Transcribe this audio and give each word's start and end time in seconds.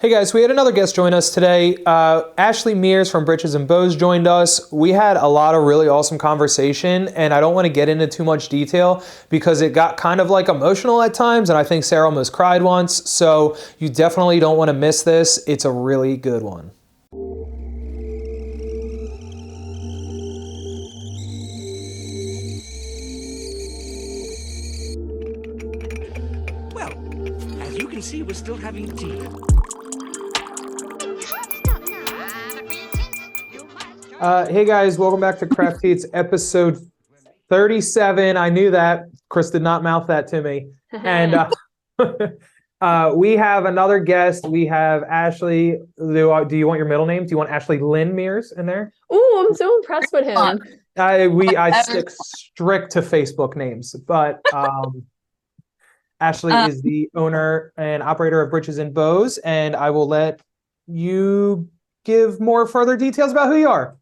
Hey 0.00 0.08
guys, 0.08 0.32
we 0.32 0.40
had 0.40 0.50
another 0.50 0.72
guest 0.72 0.94
join 0.94 1.12
us 1.12 1.28
today. 1.28 1.76
Uh, 1.84 2.22
Ashleigh 2.38 2.74
Meers 2.74 3.12
from 3.12 3.26
Britches 3.26 3.54
and 3.54 3.68
Bows 3.68 3.94
joined 3.94 4.26
us. 4.26 4.72
We 4.72 4.92
had 4.92 5.18
a 5.18 5.26
lot 5.26 5.54
of 5.54 5.64
really 5.64 5.88
awesome 5.88 6.16
conversation, 6.16 7.08
and 7.08 7.34
I 7.34 7.40
don't 7.40 7.54
want 7.54 7.66
to 7.66 7.68
get 7.68 7.90
into 7.90 8.06
too 8.06 8.24
much 8.24 8.48
detail 8.48 9.04
because 9.28 9.60
it 9.60 9.74
got 9.74 9.98
kind 9.98 10.18
of 10.18 10.30
like 10.30 10.48
emotional 10.48 11.02
at 11.02 11.12
times, 11.12 11.50
and 11.50 11.58
I 11.58 11.64
think 11.64 11.84
Sara 11.84 12.06
almost 12.06 12.32
cried 12.32 12.62
once. 12.62 13.10
So 13.10 13.58
you 13.78 13.90
definitely 13.90 14.40
don't 14.40 14.56
want 14.56 14.70
to 14.70 14.72
miss 14.72 15.02
this. 15.02 15.44
It's 15.46 15.66
a 15.66 15.70
really 15.70 16.16
good 16.16 16.42
one. 16.42 16.70
Well, 26.72 27.60
as 27.60 27.76
you 27.76 27.86
can 27.86 28.00
see, 28.00 28.22
we're 28.22 28.32
still 28.32 28.56
having 28.56 28.96
tea. 28.96 29.28
Uh, 34.20 34.46
hey 34.48 34.66
guys, 34.66 34.98
welcome 34.98 35.18
back 35.18 35.38
to 35.38 35.46
Craft 35.46 35.80
Tea 35.80 35.96
episode 36.12 36.78
37. 37.48 38.36
I 38.36 38.50
knew 38.50 38.70
that. 38.70 39.06
Chris 39.30 39.48
did 39.48 39.62
not 39.62 39.82
mouth 39.82 40.08
that 40.08 40.28
to 40.28 40.42
me. 40.42 40.68
And 40.92 41.34
uh, 41.34 41.50
uh, 42.82 43.12
we 43.16 43.34
have 43.38 43.64
another 43.64 43.98
guest. 43.98 44.46
We 44.46 44.66
have 44.66 45.04
Ashleigh. 45.04 45.78
Do, 45.96 46.32
uh, 46.32 46.44
do 46.44 46.58
you 46.58 46.66
want 46.66 46.76
your 46.76 46.86
middle 46.86 47.06
name? 47.06 47.24
Do 47.24 47.30
you 47.30 47.38
want 47.38 47.48
Ashleigh 47.48 47.80
Lynn 47.80 48.12
Meers 48.12 48.52
in 48.58 48.66
there? 48.66 48.92
Oh, 49.08 49.46
I'm 49.48 49.56
so 49.56 49.74
impressed 49.76 50.12
with 50.12 50.26
him. 50.26 50.60
I 50.98 51.28
we 51.28 51.56
I 51.56 51.80
stick 51.80 52.10
strict 52.10 52.92
to 52.92 53.00
Facebook 53.00 53.56
names, 53.56 53.94
but 53.94 54.42
um, 54.52 55.02
Ashleigh 56.20 56.64
Uh, 56.64 56.68
is 56.68 56.82
the 56.82 57.08
owner 57.14 57.72
and 57.78 58.02
operator 58.02 58.42
of 58.42 58.50
Britches 58.50 58.76
and 58.76 58.92
Bows, 58.92 59.38
and 59.38 59.74
I 59.74 59.88
will 59.88 60.08
let 60.08 60.42
you 60.86 61.70
give 62.04 62.38
more 62.38 62.66
further 62.66 62.98
details 62.98 63.32
about 63.32 63.48
who 63.48 63.56
you 63.56 63.68
are, 63.68 63.96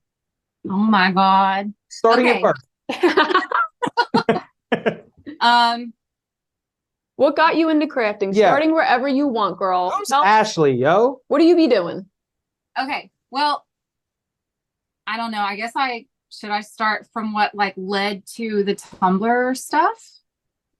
Oh 0.68 0.76
my 0.76 1.12
god. 1.12 1.72
starting 1.88 2.28
Okay. 2.28 2.42
at 2.42 2.54
first. 3.00 4.34
Um, 5.40 5.92
what 7.16 7.36
got 7.36 7.56
you 7.56 7.68
into 7.68 7.86
crafting? 7.86 8.34
Yeah. 8.34 8.48
Starting 8.48 8.72
wherever 8.72 9.06
you 9.06 9.28
want, 9.28 9.56
girl. 9.56 9.90
Who's 9.90 10.08
Tell- 10.08 10.24
Ashleigh, 10.24 10.76
yo? 10.76 11.20
what 11.28 11.38
do 11.38 11.44
you 11.44 11.54
be 11.56 11.68
doing? 11.68 12.06
okay. 12.80 13.10
Well, 13.30 13.64
I 15.06 15.16
don't 15.16 15.30
know. 15.30 15.40
I 15.42 15.54
guess 15.56 15.72
I 15.76 16.06
should 16.30 16.50
I 16.50 16.60
start 16.60 17.06
from 17.12 17.32
what 17.32 17.54
like 17.54 17.74
led 17.76 18.26
to 18.34 18.62
the 18.64 18.74
Tumbler 18.74 19.54
stuff? 19.54 19.96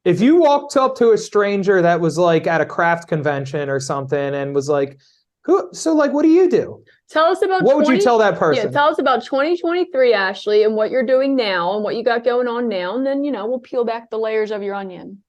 If 0.05 0.21
you 0.21 0.37
walked 0.37 0.77
up 0.77 0.97
to 0.97 1.13
a 1.13 1.19
stranger 1.19 1.81
that 1.83 2.01
was 2.01 2.19
like 2.19 2.47
at 2.47 2.61
a 2.61 2.67
craft 2.67 3.09
convention 3.09 3.69
or 3.69 3.79
something 3.81 4.35
and 4.35 4.55
was 4.55 4.69
like, 4.69 4.99
"Who?" 5.45 5.69
So 5.73 5.95
like, 5.95 6.13
what 6.13 6.23
do 6.23 6.29
you 6.31 6.49
do? 6.49 6.83
Tell 7.11 7.27
us 7.27 7.43
about 7.43 7.63
What 7.63 7.79
would 7.79 7.89
you 7.89 8.01
tell 8.01 8.19
that 8.19 8.39
person? 8.39 8.67
Yeah, 8.67 8.71
tell 8.71 8.89
us 8.89 8.99
about 8.99 9.25
2023, 9.25 10.13
Ashleigh, 10.13 10.67
and 10.67 10.75
what 10.75 10.91
you're 10.91 11.07
doing 11.07 11.35
now 11.35 11.75
and 11.75 11.83
what 11.83 11.97
you 11.97 12.05
got 12.05 12.23
going 12.23 12.49
on 12.49 12.69
now. 12.69 12.97
And 12.97 13.07
then, 13.07 13.25
you 13.25 13.31
know, 13.31 13.47
we'll 13.47 13.61
peel 13.61 13.85
back 13.85 14.11
the 14.11 14.19
layers 14.19 14.51
of 14.51 14.63
your 14.63 14.75
onion. 14.75 15.23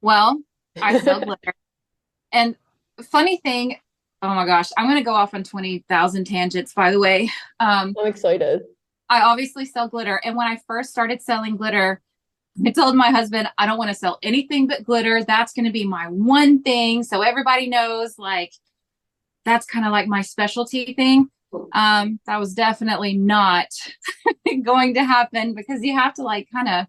Well, 0.00 0.42
I 0.80 0.98
sell 1.00 1.20
glitter. 1.24 1.52
And 2.32 2.56
funny 3.02 3.36
thing, 3.38 3.76
oh 4.22 4.34
my 4.34 4.46
gosh, 4.46 4.70
I'm 4.78 4.86
gonna 4.86 5.02
go 5.02 5.12
off 5.12 5.34
on 5.34 5.44
20,000 5.44 6.24
tangents, 6.24 6.72
by 6.72 6.90
the 6.90 6.98
way. 6.98 7.30
Um, 7.58 7.94
I'm 8.00 8.06
excited. 8.06 8.62
I 9.10 9.22
obviously 9.22 9.66
sell 9.66 9.88
glitter. 9.88 10.20
And 10.24 10.36
when 10.36 10.46
I 10.46 10.58
first 10.66 10.90
started 10.90 11.20
selling 11.20 11.56
glitter, 11.56 12.00
I 12.64 12.70
told 12.70 12.96
my 12.96 13.10
husband, 13.10 13.48
I 13.58 13.66
don't 13.66 13.78
want 13.78 13.90
to 13.90 13.94
sell 13.94 14.18
anything 14.22 14.66
but 14.66 14.84
glitter. 14.84 15.22
That's 15.24 15.52
going 15.52 15.64
to 15.64 15.72
be 15.72 15.84
my 15.84 16.08
one 16.08 16.62
thing. 16.62 17.02
So 17.02 17.22
everybody 17.22 17.68
knows, 17.68 18.18
like, 18.18 18.52
that's 19.44 19.66
kind 19.66 19.86
of 19.86 19.92
like 19.92 20.06
my 20.06 20.22
specialty 20.22 20.94
thing. 20.94 21.28
Um, 21.72 22.20
that 22.26 22.38
was 22.38 22.54
definitely 22.54 23.16
not 23.16 23.66
going 24.62 24.94
to 24.94 25.04
happen 25.04 25.54
because 25.54 25.82
you 25.82 25.98
have 25.98 26.14
to, 26.14 26.22
like, 26.22 26.48
kind 26.52 26.68
of 26.68 26.86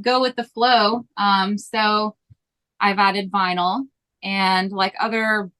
go 0.00 0.20
with 0.20 0.36
the 0.36 0.44
flow. 0.44 1.04
Um, 1.16 1.58
so 1.58 2.16
I've 2.80 2.98
added 2.98 3.30
vinyl 3.30 3.82
and 4.22 4.72
like 4.72 4.94
other 4.98 5.50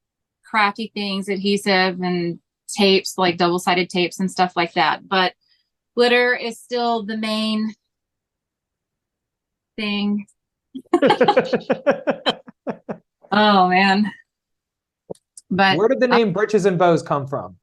crafty 0.49 0.91
things, 0.93 1.29
adhesive 1.29 2.01
and 2.01 2.39
tapes, 2.67 3.17
like 3.17 3.37
double 3.37 3.59
sided 3.59 3.89
tapes 3.89 4.19
and 4.19 4.29
stuff 4.29 4.53
like 4.55 4.73
that. 4.73 5.07
But 5.07 5.33
glitter 5.95 6.35
is 6.35 6.59
still 6.59 7.03
the 7.05 7.17
main 7.17 7.73
thing. 9.77 10.25
Oh 13.33 13.69
man. 13.69 14.11
But 15.51 15.77
Where 15.77 15.89
did 15.89 15.99
the 15.99 16.07
name 16.07 16.31
Britches 16.33 16.65
and 16.65 16.79
Bows 16.79 17.03
come 17.03 17.27
from? 17.27 17.57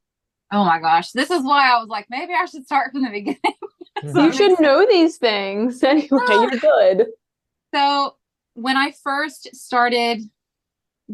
oh 0.51 0.65
my 0.65 0.79
gosh, 0.79 1.11
this 1.13 1.31
is 1.31 1.43
why 1.43 1.71
I 1.71 1.79
was 1.79 1.89
like, 1.89 2.07
maybe 2.09 2.33
I 2.33 2.47
should 2.47 2.65
start 2.65 2.93
from 2.93 3.03
the 3.03 3.11
beginning. 3.11 3.39
So 4.15 4.25
You 4.27 4.33
should 4.33 4.49
makes- 4.51 4.61
know 4.61 4.87
these 4.89 5.17
things. 5.17 5.83
Anyway, 5.85 6.07
you're 6.11 6.51
good. 6.51 7.07
So 7.75 8.15
when 8.55 8.77
I 8.77 8.93
first 9.03 9.55
started 9.57 10.23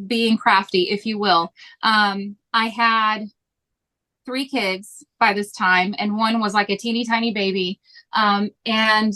being 0.07 0.37
crafty, 0.37 0.91
if 0.91 1.07
you 1.07 1.19
will, 1.19 1.53
um, 1.83 2.37
I 2.53 2.67
had 2.69 3.27
three 4.27 4.47
kids 4.47 5.05
by 5.19 5.33
this 5.33 5.51
time, 5.51 5.95
and 5.99 6.17
one 6.17 6.41
was 6.41 6.53
like 6.55 6.69
a 6.71 6.77
teeny 6.77 7.05
tiny 7.07 7.33
baby. 7.33 7.81
Um, 8.13 8.51
and 8.67 9.15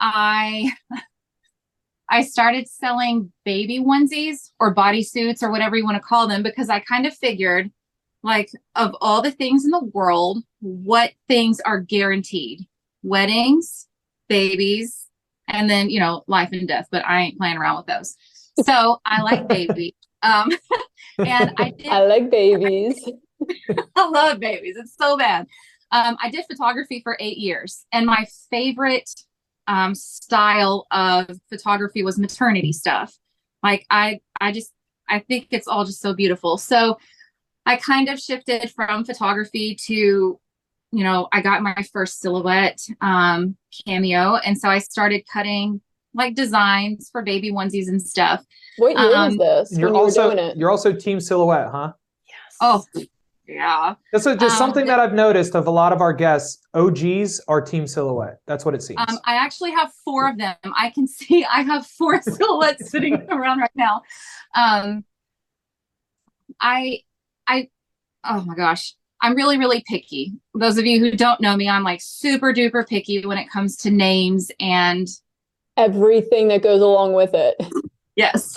I 0.00 0.72
I 2.08 2.22
started 2.22 2.68
selling 2.68 3.32
baby 3.44 3.80
onesies 3.80 4.50
or 4.60 4.74
bodysuits 4.74 5.42
or 5.42 5.50
whatever 5.50 5.76
you 5.76 5.84
want 5.84 5.96
to 5.96 6.02
call 6.02 6.28
them 6.28 6.42
because 6.42 6.68
I 6.68 6.80
kind 6.80 7.06
of 7.06 7.14
figured 7.16 7.70
like 8.22 8.50
of 8.74 8.94
all 9.00 9.22
the 9.22 9.30
things 9.30 9.64
in 9.64 9.70
the 9.70 9.84
world, 9.92 10.42
what 10.60 11.12
things 11.28 11.60
are 11.60 11.80
guaranteed? 11.80 12.66
Weddings, 13.02 13.86
babies, 14.28 15.06
and 15.48 15.70
then 15.70 15.90
you 15.90 16.00
know 16.00 16.22
life 16.26 16.50
and 16.52 16.68
death 16.68 16.88
but 16.90 17.04
i 17.06 17.20
ain't 17.20 17.38
playing 17.38 17.56
around 17.56 17.76
with 17.78 17.86
those 17.86 18.16
so 18.64 19.00
i 19.04 19.22
like 19.22 19.48
babies. 19.48 19.92
um 20.22 20.50
and 21.18 21.52
i 21.58 21.70
did 21.70 21.86
I 21.88 22.04
like 22.06 22.30
babies. 22.30 23.08
i 23.96 24.08
love 24.08 24.40
babies 24.40 24.76
it's 24.76 24.96
so 24.96 25.16
bad 25.16 25.46
um 25.92 26.16
i 26.22 26.30
did 26.30 26.44
photography 26.50 27.00
for 27.02 27.16
eight 27.20 27.38
years 27.38 27.86
and 27.92 28.06
my 28.06 28.26
favorite 28.50 29.10
um 29.68 29.94
style 29.94 30.86
of 30.90 31.28
photography 31.48 32.02
was 32.02 32.18
maternity 32.18 32.72
stuff 32.72 33.16
like 33.62 33.86
i 33.90 34.20
i 34.40 34.52
just 34.52 34.72
i 35.08 35.18
think 35.18 35.48
it's 35.50 35.68
all 35.68 35.84
just 35.84 36.00
so 36.00 36.14
beautiful 36.14 36.56
so 36.56 36.98
i 37.64 37.76
kind 37.76 38.08
of 38.08 38.18
shifted 38.20 38.70
from 38.70 39.04
photography 39.04 39.74
to 39.74 40.38
you 40.92 41.04
know, 41.04 41.28
I 41.32 41.42
got 41.42 41.62
my 41.62 41.84
first 41.92 42.20
silhouette 42.20 42.80
um, 43.00 43.56
cameo, 43.86 44.36
and 44.36 44.56
so 44.56 44.68
I 44.68 44.78
started 44.78 45.26
cutting 45.30 45.80
like 46.14 46.34
designs 46.34 47.10
for 47.10 47.22
baby 47.22 47.52
onesies 47.52 47.88
and 47.88 48.00
stuff. 48.00 48.42
What 48.78 48.96
year 48.96 49.08
was 49.08 49.32
Um, 49.32 49.36
this 49.36 49.72
You're 49.72 49.90
when 49.90 49.94
you 49.94 50.00
were 50.00 50.06
also 50.06 50.22
doing 50.30 50.38
it? 50.38 50.56
you're 50.56 50.70
also 50.70 50.92
Team 50.92 51.20
Silhouette, 51.20 51.68
huh? 51.70 51.92
Yes. 52.28 52.56
Oh, 52.60 52.84
yeah. 53.48 53.94
That's 54.12 54.26
a, 54.26 54.36
just 54.36 54.54
Um, 54.54 54.58
something 54.58 54.86
that 54.86 54.98
I've 54.98 55.12
noticed 55.14 55.54
of 55.54 55.66
a 55.66 55.70
lot 55.70 55.92
of 55.92 56.00
our 56.00 56.12
guests. 56.12 56.66
OGs 56.74 57.40
are 57.48 57.60
Team 57.60 57.86
Silhouette. 57.86 58.40
That's 58.46 58.64
what 58.64 58.74
it 58.74 58.82
seems. 58.82 59.00
Um, 59.06 59.18
I 59.24 59.36
actually 59.36 59.72
have 59.72 59.92
four 60.04 60.28
of 60.28 60.38
them. 60.38 60.56
I 60.64 60.90
can 60.90 61.06
see 61.08 61.44
I 61.44 61.62
have 61.62 61.86
four 61.86 62.20
silhouettes 62.22 62.90
sitting 62.90 63.14
around 63.30 63.60
right 63.60 63.70
now. 63.74 64.02
Um, 64.54 65.04
I, 66.60 67.00
I, 67.46 67.68
oh 68.24 68.42
my 68.42 68.54
gosh, 68.54 68.94
I'm 69.20 69.34
really, 69.34 69.58
really 69.58 69.84
picky. 69.86 70.32
Those 70.54 70.78
of 70.78 70.86
you 70.86 70.98
who 70.98 71.12
don't 71.12 71.40
know 71.40 71.56
me, 71.56 71.68
I'm 71.68 71.84
like 71.84 72.00
super 72.02 72.52
duper 72.52 72.86
picky 72.86 73.24
when 73.24 73.38
it 73.38 73.50
comes 73.50 73.76
to 73.78 73.90
names 73.90 74.50
and 74.60 75.08
Everything 75.76 76.48
that 76.48 76.62
goes 76.62 76.80
along 76.80 77.12
with 77.12 77.34
it. 77.34 77.54
Yes. 78.16 78.54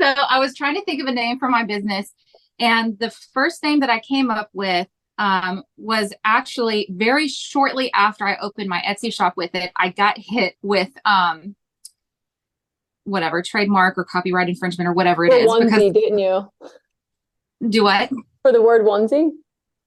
so 0.00 0.14
I 0.28 0.40
was 0.40 0.56
trying 0.56 0.74
to 0.74 0.84
think 0.84 1.00
of 1.00 1.06
a 1.06 1.12
name 1.12 1.38
for 1.38 1.48
my 1.48 1.62
business. 1.62 2.12
And 2.62 2.96
the 2.98 3.10
first 3.10 3.60
name 3.64 3.80
that 3.80 3.90
I 3.90 3.98
came 3.98 4.30
up 4.30 4.48
with 4.52 4.86
um, 5.18 5.64
was 5.76 6.14
actually 6.24 6.86
very 6.90 7.26
shortly 7.26 7.92
after 7.92 8.24
I 8.26 8.36
opened 8.40 8.68
my 8.68 8.80
Etsy 8.86 9.12
shop 9.12 9.34
with 9.36 9.54
it. 9.54 9.72
I 9.76 9.88
got 9.88 10.16
hit 10.16 10.54
with 10.62 10.88
um, 11.04 11.56
whatever 13.04 13.42
trademark 13.42 13.98
or 13.98 14.04
copyright 14.04 14.48
infringement 14.48 14.88
or 14.88 14.92
whatever 14.92 15.24
it 15.24 15.32
is. 15.32 15.50
onesie, 15.50 15.92
didn't 15.92 16.18
you? 16.18 16.48
Do 17.68 17.82
what? 17.82 18.10
For 18.42 18.52
the 18.52 18.62
word 18.62 18.82
onesie? 18.82 19.30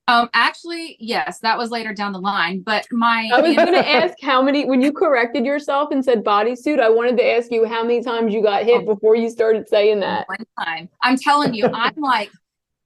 Um, 0.08 0.30
actually, 0.34 0.98
yes, 1.00 1.40
that 1.40 1.58
was 1.58 1.72
later 1.72 1.94
down 1.94 2.12
the 2.12 2.20
line. 2.20 2.60
But 2.62 2.86
my 2.92 3.30
I 3.34 3.40
was 3.42 3.56
going 3.56 3.72
to 3.84 3.90
ask 3.90 4.16
how 4.22 4.42
many, 4.42 4.66
when 4.66 4.82
you 4.82 4.92
corrected 4.92 5.46
yourself 5.46 5.92
and 5.92 6.04
said 6.04 6.26
bodysuit, 6.26 6.80
I 6.82 6.90
wanted 6.90 7.16
to 7.18 7.26
ask 7.26 7.52
you 7.52 7.66
how 7.66 7.84
many 7.84 8.04
times 8.04 8.34
you 8.34 8.44
got 8.44 8.64
hit 8.66 8.82
Oh. 8.84 8.94
before 8.94 9.16
you 9.16 9.30
started 9.30 9.68
saying 9.70 10.02
that. 10.02 10.28
one 10.28 10.46
time. 10.60 10.90
I'm 11.02 11.18
telling 11.18 11.54
you, 11.54 11.68
I'm 11.74 11.96
like, 11.96 12.30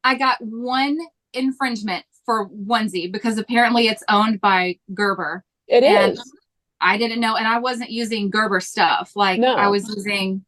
I 0.03 0.15
got 0.15 0.37
one 0.41 0.97
infringement 1.33 2.05
for 2.25 2.49
onesie 2.49 3.11
because 3.11 3.37
apparently 3.37 3.87
it's 3.87 4.03
owned 4.09 4.41
by 4.41 4.77
Gerber. 4.93 5.43
It 5.67 5.83
and 5.83 6.13
is. 6.13 6.33
I 6.81 6.97
didn't 6.97 7.19
know, 7.19 7.35
and 7.35 7.47
I 7.47 7.59
wasn't 7.59 7.89
using 7.89 8.29
Gerber 8.29 8.59
stuff. 8.59 9.11
Like 9.15 9.39
No. 9.39 9.55
I 9.55 9.67
was 9.67 9.87
using 9.95 10.45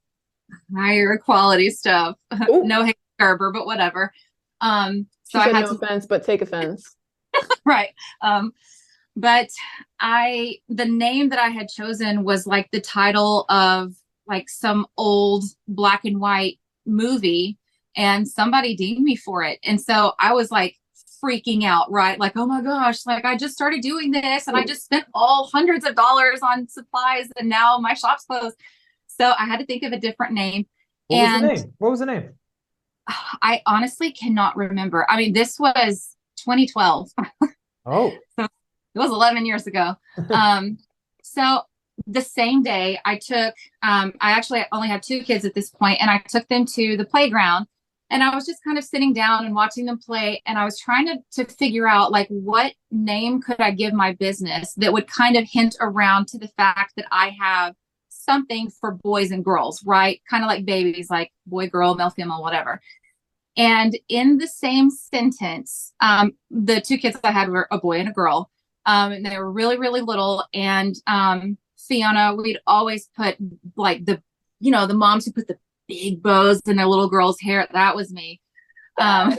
higher 0.76 1.18
quality 1.18 1.70
stuff. 1.70 2.18
No 2.50 2.84
hate, 2.84 2.98
Gerber, 3.20 3.52
but 3.52 3.66
whatever. 3.66 4.14
Um, 4.62 5.08
so 5.24 5.40
I 5.40 5.50
had 5.50 5.66
no 5.66 5.68
to 5.68 5.74
offense, 5.74 6.06
but 6.06 6.24
take 6.24 6.42
offense. 6.42 6.96
right. 7.66 7.90
Um, 8.22 8.54
but 9.16 9.50
I 10.00 10.58
the 10.70 10.86
name 10.86 11.30
that 11.30 11.40
I 11.40 11.50
had 11.50 11.68
chosen 11.68 12.24
was 12.24 12.48
like 12.48 12.70
the 12.72 12.82
title 12.82 13.46
of 13.50 13.94
like 14.28 14.50
some 14.50 14.88
old 14.98 15.44
black 15.68 16.06
and 16.06 16.20
white 16.20 16.60
movie, 16.86 17.58
and 17.96 18.28
somebody 18.28 18.76
deemed 18.76 19.04
me 19.04 19.16
for 19.16 19.44
it, 19.44 19.60
and 19.64 19.80
so 19.80 20.14
I 20.20 20.34
was 20.34 20.52
like 20.52 20.78
freaking 21.24 21.64
out, 21.64 21.92
right? 21.92 22.20
Like, 22.20 22.34
oh 22.36 22.46
my 22.46 22.62
gosh, 22.62 23.06
like 23.06 23.26
I 23.26 23.38
just 23.38 23.54
started 23.54 23.82
doing 23.82 24.12
this, 24.12 24.48
and 24.48 24.58
I 24.58 24.66
just 24.66 24.84
spent 24.84 25.06
all 25.14 25.50
hundreds 25.52 25.86
of 25.86 25.96
dollars 25.96 26.42
on 26.42 26.68
supplies, 26.68 27.30
and 27.38 27.50
now 27.50 27.78
my 27.78 27.94
shop's 27.94 28.26
closed. 28.26 28.58
So 29.08 29.34
I 29.38 29.46
had 29.46 29.60
to 29.60 29.66
think 29.66 29.84
of 29.84 29.92
a 29.92 30.00
different 30.00 30.34
name. 30.34 30.66
What 31.08 31.22
was 31.22 31.42
the 31.42 31.48
name? 31.48 31.74
What 31.78 31.92
was 31.92 32.00
the 32.00 32.06
name? 32.06 32.30
I 33.42 33.62
honestly 33.66 34.12
cannot 34.12 34.56
remember. 34.56 35.06
I 35.10 35.18
mean, 35.18 35.34
this 35.34 35.60
was 35.60 36.16
2012. 36.38 37.10
Oh, 37.86 38.14
so 38.40 38.48
it 38.96 39.00
was 39.00 39.12
11 39.12 39.46
years 39.46 39.68
ago 39.68 39.96
um 40.32 40.78
so 41.24 41.62
the 42.08 42.22
same 42.22 42.64
day 42.64 43.00
i 43.06 43.18
took 43.18 43.56
um 43.84 44.14
i 44.22 44.32
actually 44.32 44.64
only 44.72 44.88
had 44.88 45.04
two 45.04 45.24
kids 45.24 45.46
at 45.46 45.54
this 45.54 45.70
point 45.70 46.00
and 46.02 46.10
i 46.10 46.18
took 46.30 46.48
them 46.48 46.66
to 46.66 46.98
the 46.98 47.06
playground 47.06 47.68
and 48.12 48.22
i 48.24 48.36
was 48.36 48.46
just 48.46 48.64
kind 48.64 48.78
of 48.78 48.84
sitting 48.84 49.14
down 49.14 49.46
and 49.46 49.56
watching 49.56 49.86
them 49.86 49.98
play 49.98 50.42
and 50.46 50.60
i 50.60 50.64
was 50.64 50.80
trying 50.80 51.06
to 51.08 51.18
to 51.32 51.46
figure 51.56 51.88
out 51.88 52.12
like 52.12 52.28
what 52.30 52.74
name 52.92 53.42
could 53.42 53.60
i 53.60 53.72
give 53.72 53.94
my 53.94 54.14
business 54.14 54.74
that 54.76 54.94
would 54.94 55.08
kind 55.08 55.36
of 55.36 55.46
hint 55.50 55.76
around 55.82 56.28
to 56.28 56.38
the 56.38 56.50
fact 56.50 56.94
that 56.96 57.08
i 57.12 57.36
have 57.40 57.74
something 58.22 58.70
for 58.70 58.92
boys 58.92 59.32
and 59.32 59.44
girls 59.44 59.84
right? 59.86 60.22
Kind 60.30 60.44
of 60.44 60.48
like 60.48 60.66
babies 60.66 61.10
like 61.10 61.32
boy 61.46 61.68
girl 61.68 61.96
male 61.96 62.10
female 62.10 62.42
whatever. 62.42 62.82
And 63.58 63.98
in 64.08 64.38
the 64.38 64.48
same 64.48 64.90
sentence 64.90 65.94
um 66.00 66.34
the 66.50 66.82
two 66.82 66.98
kids 66.98 67.18
i 67.24 67.32
had 67.32 67.50
were 67.50 67.68
a 67.72 67.80
boy 67.80 68.00
and 68.00 68.10
a 68.10 68.14
girl 68.14 68.50
um 68.86 69.12
and 69.12 69.26
they 69.26 69.38
were 69.38 69.52
really 69.52 69.78
really 69.78 70.02
little. 70.02 70.46
And 70.54 70.96
um 71.08 71.58
fiona 71.78 72.36
we'd 72.36 72.60
always 72.68 73.10
put 73.16 73.36
like 73.76 74.06
the 74.06 74.22
you 74.60 74.72
know 74.72 74.86
the 74.86 74.94
moms 74.94 75.26
who 75.26 75.32
put 75.32 75.48
the 75.48 75.58
big 75.92 76.24
bows 76.24 76.62
in 76.62 76.78
their 76.78 76.88
little 76.88 77.10
girl's 77.10 77.40
hair. 77.42 77.68
That 77.74 77.96
was 77.96 78.12
me. 78.12 78.40
Um 79.00 79.38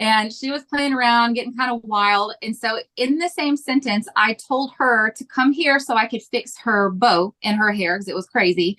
and 0.00 0.32
she 0.32 0.50
was 0.50 0.64
playing 0.64 0.92
around 0.92 1.34
getting 1.34 1.54
kind 1.54 1.70
of 1.70 1.80
wild. 1.84 2.34
And 2.42 2.56
so 2.56 2.80
in 2.96 3.18
the 3.18 3.28
same 3.28 3.56
sentence 3.56 4.08
i 4.16 4.34
told 4.34 4.72
her 4.78 5.12
to 5.16 5.24
come 5.24 5.52
here 5.52 5.78
so 5.78 5.94
i 5.94 6.06
could 6.06 6.22
fix 6.22 6.58
her 6.58 6.90
bow 6.90 7.34
in 7.42 7.54
her 7.56 7.72
hair 7.72 7.96
because 7.96 8.08
it 8.08 8.14
was 8.14 8.26
crazy. 8.26 8.78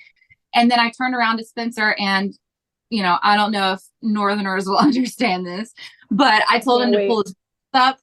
And 0.54 0.69
then 0.72 0.80
i 0.80 0.90
turned 0.90 1.16
around 1.16 1.38
to 1.38 1.46
spencer 1.46 1.96
and 2.00 2.34
you 2.90 3.02
know 3.02 3.18
i 3.24 3.36
don't 3.36 3.51
know 3.51 3.74
if 3.74 3.81
northerners 4.01 4.66
will 4.68 4.78
understand 4.90 5.46
this 5.46 5.74
but 6.12 6.44
i 6.50 6.60
told 6.60 6.84
him 6.84 6.92
to 6.92 6.98
Wait. 6.98 7.10
pull 7.10 7.24
his 7.24 7.36
up 7.74 8.00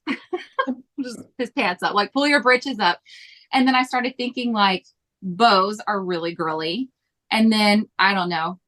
just 1.03 1.21
his 1.39 1.51
pants 1.51 1.83
up 1.83 1.95
like 1.95 2.13
pull 2.13 2.27
your 2.27 2.43
britches 2.43 2.79
up. 2.79 3.01
And 3.53 3.67
then 3.67 3.75
i 3.75 3.83
started 3.83 4.15
thinking 4.17 4.53
like 4.53 4.85
bows 5.23 5.81
are 5.87 6.03
really 6.03 6.35
girly. 6.35 6.91
And 7.31 7.51
then 7.53 7.89
i 7.99 8.15
don't 8.15 8.29
know 8.29 8.59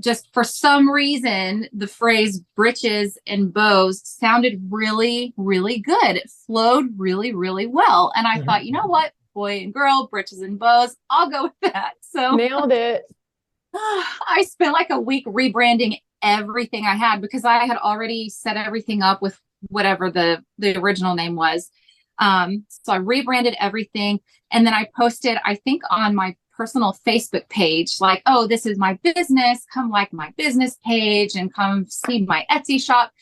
just 0.00 0.28
for 0.32 0.44
some 0.44 0.90
reason 0.90 1.68
the 1.72 1.86
phrase 1.86 2.40
britches 2.56 3.18
and 3.26 3.52
bows 3.52 4.00
sounded 4.04 4.60
really 4.70 5.32
really 5.36 5.78
good. 5.80 6.16
It 6.16 6.30
flowed 6.46 6.86
really 6.96 7.34
really 7.34 7.66
well. 7.66 8.12
And 8.16 8.26
i 8.26 8.38
Mhm. 8.38 8.44
thought 8.46 8.64
you 8.64 8.72
know 8.72 8.86
what? 8.86 9.12
Boy 9.34 9.60
and 9.60 9.74
girl 9.74 10.08
britches 10.10 10.40
and 10.42 10.58
bows 10.58 10.96
i'll 11.10 11.30
go 11.30 11.44
with 11.44 11.72
that. 11.72 11.94
So 12.00 12.34
Nailed 12.36 12.72
it. 12.72 13.02
i 13.74 14.44
spent 14.48 14.72
like 14.72 14.90
a 14.90 15.00
week 15.00 15.26
rebranding 15.26 15.98
everything 16.22 16.86
i 16.86 16.94
had 16.94 17.20
because 17.20 17.44
i 17.44 17.64
had 17.66 17.76
already 17.76 18.28
set 18.28 18.56
everything 18.56 19.02
up 19.02 19.20
with 19.20 19.38
whatever 19.68 20.10
the 20.10 20.42
the 20.58 20.76
original 20.78 21.14
name 21.14 21.34
was. 21.36 21.70
Um 22.18 22.64
so 22.68 22.92
i 22.92 22.96
rebranded 22.96 23.56
everything. 23.60 24.20
And 24.52 24.66
then 24.66 24.74
i 24.74 24.86
posted 24.96 25.38
i 25.44 25.56
think 25.56 25.82
on 25.90 26.14
my 26.14 26.36
personal 26.56 26.96
Facebook 27.06 27.48
page, 27.48 28.00
like, 28.00 28.22
oh, 28.26 28.46
this 28.46 28.66
is 28.66 28.78
my 28.78 28.98
business. 29.02 29.64
Come 29.72 29.90
like 29.90 30.12
my 30.12 30.32
business 30.36 30.76
page 30.84 31.34
and 31.34 31.52
come 31.52 31.86
see 31.86 32.22
my 32.22 32.46
Etsy 32.50 32.80
shop. 32.80 33.12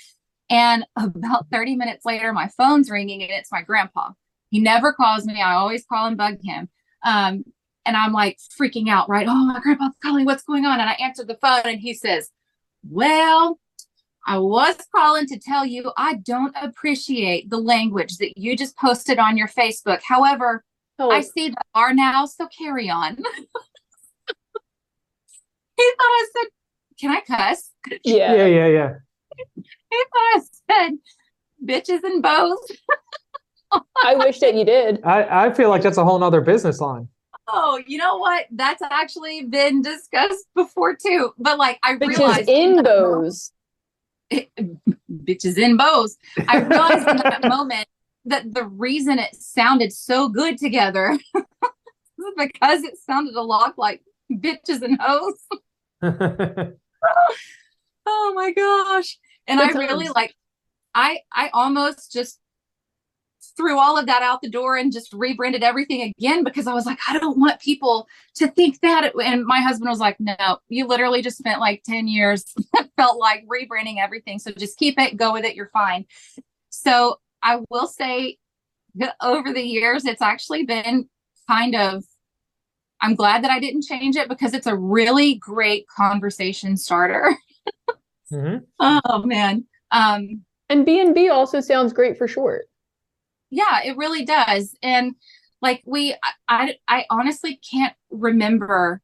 And 0.50 0.84
about 0.96 1.46
30 1.50 1.76
minutes 1.76 2.05
later, 2.05 2.32
my 2.32 2.49
phone's 2.49 2.90
ringing 2.90 3.23
and 3.23 3.31
it's 3.31 3.52
my 3.52 3.62
grandpa. 3.62 4.11
He 4.50 4.61
never 4.61 4.93
calls 4.93 5.25
me. 5.25 5.40
I 5.40 5.55
always 5.55 5.84
call 5.84 6.06
and 6.06 6.17
bug 6.17 6.38
him. 6.43 6.69
Um, 7.05 7.44
and 7.84 7.96
I'm 7.96 8.12
like 8.12 8.38
freaking 8.61 8.88
out, 8.88 9.08
right? 9.08 9.26
Oh, 9.29 9.44
my 9.46 9.61
grandpa's 9.61 9.96
calling. 10.02 10.25
What's 10.25 10.44
going 10.44 10.67
on? 10.67 10.81
And 10.81 10.88
I 10.88 10.94
answered 10.94 11.26
the 11.26 11.38
phone 11.40 11.62
and 11.64 11.81
he 11.81 11.94
says, 11.94 12.31
Well, 12.88 13.58
I 14.26 14.38
was 14.38 14.76
calling 14.94 15.26
to 15.26 15.38
tell 15.38 15.67
you 15.67 15.90
I 15.96 16.14
don't 16.14 16.55
appreciate 16.61 17.50
the 17.50 17.58
language 17.58 18.19
that 18.19 18.38
you 18.38 18.56
just 18.56 18.76
posted 18.76 19.19
on 19.19 19.37
your 19.37 19.49
Facebook. 19.49 20.00
However, 20.02 20.64
Oh, 21.02 21.10
I 21.10 21.20
see 21.20 21.49
the 21.49 21.56
R 21.75 21.93
now, 21.93 22.26
so 22.26 22.46
carry 22.46 22.88
on. 22.88 23.16
he 23.16 23.22
thought 23.25 23.37
I 26.00 26.26
said, 26.37 26.49
Can 27.00 27.10
I 27.10 27.20
cuss? 27.20 27.70
yeah. 28.04 28.34
yeah, 28.34 28.46
yeah, 28.46 28.66
yeah. 28.66 28.94
He 29.56 30.04
thought 30.12 30.37
I 30.37 30.40
said 30.70 30.99
bitches 31.64 32.04
and 32.04 32.22
bows. 32.22 32.58
I 34.04 34.14
wish 34.14 34.38
that 34.40 34.54
you 34.54 34.64
did. 34.64 35.00
I, 35.04 35.46
I 35.46 35.52
feel 35.52 35.70
like 35.70 35.82
that's 35.82 35.96
a 35.96 36.04
whole 36.04 36.19
nother 36.19 36.40
business 36.40 36.81
line. 36.81 37.08
Oh, 37.49 37.82
you 37.87 37.99
know 37.99 38.19
what? 38.19 38.46
That's 38.52 38.82
actually 38.82 39.44
been 39.46 39.82
discussed 39.82 40.46
before 40.54 40.94
too. 40.94 41.32
But 41.38 41.58
like 41.58 41.78
I 41.82 41.94
Bitches 41.96 42.08
realized 42.08 42.49
in 42.49 42.76
that 42.76 42.84
bows. 42.84 43.52
bitches 44.32 45.58
in 45.58 45.76
bows. 45.76 46.16
I 46.49 46.58
realized 46.58 47.08
in 47.08 47.16
that 47.16 47.43
moment 47.49 47.88
that 48.25 48.53
the 48.53 48.65
reason 48.65 49.19
it 49.19 49.35
sounded 49.35 49.93
so 49.93 50.29
good 50.29 50.59
together 50.59 51.19
because 52.37 52.83
it 52.85 52.97
sounded 52.99 53.35
a 53.35 53.43
lot 53.43 53.79
like 53.79 54.03
bitches 54.31 54.83
and 54.83 54.99
hoes. 55.01 55.35
oh 58.07 58.33
my 58.35 58.53
gosh. 58.53 59.19
And 59.49 59.61
i 59.61 59.69
really 59.69 60.09
like 60.09 60.35
i 60.95 61.19
i 61.33 61.51
almost 61.53 62.13
just 62.13 62.39
threw 63.57 63.79
all 63.79 63.99
of 63.99 64.07
that 64.07 64.23
out 64.23 64.41
the 64.41 64.49
door 64.49 64.77
and 64.77 64.93
just 64.93 65.13
rebranded 65.13 65.65
everything 65.65 66.01
again 66.17 66.45
because 66.45 66.67
i 66.67 66.73
was 66.73 66.87
like 66.87 66.99
i 67.09 67.19
don't 67.19 67.39
want 67.39 67.61
people 67.61 68.07
to 68.35 68.47
think 68.49 68.81
that. 68.81 69.13
And 69.23 69.45
my 69.45 69.61
husband 69.61 69.91
was 69.91 69.99
like 69.99 70.17
no 70.21 70.59
you 70.69 70.87
literally 70.87 71.23
just 71.23 71.39
spent 71.39 71.61
like 71.61 71.83
10 71.85 72.07
years 72.07 72.45
felt 72.97 73.19
like 73.19 73.45
rebranding 73.47 73.99
everything. 73.99 74.39
So 74.39 74.53
just 74.53 74.79
keep 74.79 74.99
it 74.99 75.17
go 75.17 75.33
with 75.33 75.45
it 75.45 75.57
you're 75.57 75.71
fine. 75.73 76.07
So 76.71 77.19
i 77.42 77.58
will 77.70 77.87
say 77.87 78.37
that 78.96 79.16
over 79.22 79.52
the 79.52 79.62
years 79.62 80.04
it's 80.04 80.22
actually 80.22 80.64
been 80.64 81.08
kind 81.49 81.75
of 81.76 82.04
i'm 83.00 83.14
glad 83.14 83.42
that 83.44 83.50
i 83.50 83.58
didn't 83.61 83.82
change 83.84 84.16
it 84.16 84.28
because 84.28 84.54
it's 84.54 84.66
a 84.66 84.76
really 84.76 85.34
great 85.37 85.87
conversation 85.88 86.76
starter 86.76 87.37
hmm 88.30 88.72
Oh 88.78 89.22
man. 89.25 89.64
Um 89.90 90.44
And 90.68 90.84
B 90.84 91.00
and 91.00 91.14
B 91.14 91.28
also 91.28 91.61
sounds 91.61 91.92
great 91.92 92.18
for 92.18 92.26
short. 92.26 92.66
yeah, 93.50 93.80
it 93.84 93.96
really 93.96 94.25
does. 94.25 94.75
And 94.82 95.14
like 95.61 95.82
we 95.87 96.14
I, 96.14 96.18
I 96.49 96.76
I 96.88 97.04
honestly 97.11 97.61
can't 97.70 97.94
remember 98.11 99.00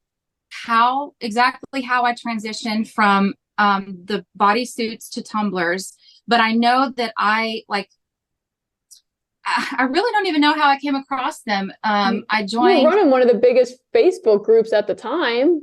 how 0.50 1.14
exactly 1.20 1.82
how 1.82 2.04
I 2.04 2.14
transitioned 2.14 2.90
from 2.90 3.34
um 3.58 3.98
the 4.04 4.24
bodysuits 4.38 5.10
to 5.12 5.22
tumblers, 5.22 5.94
but 6.26 6.40
I 6.40 6.52
know 6.52 6.92
that 6.96 7.12
I 7.18 7.62
like 7.68 7.90
I 9.78 9.84
really 9.90 10.12
don't 10.12 10.26
even 10.26 10.40
know 10.40 10.54
how 10.54 10.68
I 10.68 10.78
came 10.78 10.94
across 10.94 11.40
them. 11.40 11.72
Um 11.84 12.24
I 12.30 12.40
You 12.40 12.42
were 12.42 12.48
joined 12.48 12.86
running 12.86 13.10
one 13.10 13.22
of 13.22 13.28
the 13.28 13.38
biggest 13.38 13.78
Facebook 13.94 14.44
groups 14.44 14.72
at 14.72 14.86
the 14.86 14.94
time. 14.94 15.60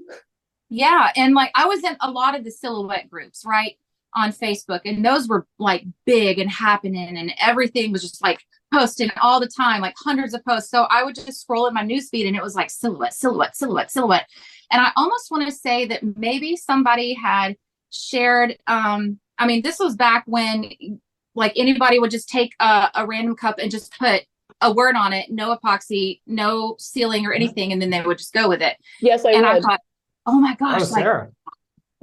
Yeah, 0.70 1.12
and 1.15 1.36
like 1.36 1.51
I 1.56 1.65
was 1.65 1.84
in 1.84 1.96
a 2.01 2.10
lot 2.10 2.38
of 2.38 2.44
the 2.44 2.51
silhouette 2.51 3.10
groups, 3.10 3.44
right, 3.46 3.75
on 4.15 4.32
Facebook, 4.32 4.82
and 4.86 5.06
those 5.06 5.27
were 5.27 5.46
like 5.60 5.86
big 6.06 6.39
and 6.39 6.50
happening, 6.50 7.18
and 7.18 7.34
everything 7.39 7.92
was 7.92 8.01
just 8.01 8.22
like 8.22 8.39
posting 8.74 9.12
all 9.22 9.39
the 9.39 9.48
time, 9.48 9.82
like 9.82 9.94
hundreds 9.98 10.34
of 10.34 10.44
posts. 10.44 10.72
So 10.72 10.84
I 10.89 11.04
would 11.04 11.15
just 11.15 11.39
scroll 11.39 11.68
in 11.68 11.74
my 11.74 11.84
newsfeed, 11.84 12.27
and 12.27 12.36
it 12.36 12.44
was 12.44 12.56
like 12.56 12.70
silhouette, 12.70 13.13
silhouette, 13.13 13.56
silhouette, 13.56 13.92
silhouette, 13.92 14.27
and 14.72 14.82
I 14.82 14.92
almost 14.96 15.30
want 15.30 15.46
to 15.46 15.51
say 15.51 15.86
that 15.86 16.01
maybe 16.18 16.56
somebody 16.56 17.13
had 17.13 17.56
shared. 17.92 18.58
Um, 18.68 19.20
I 19.38 19.46
mean, 19.48 19.62
this 19.62 19.80
was 19.80 19.96
back 19.96 20.24
when 20.25 20.72
like 21.36 21.54
anybody 21.56 22.00
would 22.00 22.12
just 22.12 22.30
take 22.30 22.54
a, 22.60 22.89
a 22.96 23.06
random 23.06 23.36
cup 23.36 23.60
and 23.60 23.70
just 23.70 23.98
put 23.98 24.24
a 24.62 24.74
word 24.74 24.96
on 24.96 25.13
it, 25.13 25.30
no 25.30 25.56
epoxy, 25.56 26.22
no 26.25 26.75
sealing 26.80 27.25
or 27.25 27.30
mm-hmm. 27.30 27.36
anything, 27.44 27.72
and 27.72 27.82
then 27.82 27.89
they 27.89 28.01
would 28.01 28.18
just 28.18 28.34
go 28.34 28.48
with 28.48 28.62
it 28.62 28.77
Yes, 29.01 29.25
I 29.25 29.32
and 29.32 29.46
I 29.46 29.60
thought, 29.60 29.82
oh 30.25 30.39
my 30.39 30.54
Oh, 30.54 30.65
gosh, 30.80 30.89
like 30.92 31.04
Sara. 31.04 31.30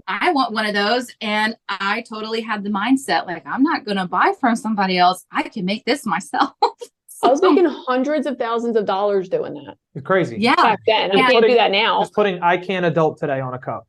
I 0.07 0.33
want 0.33 0.53
one 0.53 0.67
of 0.67 0.75
those. 0.75 1.11
And 1.21 1.57
I 1.69 2.03
totally 2.09 2.41
had 2.41 2.65
the 2.65 2.71
mindset 2.71 3.27
like, 3.27 3.47
I'm 3.47 3.63
not 3.63 3.85
going 3.85 3.97
to 3.97 4.07
buy 4.07 4.33
from 4.41 4.57
somebody 4.57 4.99
else. 4.99 5.25
I 5.31 5.45
can 5.45 5.65
make 5.65 5.85
this 5.85 6.05
myself. 6.05 6.53
I 7.23 7.29
was 7.29 7.41
making 7.41 7.67
hundreds 7.67 8.27
of 8.27 8.37
thousands 8.37 8.75
of 8.77 8.85
dollars 8.85 9.29
doing 9.29 9.55
that 9.55 9.77
You're 9.95 10.03
crazy. 10.03 10.39
yeah. 10.41 10.57
back 10.57 10.81
then. 10.87 11.13
I 11.13 11.15
Yeah. 11.15 11.29
can't 11.29 11.47
do 11.47 11.55
that 11.55 11.71
now. 11.71 12.01
Just 12.01 12.15
putting 12.15 12.43
I 12.43 12.57
can 12.57 12.83
adult 12.85 13.19
today 13.19 13.39
on 13.41 13.55
a 13.55 13.61
cup. 13.61 13.87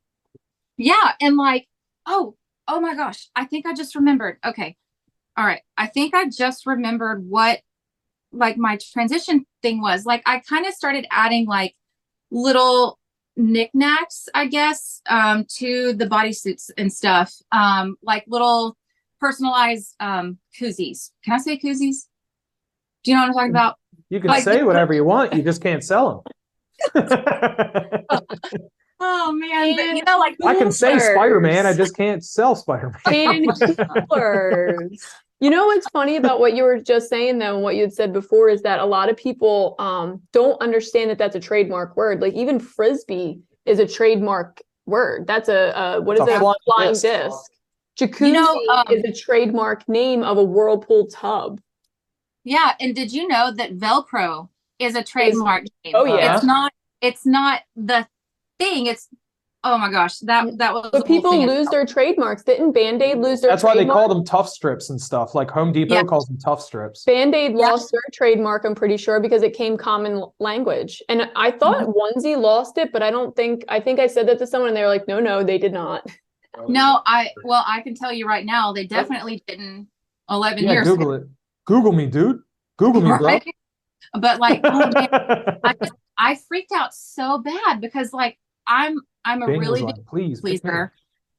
Yeah. 0.78 1.14
And 1.20 1.36
like, 1.36 1.68
oh, 2.06 2.36
oh 2.68 2.80
my 2.80 2.94
gosh, 2.96 3.30
I 3.36 3.46
think 3.46 3.66
I 3.66 3.74
just 3.74 3.96
remembered. 3.96 4.38
Okay. 4.46 4.76
All 5.36 5.46
right. 5.46 5.62
I 5.78 5.88
think 5.88 6.14
I 6.14 6.30
just 6.30 6.66
remembered 6.66 7.28
what 7.28 7.60
like 8.32 8.58
my 8.58 8.78
transition 8.92 9.46
thing 9.62 9.82
was. 9.82 10.06
Like 10.06 10.24
I 10.26 10.40
kind 10.40 10.66
of 10.66 10.74
started 10.74 11.06
adding 11.12 11.46
like 11.48 11.76
little 12.32 13.00
knickknacks, 13.36 14.30
I 14.34 14.48
guess, 14.48 15.02
um, 15.10 15.46
to 15.58 15.94
the 15.94 16.06
bodysuits 16.06 16.70
and 16.78 16.92
stuff. 16.94 17.34
Um, 17.52 17.96
like 18.04 18.26
little 18.28 18.78
personalized 19.20 19.96
um 20.00 20.38
koozies. 20.60 21.12
Can 21.24 21.34
I 21.34 21.38
say 21.38 21.58
koozies? 21.58 22.08
Do 23.04 23.12
you 23.12 23.16
know 23.18 23.22
what 23.24 23.30
I'm 23.30 23.34
talking 23.34 23.50
about? 23.52 23.76
You 24.10 24.20
can 24.20 24.30
Like- 24.30 24.44
say 24.44 24.64
whatever 24.64 24.94
you 24.94 25.04
want, 25.04 25.34
you 25.34 25.42
just 25.42 25.62
can't 25.62 25.84
sell 25.84 26.24
them. 26.94 27.08
Oh 29.06 29.34
man, 29.34 29.76
but 29.76 29.98
you 29.98 30.04
know, 30.06 30.18
like 30.18 30.38
I 30.46 30.56
can 30.56 30.72
say 30.72 30.98
Spider 30.98 31.42
Man, 31.42 31.66
I 31.66 31.74
just 31.74 31.96
can't 31.96 32.24
sell 32.24 32.56
Spider 32.56 32.90
Man. 32.90 33.02
Candy. 33.06 34.98
You 35.40 35.50
know 35.50 35.66
what's 35.66 35.90
funny 35.90 36.16
about 36.16 36.40
what 36.40 36.56
you 36.56 36.64
were 36.64 36.80
just 36.80 37.10
saying 37.10 37.40
though, 37.40 37.56
and 37.56 37.64
what 37.64 37.76
you 37.76 37.82
had 37.82 37.92
said 37.92 38.14
before 38.14 38.48
is 38.48 38.62
that 38.62 38.80
a 38.80 38.86
lot 38.86 39.10
of 39.10 39.18
people 39.18 39.76
um, 39.78 40.22
don't 40.32 40.62
understand 40.62 41.10
that 41.10 41.18
that's 41.18 41.36
a 41.36 41.40
trademark 41.42 41.98
word. 41.98 42.22
Like 42.22 42.34
even 42.34 42.62
frisbee 42.62 43.42
is 43.66 43.80
a 43.80 43.86
trademark 43.86 44.62
word. 44.86 45.28
That's 45.28 45.50
a, 45.50 45.74
a 45.76 46.02
what 46.02 46.18
It's 46.18 46.22
is 46.22 46.34
a 46.34 46.36
it? 46.38 46.40
flying 46.40 46.56
Flying 46.64 46.92
disc. 46.92 47.04
disc. 47.04 47.52
Jacuzzi 48.00 48.28
You 48.28 48.32
know, 48.32 48.62
um, 48.74 48.86
is 48.90 49.04
a 49.04 49.12
trademark 49.12 49.90
name 49.90 50.24
of 50.24 50.38
a 50.38 50.44
whirlpool 50.44 51.08
tub. 51.08 51.60
Yeah, 52.46 52.76
and 52.80 52.96
did 52.96 53.12
you 53.12 53.28
know 53.28 53.52
that 53.54 53.78
Velcro 53.78 54.48
is 54.80 54.96
a 54.96 55.04
trademark 55.04 55.64
name? 55.84 55.94
Oh, 55.94 56.06
yeah. 56.06 56.36
It's 56.36 56.46
not 56.46 56.72
it's 57.02 57.26
not 57.26 57.64
the 57.76 58.08
thing. 58.64 58.86
It's 58.88 59.08
oh 59.66 59.78
my 59.78 59.90
gosh, 59.90 60.20
that 60.20 60.58
that 60.58 60.74
was 60.74 60.86
a 60.88 60.92
But 60.92 61.08
people 61.08 61.40
lose 61.40 61.68
itself. 61.68 61.72
their 61.72 61.86
trademarks. 61.86 62.44
Didn't 62.44 62.74
Band-Aid 62.74 63.18
lose 63.18 63.42
their 63.42 63.52
That's 63.52 63.64
why 63.64 63.76
they 63.76 63.86
call 63.86 64.10
them 64.10 64.26
tough 64.26 64.50
strips 64.50 64.90
and 64.90 65.00
stuff. 65.02 65.36
Like 65.36 65.50
Home 65.52 65.72
Depot 65.72 65.94
Yeah. 65.96 66.04
calls 66.04 66.28
them 66.28 66.38
tough 66.38 66.62
strips. 66.62 67.06
Band-Aid 67.06 67.52
Yeah. 67.52 67.58
lost 67.58 67.92
their 67.92 68.02
trademark, 68.14 68.66
I'm 68.66 68.76
pretty 68.76 68.98
sure, 68.98 69.20
because 69.20 69.42
it 69.42 69.54
came 69.54 69.78
common 69.78 70.26
language. 70.40 71.02
And 71.10 71.30
I 71.36 71.52
thought 71.52 71.88
Mm-hmm. 71.88 72.20
onesie 72.20 72.38
lost 72.40 72.78
it, 72.78 72.92
but 72.92 73.02
I 73.02 73.10
don't 73.12 73.36
think 73.36 73.64
I 73.70 73.80
think 73.80 74.00
I 74.00 74.08
said 74.08 74.28
that 74.28 74.40
to 74.40 74.48
someone 74.48 74.70
and 74.70 74.78
they 74.78 74.82
were 74.82 74.88
like, 74.90 75.08
no, 75.08 75.20
no, 75.20 75.44
they 75.44 75.58
did 75.58 75.74
not. 75.74 76.06
No, 76.68 77.02
I 77.06 77.32
well, 77.44 77.64
I 77.66 77.82
can 77.82 77.96
tell 77.96 78.12
you 78.14 78.28
right 78.28 78.46
now, 78.46 78.74
they 78.74 78.86
definitely 78.86 79.44
didn't 79.48 79.88
eleven 80.30 80.64
Yeah, 80.64 80.74
years 80.74 80.88
Google 80.88 81.14
it. 81.14 81.24
Google 81.66 81.94
me, 81.94 82.06
dude. 82.08 82.42
Google 82.78 83.02
me, 83.02 83.12
bro. 83.18 83.40
But 84.20 84.40
like 84.40 84.62
oh, 84.74 84.90
man, 84.92 85.10
I 85.64 85.76
I 86.18 86.36
freaked 86.36 86.72
out 86.72 86.94
so 86.94 87.40
bad 87.40 87.82
because 87.82 88.14
like 88.14 88.38
I'm 88.68 89.00
I'm 89.26 89.42
a 89.42 89.48
Bing 89.48 89.60
really 89.60 89.82
like, 89.82 89.96
big 89.96 90.06
please 90.06 90.42
pleaser 90.42 90.94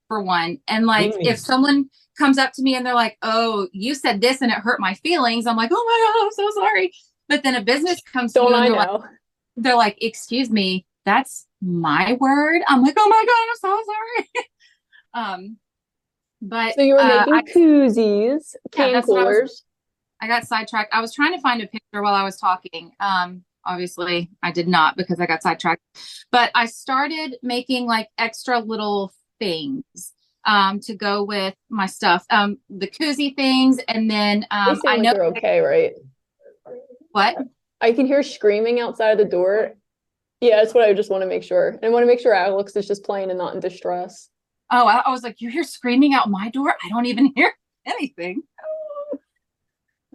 for 0.08 0.22
one. 0.22 0.58
And 0.68 0.86
like 0.86 1.12
Please. 1.14 1.28
if 1.28 1.38
someone 1.38 1.90
comes 2.18 2.38
up 2.38 2.52
to 2.54 2.62
me 2.62 2.76
and 2.76 2.84
they're 2.84 2.94
like, 2.94 3.18
"Oh, 3.22 3.68
you 3.72 3.94
said 3.94 4.20
this 4.20 4.42
and 4.42 4.50
it 4.50 4.58
hurt 4.58 4.80
my 4.80 4.94
feelings," 4.94 5.46
I'm 5.46 5.56
like, 5.56 5.70
"Oh 5.72 5.84
my 5.86 6.20
god, 6.20 6.24
I'm 6.26 6.32
so 6.32 6.60
sorry." 6.60 6.92
But 7.28 7.42
then 7.42 7.54
a 7.54 7.62
business 7.62 8.00
comes 8.02 8.32
to 8.34 8.40
Don't 8.40 8.50
you 8.50 8.56
and 8.56 8.66
they're 8.66 8.76
like, 8.76 9.00
they're 9.56 9.76
like, 9.76 9.98
"Excuse 10.02 10.50
me, 10.50 10.86
that's 11.04 11.46
my 11.62 12.16
word." 12.20 12.62
I'm 12.68 12.82
like, 12.82 12.94
"Oh 12.96 13.08
my 13.08 13.24
god, 13.26 13.48
I'm 13.50 13.84
so 13.84 13.92
sorry." 13.92 14.46
um, 15.14 15.56
but 16.42 16.74
So 16.74 16.82
you 16.82 16.94
were 16.94 17.00
uh, 17.00 17.26
making 17.26 17.34
I, 17.34 17.42
koozies, 17.42 18.54
can 18.72 18.92
that's 18.92 19.06
what 19.08 19.20
I 19.20 19.24
was- 19.24 19.36
coolers. 19.36 19.64
I 20.20 20.26
got 20.26 20.46
sidetracked. 20.46 20.94
I 20.94 21.00
was 21.02 21.12
trying 21.12 21.34
to 21.34 21.40
find 21.40 21.60
a 21.60 21.66
picture 21.66 22.00
while 22.02 22.14
I 22.14 22.22
was 22.22 22.38
talking. 22.38 22.92
Um, 22.98 23.44
obviously, 23.66 24.30
I 24.42 24.52
did 24.52 24.68
not 24.68 24.96
because 24.96 25.20
I 25.20 25.26
got 25.26 25.42
sidetracked. 25.42 25.82
But 26.30 26.50
I 26.54 26.66
started 26.66 27.36
making 27.42 27.86
like 27.86 28.08
extra 28.18 28.58
little 28.60 29.12
things 29.38 30.12
um, 30.44 30.80
to 30.80 30.94
go 30.94 31.22
with 31.24 31.54
my 31.70 31.86
stuff. 31.86 32.24
Um, 32.30 32.58
the 32.68 32.86
koozie 32.86 33.34
things, 33.34 33.78
and 33.88 34.10
then 34.10 34.46
um, 34.50 34.78
I 34.86 34.96
know 34.96 35.12
they're 35.12 35.24
okay, 35.26 35.60
right? 35.60 35.92
what. 37.12 37.36
I 37.80 37.92
can 37.92 38.06
hear 38.06 38.22
screaming 38.22 38.80
outside 38.80 39.10
of 39.10 39.18
the 39.18 39.24
door. 39.24 39.74
Yeah, 40.40 40.56
that's 40.56 40.74
what 40.74 40.84
I 40.88 40.94
just 40.94 41.10
want 41.10 41.22
to 41.22 41.26
make 41.28 41.42
sure. 41.42 41.68
And 41.68 41.84
I 41.84 41.88
want 41.90 42.02
to 42.02 42.06
make 42.06 42.20
sure 42.20 42.32
Alex 42.34 42.74
is 42.76 42.86
just 42.86 43.04
playing 43.04 43.30
and 43.30 43.38
not 43.38 43.54
in 43.54 43.60
distress. 43.60 44.30
Oh, 44.72 44.86
I, 44.86 45.02
I 45.06 45.10
was 45.10 45.22
like, 45.22 45.40
you 45.40 45.50
hear 45.50 45.64
screaming 45.64 46.14
out 46.14 46.30
my 46.30 46.48
door? 46.50 46.74
I 46.82 46.88
don't 46.88 47.06
even 47.06 47.32
hear 47.36 47.52
anything. 47.86 48.42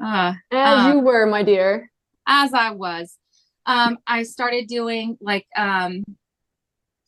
Uh, 0.02 0.34
As 0.52 0.86
Uh, 0.86 0.94
you 0.94 1.00
were, 1.02 1.26
my 1.26 1.44
dear. 1.44 1.92
as 2.26 2.54
I 2.54 2.72
was, 2.72 3.18
um, 3.70 4.00
I 4.08 4.24
started 4.24 4.68
doing 4.68 5.18
like 5.22 5.46
um, 5.56 6.04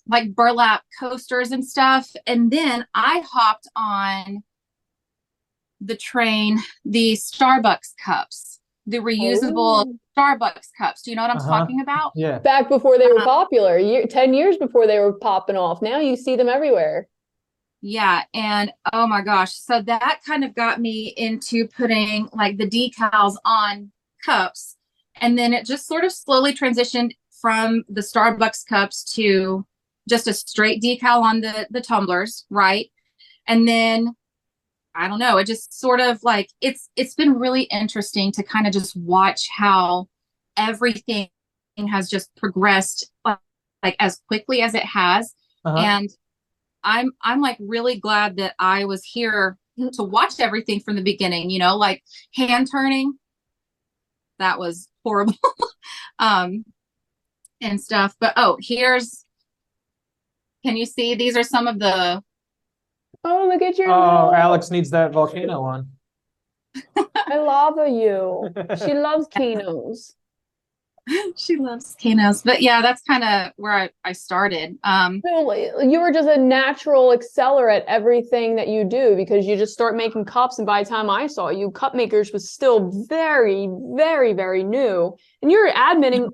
like 0.08 0.36
burlap 0.36 0.84
coasters 1.00 1.52
and 1.52 1.66
stuff, 1.66 2.10
and 2.28 2.52
then 2.52 2.86
I 2.94 3.24
hopped 3.28 3.68
on 3.76 4.44
the 5.80 5.96
train, 5.98 6.60
the 6.86 7.14
Starbucks 7.14 7.94
cups, 8.04 8.60
the 8.86 9.00
reusable 9.00 9.86
Oh. 9.88 9.96
Starbucks 10.16 10.68
cups. 10.78 11.02
Do 11.02 11.10
you 11.10 11.16
know 11.16 11.24
what 11.24 11.32
I'm 11.32 11.38
Uh-huh. 11.38 11.60
talking 11.60 11.82
about? 11.82 12.12
Yeah. 12.16 12.38
Back 12.40 12.70
before 12.70 13.00
they 13.00 13.08
were 13.08 13.22
Uh, 13.22 13.26
popular, 13.26 13.80
year, 13.80 14.06
10 14.06 14.34
years 14.36 14.58
before 14.58 14.86
they 14.86 15.00
were 15.00 15.14
popping 15.14 15.56
off. 15.58 15.82
Now 15.82 15.98
you 16.00 16.16
see 16.16 16.36
them 16.36 16.50
everywhere. 16.50 17.08
Yeah, 17.82 18.24
and 18.36 18.72
oh 18.94 19.08
my 19.08 19.22
gosh, 19.22 19.54
so 19.56 19.82
that 19.82 20.20
kind 20.28 20.44
of 20.44 20.54
got 20.54 20.80
me 20.80 21.16
into 21.18 21.68
putting 21.68 22.30
like 22.34 22.58
the 22.58 22.70
decals 22.70 23.38
on 23.44 23.92
cups, 24.24 24.78
and 25.22 25.38
then 25.38 25.54
it 25.54 25.66
just 25.66 25.88
sort 25.88 26.04
of 26.04 26.12
slowly 26.12 26.54
transitioned 26.54 27.12
from 27.42 27.84
the 27.90 28.02
Starbucks 28.02 28.66
cups 28.68 29.04
to 29.16 29.66
just 30.10 30.28
a 30.28 30.34
straight 30.34 30.82
decal 30.82 31.22
on 31.22 31.42
the 31.42 31.68
the 31.72 31.82
tumblers, 31.82 32.46
right? 32.50 32.88
And 33.48 33.68
then 33.68 34.16
I 34.96 35.08
don't 35.08 35.20
know, 35.20 35.38
it 35.38 35.46
just 35.48 35.80
sort 35.80 36.02
of 36.02 36.22
like 36.24 36.50
it's 36.62 36.90
it's 36.98 37.16
been 37.16 37.34
really 37.36 37.64
interesting 37.64 38.32
to 38.34 38.44
kind 38.44 38.68
of 38.68 38.74
just 38.74 38.96
watch 38.98 39.48
how 39.56 40.08
everything 40.58 41.30
has 41.90 42.10
just 42.10 42.30
progressed 42.36 43.10
like, 43.26 43.40
like 43.84 43.96
as 44.00 44.20
quickly 44.28 44.62
as 44.62 44.76
it 44.76 44.84
has 44.84 45.34
Uh-huh. 45.66 45.78
and 45.78 46.10
i'm 46.84 47.12
i'm 47.24 47.42
like 47.42 47.58
really 47.60 48.00
glad 48.00 48.38
that 48.38 48.54
i 48.60 48.86
was 48.86 49.04
here 49.04 49.58
to 49.94 50.04
watch 50.04 50.40
everything 50.40 50.80
from 50.80 50.96
the 50.98 51.02
beginning 51.02 51.50
you 51.50 51.58
know 51.58 51.78
like 51.78 52.04
hand 52.36 52.68
turning 52.72 53.14
that 54.40 54.60
was 54.60 54.90
horrible 55.04 55.34
um 56.20 56.64
and 57.62 57.80
stuff 57.82 58.16
but 58.20 58.34
oh 58.38 58.58
here's 58.62 59.26
can 60.66 60.78
you 60.78 60.86
see 60.86 61.16
these 61.16 61.36
are 61.38 61.44
some 61.44 61.68
of 61.68 61.80
the 61.80 62.22
Oh, 63.24 63.48
look 63.54 63.62
at 63.62 63.78
your. 63.78 63.88
oh, 63.92 64.02
little- 64.02 64.34
Alex 64.34 64.72
needs 64.72 64.90
that 64.90 65.12
volcano 65.12 65.62
on. 65.62 65.90
I 66.98 67.38
love 67.38 67.78
you. 67.88 68.50
She 68.84 68.96
loves 68.96 69.28
Kinos. 69.28 70.16
she 71.36 71.58
loves 71.58 71.96
canos 72.00 72.42
but 72.44 72.62
yeah 72.62 72.82
that's 72.82 73.02
kind 73.02 73.24
of 73.24 73.52
where 73.58 73.74
I, 73.74 73.90
I 74.06 74.12
started 74.12 74.78
um 74.84 75.22
So 75.26 75.52
you 75.82 76.00
were 76.00 76.12
just 76.12 76.28
a 76.30 76.38
natural 76.38 77.12
exceller 77.12 77.70
at 77.70 77.84
everything 77.88 78.56
that 78.58 78.68
you 78.68 78.84
do 78.84 79.16
because 79.16 79.46
you 79.46 79.58
just 79.58 79.74
start 79.74 79.96
making 79.96 80.26
cups. 80.26 80.60
And 80.60 80.66
by 80.66 80.84
the 80.84 80.90
time 80.90 81.10
I 81.10 81.28
saw 81.28 81.50
you, 81.50 81.72
Cup 81.72 81.96
Makers 81.96 82.32
was 82.32 82.50
still 82.52 82.92
very, 83.08 83.68
very, 83.96 84.34
very 84.34 84.64
new. 84.64 85.16
And 85.42 85.52
you 85.52 85.60
were 85.60 85.72
adminning 85.72 86.30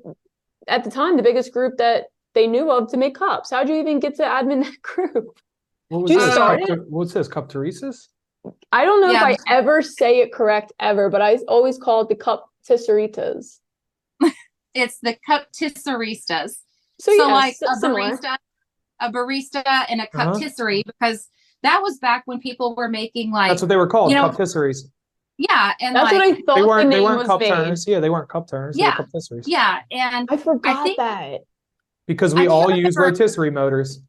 at 0.67 0.83
the 0.83 0.91
time 0.91 1.15
the 1.17 1.23
biggest 1.23 1.53
group 1.53 1.77
that 1.77 2.05
they 2.33 2.45
knew 2.45 2.69
of 2.69 2.89
to 2.91 2.97
make 2.97 3.15
cups. 3.15 3.51
How'd 3.51 3.69
you 3.69 3.75
even 3.75 3.99
get 3.99 4.15
to 4.15 4.23
admin 4.23 4.63
that 4.65 4.81
group? 4.81 5.39
What 5.89 6.03
was 6.03 6.11
You 6.11 6.19
this? 6.19 6.33
started 6.33 6.81
what's 6.89 7.13
this? 7.13 7.27
Cup 7.29 7.47
Teresa's? 7.49 8.09
I 8.71 8.83
don't 8.85 9.01
know 9.01 9.11
Yeah. 9.11 9.29
if 9.29 9.39
I 9.47 9.53
ever 9.55 9.81
say 9.81 10.19
it 10.19 10.33
correct 10.33 10.73
ever, 10.79 11.09
but 11.09 11.21
I 11.21 11.37
always 11.47 11.77
call 11.77 12.01
it 12.01 12.09
the 12.09 12.15
Cup 12.15 12.49
Tisseritas. 12.67 13.59
It's 14.77 14.99
the 14.99 15.17
cup 15.25 15.47
tisseristas 15.51 16.51
So, 16.99 17.11
so 17.17 17.27
yeah, 17.27 17.33
like 17.33 17.55
si- 17.55 17.65
a 17.69 17.75
similar. 17.75 18.01
barista 18.11 18.37
a 18.99 19.11
barista 19.11 19.85
and 19.89 20.01
a 20.01 20.07
cup 20.07 20.29
Uh-huh. 20.29 20.39
tisserie 20.39 20.83
because 20.85 21.27
that 21.63 21.81
was 21.81 21.97
back 21.99 22.23
when 22.25 22.39
people 22.39 22.75
were 22.75 22.89
making 22.89 23.31
like 23.31 23.49
That's 23.51 23.61
what 23.61 23.69
they 23.69 23.75
were 23.75 23.87
called. 23.87 24.11
you 24.11 24.15
know, 24.17 24.27
cup 24.29 24.37
tisseries. 24.37 24.89
yeah 25.37 25.73
and 25.81 25.95
That's 25.95 26.11
like 26.11 26.13
what 26.13 26.37
I 26.37 26.41
thought 26.41 26.55
They 26.55 26.63
weren't. 26.63 26.89
They 26.89 26.95
name 26.97 27.03
weren't 27.03 27.19
was 27.19 27.27
cup 27.27 27.39
made. 27.41 27.49
turners. 27.49 27.85
Yeah, 27.87 27.99
they 27.99 28.09
weren't 28.09 28.29
cup 28.29 28.47
turners. 28.49 28.75
They 28.75 28.83
were 28.83 28.87
Yeah. 28.89 28.95
cup 28.95 29.09
tisseries. 29.13 29.47
yeah 29.47 29.79
and 29.91 30.27
I 30.31 30.37
forgot 30.37 30.83
think- 30.83 30.97
that. 30.97 31.41
Because 32.07 32.33
we 32.33 32.43
I 32.43 32.47
all 32.47 32.69
use 32.71 32.95
remember- 32.95 33.01
rotisserie 33.11 33.51
motors. 33.51 33.99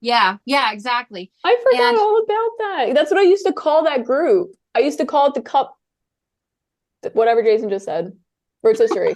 yeah 0.00 0.36
yeah 0.46 0.72
exactly 0.72 1.32
I 1.44 1.56
forgot 1.64 1.88
And- 1.90 1.98
all 1.98 2.22
about 2.22 2.50
that. 2.58 2.94
That's 2.94 3.10
what 3.10 3.18
I 3.20 3.24
used 3.24 3.44
to 3.46 3.52
call 3.52 3.84
that 3.84 4.04
group. 4.04 4.50
I 4.74 4.80
used 4.80 4.98
to 4.98 5.06
call 5.06 5.26
it 5.28 5.34
the 5.34 5.42
cup, 5.42 5.76
whatever 7.12 7.42
Jason 7.42 7.68
just 7.68 7.84
said, 7.84 8.12
rotisserie. 8.62 9.14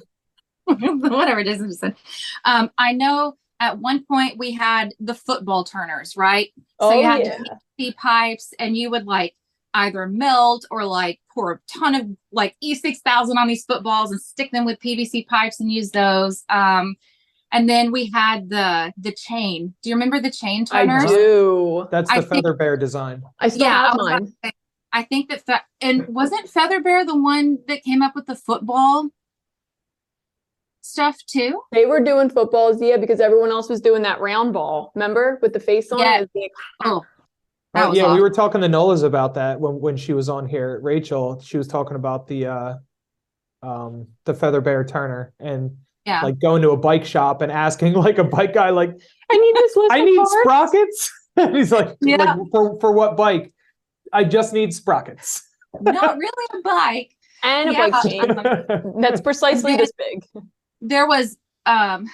whatever 1.09 1.41
it 1.41 1.47
is 1.47 1.61
I'm 1.61 1.69
just 1.69 1.81
saying. 1.81 1.97
um 2.45 2.71
i 2.79 2.93
know 2.93 3.37
at 3.61 3.79
one 3.79 4.05
point 4.05 4.39
we 4.39 4.53
had 4.53 4.95
the 5.01 5.15
football 5.15 5.65
turners 5.65 6.17
right 6.17 6.51
so 6.81 6.91
oh 6.93 7.01
you 7.01 7.05
had 7.05 7.25
yeah. 7.27 7.39
PVC 7.81 7.97
pipes 7.97 8.53
and 8.59 8.77
you 8.77 8.91
would 8.91 9.07
like 9.07 9.35
either 9.75 10.07
melt 10.07 10.65
or 10.71 10.85
like 10.85 11.21
pour 11.33 11.53
a 11.53 11.61
ton 11.69 11.95
of 11.95 12.07
like 12.33 12.57
E6000 12.65 13.37
on 13.37 13.47
these 13.47 13.65
footballs 13.65 14.11
and 14.11 14.21
stick 14.21 14.51
them 14.51 14.65
with 14.65 14.79
PVC 14.81 15.27
pipes 15.27 15.61
and 15.61 15.71
use 15.71 15.91
those. 15.91 16.43
Um, 16.49 16.97
And 17.53 17.69
then 17.69 17.93
we 17.93 18.11
had 18.11 18.49
the 18.51 18.93
the 18.97 19.13
chain. 19.13 19.75
Do 19.83 19.91
you 19.91 19.95
remember 19.97 20.21
the 20.21 20.31
chain 20.31 20.67
I 20.73 20.85
do. 21.07 21.87
That's 21.91 22.09
the 22.11 22.17
I 22.17 22.21
think- 22.21 22.45
Feather 22.45 22.55
Bear 22.55 22.77
design. 22.77 23.23
I 23.39 23.49
still 23.49 23.63
Yeah, 23.67 23.89
have 23.89 23.95
was 23.97 24.33
mine. 24.43 24.53
I 24.93 25.03
think 25.03 25.29
that 25.31 25.45
fe- 25.47 25.67
and 25.81 26.07
wasn't 26.09 26.49
Feather 26.49 26.81
Bear 26.81 27.05
the 27.05 27.17
one 27.21 27.59
that 27.69 27.83
came 27.85 28.03
up 28.03 28.15
with 28.17 28.27
the 28.27 28.37
football 28.37 29.09
stuff 30.89 31.17
too? 31.27 31.61
They 31.73 31.87
were 31.87 32.01
doing 32.01 32.31
footballs, 32.31 32.81
yeah, 32.81 32.97
because 32.97 33.21
everyone 33.21 33.51
else 33.51 33.69
was 33.69 33.81
doing 33.81 34.03
that 34.03 34.21
round 34.21 34.53
ball. 34.53 34.91
Remember 34.95 35.39
with 35.43 35.53
the 35.53 35.61
face 35.61 35.93
on 35.93 35.99
Yeah. 36.01 36.21
it? 36.23 36.31
It 36.35 36.51
Oh, 36.85 36.99
Uh, 36.99 37.03
that 37.75 37.89
was 37.91 37.99
yeah, 37.99 38.15
we 38.15 38.21
were 38.21 38.31
talking 38.31 38.61
to 38.63 38.69
Nola's 38.69 39.03
about 39.03 39.35
that 39.35 39.61
when 39.61 39.81
when 39.81 39.97
she 39.97 40.13
was 40.15 40.29
on 40.29 40.47
here. 40.47 40.81
Rachel, 40.83 41.41
she 41.41 41.59
was 41.59 41.69
talking 41.69 41.97
about 41.97 42.27
the 42.27 42.47
uh 42.47 42.75
um 43.63 44.07
the 44.25 44.35
Feather 44.35 44.61
Bear 44.61 44.85
Turner 44.85 45.33
and 45.41 45.77
Yeah. 46.07 46.23
like 46.23 46.39
going 46.39 46.63
to 46.63 46.71
a 46.71 46.77
bike 46.77 47.05
shop 47.05 47.43
and 47.43 47.53
asking 47.53 47.93
like 48.07 48.19
a 48.19 48.25
bike 48.25 48.53
guy 48.55 48.71
like 48.71 48.91
I 49.31 49.37
need 49.37 49.55
this 49.57 49.77
list. 49.77 49.93
I 49.93 49.99
of 49.99 50.05
need 50.07 50.17
parts. 50.17 50.37
sprockets. 50.43 51.13
and 51.37 51.57
he's 51.57 51.71
like, 51.73 51.97
Yeah. 52.01 52.17
like 52.35 52.39
for 52.51 52.79
for 52.81 52.93
what 52.93 53.17
bike? 53.17 53.53
I 54.13 54.25
just 54.25 54.53
need 54.53 54.73
sprockets. 54.73 55.43
Not 55.81 56.17
really 56.17 56.47
a 56.55 56.63
bike. 56.63 57.15
and 57.45 57.69
a 57.69 57.73
Yeah. 57.73 57.91
bike 57.91 58.03
chain. 58.11 59.01
That's 59.03 59.21
precisely 59.21 59.73
then- 59.73 59.79
this 59.81 59.93
big. 59.99 60.25
There 60.81 61.07
was 61.07 61.37
um 61.67 62.09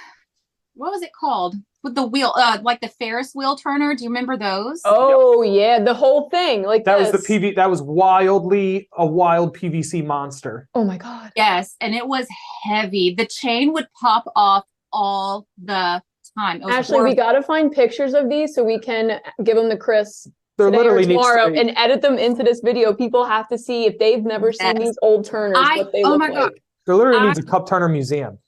what 0.74 0.90
was 0.90 1.02
it 1.02 1.10
called? 1.18 1.54
With 1.82 1.94
the 1.94 2.06
wheel 2.06 2.32
uh 2.36 2.58
like 2.62 2.80
the 2.80 2.88
Ferris 2.88 3.32
wheel 3.34 3.56
turner. 3.56 3.94
Do 3.94 4.04
you 4.04 4.10
remember 4.10 4.36
those? 4.36 4.80
Oh 4.84 5.42
yeah, 5.42 5.78
the 5.80 5.94
whole 5.94 6.30
thing 6.30 6.62
like 6.62 6.84
that 6.84 6.98
was 6.98 7.12
the 7.12 7.18
this. 7.18 7.26
PV 7.28 7.56
that 7.56 7.68
was 7.70 7.82
wildly 7.82 8.88
a 8.96 9.06
wild 9.06 9.56
PVC 9.56 10.04
monster. 10.04 10.68
Oh 10.74 10.84
my 10.84 10.96
god. 10.96 11.32
Yes, 11.36 11.76
and 11.80 11.94
it 11.94 12.08
was 12.08 12.26
heavy. 12.62 13.14
The 13.16 13.26
chain 13.26 13.72
would 13.74 13.86
pop 14.00 14.24
off 14.34 14.64
all 14.92 15.46
the 15.62 16.02
time. 16.38 16.62
It 16.62 16.64
was 16.64 16.74
Ashleigh, 16.74 16.90
we 16.92 16.96
horrible. 16.96 17.16
got 17.16 17.32
to 17.32 17.42
find 17.42 17.70
pictures 17.70 18.14
of 18.14 18.28
these 18.30 18.54
so 18.54 18.64
we 18.64 18.78
can 18.78 19.20
give 19.44 19.56
them 19.56 19.68
to 19.68 19.76
Chris 19.76 20.26
There 20.56 20.68
today 20.70 20.78
or 20.78 20.82
literally 20.84 21.06
needs 21.06 21.20
tomorrow 21.20 21.46
to 21.46 21.52
be, 21.52 21.58
and 21.60 21.70
edit 21.76 22.00
them 22.00 22.16
into 22.18 22.42
this 22.42 22.60
video. 22.64 22.94
People 22.94 23.24
have 23.26 23.46
to 23.48 23.58
see 23.58 23.84
if 23.84 23.98
they've 23.98 24.24
never 24.24 24.52
seen 24.52 24.76
Yes. 24.76 24.86
these 24.88 24.98
old 25.02 25.26
Turners, 25.26 25.58
I- 25.60 25.76
what 25.78 25.92
they 25.92 26.02
oh 26.02 26.10
look 26.10 26.18
my 26.20 26.28
like. 26.28 26.34
God. 26.34 26.52
there 26.86 26.94
literally 26.96 27.18
I- 27.18 27.26
needs 27.26 27.38
a 27.38 27.42
Cup 27.42 27.68
Turner 27.68 27.88
museum. 27.88 28.38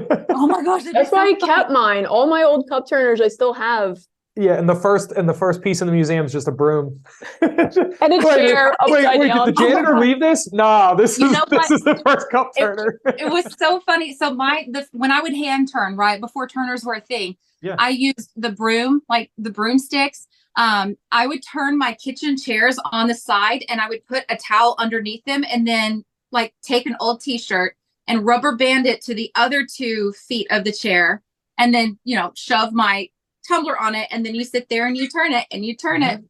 Oh 0.30 0.46
my 0.46 0.62
gosh, 0.62 0.82
it'd 0.82 0.92
be 0.92 0.98
That's 0.98 1.10
so 1.10 1.16
why 1.16 1.24
I 1.28 1.38
funny. 1.38 1.52
kept 1.54 1.70
mine. 1.70 2.06
All 2.06 2.26
my 2.26 2.42
old 2.42 2.68
cup 2.68 2.88
turners 2.88 3.20
I 3.20 3.28
still 3.28 3.52
have. 3.54 3.98
Yeah, 4.36 4.58
and 4.58 4.68
the 4.68 4.74
first 4.74 5.12
and 5.12 5.28
the 5.28 5.32
first 5.34 5.62
piece 5.62 5.80
in 5.80 5.86
the 5.86 5.92
museum 5.92 6.26
is 6.26 6.32
just 6.32 6.48
a 6.48 6.52
broom. 6.52 7.00
And 7.40 7.52
a 8.12 8.20
chair 8.20 8.74
wait, 8.86 9.04
upside 9.04 9.20
wait, 9.20 9.32
did 9.32 9.46
the 9.46 9.52
janitor 9.56 9.98
leave 9.98 10.18
this? 10.20 10.52
Nah, 10.52 10.94
this 10.94 11.18
You 11.18 11.26
is 11.26 11.32
this 11.32 11.40
what? 11.50 11.70
is 11.70 11.80
the 11.82 12.02
first 12.04 12.28
cup 12.30 12.50
It- 12.56 12.60
turner. 12.60 13.00
it 13.06 13.30
was 13.30 13.46
so 13.58 13.78
funny. 13.80 14.12
So 14.14 14.34
my 14.34 14.66
the 14.70 14.86
when 14.92 15.12
I 15.12 15.20
would 15.20 15.34
hand 15.34 15.70
turn, 15.72 15.96
right, 15.96 16.20
before 16.20 16.48
turners 16.48 16.84
were 16.84 16.94
a 16.94 17.00
thing, 17.00 17.36
Yeah. 17.62 17.76
I 17.78 17.90
used 17.90 18.30
the 18.36 18.50
broom, 18.50 19.02
like 19.08 19.30
the 19.38 19.50
broomsticks. 19.50 20.26
Um, 20.56 20.96
I 21.12 21.26
would 21.28 21.40
turn 21.52 21.78
my 21.78 21.94
kitchen 21.94 22.36
chairs 22.36 22.78
on 22.92 23.06
the 23.08 23.14
side 23.14 23.64
and 23.68 23.80
I 23.80 23.88
would 23.88 24.04
put 24.06 24.24
a 24.28 24.36
towel 24.36 24.74
underneath 24.78 25.24
them 25.24 25.44
and 25.48 25.66
then 25.66 26.04
like 26.32 26.54
take 26.62 26.86
an 26.86 26.96
old 27.00 27.20
t-shirt 27.20 27.76
and 28.06 28.24
rubber 28.26 28.54
band 28.56 28.86
it 28.86 29.00
to 29.02 29.14
the 29.14 29.30
other 29.34 29.64
two 29.66 30.12
feet 30.12 30.46
of 30.50 30.64
the 30.64 30.72
chair 30.72 31.22
and 31.58 31.74
then 31.74 31.98
you 32.04 32.16
know 32.16 32.32
shove 32.34 32.72
my 32.72 33.08
tumbler 33.48 33.78
on 33.78 33.94
it 33.94 34.08
and 34.10 34.24
then 34.24 34.34
you 34.34 34.44
sit 34.44 34.68
there 34.68 34.86
and 34.86 34.96
you 34.96 35.08
turn 35.08 35.32
it 35.32 35.46
and 35.50 35.64
you 35.64 35.76
turn 35.76 36.02
it 36.02 36.22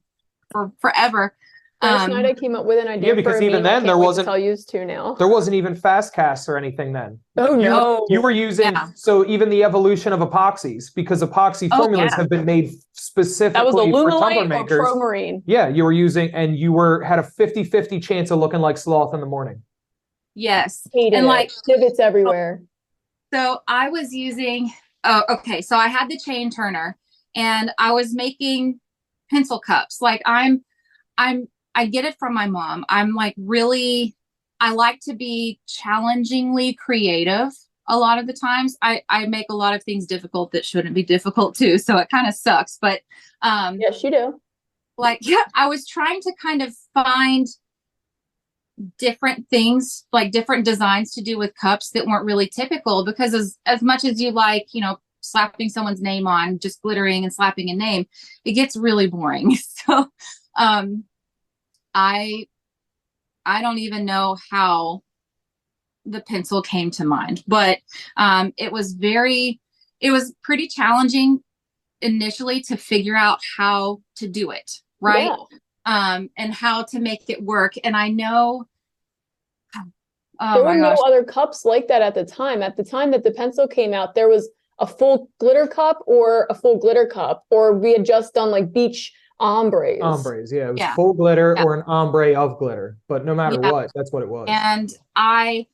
for 0.51 0.73
forever. 0.81 1.35
Last 1.83 2.05
Um, 2.05 2.11
night 2.13 2.25
I 2.25 2.33
came 2.33 2.55
up 2.57 2.65
with 2.65 2.79
an 2.79 2.89
idea. 2.89 3.09
Yeah, 3.09 3.15
because 3.15 3.35
for 3.35 3.43
a 3.43 3.45
even 3.45 3.63
meme. 3.63 3.67
I 3.67 3.69
then 3.69 3.75
can't 3.81 3.87
there 3.87 3.97
wait 3.99 4.03
to 4.03 4.07
wasn't- 4.07 4.27
Tell 4.27 4.39
use 4.39 4.65
two 4.65 4.85
now. 4.87 5.15
there 5.19 5.29
wasn't 5.29 5.55
even 5.55 5.75
fast 5.75 6.15
casts 6.15 6.49
or 6.49 6.57
anything 6.57 6.93
then. 6.93 7.19
Oh 7.37 7.57
You, 7.59 7.63
no! 7.69 8.07
you 8.09 8.23
were 8.23 8.31
using 8.31 8.73
Yeah. 8.73 8.89
so 8.95 9.27
even 9.27 9.51
the 9.51 9.65
evolution 9.65 10.13
of 10.13 10.21
epoxies 10.21 10.85
because 10.95 11.23
epoxy 11.23 11.69
Oh, 11.73 11.77
formulas 11.77 12.11
yeah. 12.13 12.17
have 12.17 12.31
been 12.31 12.45
made 12.47 12.73
specifically 12.93 13.53
that 13.65 13.67
was 13.67 13.75
for 13.75 13.83
tumbler 13.91 14.11
Lunalite 14.11 14.45
or 14.45 14.49
makers. 14.49 14.81
Promarine. 14.81 15.43
Yeah, 15.47 15.69
you 15.69 15.85
were 15.85 15.93
using 15.93 16.33
and 16.33 16.57
you 16.57 16.73
were 16.73 17.03
had 17.03 17.19
a 17.19 17.23
50-50 17.23 18.03
chance 18.03 18.31
of 18.31 18.39
looking 18.39 18.61
like 18.61 18.79
sloth 18.79 19.13
in 19.13 19.21
the 19.21 19.27
morning. 19.27 19.61
Yes. 20.35 20.87
Hated 20.93 21.17
And, 21.19 21.27
like- 21.27 21.51
divots 21.67 21.99
everywhere. 21.99 22.63
So 23.33 23.61
I 23.67 23.89
was 23.89 24.15
using, 24.15 24.73
oh, 25.03 25.23
okay. 25.29 25.61
So 25.61 25.77
I 25.77 25.89
had 25.89 26.09
the 26.09 26.19
chain 26.19 26.51
turner 26.51 26.97
and 27.35 27.73
I 27.79 27.91
was 27.93 28.15
making 28.15 28.79
pencil 29.31 29.59
cups. 29.59 30.01
Like 30.01 30.23
I'm, 30.25 30.65
I'm, 31.19 31.49
I 31.75 31.87
get 31.87 32.05
it 32.05 32.17
from 32.19 32.33
my 32.35 32.47
mom. 32.47 32.85
I'm 32.89 33.15
like 33.15 33.35
really, 33.37 34.15
I 34.61 34.71
like 34.73 35.01
to 35.09 35.15
be 35.15 35.59
challengingly 35.67 36.75
creative 36.75 37.51
a 37.89 37.99
lot 37.99 38.19
of 38.21 38.29
the 38.29 38.33
times. 38.33 38.77
I, 38.81 39.03
I 39.09 39.27
make 39.27 39.47
a 39.51 39.55
lot 39.57 39.75
of 39.75 39.83
things 39.83 40.07
difficult 40.07 40.53
that 40.53 40.65
shouldn't 40.65 40.95
be 40.95 41.03
difficult 41.03 41.57
too. 41.57 41.77
So 41.79 41.97
it 41.99 42.09
kind 42.11 42.29
of 42.29 42.35
sucks. 42.35 42.79
But, 42.81 43.01
um, 43.43 43.79
Yes, 43.81 44.03
you 44.05 44.13
do. 44.13 44.41
like 44.97 45.19
yeah, 45.23 45.43
I 45.57 45.67
was 45.67 45.89
trying 45.89 46.21
to 46.21 46.33
kind 46.41 46.63
of 46.63 46.73
find 46.95 47.49
different 48.99 49.49
things, 49.49 50.07
like 50.13 50.33
different 50.33 50.65
designs 50.65 51.13
to 51.15 51.23
do 51.23 51.39
with 51.39 51.55
cups 51.57 51.91
that 51.91 52.07
weren't 52.07 52.25
really 52.25 52.49
typical 52.49 53.05
because 53.05 53.35
as 53.35 53.59
as 53.67 53.83
much 53.83 54.05
as 54.05 54.21
you 54.21 54.31
like, 54.31 54.67
you 54.73 54.81
know, 54.81 54.99
slapping 55.21 55.69
someone's 55.69 56.03
name 56.03 56.27
on, 56.27 56.59
just 56.59 56.83
glittering 56.83 57.25
and 57.25 57.33
slapping 57.33 57.71
a 57.71 57.75
name, 57.75 58.07
it 58.45 58.53
gets 58.53 58.77
really 58.77 59.07
boring. 59.07 59.57
So 59.87 60.09
um 60.57 61.05
I 61.95 62.47
I 63.45 63.61
don't 63.61 63.79
even 63.79 64.05
know 64.05 64.37
how 64.51 65.03
the 66.07 66.21
pencil 66.21 66.63
came 66.63 66.91
to 66.93 67.05
mind, 67.05 67.45
but 67.47 67.79
um 68.17 68.53
it 68.57 68.73
was 68.73 68.93
very 68.93 69.61
it 70.01 70.11
was 70.11 70.35
pretty 70.43 70.69
challenging 70.69 71.43
initially 72.01 72.61
to 72.63 72.77
figure 72.77 73.17
out 73.17 73.41
how 73.57 74.01
to 74.17 74.29
do 74.29 74.51
it 74.51 74.71
right 75.01 75.31
Yeah. 75.31 75.59
Um 75.87 76.31
and 76.37 76.53
how 76.53 76.83
to 76.83 76.99
make 76.99 77.29
it 77.29 77.43
work 77.43 77.75
and 77.85 77.97
i 77.97 78.09
know 78.09 78.67
oh 80.41 80.55
there 80.55 80.65
were 80.65 80.75
no 80.77 80.97
other 81.07 81.23
cups 81.25 81.65
like 81.65 81.87
that 81.89 82.03
at 82.03 82.15
the 82.15 82.25
time. 82.25 82.61
At 82.63 82.77
the 82.77 82.83
time 82.85 83.11
that 83.13 83.23
the 83.23 83.31
pencil 83.31 83.69
came 83.69 83.95
out, 83.95 84.15
there 84.17 84.29
was 84.29 84.49
a 84.81 84.87
full 84.87 85.31
glitter 85.39 85.67
cup 85.69 86.01
or 86.07 86.49
a 86.51 86.55
full 86.55 86.77
glitter 86.79 87.07
cup, 87.07 87.45
or 87.51 87.73
we 87.73 87.93
had 87.93 88.05
just 88.05 88.35
done 88.35 88.51
like 88.51 88.73
beach 88.73 89.13
ombres. 89.39 90.01
Ombres, 90.03 90.53
yeah, 90.53 90.69
it 90.69 90.73
was 90.73 90.81
Yeah. 90.81 90.95
full 90.97 91.13
glitter 91.13 91.55
Yeah. 91.57 91.63
or 91.65 91.75
an 91.77 91.83
ombre 91.87 92.35
of 92.35 92.59
glitter, 92.59 92.97
but 93.07 93.25
no 93.25 93.33
matter 93.35 93.59
Yeah. 93.63 93.71
what, 93.71 93.91
that's 93.95 94.13
what 94.13 94.23
it 94.25 94.29
was. 94.29 94.49
and 94.51 94.91
i 95.15 95.67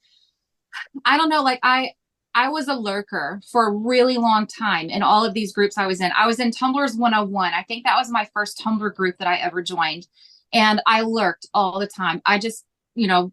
i 1.06 1.16
don't 1.16 1.28
know 1.30 1.42
like 1.42 1.58
i 1.62 1.92
i 2.40 2.48
was 2.48 2.68
a 2.68 2.74
lurker 2.74 3.40
for 3.50 3.66
a 3.66 3.72
really 3.72 4.16
long 4.16 4.46
time 4.46 4.88
in 4.88 5.02
all 5.02 5.24
of 5.24 5.34
these 5.34 5.52
groups 5.52 5.76
i 5.76 5.86
was 5.86 6.00
in. 6.00 6.10
I 6.16 6.26
was 6.26 6.40
in 6.40 6.50
tumblers 6.50 6.94
101 6.96 7.52
i 7.52 7.62
think 7.64 7.84
that 7.84 7.96
was 7.96 8.10
my 8.10 8.28
first 8.32 8.58
tumbler 8.58 8.90
group 8.90 9.18
that 9.18 9.28
i 9.28 9.36
ever 9.36 9.62
joined. 9.62 10.06
And 10.52 10.80
i 10.86 11.02
lurked 11.02 11.46
all 11.54 11.78
the 11.78 11.86
time. 11.86 12.22
I 12.24 12.38
just 12.38 12.64
you 12.94 13.06
know 13.06 13.32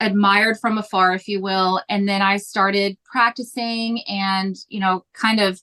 admired 0.00 0.58
from 0.60 0.78
afar 0.78 1.14
if 1.14 1.26
you 1.28 1.40
will. 1.40 1.82
And 1.88 2.08
then 2.08 2.22
i 2.22 2.36
started 2.36 2.96
practicing 3.04 4.02
and 4.06 4.56
you 4.68 4.80
know 4.80 5.04
kind 5.14 5.40
of 5.40 5.60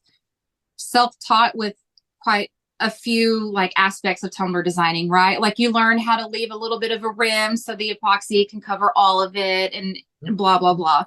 self-taught 0.77 1.55
with 1.55 1.75
quite 2.21 2.51
a 2.81 2.89
few 2.89 3.51
like 3.51 3.71
aspects 3.77 4.23
of 4.23 4.31
tumbler 4.31 4.63
designing 4.63 5.07
right? 5.09 5.39
Like 5.39 5.59
you 5.59 5.71
learn 5.71 5.97
how 5.99 6.17
to 6.17 6.27
leave 6.27 6.51
a 6.51 6.57
little 6.57 6.79
bit 6.79 6.91
of 6.91 7.03
a 7.03 7.09
rim 7.09 7.55
so 7.55 7.75
the 7.75 7.95
epoxy 7.95 8.49
can 8.49 8.59
cover 8.59 8.91
all 8.95 9.21
of 9.21 9.35
it 9.35 9.73
and 9.73 9.97
blah 10.37 10.57
blah 10.59 10.73
blah. 10.73 11.05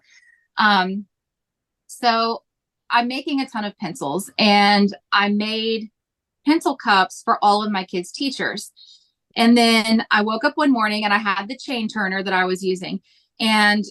Um 0.57 1.07
so 2.01 2.43
i'm 2.91 3.09
making 3.09 3.41
a 3.41 3.49
ton 3.49 3.65
of 3.65 3.77
pencils 3.79 4.31
and 4.39 4.97
i 5.13 5.29
made 5.29 5.91
pencil 6.47 6.77
cups 6.77 7.23
for 7.25 7.39
all 7.43 7.65
of 7.65 7.73
my 7.73 7.85
kids 7.85 8.13
teachers. 8.13 8.73
And 9.37 9.57
then 9.57 10.07
i 10.11 10.23
woke 10.23 10.45
up 10.45 10.57
one 10.57 10.73
morning 10.73 11.05
and 11.05 11.13
i 11.13 11.19
had 11.19 11.49
the 11.49 11.57
chain 11.57 11.89
turner 11.89 12.23
that 12.23 12.33
i 12.33 12.45
was 12.45 12.63
using. 12.63 13.01
And 13.41 13.85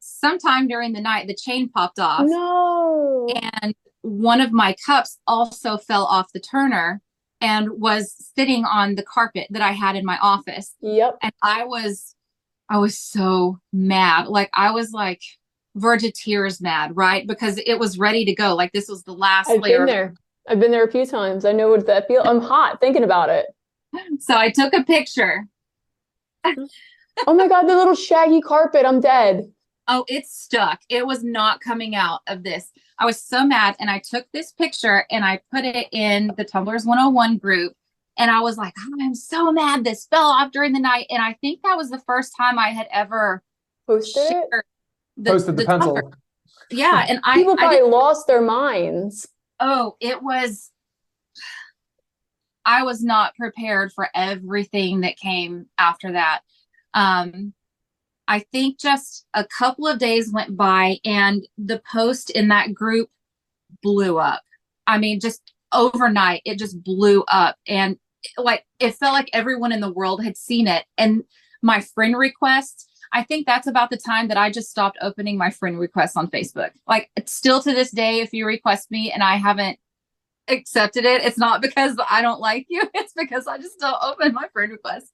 sometime 0.00 0.68
during 0.68 0.92
the 0.92 1.00
night 1.00 1.26
the 1.26 1.34
chain 1.34 1.68
popped 1.68 1.98
off. 1.98 2.24
No. 2.26 3.28
and 3.62 3.74
one 4.02 4.40
of 4.40 4.52
my 4.52 4.74
cups 4.84 5.18
also 5.26 5.76
fell 5.76 6.04
off 6.04 6.32
the 6.32 6.40
turner 6.40 7.02
and 7.40 7.70
was 7.70 8.14
sitting 8.36 8.64
on 8.64 8.94
the 8.94 9.02
carpet 9.02 9.46
that 9.50 9.62
I 9.62 9.72
had 9.72 9.96
in 9.96 10.04
my 10.04 10.18
office. 10.20 10.74
Yep. 10.80 11.18
and 11.22 11.32
I 11.42 11.64
was 11.64 12.14
I 12.68 12.78
was 12.78 12.98
so 12.98 13.58
mad. 13.72 14.28
Like 14.28 14.50
I 14.54 14.70
was 14.70 14.92
like 14.92 15.22
verge 15.80 16.04
of 16.04 16.12
tears 16.12 16.60
mad 16.60 16.96
right 16.96 17.26
because 17.26 17.58
it 17.66 17.78
was 17.78 17.98
ready 17.98 18.24
to 18.24 18.34
go 18.34 18.54
like 18.54 18.72
this 18.72 18.88
was 18.88 19.02
the 19.04 19.12
last 19.12 19.50
I've 19.50 19.60
layer 19.60 19.78
been 19.78 19.86
there. 19.86 20.14
I've 20.48 20.60
been 20.60 20.70
there 20.70 20.84
a 20.84 20.90
few 20.90 21.06
times. 21.06 21.44
I 21.44 21.52
know 21.52 21.68
what 21.68 21.86
that 21.86 22.08
feel. 22.08 22.22
I'm 22.24 22.40
hot 22.40 22.80
thinking 22.80 23.04
about 23.04 23.30
it. 23.30 23.46
so 24.20 24.36
I 24.36 24.50
took 24.50 24.72
a 24.72 24.84
picture 24.84 25.46
Oh 27.26 27.34
my 27.34 27.48
god, 27.48 27.62
the 27.62 27.76
little 27.76 27.94
shaggy 27.94 28.40
carpet. 28.40 28.86
I'm 28.86 29.00
dead. 29.00 29.52
Oh, 29.88 30.04
it's 30.08 30.32
stuck. 30.32 30.80
It 30.88 31.06
was 31.06 31.24
not 31.24 31.60
coming 31.60 31.94
out 31.94 32.20
of 32.26 32.42
this. 32.42 32.70
I 32.98 33.04
was 33.04 33.20
so 33.20 33.44
mad. 33.44 33.76
And 33.80 33.90
I 33.90 33.98
took 33.98 34.26
this 34.32 34.52
picture 34.52 35.04
and 35.10 35.24
I 35.24 35.40
put 35.52 35.64
it 35.64 35.88
in 35.92 36.32
the 36.36 36.44
Tumblers 36.44 36.84
101 36.84 37.38
group. 37.38 37.74
And 38.16 38.30
I 38.30 38.40
was 38.40 38.56
like, 38.56 38.74
oh, 38.78 38.96
I'm 39.00 39.14
so 39.14 39.50
mad 39.50 39.84
this 39.84 40.06
fell 40.06 40.28
off 40.28 40.52
during 40.52 40.72
the 40.72 40.80
night. 40.80 41.06
And 41.10 41.22
I 41.22 41.34
think 41.40 41.60
that 41.62 41.76
was 41.76 41.90
the 41.90 42.02
first 42.06 42.34
time 42.36 42.58
I 42.58 42.68
had 42.68 42.86
ever 42.92 43.42
Posted 43.86 44.30
it. 44.30 44.64
Shared 45.20 45.24
the, 45.26 45.30
Posted 45.30 45.56
the, 45.56 45.64
pencil. 45.64 45.94
Tumbler. 45.94 46.12
yeah, 46.70 47.06
and 47.08 47.20
I, 47.24 47.36
People 47.36 47.54
I 47.54 47.56
probably 47.56 47.76
didn't- 47.78 47.90
lost 47.90 48.26
their 48.26 48.40
minds. 48.42 49.26
oh, 49.60 49.96
it 50.00 50.22
was. 50.22 50.70
I 52.64 52.82
was 52.82 53.02
not 53.02 53.34
prepared 53.36 53.92
for 53.92 54.08
everything 54.14 55.00
that 55.00 55.16
came 55.16 55.66
after 55.78 56.12
that. 56.12 56.40
Um, 56.94 57.54
I 58.28 58.40
think 58.52 58.78
just 58.78 59.26
a 59.34 59.44
couple 59.44 59.86
of 59.88 59.98
days 59.98 60.30
went 60.32 60.56
by 60.56 60.98
and 61.04 61.46
the 61.58 61.80
post 61.90 62.30
in 62.30 62.48
that 62.48 62.74
group 62.74 63.08
blew 63.82 64.18
up. 64.18 64.42
I 64.86 64.98
mean, 64.98 65.20
just 65.20 65.52
overnight, 65.72 66.42
it 66.44 66.58
just 66.58 66.82
blew 66.84 67.24
up. 67.28 67.56
And 67.66 67.98
like, 68.36 68.64
it 68.78 68.94
felt 68.94 69.14
like 69.14 69.30
everyone 69.32 69.72
in 69.72 69.80
the 69.80 69.92
world 69.92 70.22
had 70.22 70.36
seen 70.36 70.68
it. 70.68 70.84
And 70.98 71.24
my 71.62 71.80
friend 71.80 72.16
requests, 72.16 72.86
I 73.12 73.24
think 73.24 73.46
that's 73.46 73.66
about 73.66 73.90
the 73.90 73.96
time 73.96 74.28
that 74.28 74.36
I 74.36 74.50
just 74.50 74.70
stopped 74.70 74.98
opening 75.00 75.36
my 75.36 75.50
friend 75.50 75.78
requests 75.78 76.16
on 76.16 76.30
Facebook. 76.30 76.70
Like, 76.86 77.10
still 77.26 77.60
to 77.62 77.72
this 77.72 77.90
day, 77.90 78.20
if 78.20 78.32
you 78.32 78.46
request 78.46 78.90
me 78.90 79.10
and 79.10 79.22
I 79.22 79.36
haven't 79.36 79.78
accepted 80.48 81.04
it, 81.04 81.22
it's 81.22 81.38
not 81.38 81.62
because 81.62 81.96
I 82.08 82.22
don't 82.22 82.40
like 82.40 82.66
you, 82.68 82.82
it's 82.94 83.12
because 83.14 83.46
I 83.46 83.58
just 83.58 83.78
don't 83.80 84.02
open 84.02 84.32
my 84.32 84.46
friend 84.52 84.72
requests. 84.72 85.12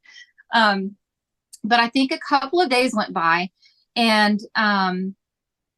Um, 0.52 0.96
but 1.64 1.80
I 1.80 1.88
think 1.88 2.12
a 2.12 2.18
couple 2.18 2.60
of 2.60 2.68
days 2.68 2.94
went 2.94 3.12
by 3.12 3.50
and 3.96 4.40
um, 4.54 5.16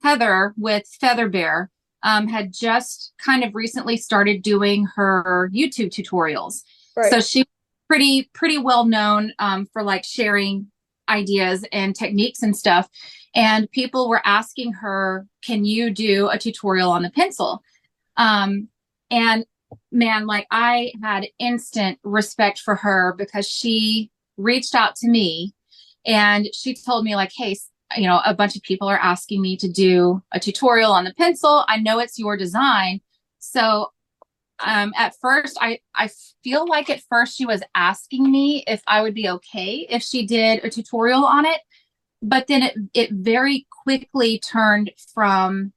Heather 0.02 0.54
with 0.56 0.86
Feather 1.00 1.28
Bear 1.28 1.70
um, 2.02 2.28
had 2.28 2.52
just 2.52 3.12
kind 3.18 3.42
of 3.44 3.54
recently 3.54 3.96
started 3.96 4.42
doing 4.42 4.86
her 4.96 5.50
YouTube 5.52 5.90
tutorials. 5.90 6.62
Right. 6.96 7.10
So 7.10 7.20
she 7.20 7.46
pretty 7.88 8.30
pretty 8.34 8.58
well 8.58 8.84
known 8.84 9.32
um, 9.38 9.66
for 9.72 9.82
like 9.82 10.04
sharing 10.04 10.70
ideas 11.08 11.64
and 11.72 11.94
techniques 11.94 12.42
and 12.42 12.56
stuff. 12.56 12.88
And 13.34 13.70
people 13.70 14.08
were 14.08 14.22
asking 14.24 14.72
her, 14.74 15.26
"Can 15.44 15.64
you 15.64 15.90
do 15.90 16.28
a 16.28 16.38
tutorial 16.38 16.90
on 16.90 17.02
the 17.02 17.10
pencil?" 17.10 17.62
Um, 18.16 18.68
and 19.10 19.44
man, 19.92 20.26
like 20.26 20.46
I 20.50 20.92
had 21.02 21.28
instant 21.38 21.98
respect 22.02 22.60
for 22.60 22.74
her 22.76 23.14
because 23.16 23.48
she 23.48 24.10
reached 24.36 24.74
out 24.74 24.96
to 24.96 25.08
me 25.08 25.52
and 26.06 26.48
she 26.54 26.74
told 26.74 27.04
me 27.04 27.16
like, 27.16 27.32
"Hey, 27.36 27.56
you 27.96 28.06
know, 28.06 28.20
a 28.24 28.34
bunch 28.34 28.56
of 28.56 28.62
people 28.62 28.88
are 28.88 28.98
asking 28.98 29.42
me 29.42 29.56
to 29.58 29.68
do 29.68 30.22
a 30.32 30.40
tutorial 30.40 30.92
on 30.92 31.04
the 31.04 31.14
pencil. 31.14 31.64
I 31.68 31.78
know 31.78 31.98
it's 31.98 32.18
your 32.18 32.36
design, 32.36 33.00
so." 33.38 33.92
Um, 34.64 34.92
at 34.96 35.14
first, 35.20 35.56
I 35.60 35.80
I 35.94 36.10
feel 36.42 36.66
like 36.66 36.90
at 36.90 37.02
first 37.08 37.36
she 37.36 37.46
was 37.46 37.62
asking 37.74 38.30
me 38.30 38.64
if 38.66 38.82
I 38.86 39.02
would 39.02 39.14
be 39.14 39.28
okay 39.28 39.86
if 39.88 40.02
she 40.02 40.26
did 40.26 40.64
a 40.64 40.70
tutorial 40.70 41.24
on 41.24 41.46
it, 41.46 41.60
but 42.22 42.46
then 42.46 42.62
it 42.62 42.74
it 42.94 43.10
very 43.12 43.66
quickly 43.84 44.38
turned 44.38 44.90
from 45.14 45.72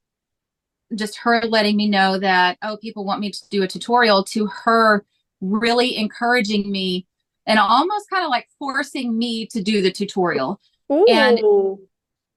just 0.96 1.18
her 1.20 1.42
letting 1.42 1.78
me 1.78 1.88
know 1.88 2.18
that 2.20 2.58
oh 2.64 2.78
people 2.78 3.06
want 3.06 3.22
me 3.22 3.32
to 3.32 3.50
do 3.50 3.64
a 3.64 3.68
tutorial 3.68 4.24
to 4.24 4.48
her 4.48 5.06
really 5.40 5.96
encouraging 5.96 6.70
me 6.70 7.08
and 7.46 7.60
almost 7.60 8.10
kind 8.10 8.24
of 8.24 8.30
like 8.30 8.48
forcing 8.60 9.18
me 9.18 9.46
to 9.48 9.62
do 9.62 9.82
the 9.82 9.92
tutorial. 9.92 10.60
And- 10.90 11.40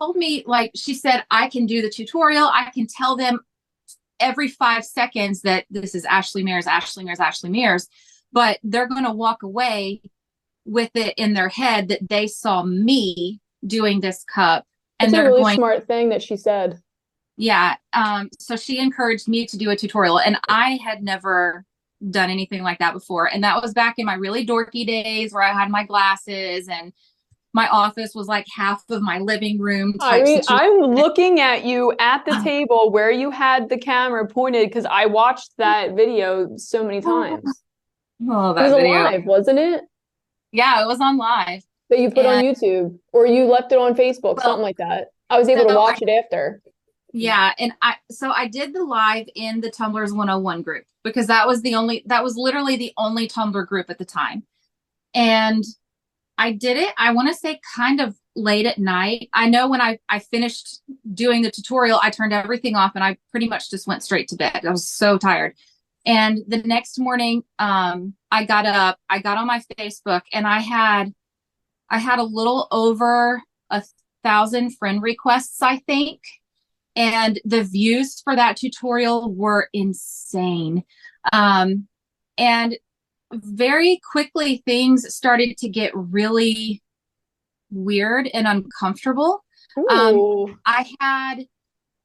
told 0.01 0.17
me 0.17 0.43
like 0.45 0.73
she 0.75 0.93
said 0.93 1.25
i 1.31 1.49
can 1.49 1.67
do 1.67 1.81
the 1.81 1.89
tutorial. 1.89 2.49
I 2.53 2.71
can 2.75 2.87
tell 2.87 3.17
them 3.17 3.39
every 4.29 4.49
five 4.49 4.85
seconds 4.85 5.43
that 5.43 5.65
this 5.71 5.95
is 5.95 6.05
ashleigh 6.07 6.43
meers 6.49 6.65
ashleigh 6.67 7.05
meers 7.05 7.19
ashleigh 7.19 7.51
meers 7.51 7.87
but 8.33 8.59
they're 8.65 8.89
going 8.89 9.05
to 9.05 9.13
walk 9.13 9.43
away 9.43 10.01
with 10.65 10.91
it 10.95 11.15
in 11.17 11.35
their 11.35 11.49
head 11.51 11.89
that 11.89 12.09
they 12.09 12.27
saw 12.27 12.63
me 12.63 13.41
doing 13.67 14.01
this 14.01 14.25
cup 14.25 14.65
and 14.99 15.09
It's 15.09 15.13
a 15.13 15.17
they're 15.17 15.31
really 15.31 15.43
going 15.43 15.57
smart 15.57 15.87
thing 15.87 16.09
that 16.09 16.23
she 16.23 16.37
said. 16.37 16.79
yeah 17.37 17.77
um 17.93 18.31
so 18.39 18.57
she 18.57 18.79
encouraged 18.79 19.29
me 19.29 19.47
to 19.47 19.57
do 19.59 19.71
a 19.71 19.77
tutorial 19.77 20.19
and 20.21 20.37
i 20.49 20.79
had 20.87 21.03
never 21.03 21.65
done 22.11 22.31
anything 22.31 22.63
like 22.63 22.79
that 22.81 22.93
before 22.93 23.27
and 23.33 23.43
that 23.45 23.61
was 23.63 23.73
back 23.73 23.95
in 23.99 24.07
my 24.07 24.15
really 24.15 24.45
dorky 24.47 24.87
days 24.87 25.33
where 25.33 25.43
i 25.43 25.53
had 25.53 25.71
my 25.71 25.85
glasses 25.85 26.69
and 26.69 26.93
my 27.55 27.69
office 27.69 28.15
was 28.15 28.27
like 28.27 28.47
half 28.55 28.83
of 28.91 29.01
my 29.01 29.19
living 29.19 29.59
room 29.59 29.95
I 30.01 30.23
mean, 30.23 30.43
I'm 30.49 30.81
looking 30.95 31.41
at 31.41 31.65
you 31.65 31.95
at 31.99 32.25
the 32.27 32.39
table 32.45 32.91
where 32.91 33.11
you 33.11 33.31
had 33.31 33.69
the 33.71 33.79
camera 33.79 34.27
pointed 34.27 34.69
because 34.69 34.85
I 34.85 35.07
watched 35.07 35.53
that 35.57 35.95
video 35.95 36.57
so 36.57 36.85
many 36.85 36.99
oh, 36.99 37.01
times. 37.01 37.63
oh, 38.29 38.51
It 38.51 38.55
that 38.55 38.63
was 38.65 38.73
video. 38.75 39.01
alive, 39.01 39.25
wasn't 39.25 39.59
it? 39.59 39.85
yeah 40.53 40.83
it 40.83 40.87
was 40.87 41.01
on 41.01 41.17
live 41.17 41.63
That 41.91 41.99
you 41.99 42.11
put 42.11 42.27
on 42.27 42.45
YouTube 42.45 42.99
or 43.13 43.27
you 43.27 43.45
left 43.47 43.73
it 43.73 43.79
on 43.79 43.95
Facebook, 43.95 44.37
Well, 44.37 44.45
something 44.45 44.63
like 44.63 44.77
that. 44.77 45.09
I 45.31 45.39
was 45.39 45.49
able 45.49 45.65
to 45.65 45.71
so 45.71 45.81
watch 45.81 46.03
it 46.03 46.09
after. 46.09 46.61
Yeah, 47.13 47.53
and 47.61 47.73
I 47.81 47.95
so 48.11 48.31
I 48.31 48.49
did 48.49 48.75
the 48.75 48.83
live 48.83 49.27
in 49.37 49.61
the 49.61 49.71
Tumblers 49.71 50.13
101 50.13 50.63
group 50.63 50.85
because 51.05 51.29
that 51.29 51.47
was 51.47 51.63
the 51.63 51.77
only 51.77 52.03
that 52.07 52.25
was 52.25 52.37
literally 52.37 52.77
the 52.77 52.93
only 52.97 53.29
Tumbler 53.29 53.65
group 53.65 53.89
at 53.89 53.99
the 53.99 54.05
time. 54.05 54.43
And 55.15 55.63
I 56.37 56.53
did 56.53 56.77
it, 56.77 56.93
I 56.99 57.13
want 57.13 57.29
to 57.29 57.35
say 57.35 57.61
kind 57.77 58.01
of 58.01 58.17
late 58.37 58.67
at 58.67 58.79
night. 58.79 59.29
I 59.33 59.49
know 59.49 59.69
when 59.69 59.81
I 59.81 59.99
I 60.09 60.19
finished 60.19 60.83
doing 61.13 61.43
the 61.43 61.51
tutorial, 61.51 62.01
I 62.03 62.11
turned 62.11 62.33
everything 62.33 62.75
off 62.75 62.93
and 62.95 63.05
I 63.05 63.17
pretty 63.31 63.49
much 63.49 63.71
just 63.71 63.87
went 63.87 64.03
straight 64.03 64.29
to 64.29 64.37
bed. 64.37 64.65
I 64.67 64.71
was 64.71 64.89
so 64.89 65.19
tired. 65.19 65.55
And 66.07 66.41
the 66.47 66.59
next 66.59 66.99
morning, 66.99 67.45
um, 67.59 68.15
I 68.31 68.45
got 68.45 68.67
up, 68.67 68.99
I 69.09 69.21
got 69.21 69.39
on 69.39 69.47
my 69.47 69.63
Facebook 69.79 70.23
and 70.33 70.47
I 70.47 70.61
had 70.61 71.15
I 71.91 71.99
had 71.99 72.19
a 72.19 72.25
little 72.25 72.67
over 72.71 73.41
a 73.71 73.83
thousand 74.23 74.77
friend 74.77 75.03
requests, 75.03 75.63
I 75.63 75.79
think 75.79 76.21
and 76.97 77.41
the 77.45 77.65
views 77.65 78.21
for 78.23 78.37
that 78.37 78.57
tutorial 78.57 79.33
were 79.33 79.69
insane 79.73 80.85
um, 81.33 81.89
and 82.39 82.77
very 83.43 84.01
quickly 84.11 84.63
things 84.67 85.13
started 85.15 85.57
to 85.59 85.69
get 85.69 85.91
really 85.95 86.83
weird 87.71 88.29
and 88.33 88.47
uncomfortable 88.47 89.45
Um, 89.91 90.59
i 90.65 90.87
had 91.01 91.47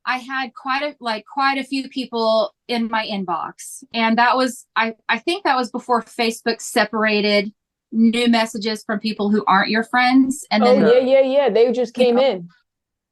i 0.05 0.17
had 0.17 0.53
quite 0.55 0.81
a 0.81 0.95
like 0.99 1.25
quite 1.31 1.57
a 1.57 1.63
few 1.63 1.87
people 1.89 2.53
in 2.67 2.87
my 2.87 3.05
inbox 3.05 3.83
and 3.93 4.17
that 4.17 4.35
was 4.35 4.65
i 4.75 4.95
i 5.09 5.19
think 5.19 5.43
that 5.43 5.55
was 5.55 5.69
before 5.69 6.01
facebook 6.01 6.61
separated 6.61 7.51
new 7.91 8.27
messages 8.27 8.83
from 8.83 8.99
people 8.99 9.29
who 9.29 9.43
aren't 9.45 9.69
your 9.69 9.83
friends 9.83 10.45
and 10.51 10.63
oh 10.63 10.79
then 10.79 10.81
yeah, 10.87 10.99
yeah, 10.99 11.21
yeah. 11.21 11.49
They 11.49 11.71
just 11.71 11.93
came 11.93 12.15
know, 12.15 12.23
in. 12.23 12.49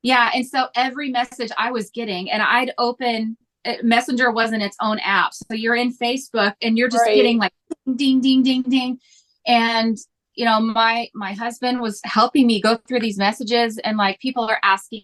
Yeah, 0.03 0.29
and 0.33 0.45
so 0.45 0.67
every 0.75 1.09
message 1.09 1.51
I 1.57 1.71
was 1.71 1.89
getting, 1.89 2.29
and 2.29 2.43
I'd 2.43 2.71
open 2.77 3.35
uh, 3.65 3.73
Messenger 3.81 4.31
wasn't 4.31 4.61
its 4.61 4.77
own 4.79 4.99
app, 4.99 5.33
so 5.33 5.55
you're 5.55 5.75
in 5.75 5.91
Facebook 5.91 6.53
and 6.61 6.77
you're 6.77 6.89
just 6.89 7.03
Right. 7.03 7.15
getting 7.15 7.39
like 7.39 7.51
ding, 7.95 8.21
ding, 8.21 8.43
ding, 8.43 8.63
ding, 8.63 8.99
and 9.45 9.97
you 10.35 10.45
know 10.45 10.59
my 10.59 11.09
my 11.13 11.33
husband 11.33 11.81
was 11.81 11.99
helping 12.03 12.47
me 12.47 12.61
go 12.61 12.77
through 12.87 12.99
these 12.99 13.17
messages, 13.17 13.77
and 13.79 13.97
like 13.97 14.19
people 14.19 14.43
are 14.45 14.59
asking 14.63 15.03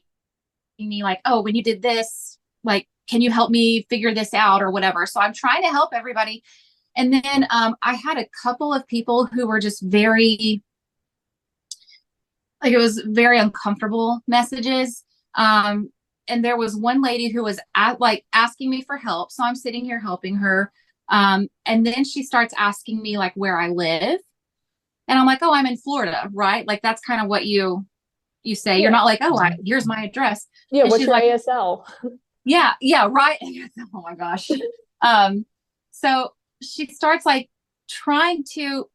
me 0.79 1.03
like, 1.03 1.19
oh, 1.25 1.41
when 1.41 1.55
you 1.55 1.63
did 1.63 1.81
this, 1.81 2.37
like, 2.63 2.87
can 3.09 3.21
you 3.21 3.31
help 3.31 3.51
me 3.51 3.85
figure 3.89 4.13
this 4.13 4.33
out 4.33 4.61
or 4.61 4.71
whatever? 4.71 5.05
So 5.05 5.21
I'm 5.21 5.33
trying 5.33 5.63
to 5.63 5.69
help 5.69 5.91
everybody, 5.93 6.43
and 6.95 7.13
then 7.13 7.47
um, 7.49 7.75
I 7.81 7.95
had 7.95 8.17
a 8.17 8.27
couple 8.41 8.73
of 8.73 8.87
people 8.87 9.25
who 9.25 9.47
were 9.47 9.59
just 9.59 9.81
very 9.83 10.63
like 12.63 12.73
it 12.73 12.77
was 12.77 12.99
very 13.05 13.39
uncomfortable 13.39 14.21
messages. 14.27 15.03
Um 15.35 15.91
and 16.29 16.43
there 16.43 16.55
was 16.55 16.75
one 16.75 17.01
lady 17.01 17.27
who 17.29 17.43
was 17.43 17.59
at 17.75 17.99
like 17.99 18.23
asking 18.33 18.69
me 18.69 18.81
for 18.81 18.97
help. 18.97 19.31
So 19.31 19.43
i'm 19.43 19.55
sitting 19.55 19.83
here 19.83 19.99
helping 19.99 20.35
her 20.37 20.71
um 21.09 21.47
and 21.65 21.85
then 21.85 22.03
she 22.03 22.23
starts 22.23 22.53
asking 22.57 23.01
me 23.01 23.17
like 23.17 23.33
where 23.35 23.57
i 23.59 23.67
live. 23.69 24.19
And 25.07 25.19
i'm 25.19 25.25
like 25.25 25.39
oh 25.41 25.53
i'm 25.53 25.65
in 25.65 25.77
florida 25.77 26.29
right? 26.33 26.65
Like 26.67 26.81
that's 26.81 27.01
kind 27.01 27.21
of 27.21 27.27
what 27.27 27.45
you 27.45 27.85
you 28.43 28.55
say. 28.55 28.75
Yeah. 28.75 28.81
you're 28.83 28.91
not 28.91 29.05
like 29.05 29.19
oh 29.21 29.37
I, 29.37 29.57
here's 29.65 29.85
my 29.87 30.03
address. 30.03 30.47
Yeah, 30.71 30.83
And 30.83 30.91
what's 30.91 31.01
she's 31.01 31.07
your 31.07 31.15
like- 31.15 31.23
ASL? 31.23 31.85
yeah 32.45 32.73
yeah 32.81 33.07
right. 33.09 33.37
Oh 33.93 34.01
my 34.01 34.15
gosh. 34.15 34.49
Um 35.01 35.45
so 35.91 36.29
she 36.61 36.87
starts 36.87 37.25
like 37.25 37.49
trying 37.89 38.43
to 38.53 38.85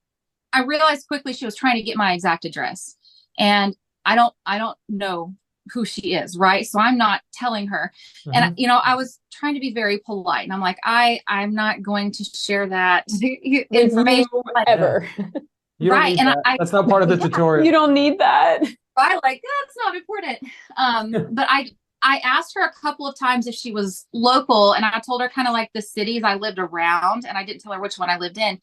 i 0.53 0.63
realized 0.65 1.07
quickly 1.07 1.33
she 1.35 1.45
was 1.45 1.55
trying 1.55 1.77
to 1.77 1.83
get 1.83 1.97
my 1.97 2.13
exact 2.15 2.45
address. 2.47 2.97
And 3.39 3.77
i 4.07 4.15
don't 4.15 4.35
i 4.47 4.57
don't 4.59 4.77
know 4.89 5.35
who 5.73 5.85
she 5.85 6.15
is 6.15 6.37
right 6.37 6.67
so 6.67 6.79
i'm 6.81 6.97
not 6.99 7.21
telling 7.33 7.67
her 7.67 7.93
and 8.35 8.59
you 8.59 8.67
know 8.67 8.79
i 8.85 8.95
was 8.95 9.19
trying 9.33 9.55
to 9.55 9.61
be 9.61 9.73
very 9.73 9.99
polite 9.99 10.45
and 10.45 10.53
i'm 10.53 10.61
like 10.61 10.79
i 10.85 11.21
i'm 11.27 11.55
not 11.55 11.83
going 11.83 12.11
to 12.11 12.25
share 12.25 12.67
that 12.69 13.05
information 13.71 14.27
you 14.33 14.43
like, 14.55 14.69
ever. 14.69 15.09
You 15.81 15.91
don't 15.91 15.99
Right, 16.01 16.19
and 16.19 16.27
that. 16.29 16.39
I- 16.45 16.57
That's 16.59 16.73
not 16.73 16.89
part 16.89 17.05
of 17.05 17.09
the 17.09 17.15
Yeah, 17.21 17.23
tutorial. 17.29 17.65
you 17.65 17.71
don't 17.71 17.95
need 17.95 18.19
that. 18.19 18.65
I 18.97 19.15
like 19.23 19.41
that's 19.41 19.77
not 19.85 19.95
important. 19.95 20.39
Um, 20.77 21.35
but 21.35 21.47
I 21.49 21.71
I 22.03 22.19
asked 22.25 22.53
her 22.57 22.65
a 22.67 22.73
couple 22.73 23.07
of 23.07 23.17
times 23.17 23.47
if 23.47 23.55
she 23.55 23.71
was 23.71 24.05
local, 24.13 24.73
and 24.73 24.85
I 24.85 25.01
told 25.07 25.21
her 25.23 25.29
kind 25.29 25.47
of 25.47 25.53
like 25.55 25.71
the 25.75 25.83
cities 25.83 26.25
I 26.25 26.35
lived 26.35 26.59
around, 26.59 27.27
and 27.27 27.39
I 27.39 27.45
didn't 27.45 27.61
tell 27.63 27.73
her 27.75 27.81
which 27.81 27.97
one 27.97 28.11
I 28.11 28.19
lived 28.19 28.39
in, 28.39 28.59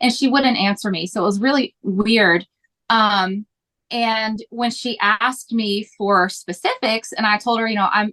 and 0.00 0.12
she 0.12 0.28
wouldn't 0.28 0.56
answer 0.56 0.88
me. 0.88 1.08
So 1.08 1.22
it 1.22 1.24
was 1.26 1.40
really 1.40 1.74
weird. 1.82 2.46
Um, 2.90 3.44
and 3.92 4.42
when 4.50 4.70
she 4.70 4.98
asked 5.00 5.52
me 5.52 5.88
for 5.98 6.28
specifics, 6.28 7.12
and 7.12 7.26
I 7.26 7.38
told 7.38 7.60
her, 7.60 7.66
you 7.68 7.76
know, 7.76 7.88
I'm 7.92 8.12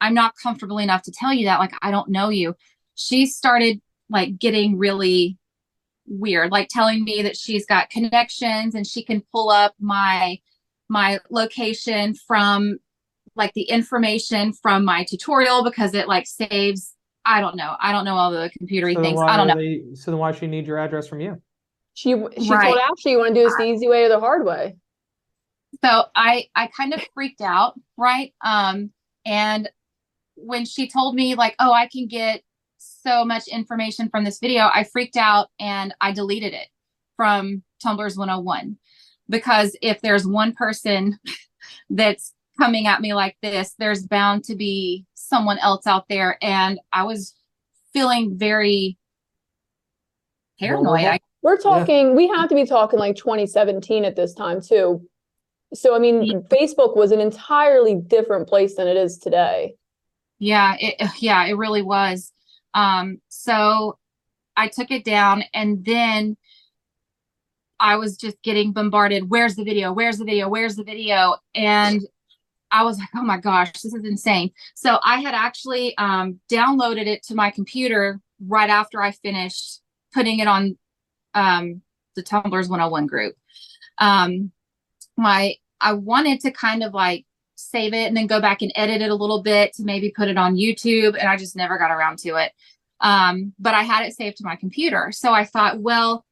I'm 0.00 0.14
not 0.14 0.34
comfortable 0.42 0.78
enough 0.78 1.02
to 1.02 1.12
tell 1.12 1.32
you 1.32 1.46
that. 1.46 1.58
Like, 1.60 1.72
I 1.82 1.90
don't 1.90 2.08
know 2.10 2.28
you. 2.30 2.56
She 2.94 3.26
started 3.26 3.80
like 4.08 4.38
getting 4.38 4.76
really 4.78 5.38
weird, 6.06 6.50
like 6.50 6.68
telling 6.68 7.04
me 7.04 7.22
that 7.22 7.36
she's 7.36 7.64
got 7.66 7.90
connections 7.90 8.74
and 8.74 8.86
she 8.86 9.04
can 9.04 9.22
pull 9.32 9.50
up 9.50 9.74
my 9.80 10.38
my 10.88 11.20
location 11.30 12.14
from 12.26 12.78
like 13.36 13.52
the 13.54 13.62
information 13.62 14.52
from 14.52 14.84
my 14.84 15.04
tutorial 15.04 15.62
because 15.62 15.94
it 15.94 16.08
like 16.08 16.26
saves 16.26 16.94
I 17.24 17.40
don't 17.42 17.54
know. 17.54 17.76
I 17.78 17.92
don't 17.92 18.06
know 18.06 18.16
all 18.16 18.30
the 18.30 18.50
computery 18.60 18.94
So 18.94 19.02
things. 19.02 19.20
I 19.20 19.36
don't 19.36 19.46
know. 19.46 19.54
they- 19.56 19.82
so 19.94 20.10
then 20.10 20.18
why 20.18 20.32
she 20.32 20.46
need 20.46 20.66
your 20.66 20.78
address 20.78 21.06
from 21.06 21.20
you? 21.20 21.40
She 21.94 22.10
she 22.10 22.50
Right. 22.50 22.64
told 22.64 22.78
Ashleigh 22.78 23.10
you 23.12 23.18
want 23.18 23.34
to 23.34 23.40
do 23.40 23.44
this 23.44 23.56
the 23.56 23.64
easy 23.64 23.88
way 23.88 24.04
or 24.04 24.08
the 24.08 24.18
hard 24.18 24.44
way. 24.46 24.76
So 25.82 26.04
i 26.14 26.46
i 26.54 26.66
kind 26.68 26.92
of 26.94 27.02
freaked 27.14 27.40
out 27.40 27.78
right? 27.96 28.32
Um 28.44 28.90
and 29.24 29.68
when 30.34 30.64
she 30.64 30.88
told 30.88 31.14
me 31.14 31.34
like 31.34 31.54
oh 31.58 31.72
i 31.72 31.86
can 31.86 32.06
get 32.06 32.42
so 32.78 33.26
much 33.26 33.46
information 33.48 34.08
from 34.08 34.24
this 34.24 34.38
video 34.38 34.70
i 34.72 34.82
freaked 34.84 35.18
out 35.18 35.48
and 35.60 35.94
i 36.00 36.12
deleted 36.12 36.54
it 36.54 36.68
from 37.14 37.62
tumblers 37.82 38.16
101 38.16 38.78
because 39.28 39.76
if 39.82 40.00
there's 40.00 40.26
one 40.26 40.54
person 40.54 41.18
that's 41.90 42.32
coming 42.58 42.86
at 42.86 43.02
me 43.02 43.12
like 43.12 43.36
this 43.42 43.74
there's 43.78 44.06
bound 44.06 44.44
to 44.44 44.56
be 44.56 45.04
someone 45.30 45.58
else 45.58 45.86
out 45.86 46.08
there. 46.08 46.36
And 46.42 46.78
i 46.92 47.04
was 47.04 47.34
feeling 47.94 48.36
very 48.36 48.98
paranoid. 50.58 51.20
We're 51.42 51.56
talking, 51.56 52.14
we 52.14 52.28
have 52.28 52.50
to 52.50 52.54
be 52.54 52.66
talking 52.66 52.98
like 52.98 53.16
2017 53.16 54.04
at 54.04 54.14
this 54.14 54.34
time 54.34 54.60
too. 54.60 55.08
So 55.74 55.94
I 55.94 55.98
mean, 55.98 56.22
Yeah. 56.22 56.38
Facebook 56.50 56.96
was 56.96 57.12
an 57.12 57.20
entirely 57.20 57.94
different 57.94 58.48
place 58.48 58.76
than 58.76 58.88
it 58.88 58.96
is 58.96 59.18
today. 59.18 59.76
Yeah, 60.38 60.76
it 60.78 61.00
yeah, 61.20 61.46
it 61.46 61.54
really 61.54 61.82
was. 61.82 62.32
Um, 62.74 63.20
so 63.28 63.98
I 64.56 64.68
took 64.68 64.90
it 64.90 65.04
down 65.04 65.44
and 65.54 65.84
then 65.84 66.36
I 67.78 67.96
was 67.96 68.16
just 68.16 68.40
getting 68.42 68.72
bombarded. 68.72 69.30
Where's 69.30 69.56
the 69.56 69.64
video? 69.64 69.92
Where's 69.92 70.18
the 70.18 70.24
video? 70.24 70.48
Where's 70.48 70.76
the 70.76 70.84
video? 70.84 71.36
And 71.54 72.02
I 72.70 72.84
was 72.84 72.98
like, 72.98 73.08
oh 73.16 73.22
my 73.22 73.38
gosh, 73.38 73.72
this 73.72 73.94
is 73.94 74.04
insane. 74.04 74.52
So 74.74 74.98
I 75.02 75.20
had 75.20 75.34
actually 75.34 75.96
um, 75.96 76.40
downloaded 76.50 77.06
it 77.06 77.22
to 77.24 77.34
my 77.34 77.50
computer 77.50 78.20
right 78.46 78.70
after 78.70 79.02
I 79.02 79.12
finished 79.12 79.80
putting 80.12 80.40
it 80.40 80.46
on 80.46 80.76
um, 81.34 81.82
the 82.16 82.22
Tumblers 82.22 82.68
101 82.68 83.06
group. 83.06 83.34
Um, 83.98 84.52
my 85.16 85.56
I 85.80 85.94
wanted 85.94 86.40
to 86.40 86.50
kind 86.50 86.82
of 86.82 86.94
like 86.94 87.24
save 87.56 87.92
it 87.94 88.06
and 88.06 88.16
then 88.16 88.26
go 88.26 88.40
back 88.40 88.62
and 88.62 88.72
edit 88.74 89.02
it 89.02 89.10
a 89.10 89.14
little 89.14 89.42
bit 89.42 89.74
to 89.74 89.84
maybe 89.84 90.10
put 90.10 90.28
it 90.28 90.38
on 90.38 90.56
YouTube, 90.56 91.16
and 91.18 91.28
I 91.28 91.36
just 91.36 91.56
never 91.56 91.78
got 91.78 91.90
around 91.90 92.18
to 92.20 92.36
it. 92.36 92.52
Um, 93.00 93.54
but 93.58 93.74
I 93.74 93.82
had 93.82 94.06
it 94.06 94.14
saved 94.14 94.38
to 94.38 94.44
my 94.44 94.56
computer, 94.56 95.10
so 95.12 95.32
I 95.32 95.44
thought, 95.44 95.80
well, 95.80 96.24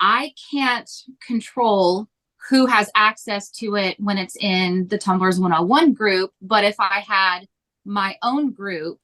I 0.00 0.32
can't 0.50 0.90
control 1.26 2.08
who 2.48 2.66
has 2.66 2.90
access 2.94 3.50
to 3.50 3.76
it 3.76 3.96
when 3.98 4.16
it's 4.16 4.36
in 4.36 4.86
the 4.88 4.98
Tumblers 4.98 5.38
101 5.38 5.92
group, 5.92 6.32
but 6.40 6.64
if 6.64 6.76
I 6.78 7.04
had 7.06 7.40
my 7.84 8.16
own 8.22 8.52
group, 8.52 8.98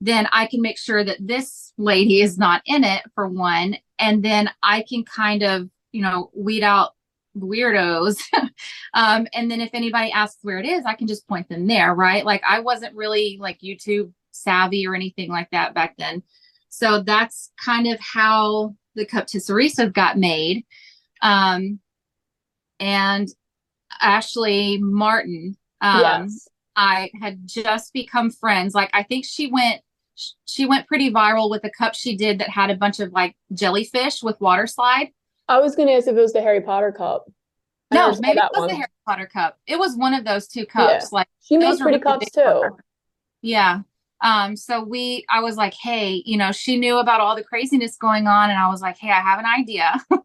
then 0.00 0.28
I 0.32 0.46
can 0.46 0.62
make 0.62 0.78
sure 0.78 1.04
that 1.04 1.18
this 1.20 1.72
lady 1.76 2.22
is 2.22 2.38
not 2.38 2.62
in 2.66 2.84
it 2.84 3.02
for 3.14 3.28
one, 3.28 3.76
and 3.98 4.24
then 4.24 4.50
I 4.62 4.84
can 4.88 5.04
kind 5.04 5.42
of, 5.42 5.68
you 5.92 6.02
know, 6.02 6.30
weed 6.34 6.62
out 6.62 6.94
weirdos. 7.36 8.20
um, 8.94 9.26
and 9.32 9.50
then 9.50 9.60
if 9.60 9.70
anybody 9.72 10.10
asks 10.12 10.38
where 10.42 10.58
it 10.58 10.66
is, 10.66 10.84
I 10.84 10.94
can 10.94 11.06
just 11.06 11.26
point 11.28 11.48
them 11.48 11.66
there, 11.66 11.94
right? 11.94 12.24
Like 12.24 12.42
I 12.48 12.60
wasn't 12.60 12.94
really 12.94 13.38
like 13.40 13.60
YouTube 13.60 14.12
savvy 14.32 14.86
or 14.86 14.94
anything 14.94 15.30
like 15.30 15.50
that 15.50 15.74
back 15.74 15.96
then. 15.98 16.22
So 16.68 17.02
that's 17.02 17.50
kind 17.62 17.86
of 17.86 17.98
how 18.00 18.74
the 18.94 19.06
cup 19.06 19.26
tisseriso 19.26 19.92
got 19.92 20.18
made. 20.18 20.64
Um, 21.22 21.80
and 22.78 23.28
Ashley 24.00 24.78
Martin, 24.78 25.56
um, 25.80 26.00
yes. 26.00 26.48
I 26.76 27.10
had 27.20 27.40
just 27.46 27.92
become 27.92 28.30
friends. 28.30 28.74
Like 28.74 28.90
I 28.92 29.02
think 29.02 29.24
she 29.24 29.50
went 29.50 29.82
she 30.46 30.66
went 30.66 30.86
pretty 30.88 31.12
viral 31.12 31.48
with 31.48 31.64
a 31.64 31.70
cup 31.70 31.94
she 31.94 32.16
did 32.16 32.40
that 32.40 32.48
had 32.48 32.70
a 32.70 32.76
bunch 32.76 32.98
of 32.98 33.12
like 33.12 33.36
jellyfish 33.52 34.22
with 34.22 34.40
water 34.40 34.66
slide. 34.66 35.10
I 35.48 35.58
was 35.60 35.74
gonna 35.76 35.92
ask 35.92 36.06
if 36.06 36.16
it 36.16 36.20
was 36.20 36.32
the 36.32 36.42
Harry 36.42 36.60
Potter 36.60 36.92
cup. 36.92 37.30
I 37.90 37.94
No, 37.94 38.14
maybe 38.20 38.38
it 38.38 38.50
was 38.52 38.60
one. 38.60 38.68
the 38.68 38.74
Harry 38.74 38.88
Potter 39.06 39.26
cup. 39.26 39.58
It 39.66 39.78
was 39.78 39.96
one 39.96 40.14
of 40.14 40.24
those 40.24 40.46
two 40.46 40.66
cups. 40.66 41.10
Like 41.12 41.28
She 41.42 41.56
makes 41.56 41.80
pretty 41.80 41.98
cups 41.98 42.30
too. 42.30 42.76
Yeah. 43.40 43.80
Um, 44.20 44.56
so 44.56 44.82
we 44.82 45.24
I 45.30 45.40
was 45.40 45.56
like, 45.56 45.74
hey, 45.74 46.22
you 46.26 46.36
know, 46.36 46.52
she 46.52 46.76
knew 46.76 46.98
about 46.98 47.20
all 47.20 47.36
the 47.36 47.44
craziness 47.44 47.96
going 47.96 48.26
on, 48.26 48.50
and 48.50 48.58
I 48.58 48.68
was 48.68 48.82
like, 48.82 48.98
hey, 48.98 49.10
I 49.10 49.20
have 49.20 49.38
an 49.38 49.46
idea. 49.46 49.94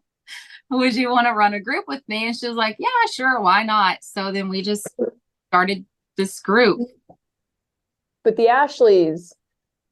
Would 0.70 0.96
you 0.96 1.10
want 1.10 1.26
to 1.26 1.32
run 1.32 1.54
a 1.54 1.60
group 1.60 1.84
with 1.86 2.02
me? 2.08 2.26
And 2.26 2.36
she 2.36 2.48
was 2.48 2.56
like, 2.56 2.76
Yeah, 2.78 2.88
sure, 3.12 3.40
why 3.40 3.62
not? 3.62 4.02
So 4.02 4.32
then 4.32 4.48
we 4.48 4.62
just 4.62 4.88
started 5.48 5.84
this 6.16 6.40
group. 6.40 6.80
But 8.24 8.36
the 8.36 8.48
Ashleys, 8.48 9.32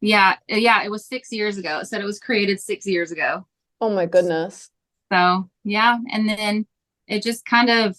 Yeah, 0.00 0.36
yeah, 0.48 0.82
it 0.82 0.90
was 0.90 1.06
six 1.06 1.30
years 1.30 1.58
ago. 1.58 1.78
It 1.78 1.86
said 1.86 2.00
it 2.00 2.06
was 2.06 2.18
created 2.18 2.58
six 2.60 2.86
years 2.86 3.12
ago. 3.12 3.46
oh 3.80 3.90
my 3.90 4.06
goodness. 4.06 4.70
So 5.12 5.50
yeah, 5.64 5.98
and 6.10 6.26
then 6.26 6.66
it 7.06 7.22
just 7.22 7.44
kind 7.44 7.68
of 7.68 7.96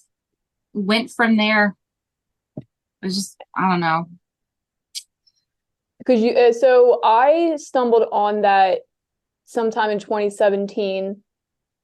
went 0.74 1.12
from 1.12 1.38
there. 1.38 1.76
It 2.58 2.66
was 3.04 3.16
just 3.16 3.38
I 3.56 3.70
don't 3.70 3.82
know. 3.82 4.06
Because 6.00 6.22
you, 6.22 6.32
uh, 6.32 6.52
so 6.52 7.00
I 7.04 7.56
stumbled 7.58 8.08
on 8.12 8.42
that 8.42 8.80
sometime 9.46 9.90
in 9.92 10.00
2017 10.00 11.22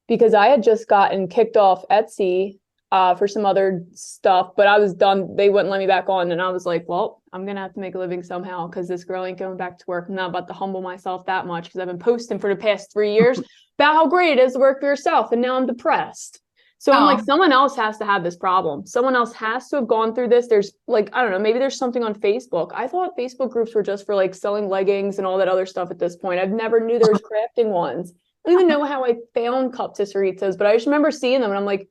because 0.08 0.34
I 0.34 0.48
had 0.48 0.62
just 0.62 0.88
gotten 0.88 1.28
kicked 1.28 1.56
off 1.56 1.84
Etsy 1.88 2.58
uh, 2.92 3.14
for 3.14 3.28
some 3.28 3.46
other 3.46 3.84
stuff, 3.92 4.52
but 4.56 4.66
I 4.66 4.78
was 4.78 4.94
done. 4.94 5.36
They 5.36 5.48
wouldn't 5.48 5.70
let 5.70 5.78
me 5.78 5.86
back 5.86 6.08
on, 6.08 6.32
and 6.32 6.42
I 6.42 6.50
was 6.50 6.66
like, 6.66 6.88
"Well, 6.88 7.22
I'm 7.32 7.46
gonna 7.46 7.60
have 7.60 7.74
to 7.74 7.80
make 7.80 7.94
a 7.94 7.98
living 7.98 8.22
somehow 8.22 8.66
because 8.66 8.88
this 8.88 9.04
girl 9.04 9.24
ain't 9.24 9.38
going 9.38 9.56
back 9.56 9.78
to 9.78 9.84
work. 9.86 10.06
I'm 10.08 10.16
not 10.16 10.30
about 10.30 10.48
to 10.48 10.54
humble 10.54 10.82
myself 10.82 11.24
that 11.26 11.46
much 11.46 11.64
because 11.64 11.80
I've 11.80 11.86
been 11.86 11.98
posting 11.98 12.38
for 12.38 12.52
the 12.52 12.60
past 12.60 12.92
three 12.92 13.14
years 13.14 13.38
about 13.78 13.94
how 13.94 14.06
great 14.08 14.38
it 14.38 14.42
is 14.42 14.54
to 14.54 14.58
work 14.58 14.80
for 14.80 14.86
yourself, 14.86 15.30
and 15.32 15.40
now 15.40 15.56
I'm 15.56 15.66
depressed." 15.66 16.40
So 16.78 16.92
I'm 16.92 17.04
like, 17.04 17.18
Oh. 17.18 17.24
someone 17.24 17.52
else 17.52 17.76
has 17.76 17.98
to 17.98 18.06
have 18.06 18.24
this 18.24 18.36
problem. 18.36 18.86
Someone 18.86 19.14
else 19.14 19.34
has 19.34 19.68
to 19.68 19.76
have 19.76 19.86
gone 19.86 20.14
through 20.14 20.28
this. 20.28 20.48
There's 20.48 20.72
like, 20.86 21.10
I 21.12 21.20
don't 21.20 21.30
know, 21.30 21.38
maybe 21.38 21.58
there's 21.58 21.76
something 21.76 22.02
on 22.02 22.14
Facebook. 22.14 22.70
I 22.74 22.88
thought 22.88 23.18
Facebook 23.18 23.50
groups 23.50 23.74
were 23.74 23.82
just 23.82 24.06
for 24.06 24.14
like 24.14 24.34
selling 24.34 24.66
leggings 24.66 25.18
and 25.18 25.26
all 25.26 25.36
that 25.36 25.46
other 25.46 25.66
stuff 25.66 25.90
at 25.90 25.98
this 25.98 26.16
point. 26.16 26.40
I've 26.40 26.48
never 26.50 26.80
knew 26.80 26.98
there 26.98 27.12
was 27.12 27.20
crafting 27.58 27.66
ones. 27.66 28.14
I 28.46 28.50
don't 28.50 28.60
even 28.60 28.68
know 28.68 28.82
how 28.82 29.04
I 29.04 29.16
found 29.34 29.74
cup 29.74 29.94
tisseritas, 29.94 30.56
but 30.56 30.66
I 30.66 30.72
just 30.74 30.86
remember 30.86 31.10
seeing 31.10 31.42
them 31.42 31.50
and 31.50 31.58
I'm 31.58 31.66
like, 31.66 31.86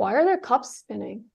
why 0.00 0.14
are 0.14 0.24
there 0.24 0.38
cups 0.38 0.78
spinning? 0.78 1.26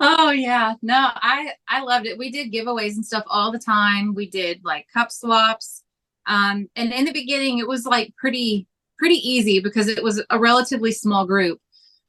Oh 0.00 0.30
yeah. 0.30 0.74
No, 0.80 1.10
I 1.14 1.52
I 1.68 1.82
loved 1.82 2.06
it. 2.06 2.16
We 2.16 2.30
did 2.30 2.50
giveaways 2.50 2.94
and 2.94 3.04
stuff 3.04 3.24
all 3.26 3.52
the 3.52 3.58
time. 3.58 4.14
We 4.14 4.30
did 4.30 4.64
like 4.64 4.86
cup 4.94 5.12
swaps. 5.12 5.82
Um 6.26 6.70
and 6.74 6.90
in 6.90 7.04
the 7.04 7.12
beginning 7.12 7.58
it 7.58 7.68
was 7.68 7.84
like 7.84 8.16
pretty 8.16 8.66
pretty 8.96 9.16
easy 9.16 9.60
because 9.60 9.88
it 9.88 10.02
was 10.02 10.24
a 10.30 10.38
relatively 10.38 10.90
small 10.90 11.26
group. 11.26 11.60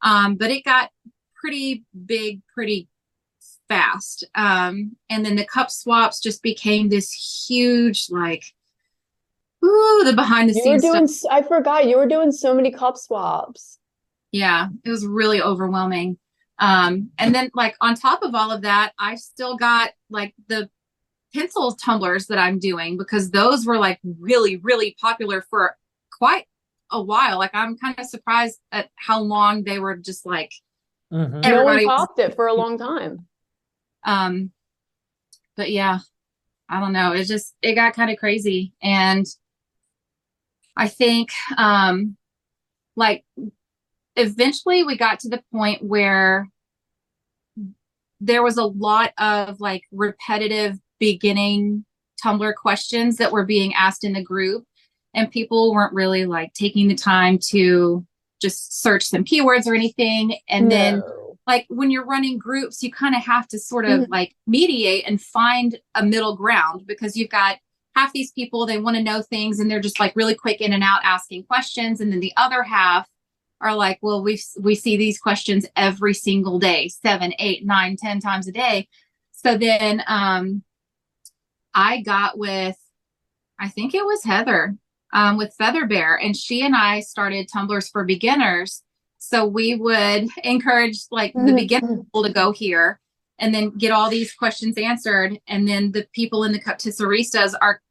Um 0.04 0.36
but 0.36 0.52
it 0.52 0.63
got 0.63 0.89
pretty 1.36 1.84
big 2.06 2.41
pretty 2.54 2.88
fast. 3.67 4.24
Um 4.36 4.95
and 5.10 5.26
then 5.26 5.36
the 5.36 5.45
cup 5.45 5.69
swaps 5.69 6.22
just 6.22 6.41
became 6.41 6.88
this 6.88 7.12
huge 7.12 8.06
like 8.10 8.45
ooh 9.63 10.02
the 10.06 10.13
behind 10.13 10.50
the 10.50 10.54
You 10.54 10.60
were 10.60 10.63
scenes 10.63 10.82
stuff. 10.84 10.93
doing, 10.93 11.04
s- 11.04 11.26
I 11.30 11.41
forgot, 11.41 11.88
you 11.88 11.98
were 11.98 12.08
doing 12.08 12.32
so 12.32 12.54
many 12.54 12.72
cup 12.72 12.98
swaps. 12.98 13.80
Yeah, 14.32 14.67
it 14.86 14.89
was 14.89 15.06
really 15.06 15.41
overwhelming. 15.41 16.17
Um, 16.60 17.10
and 17.17 17.34
then 17.34 17.50
like 17.54 17.76
on 17.82 17.95
top 17.95 18.22
of 18.22 18.36
all 18.36 18.52
of 18.52 18.62
that, 18.63 18.93
I 19.00 19.15
still 19.15 19.56
got 19.58 19.91
like 20.10 20.34
the 20.48 20.69
pencil 21.34 21.74
tumblers 21.74 22.28
that 22.28 22.38
I'm 22.38 22.60
doing 22.60 22.98
because 22.98 23.32
those 23.32 23.65
were 23.65 23.78
like 23.78 24.00
really, 24.19 24.58
really 24.58 24.95
popular 25.00 25.41
for 25.50 25.76
quite 26.17 26.45
a 26.91 27.02
while. 27.02 27.38
Like 27.38 27.52
I'm 27.54 27.78
kind 27.78 27.95
of 27.98 28.06
surprised 28.08 28.60
at 28.72 28.89
how 28.95 29.19
long 29.22 29.63
they 29.63 29.80
were 29.80 29.95
just 29.98 30.26
like 30.26 30.52
Mhm. 31.12 31.32
No 31.32 31.38
one 31.39 31.45
Everybody 31.45 31.86
was- 31.88 31.98
popped 32.00 32.19
it 32.19 32.36
for 32.36 32.48
a 32.48 32.54
long 32.62 32.78
time. 32.78 33.26
um 34.06 34.52
but 35.56 35.72
yeah, 35.72 36.00
I 36.69 36.80
don't 36.80 36.93
know. 36.93 37.13
It 37.13 37.24
just 37.26 37.56
it 37.62 37.74
got 37.76 37.93
kind 37.95 38.12
of 38.12 38.17
crazy. 38.17 38.74
And 38.82 39.26
I 40.77 40.88
think 40.88 41.29
um 41.58 42.17
like 42.95 43.23
eventually 44.15 44.84
we 44.84 44.97
got 44.97 45.19
to 45.21 45.29
the 45.29 45.41
point 45.51 45.84
where 45.84 46.49
there 48.21 48.43
was 48.43 48.58
a 48.58 48.65
lot 48.65 49.13
of 49.17 49.60
like 49.62 49.84
repetitive 49.91 50.77
beginning 50.99 51.86
Tumbler 52.21 52.53
questions 52.53 53.17
that 53.17 53.32
were 53.32 53.45
being 53.45 53.73
asked 53.73 54.03
in 54.03 54.13
the 54.13 54.21
group 54.21 54.65
and 55.13 55.32
people 55.32 55.73
weren't 55.73 55.93
really 55.93 56.25
like 56.25 56.53
taking 56.53 56.88
the 56.88 56.95
time 56.95 57.39
to 57.49 58.05
just 58.41 58.82
search 58.82 59.05
some 59.05 59.23
keywords 59.23 59.67
or 59.67 59.73
anything. 59.73 60.38
And 60.47 60.71
then 60.71 61.03
like 61.47 61.65
when 61.69 61.91
you're 61.91 62.05
running 62.05 62.38
groups, 62.38 62.84
you 62.84 62.91
kind 62.91 63.15
of 63.15 63.23
have 63.23 63.47
to 63.49 63.60
sort 63.60 63.86
of 63.86 64.08
like 64.10 64.36
mediate 64.45 65.05
and 65.08 65.21
find 65.21 65.79
a 65.95 66.05
middle 66.05 66.36
ground 66.36 66.86
because 66.86 67.17
you've 67.17 67.29
got 67.29 67.58
half 67.95 68.13
these 68.13 68.32
people, 68.32 68.65
they 68.65 68.78
want 68.80 68.95
to 68.97 69.04
know 69.04 69.21
things 69.21 69.60
and 69.60 69.69
they're 69.69 69.80
just 69.80 69.99
like 69.99 70.15
really 70.15 70.36
quick 70.36 70.62
in 70.62 70.73
and 70.73 70.84
out 70.84 71.02
asking 71.04 71.43
questions. 71.43 71.99
And 72.02 72.12
then 72.12 72.19
the 72.19 72.34
other 72.38 72.63
half 72.63 73.08
are 73.62 73.75
like, 73.75 73.99
well, 74.02 74.23
we 74.23 74.41
we 74.60 74.75
see 74.75 74.95
these 74.95 75.19
questions 75.19 75.65
every 75.75 76.13
single 76.13 76.60
day, 76.60 76.88
seven, 76.88 77.34
eight, 77.39 77.65
nine, 77.65 77.97
ten 77.97 78.19
times 78.19 78.47
a 78.47 78.52
day. 78.52 78.88
So 79.32 79.58
then 79.58 80.04
um 80.08 80.63
I 81.73 82.02
got 82.02 82.38
with 82.38 82.78
I 83.60 83.67
think 83.69 83.93
it 83.93 84.06
was 84.06 84.23
Heather 84.23 84.75
um, 85.12 85.38
with 85.38 85.54
Feather 85.56 85.86
Bear, 85.86 86.15
and 86.15 86.36
she 86.38 86.62
and 86.62 86.75
I 86.75 87.02
started 87.02 87.49
Tumblers 87.52 87.89
for 87.89 88.06
Beginners. 88.06 88.84
So 89.17 89.45
we 89.45 89.75
would 89.75 90.30
encourage 90.43 90.99
like 91.12 91.34
the 91.34 91.39
Mhm. 91.39 91.56
beginner 91.58 91.97
people 91.97 92.23
to 92.23 92.32
go 92.32 92.52
here 92.52 92.99
and 93.39 93.54
then 93.54 93.71
get 93.71 93.91
all 93.91 94.10
these 94.10 94.34
questions 94.34 94.78
answered. 94.78 95.39
And 95.47 95.67
then 95.67 95.91
the 95.91 96.08
people 96.13 96.43
in 96.43 96.52
the 96.52 96.60
cup 96.60 96.78
Cuptisseristas 96.78 97.54
are 97.62 97.82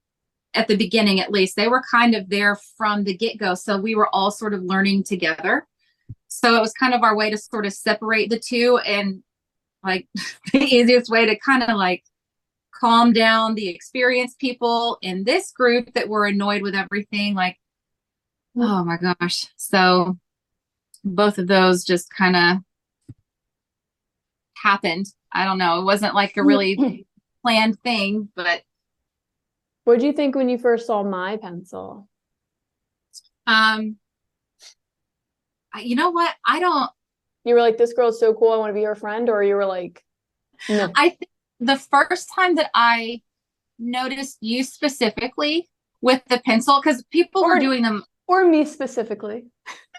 at 0.55 0.69
the 0.69 0.77
beginning, 0.77 1.21
at 1.21 1.31
least, 1.31 1.57
they 1.57 1.69
were 1.69 1.83
kind 1.91 2.15
of 2.15 2.29
there 2.31 2.57
from 2.77 3.05
the 3.05 3.17
get 3.17 3.39
go. 3.39 3.55
So 3.55 3.79
we 3.79 3.95
were 3.95 4.09
all 4.15 4.31
sort 4.31 4.55
of 4.55 4.63
learning 4.63 5.05
together. 5.05 5.67
So 6.29 6.57
it 6.57 6.61
was 6.61 6.73
kind 6.73 6.95
of 6.95 7.03
our 7.03 7.17
way 7.17 7.31
to 7.31 7.39
sort 7.39 7.67
of 7.67 7.73
separate 7.73 8.31
the 8.31 8.39
two 8.39 8.79
and 8.79 9.23
like 9.83 10.09
the 10.53 10.61
easiest 10.61 11.11
way 11.11 11.27
to 11.27 11.39
kind 11.39 11.63
of 11.63 11.77
like 11.77 12.05
calm 12.75 13.13
down 13.13 13.55
the 13.55 13.69
experienced 13.69 14.39
people 14.39 14.99
in 15.03 15.25
this 15.25 15.53
group 15.53 15.93
that 15.95 16.09
were 16.09 16.27
annoyed 16.27 16.63
with 16.63 16.75
everything. 16.75 17.35
Like, 17.35 17.59
oh 18.57 18.85
my 18.85 18.97
gosh. 18.97 19.49
So 19.57 20.19
both 21.05 21.39
of 21.39 21.47
those 21.47 21.85
just 21.85 22.11
kind 22.11 22.37
of 22.37 22.59
happened. 24.55 25.07
I 25.33 25.45
don't 25.45 25.59
know. 25.59 25.81
It 25.81 25.85
wasn't 25.85 26.15
like 26.15 26.37
a 26.37 26.43
really 26.45 27.07
planned 27.43 27.81
thing, 27.83 28.29
but 28.35 28.63
What 29.85 30.01
did 30.01 30.07
you 30.07 30.13
think 30.13 30.35
when 30.35 30.49
you 30.49 30.59
first 30.59 30.87
saw 30.87 31.03
my 31.03 31.37
pencil? 31.37 32.09
um 33.47 33.97
I- 35.73 35.81
you 35.81 35.97
know 35.97 36.11
what? 36.11 36.35
I 36.47 36.61
don't 36.61 36.91
You 37.45 37.55
were 37.55 37.61
like, 37.61 37.79
"This 37.79 37.93
girl's 37.95 38.21
so 38.21 38.35
cool. 38.35 38.53
I 38.53 38.57
want 38.57 38.71
to 38.71 38.75
be 38.75 38.83
her 38.85 38.95
friend," 38.95 39.29
or 39.31 39.43
you 39.43 39.55
were 39.55 39.65
like, 39.67 40.05
"No." 40.69 40.93
I 40.95 41.11
think 41.11 41.31
the 41.61 41.77
first 41.77 42.29
time 42.35 42.57
that 42.57 42.71
I 42.75 43.23
noticed 43.79 44.39
you 44.41 44.65
specifically 44.65 45.69
with 46.01 46.23
the 46.29 46.41
pencil 46.45 46.81
because 46.83 47.03
people 47.05 47.45
were 47.45 47.59
doing 47.59 47.83
them 47.83 48.05
Or 48.27 48.45
me 48.45 48.65
specifically. 48.65 49.45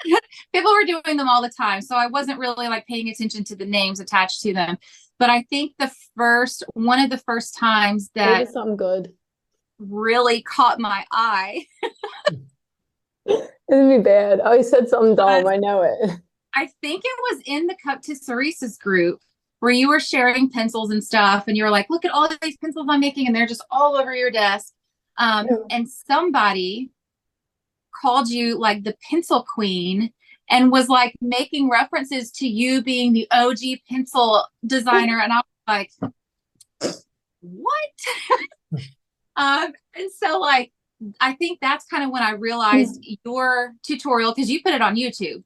people 0.53 0.71
were 0.71 0.85
doing 0.85 1.17
them 1.17 1.27
all 1.27 1.41
the 1.41 1.49
time 1.49 1.81
so 1.81 1.95
i 1.95 2.07
wasn't 2.07 2.39
really 2.39 2.67
like 2.69 2.87
paying 2.87 3.09
attention 3.09 3.43
to 3.43 3.53
the 3.55 3.65
names 3.65 3.99
attached 3.99 4.41
to 4.41 4.53
them 4.53 4.77
but 5.19 5.29
i 5.29 5.43
think 5.43 5.73
the 5.79 5.91
first 6.17 6.63
one 6.73 6.99
of 6.99 7.10
the 7.10 7.17
first 7.19 7.55
times 7.55 8.10
that 8.15 8.39
Maybe 8.39 8.51
something 8.51 8.77
good. 8.77 9.13
really 9.77 10.41
caught 10.41 10.79
my 10.79 11.05
eye 11.12 11.65
Isn't 13.71 13.89
me 13.89 13.99
bad. 13.99 14.41
Oh, 14.43 14.53
you 14.53 14.63
said 14.63 14.89
something 14.89 15.15
dumb. 15.15 15.45
I 15.47 15.58
know 15.58 15.84
it. 15.84 16.12
i 16.55 16.67
think 16.82 17.03
it 17.05 17.19
was 17.32 17.41
in 17.45 17.67
the 17.67 17.75
Cuptisseristas 17.86 18.79
group 18.79 19.21
where 19.60 19.71
you 19.71 19.88
were 19.89 19.99
sharing 19.99 20.49
pencils 20.49 20.89
and 20.89 21.03
stuff 21.03 21.43
and 21.47 21.55
you 21.55 21.63
were 21.63 21.69
like 21.69 21.88
look 21.91 22.05
at 22.05 22.12
all 22.12 22.27
these 22.41 22.58
pencils 22.58 22.88
i'm 22.89 22.99
making 22.99 23.27
and 23.27 23.36
they're 23.36 23.45
just 23.45 23.63
all 23.69 23.95
over 23.95 24.15
your 24.15 24.32
desk 24.32 24.73
um, 25.19 25.45
Yeah. 25.49 25.58
and 25.69 25.88
somebody 25.88 26.89
called 28.01 28.29
you 28.29 28.58
like 28.58 28.84
the 28.84 28.95
pencil 29.10 29.45
queen 29.53 30.12
and 30.49 30.71
was 30.71 30.89
like 30.89 31.15
making 31.21 31.69
references 31.69 32.31
to 32.31 32.47
you 32.47 32.81
being 32.81 33.13
the 33.13 33.27
og 33.31 33.57
pencil 33.89 34.45
designer 34.65 35.19
and 35.19 35.31
i 35.33 35.38
was 35.38 35.43
like 35.67 35.91
what 37.41 37.89
um 39.35 39.71
and 39.95 40.12
so 40.12 40.39
like 40.39 40.71
i 41.21 41.33
think 41.33 41.59
that's 41.62 41.85
kind 41.85 42.03
of 42.03 42.09
when 42.12 42.23
i 42.23 42.31
realized 42.31 42.99
your 43.25 43.73
tutorial 43.83 44.33
because 44.33 44.49
you 44.49 44.62
put 44.62 44.73
it 44.73 44.81
on 44.81 44.95
youtube 44.95 45.43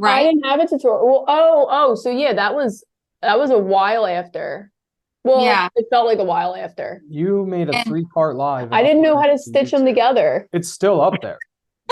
Right. 0.00 0.20
I 0.20 0.22
didn't 0.30 0.44
have 0.46 0.60
a 0.60 0.66
tutorial. 0.68 1.04
Well, 1.04 1.24
oh, 1.26 1.66
oh, 1.68 1.94
so 1.96 2.08
yeah, 2.08 2.32
that 2.34 2.54
was 2.54 2.84
that 3.20 3.36
was 3.36 3.50
a 3.50 3.58
while 3.58 4.06
after. 4.06 4.70
Well, 5.24 5.42
Yeah. 5.42 5.66
it 5.74 5.86
felt 5.90 6.06
like 6.06 6.20
a 6.20 6.24
while 6.24 6.54
after. 6.54 7.02
You 7.08 7.44
made 7.44 7.68
a 7.68 7.74
And- 7.78 7.84
three 7.84 8.04
part 8.14 8.36
live. 8.36 8.72
I 8.72 8.84
didn't 8.84 9.02
know 9.02 9.16
how 9.16 9.26
to 9.26 9.32
it 9.32 9.40
stitch 9.40 9.72
them 9.72 9.84
together. 9.84 10.48
It's 10.52 10.68
still 10.68 11.00
up 11.00 11.14
there. 11.20 11.40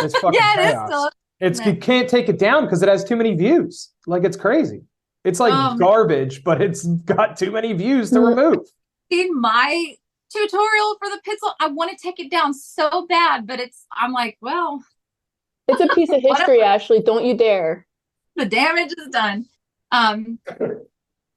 It's 0.00 0.16
fucking 0.20 0.38
yeah 0.40 0.54
it 0.60 0.64
is 0.66 0.72
chaos. 0.74 0.88
still 0.88 1.10
It's 1.40 1.60
Yeah. 1.60 1.68
you 1.68 1.76
can't 1.76 2.08
take 2.08 2.28
it 2.28 2.38
down 2.38 2.64
because 2.64 2.82
it 2.82 2.88
has 2.88 3.04
too 3.04 3.16
many 3.16 3.34
views. 3.34 3.90
Like 4.06 4.24
it's 4.24 4.36
crazy. 4.36 4.82
It's 5.24 5.40
like 5.40 5.52
Um, 5.52 5.76
garbage, 5.78 6.44
but 6.44 6.62
it's 6.62 6.84
got 6.86 7.36
too 7.36 7.50
many 7.50 7.72
views 7.72 8.10
to 8.10 8.18
Mm. 8.18 8.28
remove. 8.36 8.66
In 9.10 9.40
my 9.40 9.96
tutorial 10.28 10.96
for 11.00 11.08
the 11.08 11.20
pencil 11.24 11.52
i 11.60 11.68
want 11.68 11.88
to 11.88 11.96
take 11.96 12.18
it 12.18 12.28
down 12.32 12.52
so 12.52 13.06
bad 13.06 13.46
but 13.46 13.60
it's 13.60 13.86
i'm 13.92 14.12
like 14.12 14.36
well 14.40 14.82
It's 15.68 15.80
a 15.80 15.86
piece 15.94 16.10
of 16.10 16.20
history, 16.30 16.58
Ashleigh. 16.62 17.04
Don't 17.04 17.24
you 17.24 17.36
dare. 17.36 17.86
the 18.34 18.44
damage 18.44 18.92
is 18.98 19.06
done. 19.12 19.46
Um, 19.92 20.40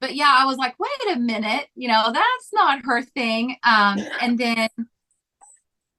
but 0.00 0.14
yeah, 0.16 0.34
I 0.38 0.44
was 0.46 0.56
like, 0.56 0.74
wait 0.80 1.16
a 1.16 1.18
minute, 1.20 1.68
you 1.76 1.86
know, 1.88 2.10
that's 2.12 2.48
not 2.52 2.84
her 2.84 3.02
thing. 3.02 3.56
Um, 3.62 3.98
and 4.20 4.36
then 4.38 4.68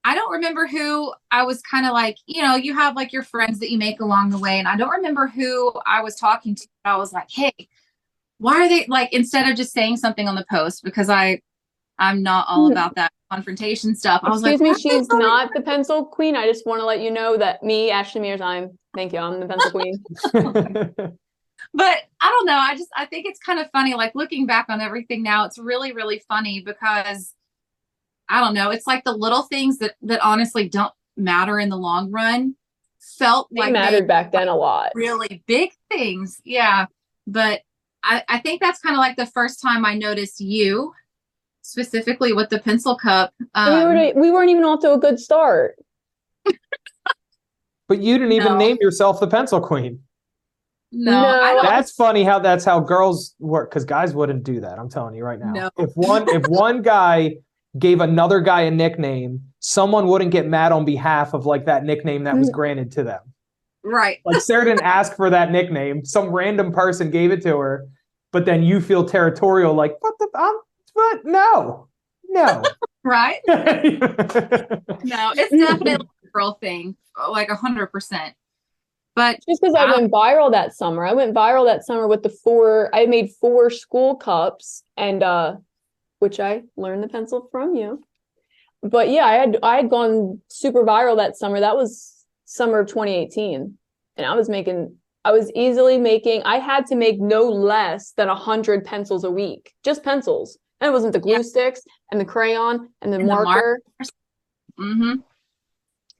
I 0.04 0.16
don't 0.16 0.32
remember 0.32 0.66
who 0.68 1.14
I 1.30 1.44
was 1.44 1.62
kind 1.62 1.86
of 1.86 1.94
like, 1.94 2.18
you 2.26 2.42
know, 2.42 2.56
you 2.56 2.74
have 2.74 2.96
like 2.96 3.14
your 3.14 3.24
friends 3.24 3.60
that 3.60 3.70
you 3.72 3.78
make 3.78 4.02
along 4.02 4.32
the 4.32 4.40
way, 4.40 4.58
and 4.58 4.68
I 4.68 4.76
don't 4.76 4.90
remember 4.90 5.28
who 5.28 5.72
I 5.86 6.02
was 6.02 6.16
talking 6.16 6.56
to. 6.56 6.68
I 6.86 6.98
was 6.98 7.14
like, 7.14 7.28
hey, 7.30 7.54
why 8.40 8.56
are 8.56 8.68
they 8.68 8.86
like 8.88 9.14
instead 9.14 9.48
of 9.50 9.56
just 9.56 9.74
saying 9.74 9.98
something 9.98 10.28
on 10.28 10.36
the 10.36 10.46
post 10.50 10.84
because 10.84 11.10
I 11.10 11.42
I'm 12.00 12.24
not 12.24 12.48
all 12.50 12.68
Mhm. 12.68 12.72
about 12.72 12.96
that 12.96 13.12
confrontation 13.30 13.96
stuff. 13.96 14.22
I 14.24 14.30
was 14.30 14.42
Excuse 14.42 14.60
like, 14.60 14.62
me, 14.62 14.68
"Why 14.70 14.72
are 14.72 14.74
they 14.74 14.80
she's 14.80 15.10
not 15.10 15.54
the 15.54 15.62
pencil 15.62 16.06
queen. 16.06 16.36
I 16.36 16.48
just 16.48 16.66
want 16.66 16.80
to 16.82 16.86
let 16.86 17.02
you 17.02 17.12
know 17.12 17.38
that 17.38 17.62
me, 17.62 17.92
Ashleigh 17.92 18.22
Meers, 18.22 18.42
I'm 18.42 18.78
thank 18.96 19.14
you. 19.14 19.20
I'm 19.20 19.40
the 19.40 19.46
pencil 19.46 19.72
queen. 19.72 20.04
but 21.74 21.98
I 22.20 22.30
don't 22.30 22.46
know. 22.48 22.58
I 22.58 22.76
just 22.76 22.90
I 22.96 23.06
think 23.06 23.28
it's 23.28 23.40
kind 23.40 23.60
of 23.60 23.70
funny. 23.72 23.94
Like 23.94 24.16
looking 24.16 24.48
back 24.48 24.66
on 24.70 24.82
everything 24.82 25.22
now, 25.22 25.46
it's 25.46 25.60
really 25.60 25.92
really 25.94 26.24
funny 26.28 26.62
because 26.66 27.36
I 28.32 28.40
don't 28.40 28.54
know. 28.54 28.72
It's 28.72 28.88
like 28.88 29.04
the 29.04 29.12
little 29.12 29.44
things 29.44 29.78
that 29.80 29.96
that 30.04 30.22
honestly 30.22 30.70
don't 30.70 30.94
matter 31.18 31.60
in 31.60 31.70
the 31.70 31.78
long 31.78 32.10
run 32.12 32.56
felt 33.18 33.48
They 33.52 33.60
like 33.60 33.68
they 33.70 33.74
mattered 33.74 34.08
back 34.08 34.32
then 34.32 34.48
a 34.48 34.56
lot. 34.56 34.92
really 34.96 35.44
big 35.48 35.72
things. 35.92 36.40
Yeah, 36.46 36.86
but 37.28 37.62
I 38.04 38.24
I 38.30 38.40
think 38.40 38.62
that's 38.62 38.80
kind 38.80 38.96
of 38.96 39.00
like 39.00 39.18
the 39.18 39.26
first 39.26 39.62
time 39.62 39.86
I 39.86 39.96
noticed 39.96 40.40
you 40.40 40.94
specifically 41.62 42.34
with 42.34 42.50
the 42.50 42.60
pencil 42.60 42.96
cup. 42.96 43.34
And 43.54 43.76
we 43.76 43.82
Um, 43.82 43.88
were 44.16 44.22
we 44.22 44.32
weren't 44.32 44.50
even 44.50 44.64
off 44.64 44.80
to 44.82 44.94
a 44.94 44.98
good 44.98 45.20
start. 45.20 45.76
but 47.88 48.00
you 48.00 48.18
didn't 48.18 48.32
even 48.32 48.54
No. 48.54 48.58
name 48.58 48.78
yourself 48.82 49.20
the 49.20 49.28
pencil 49.28 49.60
queen. 49.60 50.02
no, 50.92 51.12
No. 51.22 51.28
I 51.42 51.54
don't. 51.54 51.66
That's 51.66 51.92
funny 51.92 52.24
how 52.24 52.40
that's 52.40 52.64
how 52.66 52.80
girls 52.80 53.36
work 53.40 53.70
because 53.70 53.86
guys 53.86 54.14
wouldn't 54.16 54.44
do 54.44 54.62
that. 54.62 54.80
I'm 54.80 54.90
telling 54.90 55.16
you 55.16 55.24
right 55.26 55.40
now. 55.40 55.52
No. 55.52 55.70
If 55.78 55.92
one 55.96 56.28
if 56.30 56.48
one 56.48 56.82
guy 56.82 57.36
gave 57.80 58.02
another 58.02 58.40
guy 58.42 58.62
a 58.62 58.72
nickname, 58.72 59.42
someone 59.60 60.08
wouldn't 60.08 60.32
get 60.32 60.46
mad 60.48 60.72
on 60.72 60.84
behalf 60.86 61.34
of 61.34 61.46
like 61.46 61.66
that 61.66 61.84
nickname 61.86 62.24
that 62.26 62.38
was 62.38 62.50
Mm. 62.50 62.54
granted 62.54 62.92
to 62.94 63.04
them. 63.04 63.22
Right. 63.84 64.20
Like 64.26 64.42
Sara 64.42 64.66
didn't 64.66 64.82
ask 64.84 65.16
for 65.16 65.30
that 65.30 65.52
nickname. 65.52 66.04
Some 66.06 66.30
random 66.30 66.72
person 66.72 67.10
gave 67.12 67.32
it 67.32 67.42
to 67.44 67.58
her, 67.58 67.88
but 68.32 68.46
then 68.46 68.62
you 68.64 68.82
feel 68.82 69.06
territorial, 69.06 69.74
like, 69.74 69.96
what 70.02 70.14
the 70.20 70.28
um, 70.38 70.60
but 70.96 71.26
no. 71.26 71.88
No. 72.30 72.64
Right. 73.04 73.40
no. 73.48 73.56
No, 75.04 75.34
it's 75.36 75.50
definitely 75.52 75.94
a 76.24 76.28
girl 76.32 76.54
thing, 76.62 76.96
like 77.30 77.50
a 77.50 77.56
hundred 77.56 77.88
percent. 77.88 78.36
But 79.16 79.40
Just 79.50 79.60
because 79.62 79.74
I 79.76 79.86
Wow. 79.86 79.94
went 79.98 80.12
viral 80.12 80.52
that 80.52 80.74
summer. 80.76 81.04
I 81.04 81.14
went 81.14 81.34
viral 81.34 81.66
that 81.66 81.84
summer 81.84 82.08
with 82.08 82.22
the 82.22 82.30
four, 82.30 82.90
I 82.94 83.08
made 83.08 83.32
four 83.32 83.70
school 83.72 84.16
cups 84.16 84.84
and 84.98 85.24
uh 85.24 85.56
which 86.22 86.40
I 86.40 86.62
learned 86.78 87.04
the 87.04 87.08
pencil 87.10 87.48
from 87.52 87.74
you. 87.76 88.02
But 88.84 89.10
yeah, 89.10 89.26
I 89.26 89.34
had 89.34 89.58
I 89.64 89.76
had 89.78 89.90
gone 89.90 90.40
super 90.50 90.84
viral 90.84 91.18
that 91.18 91.36
summer. 91.36 91.60
That 91.60 91.76
was 91.76 92.26
summer 92.46 92.80
of 92.80 92.88
2018. 92.88 93.76
And 94.18 94.26
I 94.26 94.36
was 94.36 94.48
making 94.48 94.96
I 95.26 95.32
was 95.32 95.52
easily 95.56 95.98
making 95.98 96.44
I 96.44 96.58
had 96.58 96.86
to 96.88 96.96
make 96.96 97.20
no 97.20 97.44
less 97.50 98.12
than 98.18 98.30
a 98.30 98.36
hundred 98.36 98.86
pencils 98.86 99.24
a 99.24 99.32
week. 99.32 99.74
Just 99.84 100.04
pencils. 100.04 100.58
And 100.80 100.88
it 100.90 100.92
wasn't 100.92 101.14
the 101.14 101.20
glue 101.20 101.34
Yeah. 101.34 101.42
sticks 101.42 101.82
and 102.12 102.20
the 102.22 102.26
crayon 102.26 102.90
and 103.02 103.12
the 103.14 103.18
And 103.20 103.28
the 103.30 103.34
marker. 103.34 103.80
hmm 104.78 105.14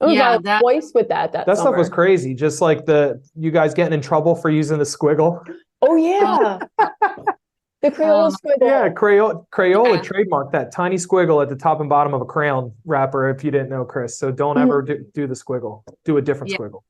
I 0.00 0.06
was 0.06 0.14
Yeah, 0.14 0.36
viral 0.38 0.42
that- 0.44 0.60
twice 0.62 0.90
with 0.94 1.08
that 1.10 1.30
that 1.32 1.46
That 1.46 1.58
stuff 1.58 1.76
was 1.76 1.88
crazy. 1.88 2.34
Just 2.34 2.60
like 2.60 2.86
the 2.86 3.22
you 3.36 3.52
guys 3.52 3.72
getting 3.72 3.94
in 3.94 4.00
trouble 4.00 4.34
for 4.34 4.50
using 4.50 4.78
the 4.78 4.84
squiggle. 4.84 5.44
Oh 5.80 5.94
yeah. 5.96 6.58
the 7.82 7.90
Crayola 7.90 8.26
Um, 8.26 8.32
squiggle. 8.32 8.66
Yeah, 8.66 8.88
Crayola, 8.88 9.46
Crayola 9.50 9.94
Yeah. 9.96 10.00
trademarked 10.02 10.52
that 10.52 10.72
tiny 10.72 10.96
squiggle 10.96 11.42
at 11.42 11.48
the 11.48 11.56
top 11.56 11.80
and 11.80 11.88
bottom 11.88 12.14
of 12.14 12.20
a 12.20 12.24
crayon 12.24 12.72
wrapper. 12.84 13.28
If 13.28 13.42
you 13.44 13.50
didn't 13.50 13.68
know, 13.70 13.84
Chris, 13.84 14.18
so 14.18 14.30
don't 14.30 14.56
Mhm. 14.56 14.62
ever 14.62 14.82
do, 14.82 15.04
do 15.14 15.26
the 15.26 15.34
squiggle. 15.34 15.82
Do 16.04 16.16
a 16.16 16.22
different 16.22 16.52
Yeah. 16.52 16.58
squiggle. 16.58 16.82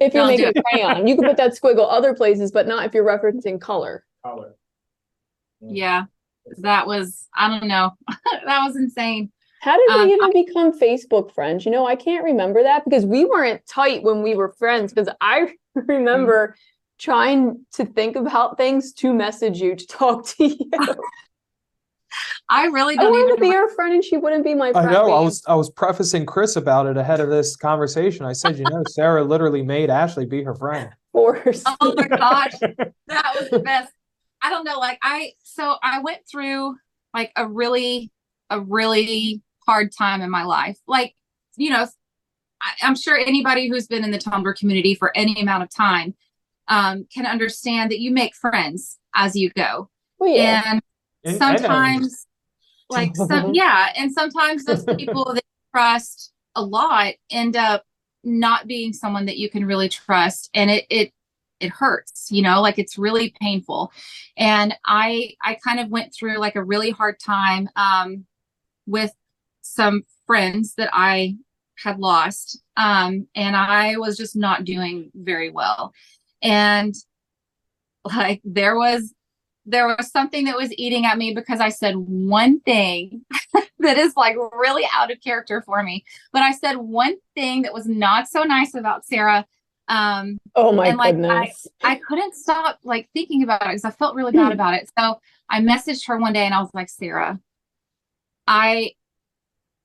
If 0.00 0.14
you're 0.14 0.22
I'll 0.22 0.28
making 0.28 0.46
a 0.56 0.62
crayon, 0.62 1.06
you 1.08 1.16
can 1.16 1.24
put 1.24 1.36
that 1.38 1.52
squiggle 1.52 1.86
other 1.90 2.14
places, 2.14 2.52
but 2.52 2.68
not 2.68 2.84
if 2.86 2.94
you're 2.94 3.04
referencing 3.04 3.60
color. 3.60 4.04
Color. 4.24 4.54
Yeah. 5.60 6.04
That 6.58 6.86
was, 6.86 7.28
I 7.36 7.48
don't 7.48 7.68
know. 7.68 7.90
that 8.46 8.64
was 8.64 8.76
insane. 8.76 9.32
How 9.60 9.76
did 9.76 9.90
Um, 9.90 10.06
we 10.06 10.14
even 10.14 10.32
become 10.32 10.78
Facebook 10.78 11.32
friends? 11.32 11.66
You 11.66 11.72
know, 11.72 11.84
I 11.84 11.96
can't 11.96 12.24
remember 12.24 12.62
that 12.62 12.84
because 12.84 13.04
we 13.04 13.24
weren't 13.24 13.66
tight 13.66 14.04
when 14.04 14.22
we 14.22 14.36
were 14.36 14.52
friends. 14.52 14.92
Because 14.92 15.12
I 15.20 15.52
remember 15.74 16.54
trying 16.98 17.64
to 17.74 17.84
think 17.84 18.16
about 18.16 18.56
things 18.56 18.92
to 18.94 19.12
message 19.14 19.60
you 19.60 19.74
to 19.76 19.86
talk 19.86 20.26
to 20.26 20.44
you. 20.46 20.70
I 22.50 22.66
really 22.66 22.96
don't 22.96 23.10
wanted 23.12 23.24
even 23.24 23.36
to 23.36 23.40
be 23.40 23.46
remember- 23.48 23.68
her 23.68 23.74
friend, 23.74 23.94
and 23.94 24.04
she 24.04 24.16
wouldn't 24.16 24.42
be 24.44 24.54
my 24.54 24.68
I 24.68 24.72
friend. 24.72 24.92
know. 24.92 25.12
I 25.12 25.20
was 25.20 25.42
I 25.46 25.54
was 25.54 25.68
prefacing 25.70 26.24
Chris 26.24 26.56
about 26.56 26.86
it 26.86 26.96
ahead 26.96 27.20
of 27.20 27.28
this 27.28 27.54
conversation. 27.56 28.24
I 28.24 28.32
said, 28.32 28.58
you 28.58 28.64
know, 28.64 28.82
Sara 28.88 29.22
literally 29.22 29.62
made 29.62 29.90
Ashleigh 29.90 30.28
be 30.28 30.42
her 30.42 30.54
friend. 30.54 30.90
forced. 31.12 31.68
Oh 31.80 31.94
my 31.94 32.08
gosh. 32.08 32.52
that 33.08 33.34
was 33.38 33.50
the 33.50 33.58
best. 33.58 33.92
I 34.40 34.48
don't 34.50 34.64
know. 34.64 34.78
Like 34.78 34.98
I, 35.02 35.32
so 35.42 35.76
I 35.82 36.00
went 36.00 36.20
through 36.30 36.76
like 37.12 37.32
a 37.36 37.46
really, 37.46 38.10
a 38.48 38.60
really 38.60 39.42
hard 39.66 39.92
time 39.92 40.22
in 40.22 40.30
my 40.30 40.44
life. 40.44 40.78
Like, 40.86 41.14
you 41.56 41.70
know, 41.70 41.86
I, 42.62 42.70
I'm 42.82 42.96
sure 42.96 43.18
anybody 43.18 43.68
who's 43.68 43.86
been 43.86 44.04
in 44.04 44.10
the 44.10 44.18
Tumbler 44.18 44.54
community 44.54 44.94
for 44.94 45.14
any 45.16 45.40
amount 45.42 45.64
of 45.64 45.70
time 45.70 46.14
um, 46.68 47.06
can 47.12 47.26
understand 47.26 47.90
that 47.90 48.00
you 48.00 48.10
make 48.10 48.34
friends 48.34 48.98
as 49.14 49.34
you 49.36 49.50
go. 49.50 49.90
Well, 50.18 50.30
yeah. 50.30 50.62
And 50.66 50.74
And- 50.74 50.82
and 51.24 51.38
sometimes, 51.38 52.26
like, 52.88 53.14
some, 53.28 53.52
yeah. 53.54 53.92
And 53.96 54.12
sometimes 54.12 54.64
those 54.64 54.84
people 54.84 55.24
that 55.34 55.42
you 55.44 55.70
trust 55.74 56.32
a 56.54 56.62
lot 56.62 57.14
end 57.30 57.56
up 57.56 57.84
not 58.24 58.66
being 58.66 58.92
someone 58.92 59.26
that 59.26 59.36
you 59.36 59.50
can 59.50 59.64
really 59.64 59.88
trust. 59.88 60.48
And 60.54 60.70
it, 60.70 60.86
it, 60.88 61.12
it 61.60 61.70
hurts, 61.70 62.28
you 62.30 62.42
know, 62.42 62.60
like 62.60 62.78
it's 62.78 62.96
really 62.98 63.34
painful. 63.40 63.92
And 64.36 64.74
I, 64.86 65.34
I 65.42 65.54
kind 65.56 65.80
of 65.80 65.88
went 65.88 66.14
through 66.14 66.38
like 66.38 66.54
a 66.56 66.62
really 66.62 66.90
hard 66.90 67.18
time, 67.18 67.68
um, 67.76 68.26
with 68.86 69.12
some 69.62 70.04
friends 70.26 70.74
that 70.76 70.90
I 70.92 71.36
had 71.76 71.98
lost. 71.98 72.62
Um, 72.76 73.26
and 73.34 73.54
I 73.56 73.96
was 73.98 74.16
just 74.16 74.36
not 74.36 74.64
doing 74.64 75.10
very 75.14 75.50
well. 75.50 75.92
And 76.42 76.94
like 78.04 78.40
there 78.44 78.76
was 78.76 79.14
there 79.66 79.86
was 79.86 80.10
something 80.10 80.46
that 80.46 80.56
was 80.56 80.72
eating 80.78 81.04
at 81.04 81.18
me 81.18 81.34
because 81.34 81.60
I 81.60 81.68
said 81.68 81.94
one 81.96 82.60
thing 82.60 83.26
that 83.80 83.98
is 83.98 84.16
like 84.16 84.34
really 84.56 84.84
out 84.94 85.10
of 85.10 85.20
character 85.20 85.60
for 85.60 85.82
me. 85.82 86.04
But 86.32 86.42
I 86.42 86.52
said 86.52 86.76
one 86.76 87.16
thing 87.34 87.62
that 87.62 87.74
was 87.74 87.86
not 87.86 88.28
so 88.28 88.44
nice 88.44 88.74
about 88.74 89.04
Sara. 89.04 89.44
Um, 89.88 90.38
oh 90.54 90.72
my 90.72 90.88
and, 90.88 90.96
like, 90.96 91.08
I- 91.08 91.12
goodness. 91.12 91.66
I 91.84 91.96
couldn't 91.96 92.34
stop 92.34 92.78
like 92.82 93.10
thinking 93.12 93.42
about 93.42 93.62
it 93.62 93.68
because 93.68 93.84
I 93.84 93.90
felt 93.90 94.14
really 94.14 94.32
bad 94.32 94.46
Hmm. 94.46 94.52
about 94.52 94.74
it. 94.74 94.90
So 94.98 95.20
I 95.50 95.60
messaged 95.60 96.06
her 96.06 96.16
one 96.18 96.32
day 96.32 96.44
and 96.46 96.54
I 96.54 96.60
was 96.60 96.70
like, 96.72 96.88
Sara, 96.88 97.38
I 98.46 98.92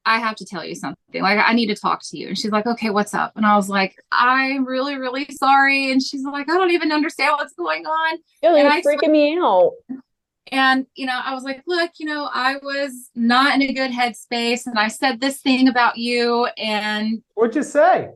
I 0.06 0.20
have 0.20 0.36
to 0.38 0.46
tell 0.46 0.66
you 0.66 0.76
something. 0.76 1.22
Like 1.22 1.40
I 1.40 1.54
need 1.54 1.68
to 1.68 1.76
talk 1.76 2.02
to 2.10 2.18
you. 2.18 2.30
And 2.30 2.38
she's 2.38 2.52
like, 2.52 2.66
okay, 2.66 2.90
what's 2.90 3.14
up? 3.14 3.34
And 3.36 3.46
I 3.46 3.56
was 3.56 3.70
like, 3.70 3.96
I'm 4.12 4.66
really, 4.66 4.96
really 4.96 5.26
sorry. 5.32 5.92
And 5.92 6.02
she's 6.02 6.24
like, 6.24 6.50
I 6.50 6.58
don't 6.58 6.72
even 6.72 6.92
understand 6.92 7.36
what's 7.38 7.54
going 7.54 7.86
on. 7.86 8.18
You're 8.42 8.58
and 8.58 8.68
like 8.68 8.86
I 8.86 8.96
freaking 8.96 9.12
me 9.12 9.38
out. 9.38 9.74
And, 10.52 10.86
you 10.96 11.06
know, 11.06 11.20
I 11.24 11.34
was 11.34 11.44
like, 11.44 11.64
look, 11.66 11.92
you 12.00 12.06
know, 12.06 12.30
I 12.32 12.58
was 12.58 13.10
not 13.16 13.56
in 13.56 13.62
a 13.62 13.74
good 13.74 13.92
headspace 13.92 14.68
and 14.68 14.78
I 14.78 14.90
said 14.90 15.22
this 15.22 15.40
thing 15.40 15.68
about 15.68 15.98
you 15.98 16.48
and 16.58 17.24
What'd 17.36 17.56
you 17.56 17.64
say? 17.64 18.10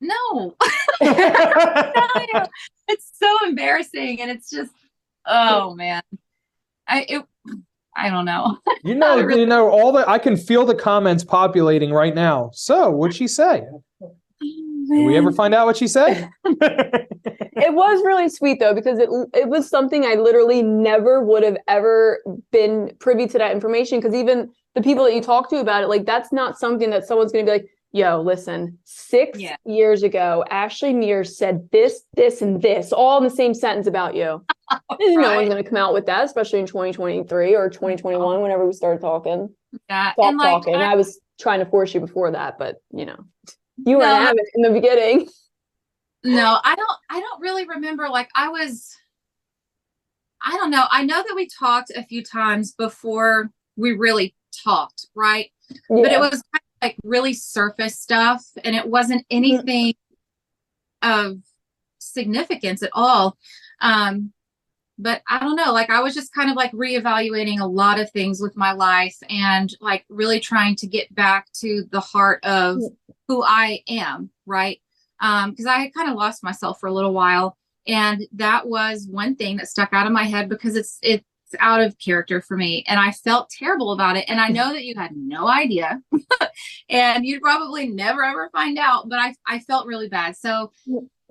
no, 0.00 0.56
it's 2.88 3.12
so 3.14 3.46
embarrassing. 3.46 4.20
And 4.20 4.30
it's 4.30 4.50
just, 4.50 4.72
oh 5.26 5.74
man, 5.74 6.02
I, 6.86 7.06
it, 7.08 7.24
I 7.96 8.08
don't 8.10 8.24
know. 8.24 8.56
You 8.82 8.94
know, 8.94 9.20
really- 9.22 9.40
you 9.40 9.46
know 9.46 9.68
all 9.68 9.92
the. 9.92 10.08
I 10.08 10.18
can 10.18 10.36
feel 10.38 10.64
the 10.64 10.74
comments 10.74 11.22
populating 11.22 11.90
right 11.92 12.14
now. 12.14 12.50
So, 12.54 12.90
what'd 12.90 13.14
she 13.14 13.28
say? 13.28 13.64
Oh, 14.02 14.14
Did 14.40 15.06
we 15.06 15.16
ever 15.18 15.30
find 15.32 15.54
out 15.54 15.66
what 15.66 15.76
she 15.76 15.86
said? 15.86 16.30
It 17.62 17.74
was 17.74 18.02
really 18.06 18.28
sweet 18.30 18.58
though 18.58 18.72
because 18.74 18.98
it 18.98 19.10
it 19.34 19.48
was 19.48 19.68
something 19.68 20.04
I 20.06 20.14
literally 20.14 20.62
never 20.62 21.22
would 21.22 21.42
have 21.42 21.58
ever 21.68 22.22
been 22.52 22.92
privy 23.00 23.26
to 23.28 23.38
that 23.38 23.52
information 23.52 23.98
because 24.00 24.14
even 24.14 24.50
the 24.74 24.80
people 24.80 25.04
that 25.04 25.14
you 25.14 25.20
talk 25.20 25.50
to 25.50 25.58
about 25.58 25.82
it 25.82 25.88
like 25.88 26.06
that's 26.06 26.32
not 26.32 26.58
something 26.58 26.88
that 26.90 27.04
someone's 27.06 27.32
going 27.32 27.44
to 27.44 27.52
be 27.52 27.58
like 27.58 27.66
yo 27.92 28.22
listen 28.22 28.78
6 28.84 29.38
Yeah. 29.38 29.56
years 29.66 30.02
ago 30.02 30.42
Ashleigh 30.50 30.94
Meers 30.94 31.34
said 31.36 31.68
this 31.70 32.02
this 32.14 32.40
and 32.40 32.62
this 32.62 32.92
all 32.92 33.18
in 33.18 33.24
the 33.24 33.30
same 33.30 33.52
sentence 33.52 33.86
about 33.86 34.14
you. 34.14 34.42
No 34.70 34.76
Right. 35.16 35.36
one's 35.36 35.48
going 35.48 35.62
to 35.62 35.68
come 35.68 35.76
out 35.78 35.92
with 35.94 36.06
that 36.06 36.24
especially 36.24 36.60
in 36.60 36.66
2023 36.66 37.56
or 37.56 37.68
2021 37.70 38.42
whenever 38.42 38.66
we 38.66 38.72
started 38.72 39.00
talking 39.00 39.54
Yeah. 39.88 40.12
talk 40.14 40.18
and 40.18 40.36
like, 40.38 40.50
talking. 40.50 40.74
I- 40.76 40.92
I 40.92 40.94
was 40.94 41.18
trying 41.40 41.60
to 41.60 41.66
force 41.66 41.94
you 41.94 42.00
before 42.00 42.30
that 42.32 42.58
but 42.58 42.76
you 42.92 43.06
know 43.06 43.16
you 43.84 43.98
No. 43.98 44.04
having 44.04 44.38
it 44.38 44.50
in 44.54 44.62
the 44.62 44.70
beginning. 44.70 45.28
no, 46.24 46.58
I 46.62 46.76
don't, 46.76 46.98
I 47.08 47.18
don't 47.20 47.40
really 47.40 47.66
remember. 47.66 48.08
Like 48.10 48.28
I 48.34 48.48
was, 48.48 48.94
I 50.44 50.56
don't 50.58 50.70
know. 50.70 50.84
I 50.90 51.02
know 51.04 51.22
that 51.26 51.32
we 51.34 51.46
talked 51.48 51.90
a 51.96 52.02
few 52.02 52.22
times 52.22 52.72
before 52.72 53.50
we 53.76 53.92
really 53.92 54.34
talked, 54.64 55.06
right? 55.14 55.50
but 55.88 56.12
it 56.12 56.18
was 56.20 56.30
kind 56.30 56.42
of 56.54 56.60
like 56.82 56.96
really 57.04 57.32
surface 57.32 57.98
stuff 57.98 58.44
and 58.64 58.74
it 58.76 58.86
wasn't 58.86 59.24
anything 59.30 59.94
of 61.00 61.38
significance 61.98 62.82
at 62.82 62.90
all 62.92 63.36
um 63.80 64.32
but 65.02 65.22
i 65.28 65.38
don't 65.38 65.56
know 65.56 65.72
like 65.72 65.90
i 65.90 66.00
was 66.00 66.14
just 66.14 66.32
kind 66.34 66.50
of 66.50 66.56
like 66.56 66.72
reevaluating 66.72 67.60
a 67.60 67.66
lot 67.66 67.98
of 67.98 68.10
things 68.10 68.40
with 68.40 68.56
my 68.56 68.72
life 68.72 69.16
and 69.28 69.74
like 69.80 70.04
really 70.08 70.40
trying 70.40 70.76
to 70.76 70.86
get 70.86 71.12
back 71.14 71.46
to 71.52 71.84
the 71.90 72.00
heart 72.00 72.44
of 72.44 72.78
who 73.28 73.42
i 73.42 73.82
am 73.88 74.30
right? 74.46 74.80
Um 75.20 75.50
because 75.50 75.66
i 75.66 75.78
had 75.78 75.94
kind 75.94 76.10
of 76.10 76.16
lost 76.16 76.42
myself 76.42 76.78
for 76.80 76.88
a 76.88 76.92
little 76.92 77.12
while 77.14 77.56
and 77.86 78.26
that 78.32 78.68
was 78.68 79.06
one 79.10 79.34
thing 79.36 79.56
that 79.56 79.68
stuck 79.68 79.92
out 79.92 80.06
of 80.06 80.12
my 80.12 80.24
head 80.24 80.48
because 80.48 80.76
it's 80.76 80.98
it's 81.02 81.24
out 81.58 81.80
of 81.80 81.98
character 81.98 82.40
for 82.40 82.56
me 82.56 82.84
and 82.86 83.00
i 83.00 83.10
felt 83.10 83.50
terrible 83.50 83.90
about 83.92 84.16
it 84.16 84.24
and 84.28 84.40
i 84.40 84.48
know 84.48 84.72
that 84.72 84.84
you 84.84 84.94
had 84.94 85.16
no 85.16 85.48
idea 85.48 86.00
and 86.88 87.26
you'd 87.26 87.42
probably 87.42 87.88
never 87.88 88.22
ever 88.22 88.48
find 88.50 88.78
out 88.78 89.08
but 89.08 89.18
i 89.18 89.34
i 89.48 89.58
felt 89.60 89.86
really 89.86 90.08
bad. 90.08 90.36
So. 90.36 90.72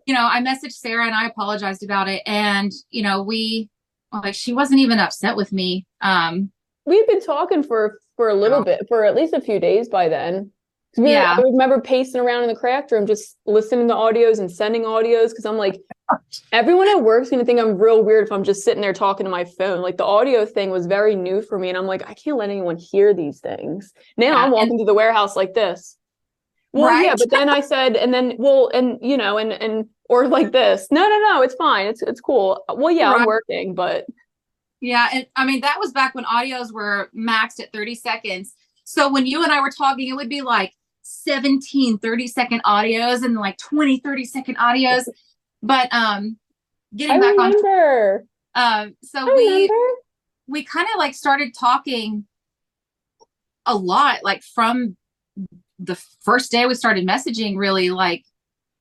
You 0.09 0.15
know 0.15 0.27
i 0.27 0.41
messaged 0.41 0.71
sara 0.71 1.05
and 1.05 1.13
i 1.13 1.27
apologized 1.27 1.83
about 1.83 2.07
it. 2.09 2.23
And 2.25 2.71
you 2.89 3.03
know 3.03 3.21
we 3.21 3.69
like 4.11 4.33
she 4.33 4.53
wasn't 4.53 4.79
even 4.79 4.97
upset 4.97 5.35
with 5.37 5.51
me. 5.53 5.85
Um 6.01 6.51
we 6.87 6.97
had 6.97 7.05
been 7.05 7.21
talking 7.21 7.61
for 7.61 7.99
for 8.17 8.29
a 8.29 8.33
little 8.33 8.63
bit 8.63 8.79
for 8.87 9.05
at 9.05 9.13
least 9.15 9.33
a 9.35 9.41
few 9.41 9.59
days 9.59 9.87
by 9.87 10.09
then. 10.09 10.51
we 10.97 11.11
Yeah. 11.11 11.35
i 11.37 11.41
remember 11.41 11.79
pacing 11.79 12.19
around 12.21 12.41
in 12.41 12.49
the 12.49 12.55
craft 12.55 12.91
room 12.91 13.05
just 13.05 13.37
listening 13.45 13.87
to 13.89 13.93
audios 13.93 14.39
and 14.39 14.49
sending 14.51 14.81
audios 14.81 15.29
because 15.29 15.45
i'm 15.45 15.57
like 15.57 15.79
everyone 16.51 16.89
at 16.89 17.03
work's 17.03 17.29
gonna 17.29 17.45
think 17.45 17.59
i'm 17.59 17.77
real 17.77 18.03
weird 18.03 18.25
if 18.25 18.31
i'm 18.31 18.43
just 18.43 18.63
sitting 18.65 18.81
there 18.81 18.93
talking 18.93 19.25
to 19.25 19.29
my 19.39 19.45
phone. 19.45 19.79
Like 19.83 19.97
the 19.97 20.05
audio 20.17 20.43
thing 20.55 20.71
was 20.71 20.87
very 20.87 21.15
new 21.15 21.43
for 21.43 21.59
me 21.59 21.69
and 21.69 21.77
i'm 21.77 21.85
like 21.93 22.03
i 22.09 22.15
can't 22.15 22.37
let 22.37 22.49
anyone 22.49 22.77
hear 22.77 23.13
these 23.13 23.39
things. 23.41 23.93
Now 24.17 24.25
Yeah, 24.29 24.37
i'm 24.37 24.43
and- 24.45 24.53
walking 24.53 24.77
through 24.79 24.85
the 24.93 24.99
warehouse 25.03 25.35
like 25.35 25.53
this. 25.53 25.97
Well 26.73 26.99
yeah 27.07 27.15
but 27.15 27.29
then 27.29 27.47
i 27.49 27.61
said 27.61 27.95
and 27.95 28.11
then 28.11 28.25
well 28.39 28.71
and 28.73 28.97
you 29.11 29.17
know 29.17 29.37
and 29.37 29.51
and 29.53 29.85
or 30.09 30.27
like 30.27 30.51
this. 30.51 30.87
No 30.91 31.07
no 31.07 31.19
no 31.19 31.41
it's 31.41 31.55
fine. 31.55 31.87
It's 31.87 32.01
it's 32.01 32.19
cool. 32.19 32.63
Well 32.67 32.91
yeah 32.91 33.13
i'm 33.13 33.25
working 33.25 33.73
but 33.73 34.05
Yeah, 34.81 35.07
and 35.13 35.27
I 35.35 35.45
mean 35.45 35.61
that 35.61 35.77
was 35.79 35.91
back 35.91 36.15
when 36.15 36.25
audios 36.25 36.71
were 36.71 37.09
maxed 37.15 37.59
at 37.59 37.71
30 37.71 37.95
seconds. 37.95 38.53
So 38.83 39.11
when 39.11 39.25
you 39.25 39.43
and 39.43 39.51
I 39.51 39.61
were 39.61 39.71
talking, 39.71 40.07
it 40.07 40.15
would 40.15 40.29
be 40.29 40.41
like 40.41 40.73
17 41.03 41.97
30 41.99 42.27
second 42.27 42.63
audios 42.63 43.23
and 43.23 43.35
like 43.35 43.57
20 43.57 43.99
30 43.99 44.25
second 44.25 44.57
audios. 44.57 45.07
But 45.61 45.91
um 45.93 46.37
getting 46.95 47.17
i 47.17 47.19
back 47.19 47.37
on 47.37 47.51
remember. 47.51 48.25
Um 48.55 48.63
i 48.63 48.93
so 49.03 49.25
we 49.35 49.45
remember. 49.45 49.73
we 50.47 50.63
kind 50.63 50.87
of 50.93 50.97
like 50.97 51.13
started 51.13 51.53
talking 51.53 52.25
a 53.65 53.75
lot 53.75 54.23
like 54.23 54.41
from 54.43 54.95
the 55.77 55.95
first 56.21 56.51
day 56.51 56.65
we 56.65 56.73
started 56.73 57.07
messaging 57.07 57.57
really 57.57 57.89
like 57.89 58.23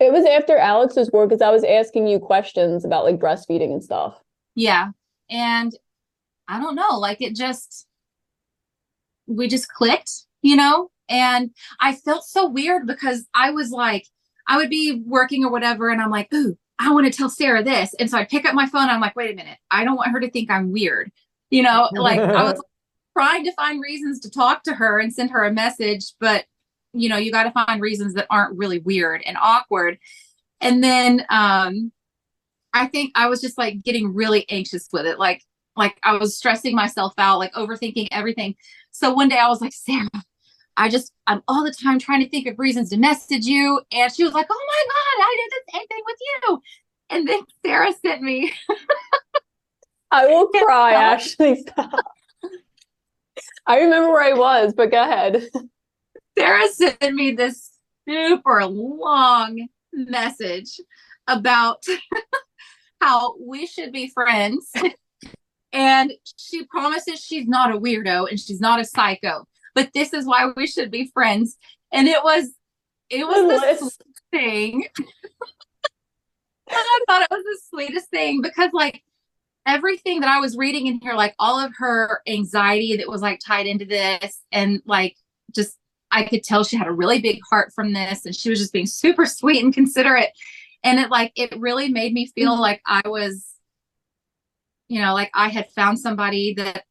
It 0.00 0.12
was 0.12 0.24
after 0.24 0.56
Alex's 0.56 1.10
work 1.12 1.28
because 1.28 1.42
I 1.42 1.50
was 1.50 1.64
asking 1.64 2.06
you 2.06 2.18
questions 2.20 2.84
about 2.84 3.04
like 3.04 3.18
breastfeeding 3.18 3.72
and 3.72 3.82
stuff. 3.82 4.20
yeah. 4.54 4.90
And 5.30 5.72
i 6.50 6.58
don't 6.58 6.74
know 6.74 6.98
like 6.98 7.20
it 7.20 7.36
just 7.36 7.86
we 9.26 9.46
just 9.46 9.68
clicked 9.68 10.24
you 10.40 10.56
know? 10.56 10.90
And 11.10 11.50
i 11.80 11.94
felt 11.94 12.24
so 12.24 12.48
weird 12.48 12.86
because 12.86 13.26
i 13.34 13.50
was 13.50 13.70
like 13.70 14.06
i 14.46 14.56
would 14.56 14.70
be 14.70 15.02
working 15.06 15.44
or 15.44 15.50
whatever 15.50 15.90
and 15.90 16.00
i'm 16.00 16.10
like 16.10 16.32
ooh 16.32 16.56
i 16.78 16.90
want 16.90 17.06
to 17.06 17.12
tell 17.12 17.28
sara 17.28 17.62
this. 17.62 17.94
And 17.98 18.10
so 18.10 18.18
i'd 18.18 18.28
pick 18.28 18.46
up 18.46 18.54
my 18.54 18.66
phone 18.66 18.88
i'm 18.88 19.00
like 19.00 19.16
wait 19.16 19.32
a 19.32 19.36
minute 19.36 19.58
i 19.70 19.84
don't 19.84 19.96
want 19.96 20.12
her 20.12 20.20
to 20.20 20.30
think 20.30 20.50
i'm 20.50 20.72
weird. 20.72 21.12
You 21.50 21.62
know? 21.62 21.88
Like 21.92 22.20
i 22.20 22.42
was 22.44 22.62
trying 23.16 23.44
to 23.44 23.52
find 23.52 23.82
reasons 23.82 24.20
to 24.20 24.30
talk 24.30 24.62
to 24.62 24.74
her 24.74 24.98
and 25.00 25.12
send 25.12 25.30
her 25.30 25.44
a 25.44 25.52
message 25.52 26.12
but 26.20 26.44
you 27.00 27.08
know 27.08 27.16
you 27.16 27.32
got 27.32 27.44
to 27.44 27.50
find 27.52 27.80
reasons 27.80 28.14
that 28.14 28.26
aren't 28.30 28.56
really 28.58 28.78
weird 28.80 29.22
and 29.26 29.36
awkward 29.40 29.98
And 30.60 30.82
then 30.82 31.24
um 31.30 31.92
I 32.74 32.86
think 32.86 33.12
I 33.14 33.28
was 33.28 33.40
just 33.40 33.58
like 33.58 33.82
getting 33.82 34.14
really 34.14 34.48
anxious 34.50 34.88
with 34.92 35.06
it. 35.06 35.18
Like 35.18 35.42
like 35.76 35.96
I 36.02 36.16
was 36.16 36.36
stressing 36.36 36.74
myself 36.74 37.14
out, 37.18 37.38
like 37.38 37.52
overthinking 37.54 38.08
everything. 38.10 38.56
So 38.90 39.12
one 39.14 39.28
day 39.28 39.38
I 39.38 39.48
was 39.48 39.60
like, 39.60 39.72
Sara, 39.72 40.08
I 40.76 40.88
just 40.88 41.12
I'm 41.26 41.42
all 41.48 41.64
the 41.64 41.72
time 41.72 41.98
trying 41.98 42.22
to 42.22 42.28
think 42.28 42.46
of 42.46 42.58
reasons 42.58 42.90
to 42.90 42.98
message 42.98 43.46
you. 43.46 43.80
And 43.92 44.12
she 44.12 44.24
was 44.24 44.32
like, 44.34 44.46
Oh 44.50 44.66
my 44.68 44.84
God, 44.88 45.24
I 45.24 45.36
did 45.38 45.50
the 45.52 45.78
same 45.78 45.86
thing 45.88 46.02
with 46.06 46.16
you. 46.20 46.62
And 47.10 47.28
then 47.28 47.40
Sara 47.64 47.92
sent 48.02 48.22
me 48.22 48.52
I 50.10 50.26
will 50.26 50.48
cry, 50.48 50.94
Ashleigh. 51.16 51.56
Stop. 51.56 52.04
I 53.66 53.80
remember 53.80 54.10
where 54.10 54.22
I 54.22 54.32
was, 54.32 54.72
but 54.74 54.90
go 54.90 55.02
ahead. 55.02 55.48
Sara 56.38 56.68
sent 56.68 57.14
me 57.14 57.32
this 57.32 57.72
super 58.08 58.64
long 58.64 59.68
message 59.92 60.80
about 61.26 61.84
how 63.00 63.34
we 63.40 63.66
should 63.66 63.92
be 63.92 64.08
friends. 64.08 64.70
and 65.72 66.12
she 66.36 66.64
promises 66.64 67.20
she's 67.20 67.46
not 67.46 67.74
a 67.74 67.78
weirdo 67.78 68.28
and 68.28 68.38
she's 68.38 68.60
not 68.60 68.80
a 68.80 68.84
psycho, 68.84 69.46
but 69.74 69.90
this 69.92 70.12
is 70.12 70.26
why 70.26 70.50
we 70.56 70.66
should 70.66 70.90
be 70.90 71.10
friends. 71.12 71.56
And 71.92 72.06
it 72.06 72.22
was, 72.22 72.50
it 73.10 73.26
was 73.26 73.60
the 73.60 73.76
sweetest 73.76 74.02
thing. 74.30 74.86
and 74.96 75.06
I 76.70 77.00
thought 77.08 77.22
it 77.22 77.30
was 77.30 77.44
the 77.44 77.60
sweetest 77.70 78.10
thing 78.10 78.42
because, 78.42 78.70
like, 78.72 79.02
everything 79.66 80.20
that 80.20 80.30
I 80.30 80.38
was 80.38 80.56
reading 80.56 80.86
in 80.86 81.00
here, 81.00 81.14
like 81.14 81.34
all 81.38 81.58
of 81.58 81.72
her 81.78 82.22
anxiety 82.26 82.96
that 82.96 83.08
was 83.08 83.22
like 83.22 83.40
tied 83.44 83.66
into 83.66 83.84
this, 83.84 84.40
and 84.52 84.80
like 84.86 85.16
just 85.54 85.76
I 86.10 86.24
could 86.24 86.42
tell 86.42 86.64
she 86.64 86.76
had 86.76 86.86
a 86.86 86.92
really 86.92 87.20
big 87.20 87.40
heart 87.50 87.72
from 87.74 87.92
this 87.92 88.24
and 88.26 88.34
she 88.34 88.50
was 88.50 88.58
just 88.58 88.72
being 88.72 88.86
super 88.86 89.26
sweet 89.26 89.62
and 89.62 89.74
considerate. 89.74 90.30
And 90.84 90.98
it 91.00 91.10
like 91.10 91.32
it 91.36 91.58
really 91.58 91.88
made 91.88 92.12
me 92.14 92.26
feel 92.26 92.56
Mhm. 92.56 92.60
like 92.60 92.82
I 92.86 93.02
was, 93.06 93.46
you 94.88 95.00
know, 95.00 95.14
like 95.14 95.30
I 95.34 95.48
had 95.48 95.70
found 95.72 95.98
somebody 95.98 96.54
that, 96.54 96.84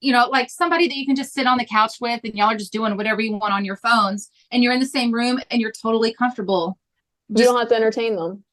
you 0.00 0.12
know, 0.12 0.28
like 0.28 0.50
somebody 0.50 0.88
that 0.88 0.96
you 0.96 1.06
can 1.06 1.16
just 1.16 1.32
sit 1.34 1.46
on 1.46 1.58
the 1.58 1.66
couch 1.66 1.94
with 2.00 2.20
and 2.24 2.34
y'all 2.34 2.50
are 2.52 2.56
just 2.56 2.72
doing 2.72 2.96
whatever 2.96 3.20
you 3.22 3.32
want 3.36 3.54
on 3.54 3.64
your 3.64 3.76
phones 3.76 4.30
and 4.50 4.62
you're 4.62 4.72
in 4.72 4.80
the 4.80 4.86
same 4.86 5.12
room 5.12 5.40
and 5.50 5.60
you're 5.60 5.72
totally 5.72 6.14
comfortable. 6.14 6.78
You 7.28 7.44
Just 7.44 7.50
don't 7.50 7.58
have 7.58 7.68
to 7.70 7.76
entertain 7.76 8.16
them. 8.16 8.44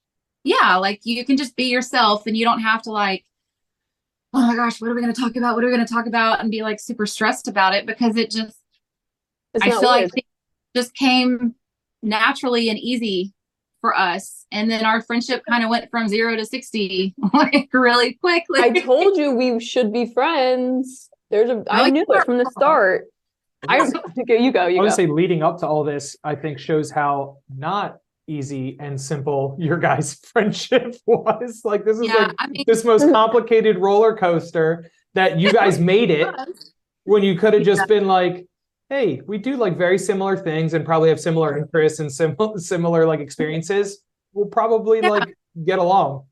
yeah, 0.43 0.77
like 0.77 1.01
you 1.03 1.25
can 1.25 1.37
just 1.37 1.55
be 1.55 1.65
yourself 1.65 2.25
and 2.27 2.35
you 2.37 2.45
don't 2.45 2.61
have 2.61 2.81
to 2.83 2.91
like, 2.91 3.25
oh 4.33 4.45
my 4.45 4.55
gosh, 4.55 4.79
what 4.79 4.89
are 4.89 4.93
we 4.93 5.01
gonna 5.01 5.13
talk 5.13 5.35
about? 5.35 5.55
What 5.55 5.63
are 5.63 5.67
we 5.67 5.73
gonna 5.73 5.87
talk 5.87 6.05
about? 6.07 6.39
And 6.39 6.51
be 6.51 6.61
like 6.61 6.79
super 6.79 7.05
stressed 7.05 7.47
about 7.47 7.73
it 7.73 7.85
because 7.85 8.15
it 8.15 8.31
just 8.31 8.58
It's 9.53 9.65
I 9.65 9.69
not 9.69 9.81
feel 9.81 9.91
weird. 9.91 10.01
like 10.03 10.11
things 10.13 10.25
just 10.75 10.93
came 10.93 11.55
naturally 12.01 12.69
and 12.69 12.77
easy 12.77 13.33
for 13.81 13.97
us. 13.97 14.45
And 14.51 14.69
then 14.69 14.85
our 14.85 15.01
friendship 15.01 15.43
kind 15.47 15.63
of 15.63 15.69
went 15.69 15.89
from 15.89 16.07
zero 16.07 16.35
to 16.35 16.45
60 16.45 17.15
like 17.33 17.69
really 17.73 18.13
quickly. 18.13 18.59
I 18.61 18.69
told 18.71 19.17
you 19.17 19.33
we 19.33 19.59
should 19.59 19.91
be 19.93 20.05
friends. 20.13 21.09
There's 21.29 21.49
a. 21.49 21.63
I 21.69 21.89
knew 21.89 22.05
it 22.07 22.25
from 22.25 22.37
the 22.37 22.49
start. 22.51 23.05
I 23.67 23.89
go. 24.27 24.33
You 24.33 24.51
go. 24.51 24.61
I 24.61 24.67
You 24.69 24.77
want 24.77 24.85
go. 24.85 24.89
to 24.89 24.91
say 24.91 25.07
leading 25.07 25.43
up 25.43 25.59
to 25.59 25.67
all 25.67 25.83
this, 25.83 26.17
I 26.23 26.35
think 26.35 26.59
shows 26.59 26.89
how 26.91 27.37
not 27.55 27.97
easy 28.27 28.77
and 28.79 28.99
simple 28.99 29.57
your 29.59 29.77
guys' 29.77 30.13
friendship 30.15 30.95
was. 31.05 31.61
Like 31.63 31.83
this 31.85 31.97
is 31.97 32.07
yeah, 32.07 32.13
like 32.13 32.35
I 32.39 32.47
mean, 32.47 32.63
this 32.67 32.85
most 32.85 33.09
complicated 33.11 33.77
roller 33.77 34.15
coaster 34.15 34.89
that 35.15 35.39
you 35.39 35.51
guys 35.51 35.79
made 35.79 36.11
it 36.11 36.27
when 37.03 37.23
you 37.23 37.35
could 37.35 37.53
have 37.53 37.63
just 37.63 37.87
been 37.87 38.05
like, 38.07 38.45
hey, 38.89 39.21
we 39.27 39.37
do 39.37 39.55
like 39.55 39.77
very 39.77 39.97
similar 39.97 40.35
things 40.35 40.73
and 40.73 40.83
probably 40.83 41.09
have 41.09 41.19
similar 41.19 41.57
interests 41.57 41.99
and 41.99 42.11
similar 42.11 42.57
similar 42.57 43.05
like 43.05 43.19
experiences. 43.19 44.01
We'll 44.33 44.47
probably 44.47 44.99
Yeah. 45.01 45.09
like 45.09 45.37
get 45.65 45.79
along. 45.79 46.25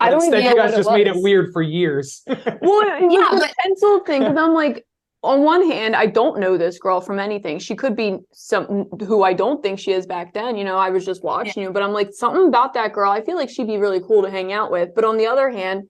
I 0.00 0.10
don't 0.10 0.22
Instead, 0.22 0.44
you 0.44 0.54
guys 0.54 0.70
what 0.70 0.74
it 0.74 0.76
just 0.76 0.90
made 0.90 1.06
it 1.08 1.16
weird 1.16 1.52
for 1.52 1.60
years. 1.62 2.22
Well, 2.26 2.36
it 2.40 3.02
was 3.02 3.12
Yeah, 3.12 3.28
the 3.38 3.40
but- 3.46 3.54
pencil 3.62 4.00
thing 4.00 4.22
because 4.22 4.36
I'm 4.36 4.54
like, 4.54 4.84
on 5.24 5.42
one 5.42 5.68
hand, 5.68 5.96
I 5.96 6.06
don't 6.06 6.38
know 6.38 6.56
this 6.56 6.78
girl 6.78 7.00
from 7.00 7.18
anything. 7.18 7.58
She 7.58 7.74
could 7.74 7.96
be 7.96 8.18
some 8.32 8.84
who 9.04 9.24
I 9.24 9.32
don't 9.32 9.60
think 9.60 9.80
she 9.80 9.90
is 9.90 10.06
back 10.06 10.32
then. 10.32 10.56
You 10.56 10.62
know, 10.62 10.76
I 10.78 10.90
was 10.90 11.04
just 11.04 11.24
watching 11.24 11.60
you, 11.64 11.70
but 11.72 11.82
I'm 11.82 11.92
like, 11.92 12.12
something 12.12 12.46
about 12.46 12.72
that 12.74 12.92
girl. 12.92 13.10
I 13.10 13.20
feel 13.24 13.34
like 13.34 13.50
she'd 13.50 13.66
be 13.66 13.78
really 13.78 13.98
cool 14.00 14.22
to 14.22 14.30
hang 14.30 14.52
out 14.52 14.70
with. 14.70 14.94
But 14.94 15.02
on 15.04 15.16
the 15.16 15.26
other 15.26 15.50
hand, 15.50 15.88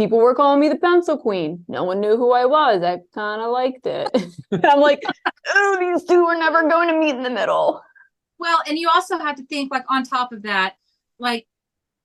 people 0.00 0.18
were 0.18 0.34
calling 0.34 0.60
me 0.60 0.70
the 0.70 0.76
pencil 0.76 1.18
queen. 1.18 1.62
No 1.68 1.84
one 1.84 2.00
knew 2.00 2.16
who 2.16 2.32
I 2.32 2.46
was. 2.46 2.82
I 2.82 3.00
kind 3.14 3.42
of 3.42 3.50
liked 3.50 3.86
it. 3.86 4.08
I'm 4.64 4.80
like, 4.80 5.02
oh, 5.48 5.76
these 5.78 6.04
two 6.04 6.24
are 6.24 6.38
never 6.38 6.66
going 6.70 6.88
to 6.88 6.98
meet 6.98 7.14
in 7.14 7.22
the 7.22 7.28
middle. 7.28 7.82
Well, 8.38 8.62
and 8.66 8.78
you 8.78 8.88
also 8.88 9.18
have 9.18 9.36
to 9.36 9.44
think 9.44 9.70
like 9.70 9.84
on 9.90 10.04
top 10.04 10.32
of 10.32 10.42
that, 10.44 10.76
like 11.18 11.46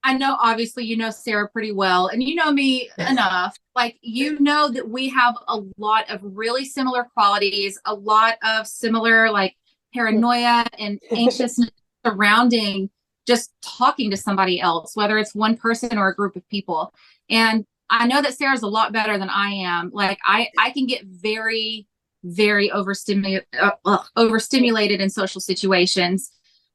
I 0.04 0.18
know 0.18 0.36
obviously 0.38 0.84
you 0.84 0.98
know 0.98 1.10
Sara 1.10 1.48
pretty 1.48 1.72
well 1.72 2.08
and 2.08 2.22
you 2.22 2.36
know 2.36 2.52
me 2.52 2.90
enough. 2.98 3.56
Like 3.76 3.98
you 4.02 4.40
know 4.40 4.70
that 4.70 4.90
we 4.90 5.08
have 5.10 5.36
a 5.48 5.62
lot 5.78 6.10
of 6.10 6.20
really 6.22 6.66
similar 6.66 7.06
qualities, 7.06 7.80
a 7.86 7.94
lot 7.94 8.36
of 8.44 8.68
similar 8.68 9.32
like 9.32 9.56
paranoia 9.94 10.66
and 10.78 11.00
anxiousness 11.12 11.72
surrounding 12.06 12.90
just 13.26 13.54
talking 13.64 14.12
to 14.12 14.18
somebody 14.18 14.60
else, 14.60 14.96
whether 14.96 15.18
it's 15.18 15.34
one 15.34 15.56
person 15.56 15.98
or 15.98 16.10
a 16.10 16.16
group 16.16 16.36
of 16.36 16.48
people. 16.50 16.94
And 17.30 17.66
I 17.90 18.08
know 18.08 18.22
that 18.22 18.34
Sara's 18.38 18.64
a 18.64 18.68
lot 18.68 18.92
better 18.94 19.18
than 19.18 19.30
I 19.30 19.50
am. 19.52 19.92
Like 19.94 20.20
I 20.26 20.50
I 20.58 20.72
can 20.72 20.86
get 20.88 21.06
very 21.06 21.88
very 22.24 22.72
overstimulated 22.72 23.46
uh, 23.60 23.72
ugh, 23.86 24.06
overstimulated 24.16 25.00
in 25.02 25.10
social 25.10 25.40
situations. 25.42 26.32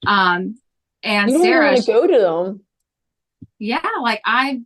Um 0.06 0.58
and 1.02 1.30
You 1.30 1.38
don't 1.38 1.42
Sara 1.44 1.66
want 1.72 1.84
to 1.84 1.92
go 1.92 2.06
to 2.06 2.18
them. 2.18 2.60
yeah 3.58 3.80
like 4.02 4.20
i 4.24 4.60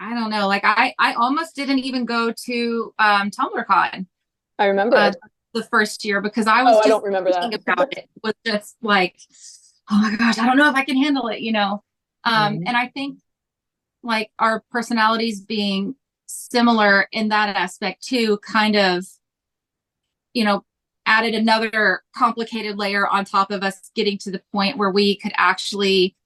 i 0.00 0.14
don't 0.14 0.30
know 0.30 0.48
like 0.48 0.62
i 0.64 0.94
i 0.98 1.12
almost 1.14 1.54
didn't 1.54 1.80
even 1.80 2.04
go 2.04 2.32
to 2.46 2.94
um 2.98 3.30
tumblercon 3.30 4.06
I 4.58 4.66
remember. 4.66 4.96
Uh, 4.96 5.12
the 5.52 5.62
first 5.64 6.04
year 6.04 6.20
because 6.20 6.46
i 6.46 6.62
was 6.62 6.74
oh, 6.74 6.78
I 6.78 6.82
just 6.82 6.88
don't 6.88 7.04
remember 7.04 7.30
thinking 7.32 7.50
that. 7.50 7.60
about 7.74 7.92
it 7.96 8.08
was 8.22 8.34
just 8.44 8.76
like 8.82 9.16
oh 9.90 9.98
my 10.00 10.16
gosh 10.16 10.38
i 10.38 10.46
don't 10.46 10.56
know 10.56 10.68
if 10.68 10.74
i 10.74 10.84
can 10.84 10.96
handle 10.96 11.28
it 11.28 11.40
you 11.40 11.52
know 11.52 11.82
um 12.24 12.54
Mhm. 12.58 12.62
and 12.66 12.76
i 12.76 12.88
think 12.88 13.18
like 14.04 14.30
our 14.38 14.62
personalities 14.70 15.40
being 15.40 15.94
similar 16.26 17.08
in 17.12 17.28
that 17.28 17.54
aspect 17.56 18.02
too 18.06 18.38
kind 18.38 18.76
of 18.76 19.04
you 20.32 20.44
know 20.44 20.64
added 21.06 21.34
another 21.34 22.02
complicated 22.16 22.78
layer 22.78 23.06
on 23.08 23.24
top 23.24 23.50
of 23.50 23.62
us 23.62 23.90
getting 23.94 24.16
to 24.18 24.30
the 24.30 24.40
point 24.52 24.76
where 24.78 24.90
we 24.90 25.16
could 25.16 25.32
actually 25.36 26.16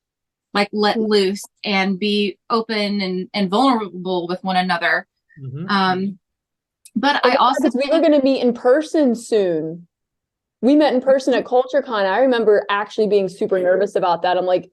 like 0.55 0.69
let 0.73 0.99
loose 0.99 1.43
and 1.65 1.99
be 1.99 2.39
open 2.51 3.01
and 3.01 3.29
and 3.35 3.51
vulnerable 3.51 4.27
with 4.29 4.43
one 4.45 4.57
another 4.57 5.07
Mhm. 5.41 5.71
um 5.71 6.19
but 6.97 7.21
Oh, 7.25 7.31
i 7.31 7.35
also 7.35 7.61
because 7.63 7.75
we 7.75 7.83
think- 7.83 7.93
were 7.93 8.01
going 8.01 8.19
to 8.19 8.25
meet 8.25 8.41
in 8.41 8.53
person 8.55 9.15
soon. 9.15 9.87
We 10.63 10.75
met 10.75 10.93
in 10.93 11.01
person 11.01 11.35
at 11.35 11.45
CultureCon. 11.45 12.05
I 12.11 12.19
remember 12.19 12.67
actually 12.69 13.07
being 13.07 13.29
super 13.29 13.61
nervous 13.61 13.95
about 13.95 14.23
that. 14.23 14.37
I'm 14.37 14.45
like, 14.47 14.73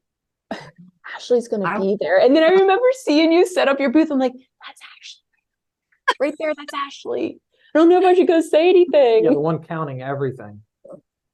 Ashleigh's 1.16 1.48
going 1.48 1.64
I- 1.66 1.76
to 1.76 1.80
be 1.82 1.98
there. 2.00 2.20
And 2.20 2.36
then 2.36 2.44
I 2.44 2.50
remember 2.62 2.86
seeing 3.04 3.32
you 3.32 3.46
set 3.48 3.68
up 3.68 3.80
your 3.80 3.90
booth. 3.92 4.12
I'm 4.12 4.20
like, 4.20 4.34
that's 4.34 4.82
Ashleigh. 4.82 6.20
Right 6.20 6.36
there, 6.40 6.54
that's 6.56 6.74
Ashleigh. 6.74 7.36
I 7.74 7.80
don't 7.80 7.90
know 7.90 7.98
if 8.00 8.06
I 8.06 8.14
should 8.14 8.28
go 8.28 8.42
say 8.42 8.70
anything. 8.70 9.26
yeah, 9.26 9.32
the 9.32 9.40
one 9.40 9.60
counting 9.64 10.02
everything. 10.02 10.62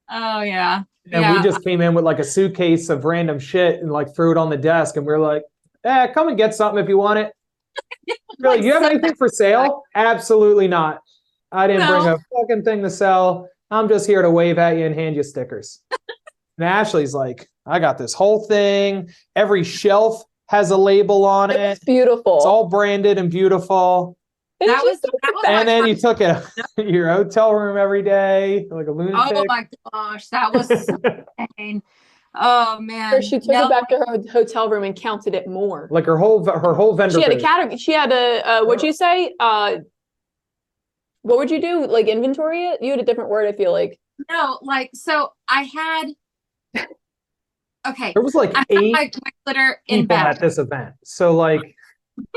oh 0.09 0.41
yeah 0.41 0.83
And 1.11 1.21
Yeah. 1.21 1.37
we 1.37 1.43
just 1.43 1.63
came 1.63 1.81
in 1.81 1.93
with 1.93 2.03
like 2.03 2.17
a 2.19 2.23
suitcase 2.23 2.89
of 2.89 3.05
random 3.05 3.37
shit 3.39 3.79
and 3.79 3.91
like 3.91 4.15
threw 4.15 4.31
it 4.31 4.37
on 4.37 4.49
the 4.49 4.57
desk 4.57 4.97
and 4.97 5.05
we 5.05 5.13
are 5.13 5.19
like, 5.19 5.43
eh, 5.83 6.07
come 6.07 6.29
and 6.29 6.37
get 6.37 6.55
something 6.55 6.81
if 6.83 6.89
you 6.89 6.97
want 6.97 7.19
it. 7.19 7.31
Really, 8.39 8.57
Like, 8.57 8.65
you 8.65 8.73
have 8.73 8.83
anything 8.83 9.13
for 9.15 9.27
sale? 9.29 9.83
Absolutely 9.93 10.67
not. 10.67 10.99
I 11.51 11.67
didn't 11.67 11.85
bring 11.87 12.07
a 12.07 12.17
fucking 12.39 12.63
thing 12.63 12.81
to 12.81 12.89
sell. 12.89 13.47
I'm 13.69 13.87
just 13.87 14.07
here 14.07 14.21
to 14.23 14.31
wave 14.31 14.57
at 14.57 14.77
you 14.77 14.85
and 14.85 14.95
hand 14.95 15.15
you 15.15 15.21
stickers. 15.21 15.79
and 16.57 16.65
Ashleigh's 16.67 17.13
like, 17.13 17.47
I 17.65 17.79
got 17.79 17.97
this 17.97 18.13
whole 18.13 18.45
thing. 18.45 19.09
Every 19.35 19.63
shelf 19.63 20.23
has 20.47 20.71
a 20.71 20.77
label 20.77 21.25
on 21.25 21.51
it. 21.51 21.59
It's 21.59 21.83
beautiful. 21.83 22.37
It's 22.37 22.45
all 22.45 22.67
branded 22.67 23.17
and 23.17 23.29
beautiful. 23.31 24.17
And 24.59 24.69
that 24.69 24.83
was 24.83 24.99
that 25.01 25.11
was 25.23 25.43
And 25.47 25.55
my 25.57 25.63
then 25.65 25.87
you 25.87 25.95
took 25.95 26.21
it 26.21 26.43
your 26.77 27.09
hotel 27.11 27.53
room 27.53 27.77
every 27.77 28.03
day, 28.03 28.67
like 28.69 28.87
a 28.87 28.91
lunatic. 28.91 29.35
oh 29.37 29.45
my 29.47 29.67
gosh 29.91 30.27
that 30.29 30.53
was 30.53 30.69
insane 31.59 31.81
oh 32.35 32.79
man 32.79 33.15
Or 33.15 33.21
she 33.21 33.39
took 33.39 33.49
No, 33.49 33.65
it 33.65 33.69
back 33.69 33.89
to 33.89 33.95
her 33.97 34.31
hotel 34.31 34.69
room 34.69 34.83
and 34.83 34.95
counted 34.95 35.33
it 35.33 35.47
more. 35.47 35.87
like 35.91 36.05
her 36.05 36.17
whole 36.17 36.45
her 36.45 36.73
whole 36.75 36.95
vendor. 36.95 37.15
She 37.15 37.21
had 37.23 37.31
a 37.31 37.35
booth. 37.35 37.43
category. 37.43 37.77
She 37.77 37.91
had 37.93 38.11
a. 38.11 38.47
Uh, 38.47 38.65
what'd 38.65 38.83
you 38.83 38.93
say? 38.93 39.33
Uh, 39.39 39.77
what 41.23 41.37
would 41.37 41.49
you 41.51 41.59
do? 41.61 41.85
Like 41.87 42.07
inventory 42.07 42.67
it? 42.67 42.81
You 42.81 42.91
had 42.91 42.99
a 42.99 43.05
different 43.05 43.29
word. 43.31 43.47
I 43.47 43.53
feel 43.53 43.71
like. 43.71 43.99
no 44.29 44.59
like 44.61 44.91
so 44.93 45.31
i 45.47 45.63
had 45.63 46.03
okay 47.87 48.11
There 48.13 48.23
was 48.23 48.35
like 48.35 48.51
I 48.55 48.65
eight 48.69 48.93
my, 48.93 49.11
my 49.23 49.31
glitter 49.45 49.81
in 49.87 50.01
people 50.01 50.17
bags. 50.17 50.37
at 50.37 50.41
this 50.41 50.57
event. 50.57 50.95
So 51.03 51.35
like 51.35 51.75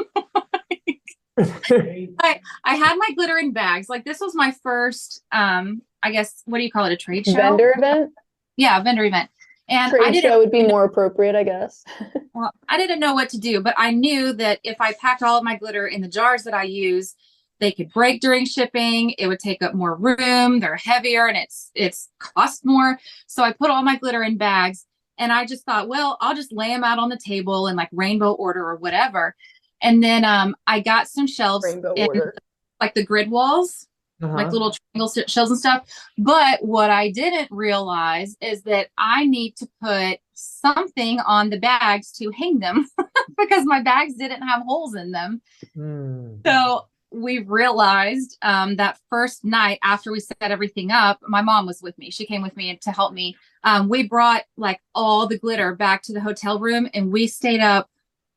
I 1.38 2.40
had 2.64 2.96
my 2.96 3.10
glitter 3.14 3.38
in 3.38 3.52
bags. 3.52 3.88
Like 3.88 4.04
this 4.04 4.20
was 4.20 4.34
my 4.34 4.52
first 4.62 5.22
um 5.32 5.82
I 6.02 6.10
guess 6.12 6.42
what 6.44 6.58
do 6.58 6.64
you 6.64 6.70
call 6.70 6.84
it 6.84 6.92
a 6.92 6.96
trade 6.96 7.26
show? 7.26 7.32
Vendor 7.34 7.74
event. 7.76 8.12
Yeah, 8.56 8.80
vendor 8.82 9.04
event. 9.04 9.30
And 9.68 9.94
I 9.94 9.96
Trade 9.96 10.12
didn't 10.12 10.30
show 10.30 10.38
would 10.38 10.50
be 10.50 10.66
more 10.66 10.84
appropriate, 10.84 11.34
I 11.34 11.42
guess. 11.42 11.84
well, 12.34 12.50
I 12.68 12.76
didn't 12.76 13.00
know 13.00 13.14
what 13.14 13.30
to 13.30 13.38
do, 13.38 13.62
but 13.62 13.74
I 13.78 13.92
knew 13.92 14.34
that 14.34 14.60
if 14.62 14.78
I 14.78 14.92
packed 14.92 15.22
all 15.22 15.38
of 15.38 15.44
my 15.44 15.56
glitter 15.56 15.86
in 15.86 16.02
the 16.02 16.08
jars 16.08 16.42
that 16.44 16.52
I 16.52 16.64
use, 16.64 17.14
they 17.60 17.72
could 17.72 17.90
break 17.90 18.20
during 18.20 18.44
shipping. 18.44 19.14
It 19.16 19.26
would 19.26 19.38
take 19.38 19.62
up 19.62 19.74
more 19.74 19.94
room. 19.94 20.60
They're 20.60 20.76
heavier 20.76 21.26
and 21.26 21.36
it's 21.38 21.70
it's 21.74 22.10
cost 22.18 22.64
more. 22.64 22.98
So 23.26 23.42
I 23.42 23.52
put 23.52 23.70
all 23.70 23.82
my 23.82 23.96
glitter 23.96 24.22
in 24.22 24.36
bags 24.36 24.84
and 25.18 25.32
I 25.32 25.46
just 25.46 25.64
thought, 25.64 25.88
well, 25.88 26.16
I'll 26.20 26.34
just 26.34 26.52
lay 26.52 26.68
them 26.68 26.84
out 26.84 26.98
on 26.98 27.08
the 27.08 27.18
table 27.18 27.66
in 27.68 27.76
like 27.76 27.88
rainbow 27.92 28.32
order 28.32 28.68
or 28.68 28.76
whatever. 28.76 29.34
And 29.82 30.02
then 30.02 30.24
um 30.24 30.54
I 30.66 30.80
got 30.80 31.08
some 31.08 31.26
shelves 31.26 31.64
Rainbow 31.64 31.92
in, 31.94 32.06
order. 32.06 32.34
like 32.80 32.94
the 32.94 33.04
grid 33.04 33.30
walls 33.30 33.86
Uh-huh. 34.22 34.34
like 34.34 34.50
little 34.52 34.72
triangle 34.72 35.12
s- 35.14 35.30
shells 35.30 35.50
and 35.50 35.58
stuff. 35.58 35.88
But 36.18 36.64
what 36.64 36.90
I 36.90 37.10
didn't 37.10 37.48
realize 37.50 38.36
is 38.40 38.62
that 38.62 38.88
I 38.96 39.26
need 39.26 39.56
to 39.56 39.68
put 39.82 40.18
something 40.34 41.20
on 41.20 41.50
the 41.50 41.58
bags 41.58 42.12
to 42.12 42.30
hang 42.30 42.58
them 42.60 42.88
because 43.38 43.64
my 43.66 43.80
bags 43.82 44.14
didn't 44.14 44.42
have 44.42 44.62
holes 44.62 44.94
in 44.94 45.10
them. 45.12 45.42
Hmm. 45.74 46.36
So 46.46 46.86
we 47.14 47.38
realized 47.38 48.36
um, 48.42 48.76
that 48.76 48.98
first 49.08 49.44
night 49.44 49.78
after 49.82 50.10
we 50.10 50.20
set 50.20 50.36
everything 50.40 50.90
up, 50.90 51.20
my 51.26 51.40
mom 51.40 51.66
was 51.66 51.80
with 51.80 51.96
me. 51.98 52.10
She 52.10 52.26
came 52.26 52.42
with 52.42 52.56
me 52.56 52.76
to 52.82 52.90
help 52.90 53.12
me. 53.12 53.36
Um, 53.62 53.88
we 53.88 54.06
brought 54.08 54.42
like 54.56 54.80
all 54.94 55.26
the 55.26 55.38
glitter 55.38 55.74
back 55.74 56.02
to 56.02 56.12
the 56.12 56.20
hotel 56.20 56.58
room 56.58 56.88
and 56.94 57.12
we 57.12 57.26
stayed 57.26 57.60
up. 57.60 57.88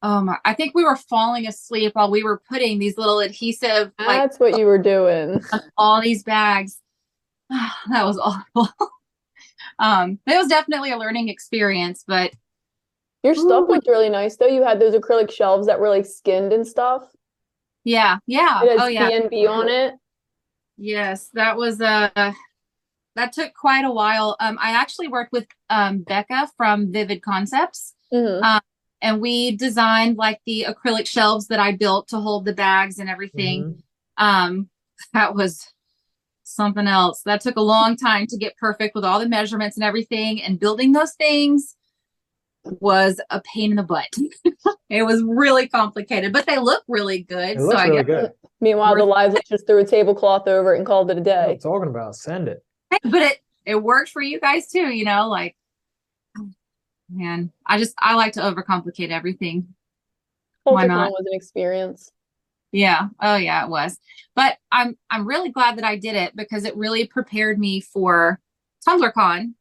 Oh 0.03 0.21
my, 0.21 0.37
I 0.45 0.53
think 0.53 0.75
we 0.75 0.83
were 0.83 0.95
falling 0.95 1.47
asleep 1.47 1.93
while 1.95 2.11
we 2.11 2.23
were 2.23 2.41
putting 2.47 2.77
these 2.77 2.97
little 2.97 3.19
adhesive 3.19 3.91
like 3.97 4.21
That's 4.21 4.39
what 4.39 4.57
you 4.57 4.65
were 4.65 4.77
doing. 4.77 5.41
all 5.77 5.99
these 6.01 6.23
bags. 6.23 6.79
that 7.49 8.05
was 8.05 8.19
awful. 8.19 8.69
um, 9.79 10.19
it 10.27 10.37
was 10.37 10.47
definitely 10.47 10.91
a 10.91 10.97
learning 10.97 11.29
experience, 11.29 12.03
but 12.07 12.31
Your 13.23 13.33
stuff 13.33 13.63
Ooh. 13.63 13.73
looked 13.73 13.87
really 13.87 14.09
nice 14.09 14.37
though. 14.37 14.47
You 14.47 14.63
had 14.63 14.79
those 14.79 14.93
acrylic 14.93 15.31
shelves 15.31 15.65
that 15.65 15.79
were 15.79 15.89
like 15.89 16.05
skinned 16.05 16.53
and 16.53 16.65
stuff. 16.65 17.03
Yeah, 17.87 18.17
yeah. 18.27 18.63
It 18.63 18.71
has 18.71 18.81
Oh 18.81 18.87
yeah. 18.87 19.09
BnB 19.09 19.49
on 19.49 19.69
it. 19.69 19.93
Yes, 20.77 21.29
that 21.35 21.55
was 21.55 21.79
uh 21.79 22.09
that 23.15 23.31
took 23.31 23.53
quite 23.53 23.85
a 23.85 23.91
while. 23.91 24.35
Um, 24.41 24.57
I 24.61 24.71
actually 24.71 25.07
worked 25.07 25.31
with 25.31 25.47
um 25.69 25.99
Becca 25.99 26.49
from 26.57 26.91
Vivid 26.91 27.21
Concepts, 27.21 27.95
Mhm. 28.13 28.59
and 29.01 29.21
we 29.21 29.55
designed 29.55 30.17
like 30.17 30.41
the 30.45 30.65
acrylic 30.67 31.07
shelves 31.07 31.47
that 31.47 31.61
I 31.61 31.71
built 31.71 32.09
to 32.09 32.17
hold 32.19 32.43
the 32.43 32.53
bags 32.53 32.99
and 32.99 33.09
everything. 33.09 33.63
Mhm. 33.63 34.23
Um, 34.23 34.69
that 35.13 35.33
was 35.33 35.65
something 36.43 36.87
else. 36.87 37.21
That 37.23 37.39
took 37.39 37.55
a 37.55 37.61
long 37.61 37.95
time 37.95 38.27
to 38.27 38.37
get 38.37 38.57
perfect 38.57 38.95
with 38.95 39.05
all 39.05 39.19
the 39.19 39.29
measurements 39.29 39.77
and 39.77 39.83
everything. 39.85 40.41
And 40.43 40.59
building 40.59 40.91
those 40.91 41.13
things 41.13 41.76
was 42.81 43.19
a 43.29 43.41
pain 43.41 43.71
in 43.71 43.77
the 43.77 43.83
butt. 43.83 44.07
it 44.89 45.03
was 45.03 45.23
really 45.23 45.67
complicated, 45.67 46.33
but 46.33 46.45
they 46.45 46.57
look 46.57 46.83
really 46.87 47.23
good. 47.23 47.57
It 47.57 47.59
so 47.59 47.65
looks 47.67 47.79
I 47.79 47.87
really 47.87 48.03
guess, 48.03 48.21
good. 48.21 48.31
Meanwhile, 48.61 48.95
the 48.95 49.05
Worth- 49.05 49.33
lives 49.33 49.35
just 49.49 49.67
threw 49.67 49.79
a 49.79 49.85
tablecloth 49.85 50.47
over 50.47 50.73
it 50.73 50.77
and 50.77 50.85
called 50.87 51.09
it 51.11 51.17
a 51.17 51.21
What 51.21 51.27
I'm 51.37 51.47
day. 51.49 51.59
talking 51.61 51.89
about. 51.89 52.15
Send 52.15 52.47
it. 52.47 52.63
but 53.03 53.21
it 53.21 53.39
it 53.65 53.75
worked 53.83 54.09
for 54.09 54.21
you 54.21 54.39
guys 54.39 54.69
too. 54.69 54.89
You 54.89 55.05
know, 55.05 55.27
like 55.29 55.55
man, 57.09 57.51
I 57.65 57.77
just 57.77 57.93
I 57.99 58.15
like 58.15 58.33
to 58.33 58.41
overcomplicate 58.41 59.09
everything. 59.11 59.67
Why 60.63 60.81
Culture 60.87 60.95
not? 60.95 61.11
was 61.11 61.25
an 61.25 61.33
experience. 61.33 62.11
Yeah. 62.71 63.07
Oh 63.21 63.37
yeah, 63.37 63.63
it 63.63 63.69
was. 63.69 63.97
But 64.35 64.57
I'm 64.71 64.97
I'm 65.09 65.25
really 65.27 65.49
glad 65.49 65.77
that 65.77 65.85
I 65.85 65.95
did 65.97 66.15
it 66.15 66.35
because 66.35 66.65
it 66.65 66.75
really 66.75 67.07
prepared 67.07 67.57
me 67.59 67.81
for 67.81 68.39
TumblerCon. 68.87 69.53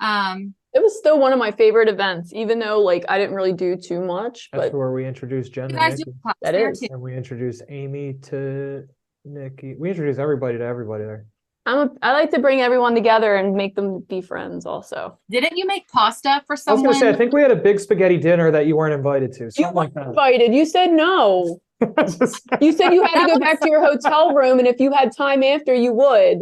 Um, 0.00 0.54
It 0.78 0.82
was 0.84 0.96
still 0.96 1.18
one 1.18 1.32
of 1.32 1.40
my 1.40 1.50
favorite 1.50 1.88
events, 1.88 2.32
even 2.32 2.60
though 2.60 2.78
like 2.80 3.04
I 3.08 3.18
didn't 3.18 3.34
really 3.34 3.52
do 3.52 3.76
too 3.76 4.00
much. 4.00 4.48
That's 4.52 4.66
But 4.70 4.78
where 4.78 4.92
we 4.92 5.04
introduced 5.04 5.52
Jen 5.52 5.64
you 5.70 5.74
to 5.74 5.74
guys 5.80 5.96
do 5.96 6.04
Nikki. 6.06 6.18
class 6.22 6.34
That 6.42 6.52
there 6.52 6.70
is. 6.70 6.78
too. 6.78 6.86
And 6.90 7.00
we 7.00 7.16
introduced 7.16 7.62
Amy 7.68 8.14
to 8.30 8.84
Nikki. 9.24 9.74
We 9.76 9.88
introduced 9.90 10.20
everybody 10.20 10.56
to 10.58 10.64
everybody 10.64 11.02
there. 11.02 11.26
I'm 11.66 11.78
a, 11.88 11.90
I 12.00 12.12
like 12.12 12.30
to 12.30 12.38
bring 12.38 12.60
everyone 12.60 12.94
together 12.94 13.34
and 13.34 13.54
make 13.56 13.74
them 13.74 13.98
be 14.08 14.20
friends. 14.20 14.66
Also, 14.66 15.18
Didn't 15.28 15.56
you 15.56 15.66
make 15.66 15.88
pasta 15.88 16.42
for 16.46 16.54
someone? 16.54 16.86
I 16.86 16.88
was 16.88 16.96
someone? 16.98 17.00
gonna 17.00 17.12
say, 17.12 17.14
I 17.14 17.18
think 17.18 17.32
we 17.34 17.42
had 17.42 17.50
a 17.50 17.56
big 17.56 17.80
spaghetti 17.80 18.16
dinner 18.18 18.52
that 18.52 18.66
you 18.68 18.76
weren't 18.76 18.94
invited 18.94 19.32
to. 19.32 19.44
you 19.46 19.50
Something 19.50 19.74
were 19.74 19.82
like 19.82 19.94
that. 19.94 20.06
invited. 20.06 20.54
You 20.54 20.64
said 20.64 20.92
no. 20.92 21.58
You 22.60 22.72
said 22.72 22.92
you 22.92 23.02
had 23.04 23.26
to 23.26 23.32
go 23.34 23.38
back 23.40 23.60
to 23.60 23.68
your 23.68 23.80
hotel 23.84 24.32
room, 24.34 24.58
and 24.60 24.66
if 24.68 24.80
you 24.80 24.92
had 24.92 25.10
time 25.16 25.42
after, 25.42 25.74
you 25.74 25.92
would. 25.92 26.38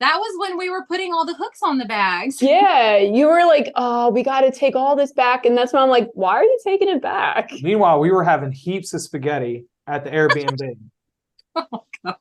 That 0.00 0.16
was 0.16 0.36
when 0.40 0.58
we 0.58 0.70
were 0.70 0.84
putting 0.86 1.12
all 1.12 1.24
the 1.24 1.34
hooks 1.34 1.60
on 1.62 1.78
the 1.78 1.84
bags. 1.84 2.40
Yeah, 2.50 2.96
you 2.96 3.26
were 3.26 3.44
like, 3.46 3.70
"Oh, 3.76 4.10
we 4.10 4.22
got 4.22 4.40
to 4.40 4.50
take 4.50 4.74
all 4.74 4.96
this 4.96 5.12
back," 5.12 5.46
and 5.46 5.56
that's 5.56 5.72
when 5.72 5.82
I'm 5.82 5.88
like, 5.88 6.08
"Why 6.14 6.34
are 6.34 6.42
you 6.42 6.58
taking 6.64 6.88
it 6.88 7.00
back?" 7.00 7.50
Meanwhile, 7.62 8.00
we 8.00 8.10
were 8.10 8.24
having 8.24 8.50
heaps 8.50 8.92
of 8.92 9.02
spaghetti 9.02 9.66
at 9.86 10.04
the 10.04 10.10
Airbnb. 10.18 10.76
Oh, 11.54 11.84
God. 12.04 12.16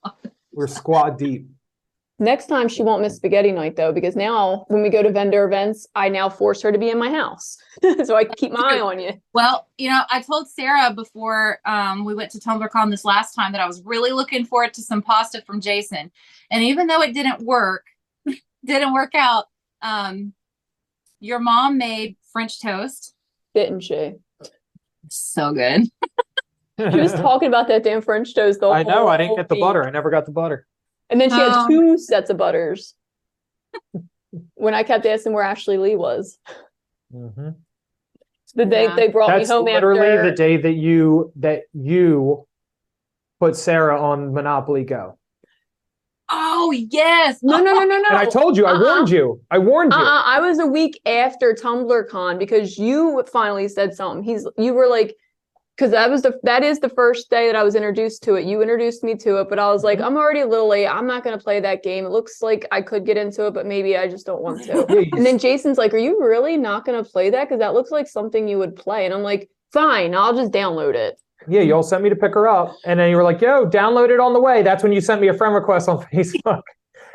We're 0.51 0.67
squat 0.67 1.17
deep. 1.17 1.47
Next 2.21 2.47
time 2.47 2.67
she 2.67 2.83
won't 2.83 3.01
miss 3.01 3.15
spaghetti 3.15 3.53
night 3.53 3.77
though, 3.77 3.93
because 3.93 4.17
now 4.17 4.65
when 4.67 4.81
we 4.81 4.89
go 4.89 5.01
to 5.01 5.09
vendor 5.09 5.45
events, 5.45 5.87
I 5.95 6.09
now 6.09 6.29
force 6.29 6.61
her 6.61 6.71
to 6.71 6.77
be 6.77 6.89
in 6.89 6.99
my 6.99 7.09
house, 7.09 7.57
so 8.03 8.17
I 8.17 8.25
keep 8.25 8.51
my 8.51 8.75
eye 8.75 8.81
on 8.81 8.99
you. 8.99 9.13
Well, 9.33 9.67
you 9.77 9.89
know, 9.89 10.01
I 10.09 10.21
told 10.21 10.49
Sara 10.49 10.93
before 10.93 11.59
um, 11.65 12.03
we 12.03 12.13
went 12.13 12.31
to 12.31 12.39
TumblerCon 12.39 12.91
this 12.91 13.05
last 13.05 13.35
time 13.35 13.53
that 13.53 13.61
I 13.61 13.65
was 13.65 13.81
really 13.85 14.11
looking 14.11 14.43
forward 14.43 14.73
to 14.73 14.81
some 14.81 15.01
pasta 15.01 15.41
from 15.43 15.61
Jason. 15.61 16.11
And 16.51 16.61
even 16.61 16.87
though 16.87 17.01
it 17.01 17.13
didn't 17.13 17.41
work, 17.41 17.85
didn't 18.65 18.91
work 18.91 19.15
out, 19.15 19.45
um, 19.81 20.33
your 21.21 21.39
mom 21.39 21.77
made 21.77 22.17
French 22.33 22.61
toast. 22.61 23.15
Didn't 23.55 23.81
she? 23.81 24.15
So 25.07 25.53
good. 25.53 25.83
She 26.79 26.97
was 26.97 27.11
talking 27.11 27.49
about 27.49 27.67
that 27.67 27.83
damn 27.83 28.01
French 28.01 28.33
toast 28.33 28.61
the 28.61 28.69
I 28.69 28.83
know. 28.83 29.09
I 29.09 29.17
didn't 29.17 29.35
get 29.35 29.49
the 29.49 29.55
week. 29.55 29.63
butter. 29.63 29.85
I 29.85 29.89
never 29.89 30.09
got 30.09 30.25
the 30.25 30.31
butter. 30.31 30.65
And 31.09 31.19
then 31.19 31.29
she 31.29 31.35
had 31.35 31.51
Um, 31.51 31.67
two 31.69 31.97
sets 31.97 32.29
of 32.29 32.37
butters. 32.37 32.95
when 34.55 34.73
I 34.75 34.83
kept 34.83 35.05
asking 35.05 35.33
where 35.33 35.43
Ashleigh 35.43 35.79
Lee 35.79 35.95
was, 35.95 36.37
Mhm. 37.13 37.55
the 38.53 38.65
day 38.65 38.83
Yeah. 38.83 38.95
they 38.95 39.07
brought 39.07 39.27
That's 39.29 39.49
me 39.49 39.55
home 39.55 39.65
literally 39.65 40.07
after. 40.07 40.29
the 40.29 40.35
day 40.35 40.57
that 40.57 40.73
you 40.73 41.31
that 41.37 41.63
you 41.73 42.45
put 43.39 43.55
Sara 43.55 43.99
on 43.99 44.33
Monopoly 44.33 44.83
Go. 44.83 45.17
Oh, 46.31 46.71
yes. 46.71 47.41
no, 47.41 47.57
no, 47.57 47.73
no, 47.73 47.79
no, 47.85 47.85
no. 47.85 47.95
And 48.09 48.17
I 48.17 48.25
told 48.25 48.55
you, 48.55 48.67
I 48.67 48.73
Uh-uh. 48.73 48.83
warned 48.83 49.09
you. 49.09 49.41
I 49.49 49.57
warned 49.57 49.93
you. 49.93 49.97
Uh-uh, 49.99 50.21
I 50.25 50.39
was 50.39 50.59
a 50.59 50.67
week 50.67 51.01
after 51.07 51.55
TumblerCon 51.55 52.37
because 52.37 52.77
you 52.77 53.23
finally 53.33 53.67
said 53.67 53.95
something. 53.95 54.21
He's 54.23 54.47
you 54.57 54.73
were 54.75 54.87
like, 54.87 55.15
because 55.79 55.91
that 55.91 56.09
was 56.09 56.23
the 56.23 56.37
that 56.43 56.61
is 56.61 56.79
the 56.81 56.89
first 56.89 57.29
day 57.29 57.47
that 57.47 57.55
I 57.55 57.63
was 57.63 57.73
introduced 57.73 58.21
to 58.23 58.35
it. 58.35 58.43
You 58.45 58.61
introduced 58.61 59.01
me 59.01 59.15
to 59.15 59.37
it, 59.39 59.47
but 59.49 59.59
I 59.59 59.71
was 59.71 59.81
like, 59.81 59.99
Mhm. 59.99 60.05
I'm 60.07 60.17
already 60.17 60.41
a 60.41 60.45
little 60.47 60.67
late. 60.67 60.87
I'm 60.87 61.07
not 61.07 61.23
gonna 61.23 61.37
play 61.37 61.61
that 61.61 61.83
game. 61.83 62.05
It 62.05 62.09
looks 62.09 62.41
like 62.41 62.67
I 62.71 62.81
could 62.81 63.05
get 63.05 63.15
into 63.15 63.45
it, 63.47 63.53
but 63.53 63.65
maybe 63.65 63.95
I 63.95 64.09
just 64.09 64.25
don't 64.25 64.41
want 64.41 64.63
to. 64.65 64.85
And 65.15 65.25
then 65.25 65.37
Jason's 65.37 65.77
like, 65.77 65.93
Are 65.93 65.97
you 65.97 66.21
really 66.21 66.57
not 66.57 66.83
gonna 66.85 67.03
play 67.05 67.29
that? 67.29 67.45
Because 67.45 67.59
that 67.59 67.73
looks 67.73 67.91
like 67.91 68.07
something 68.07 68.47
you 68.49 68.57
would 68.57 68.75
play. 68.75 69.05
And 69.05 69.13
I'm 69.13 69.23
like, 69.23 69.49
Fine, 69.71 70.15
I'll 70.15 70.35
just 70.35 70.51
download 70.51 70.95
it. 70.95 71.17
Yeah, 71.47 71.61
you 71.61 71.73
all 71.73 71.83
sent 71.83 72.03
me 72.03 72.09
to 72.09 72.15
pick 72.17 72.33
her 72.33 72.49
up, 72.49 72.75
and 72.85 72.99
then 72.99 73.09
you 73.09 73.15
were 73.15 73.23
like, 73.23 73.39
"Yo, 73.39 73.65
download 73.65 74.09
it 74.09 74.19
on 74.19 74.33
the 74.33 74.41
way." 74.41 74.61
That's 74.61 74.83
when 74.83 74.91
you 74.91 74.99
sent 74.99 75.21
me 75.21 75.29
a 75.29 75.33
friend 75.33 75.55
request 75.55 75.87
on 75.87 76.03
Facebook, 76.13 76.61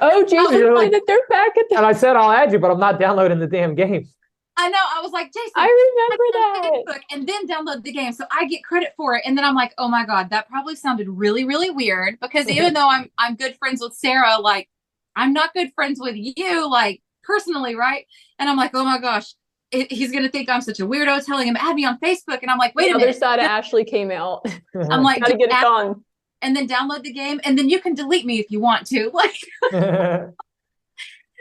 Oh, 0.00 0.24
Jason, 0.24 0.72
like-. 0.80 0.90
They're 1.06 1.26
back 1.28 1.58
at 1.58 1.64
the. 1.68 1.76
and 1.76 1.84
I 1.84 1.92
said 1.92 2.16
I'll 2.16 2.30
add 2.30 2.50
you, 2.50 2.58
but 2.58 2.70
I'm 2.70 2.80
not 2.80 2.98
downloading 2.98 3.38
the 3.38 3.46
damn 3.46 3.74
game. 3.74 4.08
I 4.57 4.68
know. 4.68 4.78
I 4.78 5.00
was 5.02 5.12
like, 5.12 5.32
Jason. 5.32 5.52
I 5.57 5.66
remember 5.96 6.24
that. 6.32 6.70
Facebook 6.72 7.00
and 7.11 7.28
then 7.28 7.46
download 7.48 7.82
the 7.82 7.92
game 7.92 8.12
so 8.12 8.24
i 8.30 8.46
get 8.46 8.62
credit 8.64 8.92
for 8.96 9.14
it 9.16 9.22
and 9.26 9.36
then 9.36 9.44
i'm 9.44 9.55
like 9.55 9.72
oh 9.78 9.88
my 9.88 10.05
god 10.07 10.30
that 10.30 10.48
probably 10.48 10.74
sounded 10.74 11.09
really 11.09 11.44
really 11.44 11.70
weird 11.70 12.18
because 12.20 12.48
even 12.48 12.72
though 12.74 12.88
i'm 12.88 13.11
i'm 13.18 13.34
good 13.36 13.57
friends 13.59 13.80
with 13.82 13.92
sara 13.94 14.38
like 14.38 14.68
i'm 15.16 15.32
not 15.32 15.52
good 15.55 15.70
friends 15.74 15.98
with 16.00 16.14
you 16.16 16.68
like 16.70 17.02
personally 17.22 17.74
right 17.74 18.07
and 18.38 18.48
i'm 18.48 18.57
like 18.57 18.70
oh 18.74 18.84
my 18.84 18.98
gosh 18.98 19.34
it, 19.70 19.90
he's 19.92 20.11
gonna 20.12 20.28
think 20.28 20.48
i'm 20.48 20.61
such 20.61 20.80
a 20.80 20.86
weirdo 20.86 21.24
telling 21.24 21.46
him 21.48 21.57
add 21.59 21.74
me 21.74 21.84
on 21.84 21.98
facebook 22.00 22.40
and 22.42 22.50
i'm 22.50 22.59
like 22.59 22.74
wait 22.74 22.86
the 22.86 22.92
a 22.92 22.94
other 22.96 23.07
minute 23.07 23.16
side 23.18 23.38
of 23.38 23.46
Ashleigh 23.46 23.86
came 23.86 24.11
out. 24.11 24.44
i'm 24.90 25.02
like 25.02 25.20
Gotta 25.20 25.36
get 25.36 25.48
it 25.50 25.55
add- 25.55 25.62
done. 25.62 26.05
and 26.42 26.57
then 26.57 26.66
download 26.68 27.02
the 27.02 27.12
game 27.12 27.40
and 27.44 27.59
then 27.59 27.68
you 27.68 27.80
can 27.80 27.94
delete 27.94 28.24
me 28.26 28.38
if 28.40 28.50
you 28.50 28.61
want 28.61 28.86
to 28.88 29.11
like 29.14 29.36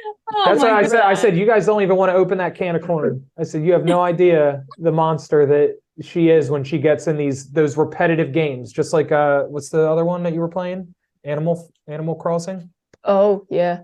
oh 0.06 0.44
That's 0.46 0.60
my 0.62 0.74
what 0.74 0.84
I 0.84 0.88
said. 0.88 1.02
I 1.02 1.14
said 1.14 1.38
you 1.38 1.46
guys 1.46 1.66
don't 1.66 1.82
even 1.82 1.96
want 1.96 2.10
to 2.10 2.16
open 2.16 2.38
that 2.40 2.56
can 2.56 2.76
of 2.76 2.82
corn. 2.84 3.26
I 3.38 3.44
said 3.44 3.64
you 3.64 3.74
have 3.74 3.86
no 3.86 4.02
idea 4.02 4.64
the 4.78 4.92
monster 4.92 5.46
that 5.46 5.78
she 6.02 6.30
is 6.30 6.50
when 6.50 6.64
she 6.64 6.78
gets 6.80 7.08
in 7.08 7.18
these 7.18 7.50
those 7.52 7.78
repetitive 7.78 8.32
games. 8.32 8.72
Just 8.72 8.94
like 8.94 9.12
uh, 9.12 9.44
what's 9.44 9.70
the 9.70 9.88
other 9.90 10.06
one 10.06 10.24
that 10.24 10.34
you 10.34 10.40
were 10.40 10.50
playing? 10.50 10.94
Animal 11.24 11.70
Animal 11.88 12.16
Crossing. 12.16 12.70
Oh 13.04 13.46
yeah, 13.50 13.82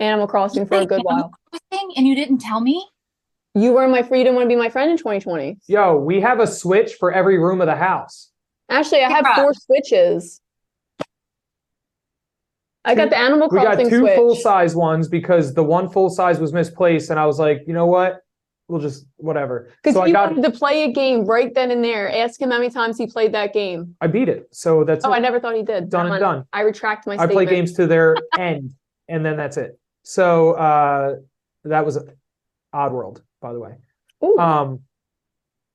Animal 0.00 0.26
Crossing 0.26 0.66
for 0.66 0.78
a 0.78 0.86
good 0.86 1.02
while. 1.02 1.32
thing 1.70 1.92
and 1.96 2.06
you 2.06 2.14
didn't 2.14 2.38
tell 2.38 2.60
me 2.60 2.86
You 3.54 3.72
were 3.72 3.88
my 3.88 4.02
friend. 4.02 4.34
Want 4.34 4.44
to 4.44 4.48
be 4.48 4.56
my 4.56 4.68
friend 4.70 4.90
in 4.90 4.96
2020? 4.96 5.58
Yo, 5.66 5.96
we 5.96 6.20
have 6.20 6.40
a 6.40 6.46
switch 6.46 6.94
for 6.94 7.12
every 7.12 7.38
room 7.38 7.60
of 7.60 7.66
the 7.66 7.76
house. 7.76 8.30
Actually, 8.70 9.02
I 9.04 9.10
have 9.10 9.24
Sara. 9.24 9.36
four 9.36 9.54
switches. 9.54 10.40
I 12.84 12.94
got 12.94 13.10
the 13.10 13.18
Animal 13.18 13.48
Crossing. 13.48 13.60
We 13.60 13.64
got 13.68 13.74
Crossing 13.76 13.90
two 13.90 13.98
Switch. 14.00 14.14
full 14.16 14.34
size 14.34 14.74
ones 14.74 15.08
because 15.08 15.54
the 15.54 15.62
one 15.62 15.88
full 15.88 16.10
size 16.10 16.40
was 16.40 16.52
misplaced, 16.52 17.10
and 17.10 17.18
I 17.20 17.26
was 17.26 17.38
like, 17.38 17.62
you 17.66 17.72
know 17.74 17.86
what? 17.86 18.20
We'll 18.68 18.80
just 18.80 19.06
whatever. 19.16 19.70
Because 19.82 19.94
So 19.94 20.02
I 20.02 20.06
he 20.06 20.12
got, 20.12 20.30
wanted 20.34 20.50
to 20.52 20.58
play 20.58 20.84
a 20.84 20.92
game 20.92 21.24
right 21.26 21.52
then 21.54 21.70
and 21.70 21.84
there. 21.84 22.10
Ask 22.10 22.40
him 22.40 22.50
how 22.50 22.58
many 22.58 22.70
times 22.70 22.96
he 22.96 23.06
played 23.06 23.32
that 23.34 23.52
game. 23.52 23.94
I 24.00 24.06
beat 24.06 24.28
it. 24.28 24.48
So 24.52 24.82
that's 24.84 25.04
Oh, 25.04 25.12
it. 25.12 25.16
I 25.16 25.18
never 25.18 25.38
thought 25.40 25.54
he 25.54 25.62
did. 25.62 25.90
done 25.90 26.06
Never 26.06 26.16
and 26.16 26.22
mind. 26.24 26.38
done. 26.40 26.46
I 26.52 26.60
retract 26.62 27.06
my 27.06 27.14
I 27.14 27.16
statement. 27.16 27.32
play 27.32 27.46
games 27.46 27.72
to 27.74 27.86
their 27.86 28.16
end, 28.38 28.72
and 29.08 29.24
then 29.24 29.36
that's 29.36 29.56
it. 29.58 29.78
So 30.04 30.52
uh, 30.52 31.16
that 31.64 31.84
was 31.84 31.98
Oddworld, 32.74 33.20
by 33.40 33.52
the 33.52 33.60
way. 33.60 33.74
Ooh, 34.24 34.38
Um, 34.38 34.80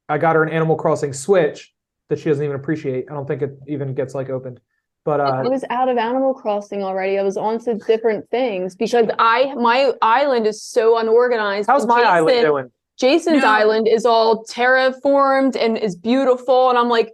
I 0.10 0.18
got 0.18 0.36
her 0.36 0.44
an 0.44 0.50
Animal 0.50 0.76
Crossing 0.78 1.14
Switch 1.14 1.74
that 2.10 2.18
she 2.20 2.30
doesn't 2.30 2.44
even 2.44 2.56
appreciate. 2.56 3.06
I 3.12 3.14
don't 3.14 3.28
think 3.28 3.42
it 3.42 3.60
even 3.68 3.94
gets 3.94 4.16
like 4.16 4.30
opened. 4.30 4.60
But 5.08 5.22
I 5.22 5.46
uh, 5.46 5.50
was 5.50 5.64
out 5.70 5.88
of 5.88 5.98
Animal 5.98 6.34
Crossing 6.34 6.84
already. 6.84 7.18
I 7.18 7.24
was 7.24 7.38
on 7.38 7.60
to 7.60 7.76
different 7.76 8.30
things 8.30 8.76
because 8.76 9.08
I 9.18 9.56
my 9.56 9.94
island 10.02 10.46
is 10.46 10.62
so 10.62 10.98
unorganized. 10.98 11.70
how's 11.70 11.84
and 11.84 11.90
my 11.90 12.02
island 12.04 12.42
doing? 12.42 12.72
Jason's 13.00 13.42
No. 13.42 13.48
island 13.48 13.88
is 13.88 14.06
all 14.06 14.44
terraformed 14.44 15.56
and 15.56 15.78
is 15.78 15.96
beautiful. 15.96 16.68
And 16.68 16.78
I'm 16.78 16.90
like, 16.90 17.14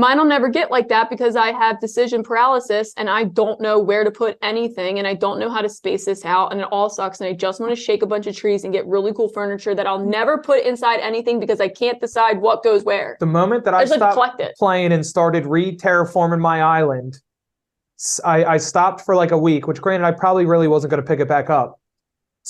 mine 0.00 0.18
will 0.18 0.24
never 0.24 0.48
get 0.48 0.70
like 0.70 0.88
that 0.88 1.10
because 1.10 1.36
I 1.36 1.52
have 1.52 1.78
decision 1.78 2.22
paralysis 2.22 2.94
and 2.96 3.10
I 3.10 3.24
don't 3.24 3.60
know 3.60 3.78
where 3.78 4.02
to 4.02 4.10
put 4.10 4.38
anything 4.42 4.98
and 4.98 5.06
I 5.06 5.14
don't 5.14 5.38
know 5.38 5.50
how 5.50 5.60
to 5.60 5.68
space 5.68 6.06
this 6.06 6.24
out. 6.24 6.52
And 6.52 6.62
it 6.62 6.68
all 6.72 6.88
sucks. 6.88 7.20
And 7.20 7.28
I 7.28 7.34
just 7.34 7.60
want 7.60 7.70
to 7.70 7.80
shake 7.80 8.02
a 8.02 8.06
bunch 8.06 8.26
of 8.26 8.34
trees 8.34 8.64
and 8.64 8.72
get 8.72 8.86
really 8.86 9.12
cool 9.12 9.28
furniture 9.28 9.74
that 9.74 9.86
I'll 9.86 10.04
never 10.04 10.38
put 10.38 10.64
inside 10.64 11.00
anything 11.00 11.38
because 11.38 11.60
I 11.60 11.68
can't 11.68 12.00
decide 12.00 12.40
what 12.40 12.64
goes 12.64 12.82
where. 12.82 13.16
The 13.20 13.26
moment 13.26 13.64
that 13.64 13.74
I 13.74 13.80
I 13.80 13.84
stopped 13.84 14.42
playing 14.58 14.92
and 14.92 15.04
started 15.04 15.46
re-terraforming 15.46 16.40
my 16.40 16.62
island, 16.62 17.18
I 18.24 18.56
stopped 18.58 19.02
for 19.02 19.16
like 19.16 19.30
a 19.30 19.38
week. 19.38 19.66
Which, 19.66 19.80
granted, 19.80 20.06
I 20.06 20.12
probably 20.12 20.46
really 20.46 20.68
wasn't 20.68 20.90
going 20.90 21.02
to 21.02 21.06
pick 21.06 21.20
it 21.20 21.28
back 21.28 21.50
up. 21.50 21.79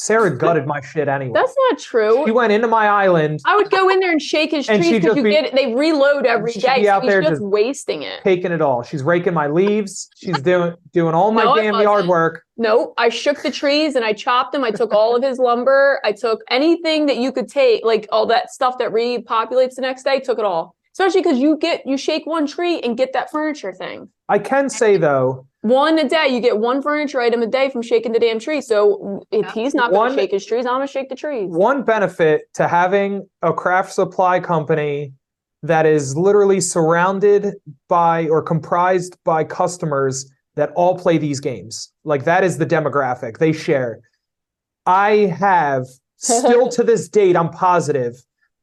Sara 0.01 0.35
gutted 0.37 0.67
my 0.67 0.81
shit 0.81 1.09
anyway. 1.09 1.33
That's 1.35 1.55
not 1.69 1.79
true. 1.79 2.23
She 2.25 2.31
went 2.31 2.53
into 2.53 2.69
my 2.69 2.87
island, 2.87 3.41
I 3.45 3.55
would 3.57 3.71
go 3.71 3.89
in 3.91 4.01
there 4.01 4.11
and 4.11 4.21
shake 4.21 4.51
his 4.51 4.67
trees 4.67 4.91
because 4.91 5.17
you 5.17 5.23
be- 5.23 5.31
get 5.31 5.45
it. 5.45 5.55
They 5.55 5.75
reload 5.75 6.25
every 6.27 6.53
day. 6.53 6.77
be 6.81 6.85
So 6.85 6.91
out 6.91 7.03
he's 7.03 7.11
there 7.11 7.21
just 7.21 7.33
just 7.33 7.43
wasting 7.43 8.03
it. 8.03 8.21
taking 8.25 8.51
it 8.53 8.63
all. 8.63 8.83
She's 8.83 9.03
raking 9.03 9.35
my 9.35 9.47
leaves. 9.47 10.09
She's 10.17 10.41
doing 10.43 10.75
doing 10.93 11.15
all 11.15 11.33
my 11.33 11.45
No, 11.45 11.55
damn 11.57 11.81
yard 11.81 12.07
work. 12.07 12.43
No, 12.57 12.95
I 12.99 13.09
shook 13.11 13.43
the 13.43 13.51
trees 13.51 13.95
and 13.95 14.05
I 14.05 14.13
chopped 14.13 14.53
them. 14.53 14.65
I 14.65 14.71
took 14.71 14.93
all 14.93 15.15
of 15.17 15.23
his 15.23 15.39
lumber. 15.39 16.01
I 16.05 16.13
took 16.13 16.41
anything 16.51 17.07
that 17.07 17.17
you 17.19 17.31
could 17.33 17.49
take, 17.49 17.85
like 17.85 18.09
all 18.11 18.27
that 18.27 18.51
stuff 18.51 18.79
that 18.79 18.91
repopulates 18.91 19.75
the 19.75 19.83
next 19.83 20.03
day, 20.05 20.21
took 20.21 20.39
it 20.39 20.45
all. 20.45 20.75
Especially 20.93 21.23
because 21.23 21.39
you 21.39 21.57
get 21.59 21.87
you 21.87 21.97
shake 21.97 22.27
one 22.27 22.47
tree 22.47 22.81
and 22.81 22.97
get 22.97 23.13
that 23.13 23.31
furniture 23.31 23.73
thing. 23.73 24.09
I 24.29 24.39
can 24.39 24.69
say 24.69 24.97
though, 24.97 25.47
One 25.63 25.99
a 25.99 26.09
day, 26.09 26.29
you 26.29 26.41
get 26.41 26.59
one 26.59 26.81
furniture 26.81 27.21
item 27.21 27.43
a 27.43 27.47
day 27.47 27.69
from 27.69 27.83
shaking 27.83 28.13
the 28.13 28.19
damn 28.19 28.39
tree. 28.39 28.61
So 28.63 29.23
if 29.31 29.45
Yeah. 29.45 29.53
he's 29.53 29.75
not 29.75 29.93
One- 29.93 30.09
gonna 30.11 30.21
shake 30.23 30.31
his 30.31 30.47
trees, 30.47 30.65
I'm 30.65 30.75
gonna 30.75 30.87
shake 30.87 31.11
the 31.11 31.15
trees. 31.15 31.51
one 31.51 31.83
benefit 31.83 32.43
to 32.55 32.67
having 32.67 33.29
a 33.43 33.53
craft 33.53 33.93
supply 33.93 34.41
company 34.41 35.13
that 35.63 35.85
is 35.85 36.17
literally 36.17 36.61
surrounded 36.63 37.55
by 37.89 38.27
or 38.29 38.41
comprised 38.41 39.19
by 39.25 39.45
customers 39.45 40.31
that 40.57 40.73
all 40.75 40.97
play 40.97 41.19
these 41.19 41.41
games. 41.41 41.93
Like 42.05 42.25
that 42.25 42.43
is 42.43 42.57
the 42.57 42.65
demographic 42.67 43.37
they 43.37 43.53
share. 43.53 44.01
I 44.87 45.27
have 45.39 45.85
still 46.17 46.69
to 46.71 46.83
this 46.83 47.09
date, 47.09 47.37
I'm 47.37 47.51
positive, 47.51 48.15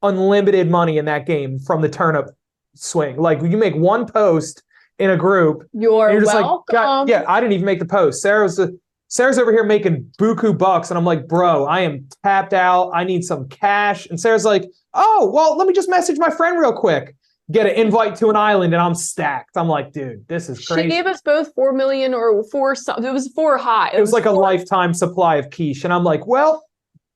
unlimited 0.02 0.70
money 0.72 0.98
in 0.98 1.06
that 1.06 1.28
game 1.28 1.60
from 1.60 1.82
the 1.82 1.90
turnip 1.90 2.32
swing. 2.76 3.18
Like 3.18 3.42
you 3.44 3.58
make 3.58 3.76
one 3.76 4.08
post 4.08 4.64
in 5.00 5.12
a 5.12 5.18
group 5.18 5.68
You're, 5.74 6.12
you're 6.12 6.22
just 6.22 6.34
welcome. 6.34 6.64
like, 6.68 6.84
God, 6.84 7.10
yeah, 7.10 7.24
I 7.28 7.40
didn't 7.40 7.54
even 7.54 7.66
make 7.66 7.80
the 7.80 7.86
post. 7.86 8.22
Sara's 8.22 8.56
the 8.56 8.78
Sara's 9.10 9.40
over 9.40 9.52
here 9.52 9.64
making 9.64 10.12
buku 10.20 10.58
bucks, 10.58 10.92
and 10.92 10.98
I'm 10.98 11.06
like, 11.06 11.28
bro, 11.28 11.66
I 11.66 11.82
am 11.82 12.08
tapped 12.24 12.54
out. 12.54 12.92
I 12.94 13.06
need 13.06 13.24
some 13.24 13.48
cash. 13.48 14.06
And 14.08 14.20
Sara's 14.20 14.44
like, 14.44 14.66
oh, 14.94 15.32
well, 15.34 15.58
let 15.58 15.66
me 15.66 15.74
just 15.74 15.90
message 15.90 16.18
my 16.18 16.30
friend 16.30 16.60
real 16.60 16.74
quick. 16.74 17.16
Get 17.50 17.66
an 17.66 17.76
invite 17.76 18.18
to 18.18 18.30
an 18.30 18.36
island, 18.36 18.74
and 18.74 18.82
I'm 18.82 18.96
stacked. 18.96 19.56
I'm 19.56 19.70
like, 19.70 19.94
dude, 19.94 20.28
this 20.28 20.50
is 20.50 20.68
crazy. 20.68 20.84
She 20.84 20.90
gave 20.90 21.06
us 21.06 21.22
both 21.22 21.54
four 21.56 21.72
million 21.72 22.14
or 22.14 22.44
four 22.52 22.74
it 22.74 23.14
was 23.14 23.32
four 23.34 23.58
high. 23.58 23.92
it 23.94 24.02
was 24.02 24.12
like 24.12 24.26
a 24.26 24.32
lifetime 24.32 24.94
supply 24.94 25.38
of 25.38 25.50
quiche, 25.52 25.86
and 25.86 25.94
I'm 25.94 26.04
like, 26.04 26.28
well, 26.28 26.66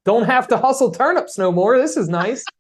don't 0.06 0.24
have 0.24 0.48
to 0.48 0.58
hustle 0.58 0.92
turnips 0.92 1.38
no 1.38 1.52
more. 1.52 1.78
This 1.78 1.98
is 1.98 2.08
nice. 2.08 2.46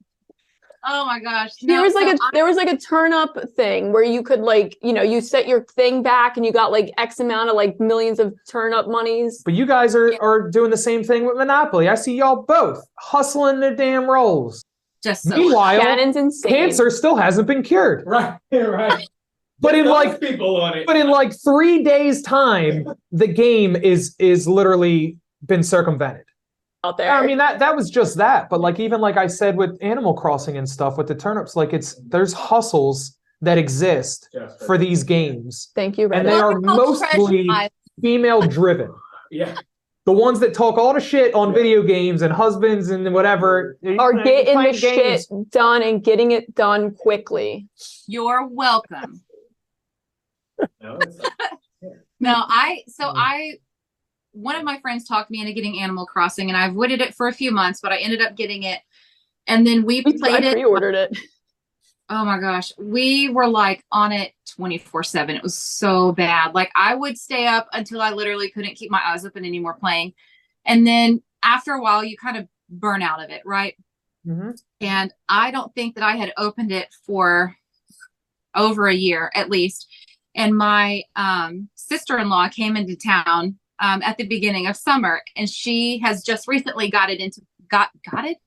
Oh 0.84 1.06
my 1.06 1.20
gosh. 1.20 1.52
There 1.62 1.82
was 1.82 1.94
like 1.94 2.08
so 2.08 2.14
a 2.14 2.32
there 2.34 2.46
was 2.46 2.58
like 2.58 2.70
a 2.70 2.78
turnip 2.78 3.38
thing 3.56 3.92
where 3.94 4.04
you 4.04 4.24
could 4.24 4.40
like 4.42 4.78
you 4.82 4.94
know 4.94 5.04
you 5.04 5.22
set 5.22 5.48
your 5.48 5.64
thing 5.66 6.02
back 6.02 6.38
and 6.38 6.46
you 6.46 6.52
got 6.52 6.72
like 6.72 6.92
X 6.98 7.20
amount 7.20 7.50
of 7.50 7.56
like 7.56 7.80
millions 7.80 8.20
of 8.20 8.34
turnip 8.48 8.88
monies. 8.88 9.42
But 9.46 9.54
you 9.54 9.66
guys 9.66 9.94
are 9.96 10.14
are 10.22 10.50
doing 10.50 10.72
the 10.72 10.78
same 10.78 11.04
thing 11.04 11.26
with 11.26 11.38
Monopoly. 11.38 11.88
I 11.88 11.96
see 11.96 12.16
y'all 12.16 12.44
both 12.44 12.84
hustling 12.98 13.60
the 13.60 13.72
damn 13.72 14.10
rolls. 14.10 14.64
just 15.04 15.24
so 15.24 15.36
Meanwhile, 15.38 15.82
Shannon's 15.82 16.16
insane. 16.16 16.52
cancer 16.52 16.90
still 16.90 17.16
hasn't 17.16 17.48
been 17.48 17.62
cured. 17.64 18.04
Right, 18.08 18.40
right. 18.52 19.08
But 19.60 19.76
in 19.76 19.86
Those 19.86 19.94
like 19.94 20.20
people 20.20 20.60
on 20.60 20.76
it. 20.80 20.88
but 20.88 20.96
in 20.96 21.08
like 21.08 21.32
three 21.44 21.84
days 21.84 22.24
time 22.24 22.88
the 23.12 23.28
game 23.28 23.76
is 23.76 24.16
is 24.18 24.48
literally 24.48 25.18
been 25.46 25.62
circumvented 25.62 26.26
out 26.84 26.98
there. 26.98 27.12
i 27.12 27.26
mean 27.26 27.38
that 27.38 27.60
that 27.60 27.76
was 27.76 27.90
just 27.90 28.18
that 28.18 28.50
but 28.50 28.60
like 28.60 28.80
even 28.80 29.00
like 29.02 29.18
i 29.18 29.28
said 29.28 29.56
with 29.56 29.78
animal 29.82 30.14
crossing 30.14 30.58
and 30.58 30.68
stuff 30.68 30.98
with 30.98 31.08
the 31.08 31.16
turnips 31.16 31.56
like 31.56 31.74
it's 31.74 31.96
there's 32.08 32.34
hustles 32.34 33.18
that 33.42 33.58
exist 33.58 34.30
Just 34.34 34.64
for 34.66 34.78
these 34.78 35.04
games 35.04 35.72
Thank 35.76 35.98
you, 35.98 36.10
and 36.12 36.28
they 36.28 36.34
are 36.40 36.60
Well, 36.60 36.92
it's 36.92 37.00
called 37.02 37.32
mostly 37.32 37.50
female 38.02 38.42
driven 38.42 38.94
Yeah. 39.32 39.56
the 40.06 40.12
ones 40.12 40.40
that 40.42 40.54
talk 40.54 40.78
all 40.78 40.94
the 40.94 41.00
shit 41.00 41.34
on 41.34 41.54
video 41.54 41.82
games 41.84 42.22
and 42.24 42.32
husbands 42.34 42.90
and 42.90 43.12
whatever 43.14 43.78
are 44.00 44.14
getting 44.24 44.46
the 44.58 44.62
playing 44.62 44.74
shit 44.76 45.26
done 45.52 45.82
and 45.84 46.04
getting 46.04 46.32
it 46.32 46.54
done 46.56 46.94
quickly. 46.96 47.68
You're 48.08 48.48
welcome. 48.48 49.22
No, 50.82 50.98
it's 51.02 51.18
No, 52.20 52.34
I 52.48 52.84
so 52.88 53.06
Mm. 53.06 53.14
I 53.16 53.52
one 54.34 54.56
of 54.56 54.64
my 54.64 54.80
friends 54.80 55.08
talked 55.08 55.30
me 55.30 55.42
into 55.42 55.54
getting 55.54 55.80
Animal 55.82 56.06
Crossing 56.06 56.50
and 56.50 56.58
I 56.58 56.68
avoided 56.68 57.02
it 57.02 57.14
for 57.16 57.28
a 57.28 57.34
few 57.34 57.52
months, 57.52 57.80
but 57.82 57.92
I 57.92 57.98
ended 57.98 58.22
up 58.22 58.36
getting 58.36 58.64
it. 58.64 58.80
And 59.48 59.66
then 59.66 59.84
we 59.86 60.02
played 60.20 60.44
I 60.44 60.50
it. 60.50 60.54
pre-ordered 60.54 60.96
it. 60.96 61.18
Oh 62.10 62.26
my 62.26 62.40
gosh. 62.40 62.74
We 62.78 63.30
were 63.30 63.48
like 63.48 63.84
on 63.92 64.12
it 64.12 64.34
24/7. 64.58 65.30
It 65.36 65.44
was 65.44 65.56
so 65.56 66.12
bad. 66.12 66.54
Like 66.54 66.72
I 66.76 66.94
would 66.96 67.18
stay 67.18 67.48
up 67.48 67.68
until 67.74 68.02
I 68.02 68.12
literally 68.12 68.50
couldn't 68.50 68.76
keep 68.76 68.92
my 68.92 69.02
eyes 69.04 69.26
open 69.26 69.46
anymore 69.46 69.76
playing. 69.76 70.14
And 70.66 70.86
then 70.86 71.22
after 71.44 71.72
a 71.74 71.82
while 71.82 72.04
you 72.04 72.18
kind 72.18 72.38
of 72.38 72.48
burn 72.70 73.02
out 73.02 73.24
of 73.24 73.30
it, 73.30 73.42
right? 73.46 73.76
Mhm. 74.28 74.56
and 74.82 75.12
I 75.28 75.50
don't 75.50 75.74
think 75.74 75.96
that 75.96 76.04
I 76.04 76.16
had 76.16 76.32
opened 76.38 76.72
it 76.72 76.94
for 77.08 77.56
over 78.54 78.88
a 78.88 78.94
year 78.94 79.32
at 79.34 79.50
least. 79.50 79.88
And 80.36 80.56
my 80.56 81.04
um, 81.16 81.70
sister-in-law 81.74 82.50
came 82.50 82.78
into 82.78 82.96
town 82.96 83.58
um, 83.82 84.02
at 84.04 84.18
the 84.18 84.26
beginning 84.26 84.68
of 84.68 84.78
summer, 84.78 85.22
and 85.36 85.50
she 85.50 86.00
has 86.00 86.24
just 86.24 86.48
recently 86.48 86.90
got 86.90 87.10
it 87.10 87.20
into 87.20 87.42
got 87.70 87.90
got 88.10 88.26
it. 88.26 88.38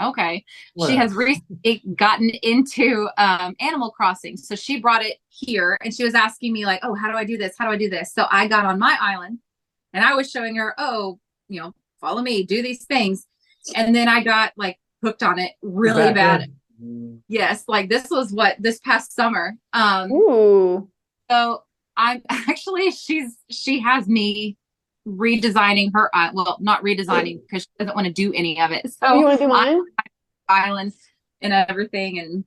Okay, 0.00 0.44
she 0.86 0.96
has 0.96 1.14
recently 1.14 1.82
gotten 1.96 2.30
into 2.42 3.08
um, 3.18 3.54
Animal 3.60 3.90
Crossing, 3.90 4.36
so 4.36 4.54
she 4.54 4.80
brought 4.80 5.04
it 5.04 5.18
here, 5.28 5.78
and 5.84 5.92
she 5.92 6.04
was 6.04 6.14
asking 6.14 6.52
me 6.52 6.64
like, 6.64 6.80
"Oh, 6.82 6.94
how 6.94 7.10
do 7.10 7.16
I 7.16 7.24
do 7.24 7.36
this? 7.36 7.54
How 7.58 7.66
do 7.66 7.72
I 7.72 7.76
do 7.76 7.90
this?" 7.90 8.14
So 8.14 8.26
I 8.30 8.46
got 8.46 8.64
on 8.64 8.78
my 8.78 8.96
island, 9.00 9.38
and 9.92 10.04
I 10.04 10.14
was 10.14 10.30
showing 10.30 10.56
her, 10.56 10.74
"Oh, 10.78 11.18
you 11.48 11.60
know, 11.60 11.74
follow 12.00 12.22
me, 12.22 12.44
do 12.44 12.62
these 12.62 12.84
things," 12.84 13.26
and 13.74 13.94
then 13.94 14.08
I 14.08 14.22
got 14.22 14.52
like 14.56 14.78
hooked 15.02 15.22
on 15.22 15.38
it 15.38 15.52
really 15.62 16.12
Back 16.12 16.14
bad. 16.14 16.40
in. 16.42 17.22
Yes, 17.28 17.64
like 17.68 17.88
this 17.88 18.10
was 18.10 18.32
what 18.32 18.56
this 18.58 18.80
past 18.80 19.14
summer. 19.14 19.54
Um 19.72 20.10
Ooh. 20.10 20.88
so 21.30 21.62
I'm 22.02 22.22
actually 22.28 22.90
she's 22.90 23.36
she 23.50 23.80
has 23.80 24.06
me 24.08 24.56
redesigning 25.06 25.90
her 25.94 26.10
i- 26.14 26.30
well 26.32 26.58
not 26.60 26.82
redesigning 26.82 27.40
because 27.42 27.62
she 27.62 27.68
doesn't 27.78 27.94
want 27.94 28.06
to 28.06 28.12
do 28.12 28.32
any 28.34 28.60
of 28.60 28.70
it. 28.70 28.88
Oh, 29.02 29.18
you 29.18 29.24
want 29.24 29.38
to 29.38 29.44
do 29.44 29.48
mine? 29.48 29.80
island 30.48 30.92
and 31.40 31.52
everything 31.52 32.18
and 32.18 32.44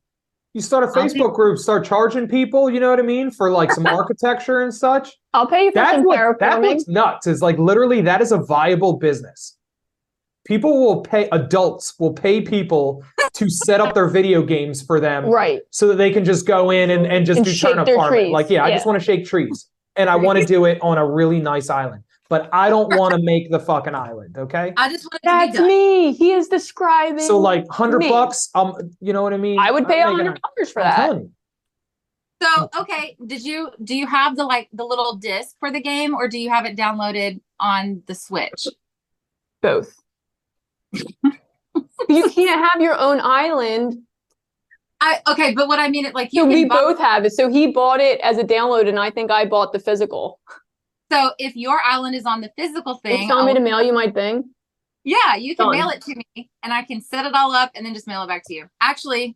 you 0.53 0.61
start 0.61 0.83
a 0.83 0.87
I'll 0.87 0.93
take- 0.93 1.13
facebook 1.19 1.33
group 1.33 1.57
start 1.57 1.83
charging 1.85 2.27
people 2.27 2.69
you 2.69 2.79
know 2.79 2.89
what 2.89 2.99
i 2.99 3.03
mean 3.03 3.31
for 3.31 3.49
like 3.51 3.71
some 3.71 3.85
architecture 3.99 4.61
and 4.61 4.73
such 4.73 5.11
I'll 5.33 5.47
pay 5.47 5.65
you 5.65 5.71
for 5.71 5.75
That's 5.75 5.95
some 5.97 6.03
what 6.05 6.39
that 6.39 6.59
terraforming. 6.59 6.61
looks 6.61 6.87
nuts. 6.87 7.27
Is 7.27 7.41
like 7.41 7.57
literally 7.57 8.01
that 8.01 8.21
is 8.21 8.31
a 8.31 8.37
viable 8.37 8.93
business. 8.97 9.54
People 10.45 10.79
will 10.85 11.01
pay 11.01 11.27
adults 11.31 11.97
will 11.99 12.13
pay 12.13 12.39
people 12.41 13.03
to 13.33 13.49
set 13.49 13.81
up 13.81 13.93
their 13.93 14.07
video 14.07 14.43
games 14.43 14.81
for 14.81 14.99
them 14.99 15.25
Right. 15.25 15.61
so 15.71 15.87
that 15.87 15.95
they 15.95 16.11
can 16.11 16.23
just 16.23 16.45
go 16.45 16.69
in 16.69 16.91
and, 16.91 17.05
and 17.07 17.25
just 17.25 17.37
And 17.39 17.45
do 17.45 17.51
shake 17.51 17.71
turnip 17.71 17.85
their 17.87 17.95
farming. 17.95 18.19
trees. 18.25 18.31
Like, 18.33 18.49
yeah, 18.49 18.63
I 18.63 18.71
just 18.71 18.85
want 18.85 18.99
to 18.99 19.03
shake 19.03 19.25
trees. 19.25 19.67
And 19.97 20.09
I 20.09 20.15
want 20.15 20.39
to 20.39 20.45
do 20.45 20.65
it 20.65 20.77
on 20.81 20.97
a 20.97 21.05
really 21.05 21.39
nice 21.39 21.69
island. 21.69 22.03
But 22.29 22.49
I 22.53 22.69
don't 22.69 22.95
want 22.97 23.13
to 23.13 23.21
make 23.21 23.49
the 23.51 23.59
fucking 23.59 23.93
island, 23.95 24.37
okay? 24.37 24.73
I 24.77 24.89
just 24.89 25.05
want 25.05 25.15
it 25.15 25.27
to 25.27 25.31
That's 25.31 25.51
be 25.51 25.57
done. 25.57 25.67
me. 25.67 26.11
He 26.13 26.31
is 26.31 26.47
describing. 26.47 27.19
So 27.19 27.37
like 27.39 27.65
hundred 27.69 27.99
me. 27.99 28.09
bucks, 28.09 28.49
um, 28.55 28.73
you 28.99 29.13
know 29.13 29.21
what 29.23 29.33
I 29.33 29.37
mean? 29.37 29.59
I 29.59 29.71
would 29.71 29.87
pay 29.87 30.01
a 30.01 30.05
I'm 30.07 30.13
making 30.13 30.25
hundred 30.27 30.41
dollars 30.41 30.71
for 30.71 30.81
that. 30.83 30.95
telling 30.95 31.21
you. 31.21 31.31
So, 32.43 32.69
okay, 32.81 33.15
did 33.25 33.43
you 33.43 33.69
do 33.83 33.95
you 33.95 34.07
have 34.07 34.35
the 34.35 34.43
like 34.43 34.69
the 34.73 34.83
little 34.83 35.15
disc 35.15 35.55
for 35.59 35.71
the 35.71 35.79
game 35.81 36.13
or 36.13 36.27
do 36.27 36.37
you 36.37 36.49
have 36.49 36.65
it 36.65 36.75
downloaded 36.75 37.39
on 37.59 38.03
the 38.07 38.13
Switch? 38.15 38.67
Both. 39.61 39.95
You 42.09 42.29
can't 42.29 42.69
have 42.71 42.81
your 42.81 42.97
own 42.97 43.19
island. 43.21 43.97
I 45.01 45.19
okay, 45.27 45.53
but 45.53 45.67
what 45.67 45.79
I 45.79 45.89
mean 45.89 46.05
it 46.05 46.13
like 46.15 46.29
you 46.31 46.43
So 46.43 46.47
we 46.47 46.65
buy- 46.65 46.75
both 46.75 46.99
have 46.99 47.25
it. 47.25 47.33
So 47.33 47.49
he 47.49 47.67
bought 47.71 47.99
it 47.99 48.19
as 48.21 48.37
a 48.37 48.43
download, 48.43 48.87
and 48.87 48.99
I 48.99 49.11
think 49.11 49.29
I 49.31 49.45
bought 49.45 49.73
the 49.73 49.79
physical. 49.79 50.39
so 51.11 51.31
if 51.37 51.55
your 51.55 51.79
island 51.81 52.15
is 52.15 52.25
on 52.25 52.41
the 52.41 52.49
physical 52.57 52.93
Are 53.03 53.09
you 53.09 53.17
thing, 53.17 53.27
telling 53.27 53.45
me 53.45 53.51
I'll- 53.51 53.55
to 53.57 53.61
mail 53.61 53.81
you 53.83 53.93
my 53.93 54.09
thing? 54.09 54.49
yeah, 55.03 55.35
you 55.35 55.55
can 55.55 55.67
Done. 55.67 55.77
mail 55.77 55.89
it 55.89 56.01
to 56.03 56.15
me 56.35 56.49
and 56.63 56.73
I 56.73 56.81
can 56.83 57.01
set 57.01 57.25
it 57.25 57.33
all 57.35 57.51
up 57.51 57.71
and 57.75 57.85
then 57.85 57.93
just 57.93 58.07
mail 58.07 58.23
it 58.23 58.27
back 58.27 58.43
to 58.47 58.53
you. 58.55 58.67
Actually, 58.81 59.35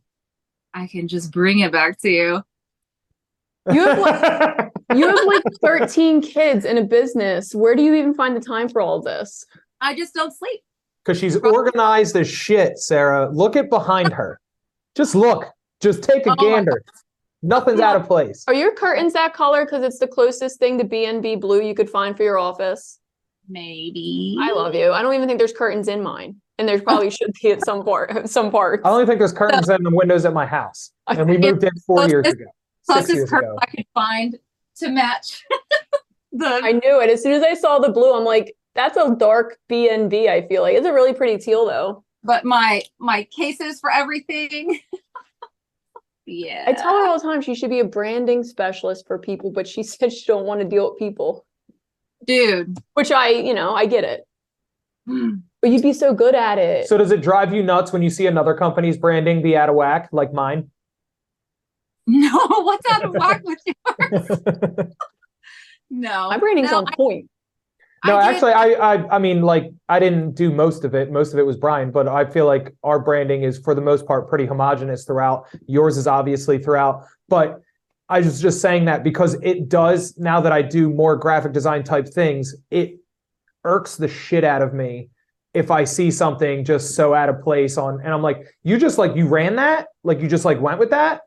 I 0.73 0.87
can 0.87 1.07
just 1.07 1.31
bring 1.31 1.59
it 1.59 1.71
back 1.71 1.99
to 2.01 2.09
you. 2.09 2.43
You 3.71 3.85
have 3.85 3.99
like 3.99 4.71
you 4.95 5.07
have 5.07 5.25
like 5.27 5.43
13 5.61 6.21
kids 6.21 6.65
in 6.65 6.77
a 6.79 6.83
business. 6.83 7.53
Where 7.53 7.75
do 7.75 7.83
you 7.83 7.93
even 7.95 8.13
find 8.15 8.35
the 8.35 8.39
time 8.39 8.67
for 8.69 8.81
all 8.81 8.97
of 8.97 9.03
this? 9.03 9.45
I 9.81 9.93
just 9.95 10.13
don't 10.15 10.31
sleep. 10.35 10.61
Because 11.03 11.19
she's 11.19 11.37
organized 11.37 12.15
as 12.15 12.29
shit, 12.29 12.77
Sara. 12.77 13.29
Look 13.29 13.55
at 13.55 13.69
behind 13.69 14.13
her. 14.13 14.39
Just 14.95 15.15
look. 15.15 15.45
Just 15.79 16.03
take 16.03 16.25
a 16.27 16.31
Oh 16.31 16.35
gander. 16.35 16.83
Nothing's 17.41 17.79
out 17.79 17.95
of 17.95 18.05
place. 18.05 18.43
Are 18.47 18.53
your 18.53 18.73
curtains 18.73 19.13
that 19.13 19.33
color 19.33 19.63
because 19.63 19.81
it's 19.81 19.99
the 19.99 20.07
closest 20.07 20.59
thing 20.59 20.77
to 20.77 20.83
BNB 20.83 21.39
blue 21.39 21.61
you 21.61 21.73
could 21.73 21.89
find 21.89 22.17
for 22.17 22.23
your 22.23 22.37
office? 22.37 22.99
Maybe. 23.47 24.37
I 24.39 24.51
love 24.51 24.75
you. 24.75 24.91
I 24.91 25.01
don't 25.01 25.13
even 25.13 25.27
think 25.27 25.39
there's 25.39 25.53
curtains 25.53 25.87
in 25.87 26.03
mine, 26.03 26.35
and 26.57 26.67
there 26.67 26.79
probably 26.81 27.09
should 27.09 27.31
be 27.41 27.51
at 27.51 27.63
some 27.63 27.83
part, 27.83 28.29
some 28.29 28.51
parts. 28.51 28.83
I 28.85 28.89
only 28.89 29.05
think 29.05 29.19
there's 29.19 29.31
curtains 29.31 29.69
in 29.69 29.83
the 29.83 29.89
windows 29.89 30.25
at 30.25 30.33
my 30.33 30.45
house. 30.45 30.91
And 31.07 31.29
we 31.29 31.37
moved 31.37 31.63
in 31.63 31.71
four 31.87 32.07
years 32.07 32.27
ago. 32.27 32.45
Six 32.83 32.85
closest 32.85 33.15
years 33.15 33.29
curtain 33.29 33.49
ago. 33.51 33.59
I 33.61 33.65
could 33.67 33.85
find 33.93 34.37
to 34.77 34.89
match 34.89 35.43
the 36.31 36.59
I 36.63 36.73
knew 36.73 37.01
it 37.01 37.09
as 37.09 37.23
soon 37.23 37.33
as 37.33 37.43
I 37.43 37.53
saw 37.53 37.79
the 37.79 37.91
blue. 37.91 38.13
I'm 38.13 38.25
like, 38.25 38.53
that's 38.79 38.97
a 38.97 39.15
dark 39.15 39.57
BNB. 39.69 40.27
I 40.29 40.47
feel 40.47 40.61
like 40.61 40.75
it's 40.75 40.87
a 40.87 40.93
really 40.93 41.13
pretty 41.13 41.37
teal 41.43 41.65
though. 41.65 42.03
but 42.23 42.45
my 42.45 42.81
my 42.99 43.27
cases 43.35 43.79
for 43.79 43.91
everything. 43.91 44.79
yeah. 46.25 46.63
I 46.67 46.73
tell 46.73 46.93
her 46.97 47.07
all 47.07 47.17
the 47.17 47.23
time 47.23 47.41
she 47.41 47.55
should 47.55 47.69
be 47.69 47.79
a 47.79 47.85
branding 47.85 48.43
specialist 48.43 49.05
for 49.07 49.17
people, 49.19 49.51
but 49.51 49.67
she 49.67 49.83
said 49.91 50.13
she 50.13 50.25
don't 50.25 50.45
want 50.45 50.61
to 50.61 50.67
deal 50.67 50.89
with 50.91 50.99
people. 50.99 51.45
dude. 52.25 52.77
Which 52.93 53.11
I, 53.11 53.29
you 53.29 53.53
know, 53.53 53.73
I 53.73 53.85
get 53.85 54.03
it. 54.03 54.25
Mm. 55.07 55.41
But 55.61 55.71
you'd 55.71 55.81
be 55.81 55.91
so 55.93 56.13
good 56.13 56.35
at 56.35 56.57
it. 56.57 56.87
So 56.87 56.97
does 56.97 57.11
it 57.11 57.21
drive 57.21 57.53
you 57.53 57.61
nuts 57.63 57.91
when 57.91 58.01
you 58.01 58.09
see 58.09 58.27
another 58.27 58.53
company's 58.53 58.95
branding 58.97 59.41
be 59.41 59.57
out 59.57 59.67
of 59.69 59.75
whack, 59.75 60.09
like 60.11 60.31
mine? 60.33 60.71
No, 62.11 62.31
what's 62.63 62.91
out 62.91 63.03
of 63.05 63.13
whack 63.13 63.41
with 63.43 63.59
yours? 63.67 64.93
No. 65.91 66.29
My 66.29 66.37
branding's 66.37 66.71
no, 66.71 66.77
on 66.79 66.85
I- 66.87 66.95
point. 66.95 67.29
No, 68.05 68.17
I 68.17 68.29
actually, 68.29 68.53
I, 68.53 68.93
I, 68.93 69.15
I 69.15 69.19
mean, 69.19 69.41
like, 69.41 69.71
I 69.89 69.99
didn't 69.99 70.35
do 70.35 70.51
most 70.51 70.85
of 70.85 70.95
it. 70.95 71.11
Most 71.11 71.33
of 71.33 71.39
it 71.39 71.45
was 71.45 71.57
Brian, 71.57 71.91
but 71.91 72.07
I 72.07 72.25
feel 72.25 72.45
like 72.45 72.73
our 72.83 72.99
branding 72.99 73.43
is, 73.43 73.59
for 73.59 73.75
the 73.75 73.81
most 73.81 74.05
part, 74.05 74.29
pretty 74.29 74.45
homogenous 74.45 75.05
throughout. 75.05 75.47
Yours 75.67 75.97
is 75.97 76.07
obviously 76.07 76.59
throughout, 76.59 77.03
but 77.27 77.61
I 78.07 78.19
was 78.19 78.41
just 78.41 78.61
saying 78.61 78.85
that 78.85 79.03
because 79.03 79.35
it 79.43 79.69
does. 79.69 80.17
Now 80.17 80.41
that 80.41 80.51
I 80.51 80.61
do 80.61 80.89
more 80.89 81.15
graphic 81.15 81.51
design 81.51 81.83
type 81.83 82.07
things, 82.07 82.55
it 82.71 82.97
irks 83.63 83.97
the 83.97 84.07
shit 84.07 84.43
out 84.43 84.61
of 84.61 84.73
me 84.73 85.09
if 85.53 85.71
I 85.71 85.83
see 85.83 86.11
something 86.11 86.63
just 86.63 86.95
so 86.95 87.13
out 87.13 87.27
of 87.27 87.41
place 87.41 87.77
on, 87.77 87.99
and 88.01 88.13
I'm 88.13 88.21
like, 88.21 88.55
you 88.63 88.77
just 88.77 88.97
like 88.97 89.15
you 89.15 89.27
ran 89.27 89.55
that, 89.57 89.87
like 90.03 90.21
you 90.21 90.27
just 90.27 90.45
like 90.45 90.61
went 90.61 90.79
with 90.79 90.91
that. 90.91 91.21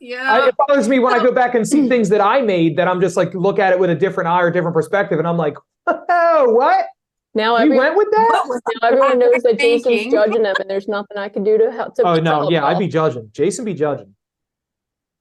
Yeah. 0.00 0.32
I, 0.32 0.48
it 0.48 0.54
bothers 0.56 0.88
me 0.88 0.98
when 0.98 1.12
I 1.12 1.22
go 1.22 1.32
back 1.32 1.54
and 1.54 1.66
see 1.66 1.88
things 1.88 2.08
that 2.10 2.20
I 2.20 2.40
made 2.40 2.76
that 2.76 2.88
I'm 2.88 3.00
just 3.00 3.16
like 3.16 3.34
look 3.34 3.58
at 3.58 3.72
it 3.72 3.78
with 3.78 3.90
a 3.90 3.94
different 3.94 4.28
eye 4.28 4.42
or 4.42 4.50
different 4.50 4.74
perspective, 4.74 5.18
and 5.18 5.26
I'm 5.26 5.36
like, 5.36 5.56
oh, 5.86 6.46
what? 6.50 6.86
Now 7.34 7.56
You 7.56 7.64
everyone, 7.64 7.86
went 7.86 7.96
with 7.96 8.08
that? 8.10 8.60
Now 8.82 8.88
everyone 8.88 9.18
knows 9.18 9.42
that 9.42 9.58
Jason's 9.58 9.84
thinking? 9.84 10.10
judging 10.10 10.42
them, 10.42 10.56
and 10.58 10.68
there's 10.68 10.88
nothing 10.88 11.16
I 11.16 11.28
can 11.28 11.44
do 11.44 11.58
to 11.58 11.70
help. 11.70 11.94
To 11.96 12.02
Oh 12.06 12.16
no, 12.16 12.50
yeah, 12.50 12.66
I'd 12.66 12.78
be 12.78 12.88
judging. 12.88 13.30
Jason 13.32 13.64
be 13.64 13.74
judging. 13.74 14.14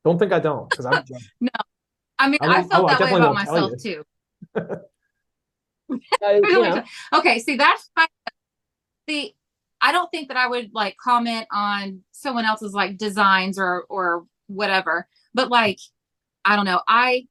Don't 0.04 0.18
think 0.18 0.32
I 0.32 0.40
don't, 0.40 0.70
because 0.70 0.86
I'm 0.86 1.04
judging. 1.06 1.28
No, 1.42 1.50
I 2.18 2.30
mean, 2.30 2.40
I 2.42 2.60
I, 2.60 2.64
felt 2.64 2.86
oh, 2.86 2.88
I 2.88 2.96
that 2.96 3.14
way 3.14 3.20
about 3.20 3.34
myself 3.36 3.72
too. 3.82 4.04
Uh, 6.24 6.40
you 6.44 6.84
Okay, 7.14 7.40
see 7.40 7.56
that's 7.56 7.90
kind 7.98 8.10
of, 8.28 8.34
see, 9.08 9.36
I 9.82 9.92
don't 9.92 10.10
think 10.12 10.28
that 10.28 10.38
I 10.38 10.48
would 10.48 10.72
like 10.74 10.98
comment 10.98 11.48
on 11.52 12.04
someone 12.12 12.46
else's 12.46 12.74
like 12.74 12.98
designs 12.98 13.58
or 13.58 13.86
or 13.90 14.26
whatever, 14.50 15.08
but 15.34 15.50
like 15.50 15.80
I 16.44 16.56
don't 16.56 16.66
know, 16.66 16.82
I 16.88 17.28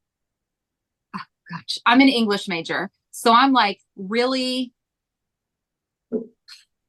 oh, 1.15 1.21
gosh, 1.51 1.79
I'm 1.85 2.01
an 2.01 2.09
English 2.09 2.49
major, 2.49 2.91
so 3.11 3.33
I'm 3.33 3.53
like 3.53 3.81
really 3.97 4.73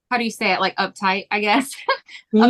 how 0.09 0.17
do 0.17 0.23
you 0.23 0.31
say 0.31 0.51
it 0.53 0.59
like 0.59 0.75
uptight, 0.77 1.27
I 1.31 1.39
guess. 1.39 1.71
you 2.33 2.47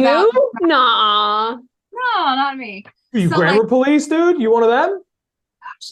nah. 0.61 1.55
no, 1.55 1.59
not 1.91 2.57
me. 2.57 2.86
Are 3.13 3.19
you 3.19 3.30
So, 3.30 3.36
grammar 3.36 3.59
like- 3.61 3.69
police, 3.69 4.07
dude? 4.07 4.41
You 4.41 4.51
one 4.51 4.63
of 4.63 4.69
them? 4.69 5.01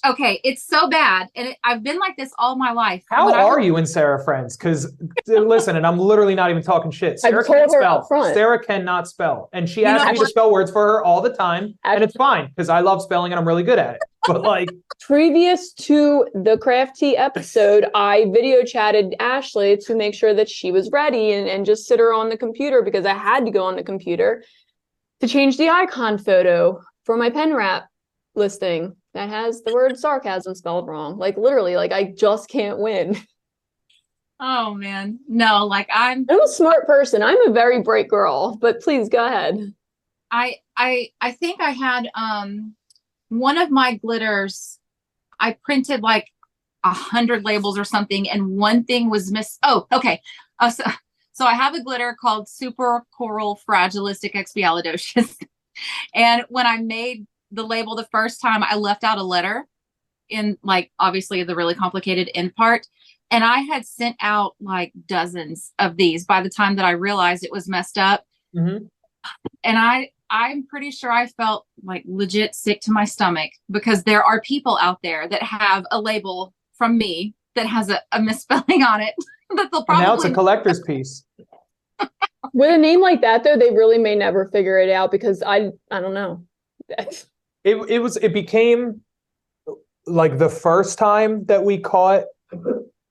Okay, 0.05 0.39
it's 0.43 0.63
so 0.67 0.89
bad, 0.89 1.29
and 1.35 1.47
it, 1.49 1.57
I've 1.63 1.81
been 1.81 1.97
like 1.97 2.17
this 2.17 2.31
all 2.38 2.57
my 2.57 2.71
life. 2.71 3.03
How 3.09 3.25
When 3.27 3.35
I 3.35 3.41
are 3.41 3.57
was- 3.57 3.65
you 3.65 3.77
and 3.77 3.88
Sara 3.88 4.21
friends? 4.23 4.57
Because 4.57 4.85
uh, 5.29 5.39
listen, 5.39 5.77
and 5.77 5.88
I'm 5.88 5.97
literally 5.97 6.35
not 6.35 6.49
even 6.49 6.61
talking 6.61 6.91
shit. 6.91 7.19
Sara 7.19 7.43
told 7.43 7.57
can't 7.57 7.71
spell. 7.71 8.03
Sara 8.33 8.61
cannot 8.63 9.07
spell, 9.07 9.49
and 9.53 9.69
she 9.69 9.81
You 9.81 9.88
asks 9.88 10.03
know 10.05 10.11
me 10.11 10.15
to 10.17 10.19
what? 10.21 10.29
spell 10.29 10.51
words 10.51 10.71
for 10.71 10.85
her 10.85 11.03
all 11.03 11.21
the 11.21 11.33
time, 11.33 11.77
and 11.85 12.03
it's 12.03 12.15
fine 12.15 12.47
because 12.47 12.67
I 12.69 12.81
love 12.81 13.01
spelling 13.01 13.31
and 13.31 13.39
I'm 13.39 13.47
really 13.47 13.63
good 13.63 13.79
at 13.79 13.95
it. 13.95 14.01
But 14.27 14.41
like, 14.41 14.69
Previous 14.99 15.71
to 15.73 16.27
the 16.33 16.57
crafty 16.57 17.15
episode, 17.15 17.85
I 17.95 18.25
video 18.33 18.63
chatted 18.63 19.15
Ashleigh 19.21 19.77
to 19.85 19.95
make 19.95 20.13
sure 20.13 20.33
that 20.33 20.49
she 20.49 20.69
was 20.71 20.91
ready 20.91 21.31
and, 21.31 21.47
and 21.47 21.65
just 21.65 21.85
sit 21.88 21.99
her 21.99 22.13
on 22.13 22.27
the 22.29 22.35
computer 22.38 22.81
because 22.81 23.05
I 23.05 23.13
had 23.13 23.45
to 23.45 23.51
go 23.51 23.63
on 23.63 23.77
the 23.77 23.83
computer 23.83 24.43
to 25.21 25.27
change 25.29 25.55
the 25.57 25.69
icon 25.69 26.17
photo 26.17 26.81
for 27.05 27.15
my 27.15 27.29
pen 27.29 27.53
wrap 27.55 27.88
listing 28.35 28.95
that 29.13 29.29
has 29.29 29.63
the 29.63 29.73
word 29.73 29.97
sarcasm 29.97 30.55
spelled 30.55 30.87
wrong. 30.87 31.17
Like 31.17 31.37
literally, 31.37 31.75
like 31.75 31.91
I 31.91 32.03
just 32.03 32.49
can't 32.49 32.79
win. 32.79 33.17
Oh 34.39 34.75
man, 34.75 35.19
no, 35.27 35.65
like 35.65 35.89
I'm 35.91 36.25
I'm 36.29 36.41
a 36.41 36.47
smart 36.47 36.85
person. 36.85 37.23
I'm 37.23 37.49
a 37.49 37.51
very 37.51 37.81
bright 37.81 38.07
girl, 38.07 38.55
but 38.55 38.81
please 38.81 39.09
go 39.09 39.25
ahead. 39.25 39.73
I 40.29 40.57
I 40.75 41.09
I 41.19 41.31
think 41.31 41.59
I 41.59 41.71
had 41.71 42.09
um 42.13 42.75
one 43.29 43.57
of 43.57 43.71
my 43.71 43.95
glitters. 43.95 44.79
I 45.39 45.57
printed 45.63 46.01
like 46.01 46.27
a 46.83 46.93
hundred 46.93 47.45
labels 47.45 47.77
or 47.77 47.83
something, 47.83 48.29
and 48.29 48.57
one 48.57 48.83
thing 48.83 49.09
was 49.09 49.31
miss. 49.31 49.57
Oh, 49.63 49.87
okay. 49.91 50.21
Uh, 50.59 50.69
so, 50.69 50.83
so 51.33 51.45
I 51.45 51.53
have 51.53 51.73
a 51.73 51.83
glitter 51.83 52.15
called 52.19 52.47
Super 52.47 53.05
Coral 53.15 53.59
Fragilistic 53.67 54.33
Expialidocious, 54.33 55.35
and 56.13 56.43
when 56.49 56.67
I 56.67 56.77
made 56.77 57.25
the 57.51 57.63
label 57.63 57.95
the 57.95 58.07
first 58.11 58.41
time, 58.41 58.63
I 58.63 58.75
left 58.75 59.03
out 59.03 59.17
a 59.17 59.23
letter 59.23 59.67
in 60.29 60.57
like 60.63 60.91
obviously 60.99 61.43
the 61.43 61.55
really 61.55 61.75
complicated 61.75 62.29
end 62.35 62.55
part. 62.55 62.87
And 63.29 63.43
I 63.43 63.59
had 63.59 63.85
sent 63.85 64.15
out 64.21 64.55
like 64.61 64.93
dozens 65.05 65.73
of 65.79 65.97
these 65.97 66.25
by 66.25 66.41
the 66.41 66.49
time 66.49 66.75
that 66.77 66.85
I 66.85 66.91
realized 66.91 67.43
it 67.43 67.51
was 67.51 67.67
messed 67.67 67.97
up 67.97 68.25
mhm. 68.55 68.87
and 69.63 69.77
I 69.77 70.11
I'm 70.29 70.65
pretty 70.65 70.91
sure 70.91 71.11
I 71.11 71.27
felt 71.27 71.65
like 71.83 72.03
legit 72.05 72.55
sick 72.55 72.81
to 72.81 72.91
my 72.91 73.05
stomach 73.05 73.51
because 73.71 74.03
there 74.03 74.23
are 74.23 74.41
people 74.41 74.77
out 74.81 74.99
there 75.01 75.27
that 75.27 75.41
have 75.41 75.85
a 75.91 76.01
label 76.01 76.53
from 76.73 76.97
me 76.97 77.33
that 77.55 77.65
has 77.65 77.89
a, 77.89 78.01
a 78.11 78.21
misspelling 78.21 78.83
on 78.83 79.01
it 79.01 79.13
that 79.55 79.69
they'll 79.71 79.79
And 79.79 79.85
probably 79.85 80.05
now 80.05 80.13
it's 80.13 80.25
a 80.25 80.31
collector's 80.31 80.81
piece. 80.81 81.23
With 82.53 82.73
a 82.73 82.77
name 82.77 83.01
like 83.01 83.21
that, 83.21 83.43
though, 83.43 83.57
they 83.57 83.71
really 83.71 83.97
may 83.97 84.15
never 84.15 84.45
figure 84.45 84.77
it 84.77 84.89
out 84.89 85.11
because 85.11 85.43
I 85.43 85.71
I 85.91 85.99
don't 85.99 86.13
know. 86.13 86.43
it 87.68 87.76
it 87.89 87.99
was 87.99 88.18
it 88.18 88.34
became 88.34 89.01
like 90.05 90.38
the 90.38 90.49
first 90.49 90.97
time 90.97 91.45
that 91.45 91.63
we 91.63 91.78
caught 91.78 92.24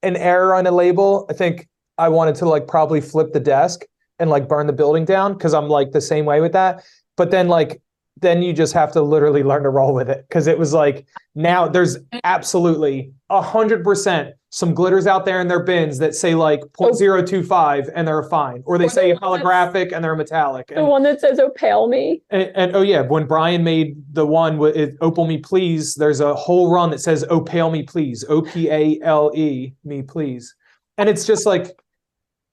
an 0.03 0.15
error 0.17 0.55
on 0.55 0.65
a 0.65 0.71
label 0.71 1.25
i 1.29 1.33
think 1.33 1.67
i 1.97 2.09
wanted 2.09 2.35
to 2.35 2.45
like 2.45 2.67
probably 2.67 2.99
flip 2.99 3.33
the 3.33 3.39
desk 3.39 3.85
and 4.19 4.29
like 4.29 4.47
burn 4.47 4.67
the 4.67 4.73
building 4.73 5.05
down 5.05 5.33
because 5.33 5.53
i'm 5.53 5.67
like 5.67 5.91
the 5.91 6.01
same 6.01 6.25
way 6.25 6.41
with 6.41 6.53
that. 6.53 6.83
But 7.17 7.31
then 7.31 7.47
like 7.47 7.81
then 8.19 8.41
you 8.41 8.53
just 8.53 8.73
have 8.73 8.91
to 8.93 9.01
literally 9.01 9.43
learn 9.43 9.63
to 9.63 9.69
roll 9.69 9.93
with 9.93 10.09
it 10.09 10.25
because 10.27 10.47
it 10.47 10.57
was 10.57 10.73
like 10.73 11.05
now 11.35 11.67
there's 11.67 11.97
absolutely 12.23 13.11
a 13.29 13.41
hundred 13.41 13.83
percent 13.83 14.35
some 14.49 14.73
glitters 14.73 15.07
out 15.07 15.25
there 15.25 15.41
in 15.41 15.47
their 15.47 15.63
bins 15.63 15.97
that 15.97 16.15
say 16.15 16.33
like 16.33 16.61
0.025 16.79 17.89
and 17.93 18.07
they're 18.07 18.23
fine 18.23 18.63
or 18.65 18.77
they 18.77 18.85
Or 18.85 18.89
say 18.89 19.13
holographic 19.13 19.91
and 19.91 20.03
they're 20.03 20.15
metallic 20.15 20.67
The 20.67 20.79
and 20.79 20.87
one 20.87 21.03
that 21.03 21.19
says 21.19 21.39
"Oh, 21.39 21.49
pale 21.49 21.87
me." 21.87 22.21
and, 22.29 22.51
and 22.55 22.75
oh 22.75 22.81
yeah, 22.81 23.01
when 23.01 23.27
Brian 23.27 23.63
made 23.63 23.95
the 24.13 24.25
one 24.25 24.57
with 24.57 24.75
it, 24.75 24.95
"Opal 25.01 25.27
Me 25.27 25.37
Please," 25.37 25.95
there's 25.95 26.21
a 26.21 26.33
whole 26.33 26.71
run 26.71 26.89
that 26.91 26.99
says 26.99 27.25
"Oh 27.29 27.41
Pale 27.41 27.71
Me 27.71 27.83
Please," 27.83 28.23
O 28.29 28.41
P 28.41 28.69
A 28.69 28.99
L 29.01 29.31
E 29.35 29.73
Me 29.83 30.01
Please, 30.01 30.55
and 30.97 31.09
it's 31.09 31.25
just 31.25 31.45
like 31.45 31.77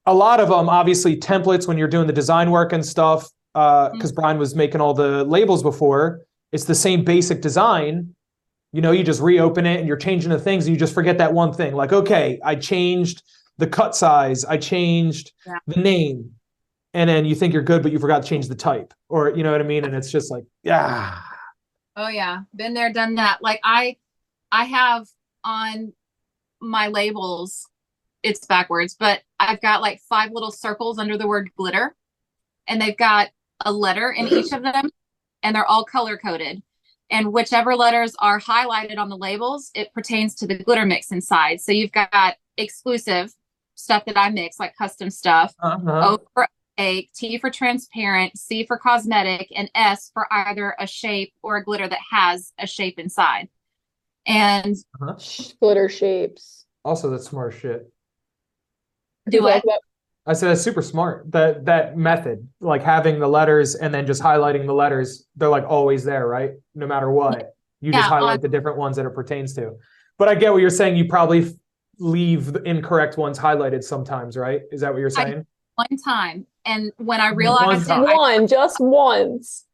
a 0.07 0.15
lot 0.15 0.41
of 0.41 0.49
them. 0.49 0.69
Obviously, 0.69 1.17
templates 1.17 1.69
when 1.69 1.79
you're 1.79 1.89
doing 1.89 2.07
the 2.07 2.13
design 2.13 2.51
work 2.51 2.73
and 2.73 2.85
stuff. 2.85 3.29
Uh, 3.55 3.89
because 3.91 4.11
mm. 4.11 4.17
Brian 4.17 4.37
was 4.37 4.57
making 4.57 4.81
all 4.81 4.95
the 4.95 5.23
labels 5.27 5.63
before, 5.63 6.23
it's 6.51 6.65
the 6.65 6.75
same 6.75 7.05
basic 7.05 7.41
design. 7.41 8.14
You 8.75 8.81
know, 8.81 8.91
you 8.91 9.05
just 9.05 9.21
reopen 9.23 9.67
it 9.67 9.79
and 9.79 9.87
you're 9.87 9.97
changing 9.97 10.31
the 10.31 10.39
things 10.39 10.67
and 10.67 10.75
you 10.75 10.81
just 10.81 10.95
forget 10.95 11.17
that 11.19 11.33
one 11.33 11.53
thing. 11.53 11.75
Like, 11.75 11.93
okay, 11.93 12.41
I 12.45 12.57
changed 12.57 13.23
the 13.57 13.69
cut 13.69 13.95
size, 13.95 14.45
I 14.45 14.57
changed 14.57 15.31
Yeah. 15.47 15.59
the 15.69 15.81
name, 15.81 16.33
and 16.93 17.09
then 17.09 17.25
you 17.25 17.37
think 17.37 17.53
you're 17.53 17.63
good, 17.63 17.85
but 17.85 17.93
you 17.93 18.01
forgot 18.01 18.25
to 18.25 18.29
change 18.29 18.49
the 18.49 18.57
type, 18.57 18.93
or 19.09 19.31
you 19.31 19.45
know 19.45 19.53
what 19.53 19.61
I 19.61 19.65
mean? 19.65 19.85
And 19.85 19.95
it's 19.95 20.11
just 20.11 20.29
like, 20.29 20.43
yeah, 20.65 21.21
Oh 21.95 22.09
yeah, 22.09 22.41
been 22.57 22.75
there, 22.75 22.93
done 22.93 23.15
that. 23.15 23.39
Like 23.41 23.61
I, 23.63 23.97
I 24.51 24.65
have 24.65 25.07
on 25.45 25.93
my 26.61 26.89
labels, 26.89 27.69
it's 28.25 28.45
backwards, 28.45 28.97
but 28.99 29.23
I've 29.39 29.61
got 29.61 29.83
like 29.83 30.01
five 30.01 30.33
little 30.33 30.51
circles 30.51 30.99
under 30.99 31.17
the 31.17 31.29
word 31.29 31.53
glitter, 31.57 31.95
and 32.67 32.83
they've 32.83 32.97
got 32.97 33.29
a 33.65 33.71
letter 33.71 34.11
in 34.11 34.27
each 34.27 34.51
of 34.51 34.63
them, 34.65 34.91
and 35.45 35.55
they're 35.55 35.65
all 35.65 35.85
color 35.85 36.17
coded. 36.19 36.61
And 37.11 37.33
whichever 37.33 37.77
letters 37.77 38.15
are 38.19 38.41
highlighted 38.41 38.99
on 38.99 39.09
the 39.09 39.17
labels, 39.17 39.71
it 39.75 39.93
pertains 39.93 40.35
to 40.37 40.47
the 40.47 40.59
glitter 40.59 40.87
mix 40.87 41.13
inside. 41.13 41.61
So 41.61 41.71
you've 41.73 41.93
got 41.93 42.37
exclusive 42.57 43.33
stuff 43.75 44.05
that 44.07 44.17
I 44.17 44.31
mix, 44.31 44.59
like 44.59 44.75
custom 44.77 45.11
stuff. 45.11 45.55
uh-huh. 45.63 46.15
O 46.15 46.19
for 46.33 46.49
opaque, 46.79 47.11
T 47.15 47.39
for 47.39 47.51
transparent, 47.51 48.37
C 48.39 48.65
for 48.67 48.79
cosmetic, 48.79 49.49
and 49.55 49.71
S 49.75 50.11
for 50.13 50.27
either 50.33 50.75
a 50.79 50.87
shape 50.87 51.33
or 51.43 51.57
a 51.57 51.65
glitter 51.65 51.89
that 51.89 51.99
has 52.11 52.53
a 52.59 52.67
shape 52.67 52.99
inside. 52.99 53.49
And 54.27 54.77
Glitter 55.61 55.89
shapes. 55.89 56.65
also 56.85 57.11
that's 57.11 57.27
smart 57.29 57.55
shit. 57.55 57.93
do 59.29 59.37
You 59.37 59.43
like 59.43 59.63
it. 59.63 59.67
that? 59.67 59.81
I 60.27 60.33
said 60.33 60.49
that's 60.49 60.63
super 60.63 60.81
smart. 60.83 61.31
That 61.33 61.65
that 61.67 61.97
method, 61.97 62.49
like 62.61 62.83
having 62.83 63.19
the 63.21 63.29
letters 63.29 63.75
and 63.75 63.93
then 63.93 64.07
just 64.07 64.23
highlighting 64.23 64.67
the 64.67 64.73
letters, 64.73 65.27
they're 65.37 65.49
like 65.51 65.65
always 65.69 66.03
there, 66.05 66.27
right? 66.27 66.53
No 66.75 66.87
matter 66.87 67.11
what, 67.11 67.55
you 67.81 67.93
just 67.93 68.09
highlight 68.09 68.35
on- 68.37 68.41
the 68.41 68.49
different 68.49 68.79
ones 68.79 68.97
that 68.97 69.05
it 69.07 69.11
pertains 69.15 69.53
to. 69.55 69.73
But 70.19 70.29
I 70.29 70.35
get 70.35 70.53
what 70.53 70.61
you're 70.63 70.71
saying. 70.71 70.97
You 70.97 71.07
probably 71.09 71.41
f- 71.45 71.53
leave 71.99 72.53
the 72.53 72.63
incorrect 72.63 73.19
ones 73.19 73.39
highlighted 73.39 73.83
sometimes, 73.85 74.37
right? 74.37 74.63
Is 74.73 74.81
that 74.81 74.93
what 74.93 74.99
you're 75.01 75.11
I- 75.19 75.25
saying? 75.25 75.47
one 75.77 75.99
time. 76.05 76.47
And 76.65 76.93
when 76.99 77.21
I 77.21 77.31
One 77.31 77.37
realized 77.37 77.83
it, 77.87 77.89
time. 77.89 78.07
I, 78.07 78.15
One, 78.15 78.47
just 78.47 78.79
once. 78.81 79.67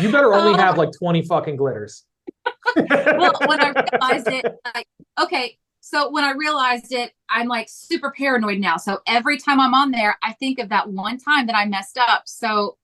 You 0.00 0.10
better 0.10 0.32
only 0.32 0.54
Oh. 0.54 0.62
have 0.62 0.78
like 0.78 0.88
20 0.98 1.22
fucking 1.26 1.56
glitters. 1.56 2.04
well, 2.76 3.32
when 3.46 3.60
I 3.60 3.72
realized 3.92 4.26
it, 4.28 4.46
like, 4.74 4.86
okay, 5.22 5.58
so 5.84 6.10
when 6.10 6.24
I 6.24 6.32
realized 6.32 6.94
it, 6.94 7.12
I'm 7.28 7.46
like 7.46 7.68
super 7.68 8.10
paranoid 8.10 8.58
now. 8.58 8.78
So 8.78 9.00
every 9.06 9.36
time 9.36 9.60
I'm 9.60 9.74
on 9.74 9.90
there, 9.90 10.16
I 10.22 10.32
think 10.32 10.58
of 10.58 10.70
that 10.70 10.88
one 10.88 11.18
time 11.18 11.46
that 11.46 11.54
I 11.54 11.66
messed 11.66 11.98
up. 11.98 12.22
So 12.24 12.78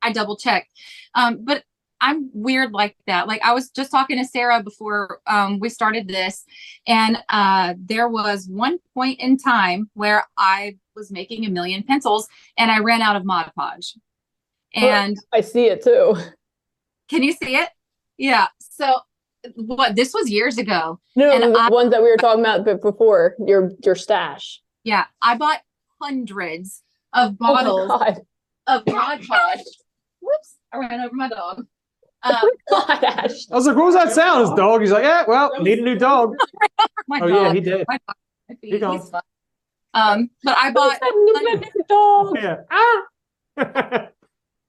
I 0.00 0.10
double 0.10 0.38
check. 0.38 0.66
Um, 1.14 1.44
but 1.44 1.64
I'm 2.00 2.30
weird 2.32 2.72
like 2.72 2.96
that. 3.06 3.28
Like 3.28 3.42
I 3.44 3.52
was 3.52 3.68
just 3.68 3.90
talking 3.90 4.16
to 4.16 4.24
Sara 4.24 4.62
before 4.62 5.20
um, 5.26 5.60
we 5.60 5.68
started 5.68 6.08
this, 6.08 6.46
and 6.86 7.22
uh, 7.28 7.74
there 7.78 8.08
was 8.08 8.48
one 8.48 8.78
point 8.94 9.20
in 9.20 9.36
time 9.36 9.90
where 9.92 10.24
I 10.38 10.78
was 10.94 11.10
making 11.10 11.44
a 11.44 11.50
million 11.50 11.82
pencils 11.82 12.26
and 12.56 12.70
I 12.70 12.78
ran 12.78 13.02
out 13.02 13.16
of 13.16 13.26
Mod 13.26 13.52
Podge. 13.54 13.98
And 14.74 15.18
I 15.30 15.42
see 15.42 15.66
it 15.66 15.84
too. 15.84 16.16
can 17.10 17.22
you 17.22 17.34
see 17.34 17.56
it? 17.56 17.68
Yeah. 18.16 18.46
So 18.60 19.00
what 19.54 19.94
this 19.96 20.12
was 20.14 20.28
years 20.30 20.58
ago. 20.58 20.98
No, 21.14 21.30
And 21.30 21.54
the 21.54 21.58
I- 21.58 21.68
ones 21.68 21.90
that 21.90 22.02
we 22.02 22.10
were 22.10 22.16
talking 22.16 22.40
about 22.40 22.64
before, 22.82 23.34
your 23.44 23.70
your 23.84 23.94
stash. 23.94 24.60
Yeah, 24.84 25.04
I 25.22 25.36
bought 25.36 25.60
hundreds 26.00 26.82
of 27.12 27.32
Oh 27.40 27.54
bottles 27.54 27.88
God. 27.88 28.20
of 28.66 28.82
Mod 28.86 29.22
Podge. 29.26 29.64
Whoops! 30.20 30.56
I 30.72 30.78
ran 30.78 31.00
over 31.00 31.14
my 31.14 31.28
dog. 31.28 31.66
Um, 32.22 32.50
God, 32.70 33.04
Ash. 33.04 33.48
I 33.50 33.54
was 33.54 33.66
like, 33.66 33.76
what 33.76 33.86
was 33.86 33.94
that 33.94 34.12
sound? 34.12 34.40
His 34.48 34.50
dog. 34.56 34.80
He's 34.80 34.90
like, 34.90 35.04
yeah, 35.04 35.24
well, 35.28 35.52
need 35.62 35.78
a 35.78 35.82
new 35.82 35.96
dog. 35.98 36.34
Oh 37.08 37.20
dog. 37.20 37.30
yeah, 37.30 37.52
he 37.52 37.60
did. 37.60 37.84
my 37.88 37.98
dog. 38.08 38.16
my 38.48 38.54
feet, 38.56 38.70
Keep 38.72 38.80
going. 38.80 38.98
he's 39.00 39.10
fine. 39.10 39.20
Um, 39.94 40.30
but 40.42 40.56
I 40.58 40.70
bought 40.72 40.98
I 41.00 41.52
need 41.54 41.62
a 41.62 41.82
dog. 41.88 42.36
Yeah. 42.36 42.56
Ah. 42.70 43.02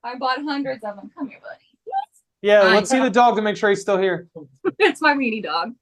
I 0.04 0.16
bought 0.20 0.40
hundreds 0.44 0.84
of 0.84 0.96
them. 0.96 1.10
Come 1.18 1.28
here, 1.30 1.40
buddy. 1.42 1.67
Yeah, 2.42 2.62
I 2.62 2.76
let's 2.76 2.90
see 2.90 3.00
the 3.00 3.10
dog 3.10 3.36
to 3.36 3.42
make 3.42 3.58
sure 3.58 3.70
he's 3.70 3.82
still 3.82 3.98
here. 3.98 4.28
it's 4.80 5.02
my 5.02 5.14
weenie 5.16 5.44
dog. 5.44 5.74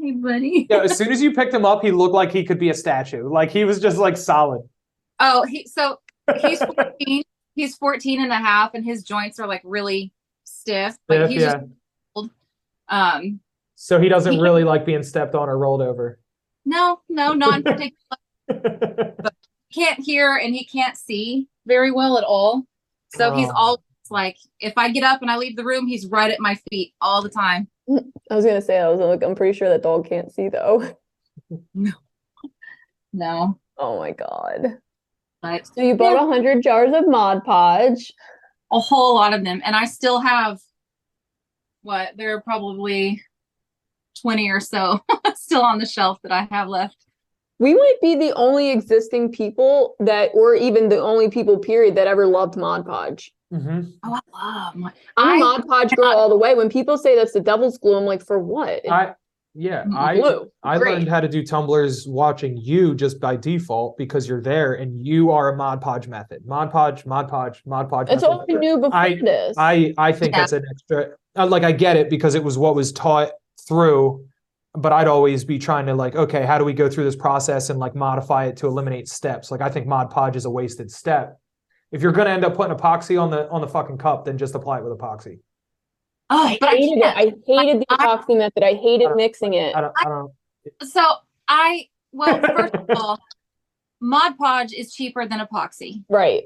Hey, 0.00 0.12
buddy. 0.12 0.66
Yeah, 0.68 0.78
as 0.82 0.96
soon 0.96 1.12
as 1.12 1.22
you 1.22 1.32
picked 1.32 1.54
him 1.54 1.64
up, 1.64 1.82
he 1.82 1.90
looked 1.92 2.14
like 2.14 2.32
he 2.32 2.44
could 2.44 2.58
be 2.58 2.70
a 2.70 2.74
statue. 2.74 3.28
Like 3.32 3.50
he 3.50 3.64
was 3.64 3.80
just 3.80 3.98
like 3.98 4.16
solid. 4.16 4.62
Oh, 5.20 5.44
he 5.44 5.66
so 5.66 5.98
he's 6.40 6.58
14. 6.62 7.22
he's 7.54 7.76
14 7.76 8.22
and 8.22 8.32
a 8.32 8.36
half, 8.36 8.74
and 8.74 8.84
his 8.84 9.04
joints 9.04 9.38
are 9.38 9.46
like 9.46 9.62
really 9.64 10.12
stiff. 10.44 10.96
but 11.06 11.30
he's 11.30 11.42
yeah. 11.42 11.60
just 12.16 12.30
um 12.88 13.40
So 13.76 14.00
he 14.00 14.08
doesn't 14.08 14.32
He- 14.34 14.40
really 14.40 14.64
like 14.64 14.84
being 14.84 15.02
stepped 15.02 15.34
on 15.34 15.48
or 15.48 15.56
rolled 15.58 15.82
over. 15.82 16.18
no, 16.64 17.00
no, 17.08 17.32
not 17.34 17.56
in 17.58 17.62
particular. 17.62 19.14
can't 19.72 20.00
hear 20.00 20.36
and 20.36 20.54
he 20.54 20.64
can't 20.64 20.96
see 20.96 21.48
very 21.66 21.90
well 21.92 22.18
at 22.18 22.24
all. 22.24 22.64
So 23.10 23.34
he's 23.34 23.48
Oh. 23.50 23.54
all 23.54 23.82
like, 24.12 24.36
if 24.60 24.74
I 24.76 24.90
get 24.90 25.02
up 25.02 25.22
and 25.22 25.30
I 25.30 25.36
leave 25.36 25.56
the 25.56 25.64
room, 25.64 25.86
he's 25.86 26.06
right 26.06 26.30
at 26.30 26.38
my 26.40 26.56
feet 26.70 26.94
all 27.00 27.22
the 27.22 27.28
time. 27.28 27.68
I 28.30 28.36
was 28.36 28.44
gonna 28.44 28.62
say 28.62 28.78
I 28.78 28.88
was 28.88 29.00
like, 29.00 29.22
I'm 29.24 29.34
pretty 29.34 29.56
sure 29.58 29.68
that 29.68 29.82
dog 29.82 30.08
can't 30.08 30.32
see 30.32 30.48
though. 30.48 30.96
No, 31.74 31.92
No. 33.12 33.58
Oh 33.76 33.98
my 33.98 34.12
god. 34.12 34.78
but 35.42 35.66
So 35.66 35.82
you 35.82 35.94
bought 35.94 36.16
a 36.22 36.26
hundred 36.26 36.62
jars 36.62 36.94
of 36.94 37.06
Mod 37.08 37.44
Podge. 37.44 38.12
a 38.70 38.78
whole 38.78 39.14
lot 39.16 39.34
of 39.34 39.44
them. 39.44 39.60
And 39.64 39.74
I 39.76 39.84
still 39.86 40.20
have 40.20 40.60
what? 41.82 42.16
There 42.16 42.34
are 42.36 42.40
probably 42.40 43.22
20 44.22 44.50
or 44.50 44.60
so 44.60 45.00
still 45.34 45.62
on 45.62 45.78
the 45.78 45.86
shelf 45.86 46.18
that 46.22 46.32
I 46.32 46.48
have 46.50 46.68
left. 46.68 46.96
We 47.58 47.74
might 47.74 47.96
be 48.00 48.14
the 48.16 48.32
only 48.34 48.70
existing 48.70 49.32
people 49.32 49.94
that, 50.00 50.30
or 50.34 50.54
even 50.54 50.88
the 50.88 50.98
only 51.00 51.28
people, 51.28 51.58
period, 51.58 51.94
that 51.96 52.06
ever 52.06 52.26
loved 52.26 52.56
Mod 52.56 52.86
Podge. 52.86 53.32
Hmm 53.52 53.80
Oh, 54.02 54.18
I 54.34 54.64
love 54.64 54.76
my. 54.76 54.92
I'm 55.16 55.28
a 55.28 55.32
I- 55.34 55.38
Mod 55.38 55.66
Podge 55.68 55.94
girl 55.94 56.06
all 56.08 56.28
the 56.28 56.36
way. 56.38 56.54
When 56.54 56.68
people 56.68 56.96
say 56.96 57.14
that's 57.14 57.32
the 57.32 57.40
devil's 57.40 57.78
glue, 57.78 57.96
I'm 57.96 58.04
like, 58.04 58.24
for 58.24 58.38
what? 58.38 58.88
I 58.90 59.14
yeah, 59.54 59.84
I 59.94 60.16
glue. 60.16 60.50
I 60.62 60.78
Great. 60.78 60.94
learned 60.94 61.08
how 61.10 61.20
to 61.20 61.28
do 61.28 61.44
tumblers 61.44 62.08
watching 62.08 62.56
you 62.56 62.94
just 62.94 63.20
by 63.20 63.36
default 63.36 63.98
because 63.98 64.26
you're 64.26 64.40
there 64.40 64.72
and 64.74 65.04
you 65.06 65.30
are 65.30 65.52
a 65.52 65.56
Mod 65.56 65.82
Podge 65.82 66.08
method. 66.08 66.46
Mod 66.46 66.70
Podge, 66.70 67.04
Mod 67.04 67.28
Podge, 67.28 67.62
Mod 67.66 67.90
Podge. 67.90 68.08
That's 68.08 68.22
all 68.22 68.46
I 68.48 68.52
knew 68.54 68.76
before 68.78 68.94
I- 68.96 69.16
this. 69.22 69.54
I 69.58 69.92
I 69.98 70.12
think 70.12 70.32
Yeah. 70.32 70.40
that's 70.40 70.52
an 70.52 70.64
extra. 70.70 71.08
uh, 71.36 71.46
Like 71.46 71.64
I 71.64 71.72
get 71.72 71.96
it 71.96 72.08
because 72.08 72.34
it 72.34 72.42
was 72.42 72.56
what 72.56 72.74
was 72.74 72.92
taught 72.92 73.32
through, 73.68 74.24
but 74.74 74.90
I'd 74.92 75.06
always 75.08 75.44
be 75.44 75.58
trying 75.58 75.84
to 75.84 75.94
like, 75.94 76.16
okay, 76.16 76.46
how 76.46 76.56
do 76.56 76.64
we 76.64 76.72
go 76.72 76.88
through 76.88 77.04
this 77.04 77.16
process 77.16 77.68
and 77.68 77.78
like 77.78 77.94
modify 77.94 78.46
it 78.46 78.56
to 78.58 78.66
eliminate 78.66 79.06
steps? 79.08 79.50
Like 79.50 79.60
I 79.60 79.68
think 79.68 79.86
Mod 79.86 80.08
Podge 80.10 80.36
is 80.36 80.46
a 80.46 80.50
wasted 80.50 80.90
step. 80.90 81.38
If 81.92 82.00
you're 82.02 82.12
gonna 82.12 82.30
end 82.30 82.44
up 82.44 82.56
putting 82.56 82.76
epoxy 82.76 83.20
on 83.20 83.30
the 83.30 83.48
on 83.50 83.60
the 83.60 83.68
fucking 83.68 83.98
cup, 83.98 84.24
then 84.24 84.38
just 84.38 84.54
apply 84.54 84.78
it 84.78 84.84
with 84.84 84.98
epoxy. 84.98 85.38
Oh, 86.30 86.46
I 86.48 86.58
but 86.60 86.70
I 86.70 86.76
hated 86.76 86.98
it. 86.98 87.02
can't. 87.02 87.16
I 87.18 87.22
hated 87.46 87.80
the 87.80 87.86
I- 87.90 87.96
epoxy 88.06 88.38
method. 88.38 88.62
I 88.64 88.74
hated 88.74 89.08
I- 89.08 89.14
mixing 89.14 89.54
it. 89.54 89.76
I 89.76 89.80
don't. 89.82 89.92
I 89.98 90.04
don't. 90.04 90.32
So 90.82 91.04
I, 91.48 91.88
well, 92.12 92.40
first 92.40 92.74
of 92.74 92.86
all, 92.96 93.18
Mod 94.00 94.38
Podge 94.38 94.72
is 94.72 94.94
cheaper 94.94 95.26
than 95.26 95.40
epoxy. 95.40 96.04
Right. 96.08 96.44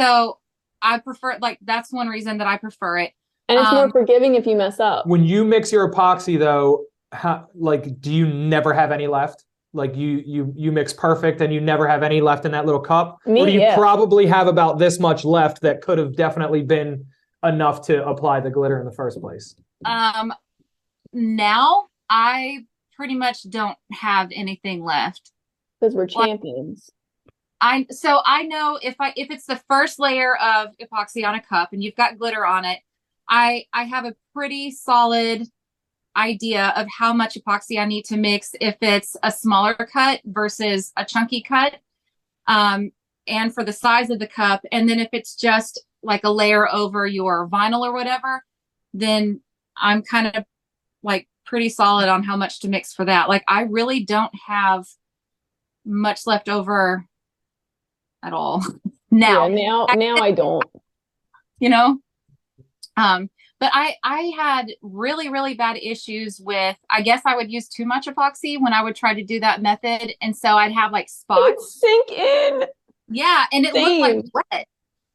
So 0.00 0.38
I 0.82 0.98
prefer, 0.98 1.38
like, 1.40 1.58
that's 1.62 1.92
one 1.92 2.08
reason 2.08 2.38
that 2.38 2.46
I 2.46 2.56
prefer 2.58 2.98
it. 2.98 3.12
And 3.48 3.58
it's 3.58 3.72
more 3.72 3.84
Um, 3.84 3.90
forgiving 3.92 4.34
if 4.34 4.46
you 4.46 4.54
mess 4.56 4.78
up. 4.80 5.06
When 5.06 5.24
you 5.24 5.44
mix 5.44 5.72
your 5.72 5.90
epoxy 5.90 6.38
though, 6.38 6.84
how, 7.12 7.48
like 7.54 8.00
do 8.00 8.12
you 8.12 8.26
never 8.26 8.74
have 8.74 8.92
any 8.92 9.06
left? 9.06 9.44
Like 9.74 9.96
you 9.96 10.22
you 10.24 10.52
you 10.56 10.72
mix 10.72 10.92
perfect 10.92 11.40
and 11.40 11.52
you 11.52 11.60
never 11.60 11.86
have 11.86 12.02
any 12.02 12.20
left 12.20 12.46
in 12.46 12.52
that 12.52 12.64
little 12.64 12.80
cup? 12.80 13.18
Me, 13.26 13.42
or 13.42 13.46
do 13.46 13.52
you 13.52 13.60
yeah. 13.60 13.76
probably 13.76 14.26
have 14.26 14.46
about 14.46 14.78
this 14.78 14.98
much 14.98 15.24
left 15.24 15.60
that 15.60 15.82
could 15.82 15.98
have 15.98 16.16
definitely 16.16 16.62
been 16.62 17.04
enough 17.44 17.82
to 17.86 18.06
apply 18.06 18.40
the 18.40 18.50
glitter 18.50 18.80
in 18.80 18.86
the 18.86 18.92
first 18.92 19.20
place? 19.20 19.54
Um, 19.84 20.32
now 21.12 21.88
I 22.08 22.64
pretty 22.96 23.14
much 23.14 23.48
don't 23.48 23.76
have 23.92 24.30
anything 24.34 24.82
left. 24.82 25.32
Because 25.80 25.94
we're 25.94 26.06
champions. 26.06 26.90
I 27.60 27.86
so 27.90 28.20
I 28.24 28.44
know 28.44 28.78
if 28.82 28.96
I 29.00 29.12
if 29.16 29.30
it's 29.30 29.46
the 29.46 29.60
first 29.68 29.98
layer 29.98 30.36
of 30.36 30.74
epoxy 30.78 31.26
on 31.26 31.34
a 31.34 31.42
cup 31.42 31.72
and 31.72 31.82
you've 31.82 31.96
got 31.96 32.18
glitter 32.18 32.46
on 32.46 32.64
it, 32.64 32.80
I 33.28 33.66
I 33.72 33.84
have 33.84 34.04
a 34.04 34.14
pretty 34.34 34.70
solid 34.70 35.46
idea 36.18 36.72
of 36.76 36.86
how 36.98 37.12
much 37.12 37.36
epoxy 37.36 37.78
I 37.78 37.84
need 37.84 38.04
to 38.06 38.16
mix 38.16 38.50
if 38.60 38.76
it's 38.82 39.16
a 39.22 39.30
smaller 39.32 39.74
cut 39.74 40.20
versus 40.24 40.92
a 40.96 41.04
chunky 41.04 41.42
cut. 41.42 41.76
Um 42.46 42.90
and 43.26 43.54
for 43.54 43.62
the 43.64 43.72
size 43.72 44.10
of 44.10 44.18
the 44.18 44.26
cup 44.26 44.62
and 44.72 44.88
then 44.88 44.98
if 44.98 45.08
it's 45.12 45.36
just 45.36 45.80
like 46.02 46.24
a 46.24 46.30
layer 46.30 46.68
over 46.72 47.06
your 47.06 47.48
vinyl 47.48 47.80
or 47.86 47.92
whatever, 47.92 48.42
then 48.94 49.40
I'm 49.76 50.02
kind 50.02 50.28
of 50.34 50.44
like 51.02 51.28
pretty 51.46 51.68
solid 51.68 52.08
on 52.08 52.22
how 52.24 52.36
much 52.36 52.60
to 52.60 52.68
mix 52.68 52.92
for 52.92 53.04
that. 53.04 53.28
Like 53.28 53.44
I 53.48 53.62
really 53.62 54.04
don't 54.04 54.32
have 54.46 54.86
much 55.84 56.26
left 56.26 56.48
over 56.48 57.04
at 58.22 58.32
all 58.32 58.62
now 59.10 59.46
yeah, 59.46 59.54
now 59.54 59.86
now 59.94 60.16
I 60.16 60.32
don't. 60.32 60.64
you 61.60 61.68
know 61.70 61.98
um 62.96 63.30
But 63.60 63.72
I 63.74 63.96
I 64.04 64.32
had 64.36 64.72
really 64.82 65.28
really 65.28 65.54
bad 65.54 65.76
issues 65.82 66.40
with 66.40 66.76
I 66.90 67.02
guess 67.02 67.22
I 67.26 67.34
would 67.36 67.50
use 67.50 67.68
too 67.68 67.84
much 67.84 68.06
epoxy 68.06 68.60
when 68.60 68.72
I 68.72 68.82
would 68.82 68.94
try 68.94 69.14
to 69.14 69.24
do 69.24 69.40
that 69.40 69.62
method 69.62 70.14
and 70.20 70.36
so 70.36 70.56
I'd 70.56 70.72
have 70.72 70.92
like 70.92 71.06
It 71.06 71.12
would 71.28 71.58
spots. 71.60 71.80
sink 71.80 72.12
in. 72.12 72.64
Yeah, 73.08 73.44
and 73.52 73.64
it 73.64 73.74
looked 73.74 74.00
like 74.00 74.12
Same. 74.12 74.30
wet. 74.52 74.66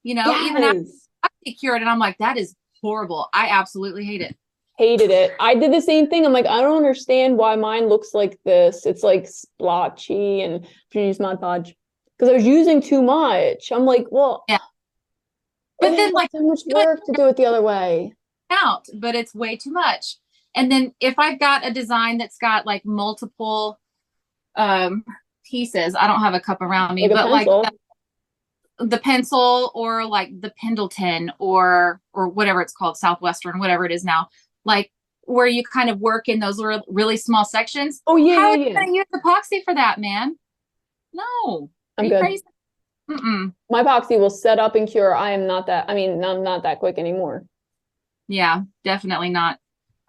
You 0.03 0.15
know, 0.15 0.45
even 0.45 0.63
after 0.63 0.79
Yes. 0.79 1.07
I 1.47 1.51
cured 1.51 1.81
and 1.81 1.89
I'm 1.89 1.99
like 1.99 2.17
that 2.17 2.37
is 2.37 2.55
horrible. 2.81 3.29
I 3.33 3.47
absolutely 3.47 4.03
hate 4.03 4.21
it. 4.21 4.35
Hated 4.77 5.11
it. 5.11 5.33
I 5.39 5.53
did 5.55 5.71
the 5.71 5.79
same 5.79 6.07
thing. 6.09 6.25
I'm 6.25 6.33
like, 6.33 6.47
I 6.47 6.59
don't 6.61 6.75
understand 6.75 7.37
why 7.37 7.55
mine 7.55 7.87
looks 7.87 8.13
like 8.15 8.39
this. 8.43 8.85
It's 8.87 9.03
like 9.03 9.27
splotchy 9.27 10.41
and 10.41 10.67
use 10.91 11.19
Mod 11.19 11.39
Podge 11.39 11.75
because 12.17 12.29
I 12.31 12.33
was 12.33 12.43
using 12.45 12.81
too 12.81 13.01
much. 13.03 13.71
I'm 13.71 13.85
like, 13.85 14.07
well, 14.09 14.43
Yeah. 14.49 14.57
But 15.79 15.95
then, 15.95 16.11
like, 16.13 16.31
so 16.31 16.41
much 16.41 16.61
work 16.73 17.05
to 17.05 17.11
do 17.13 17.27
it 17.27 17.37
the 17.37 17.45
other 17.45 17.61
way. 17.61 18.13
Out, 18.51 18.87
but 18.93 19.15
it's 19.15 19.33
way 19.33 19.55
too 19.55 19.71
much. 19.71 20.17
And 20.55 20.71
then 20.71 20.93
if 20.99 21.15
I've 21.17 21.39
got 21.39 21.65
a 21.65 21.71
design 21.71 22.17
that's 22.17 22.37
got 22.37 22.65
like 22.65 22.85
multiple 22.85 23.79
um 24.55 25.03
pieces, 25.49 25.95
I 25.95 26.07
don't 26.07 26.21
have 26.21 26.33
a 26.33 26.39
cup 26.39 26.61
around 26.61 26.95
me, 26.95 27.07
but 27.07 27.29
like 27.29 27.47
the, 27.47 27.71
the 28.79 28.99
pencil 28.99 29.71
or 29.73 30.05
like 30.05 30.29
the 30.39 30.53
Pendleton 30.57 31.31
or 31.39 32.01
or 32.13 32.27
whatever 32.27 32.61
it's 32.61 32.73
called, 32.73 32.97
Southwestern, 32.97 33.59
whatever 33.59 33.85
it 33.85 33.91
is 33.91 34.03
now, 34.03 34.29
like 34.65 34.91
where 35.25 35.47
you 35.47 35.63
kind 35.63 35.89
of 35.89 35.99
work 35.99 36.27
in 36.27 36.39
those 36.39 36.61
re- 36.61 36.81
really 36.87 37.17
small 37.17 37.45
sections. 37.45 38.01
Oh 38.05 38.17
yeah, 38.17 38.35
How 38.35 38.49
are 38.49 38.57
yeah, 38.57 38.65
you 38.65 38.73
yeah. 38.73 38.79
gonna 38.79 38.93
use 38.93 39.05
epoxy 39.15 39.63
for 39.63 39.73
that, 39.73 39.99
man? 39.99 40.37
No. 41.13 41.69
I'm 41.97 42.09
good. 42.09 42.19
crazy? 42.19 42.43
Mm-mm. 43.09 43.53
My 43.69 43.83
epoxy 43.83 44.19
will 44.19 44.29
set 44.29 44.59
up 44.59 44.75
and 44.75 44.87
cure. 44.87 45.15
I 45.15 45.31
am 45.31 45.45
not 45.45 45.67
that. 45.67 45.89
I 45.89 45.93
mean, 45.93 46.23
I'm 46.23 46.43
not 46.43 46.63
that 46.63 46.79
quick 46.79 46.97
anymore. 46.97 47.45
Yeah, 48.27 48.63
definitely 48.83 49.29
not. 49.29 49.59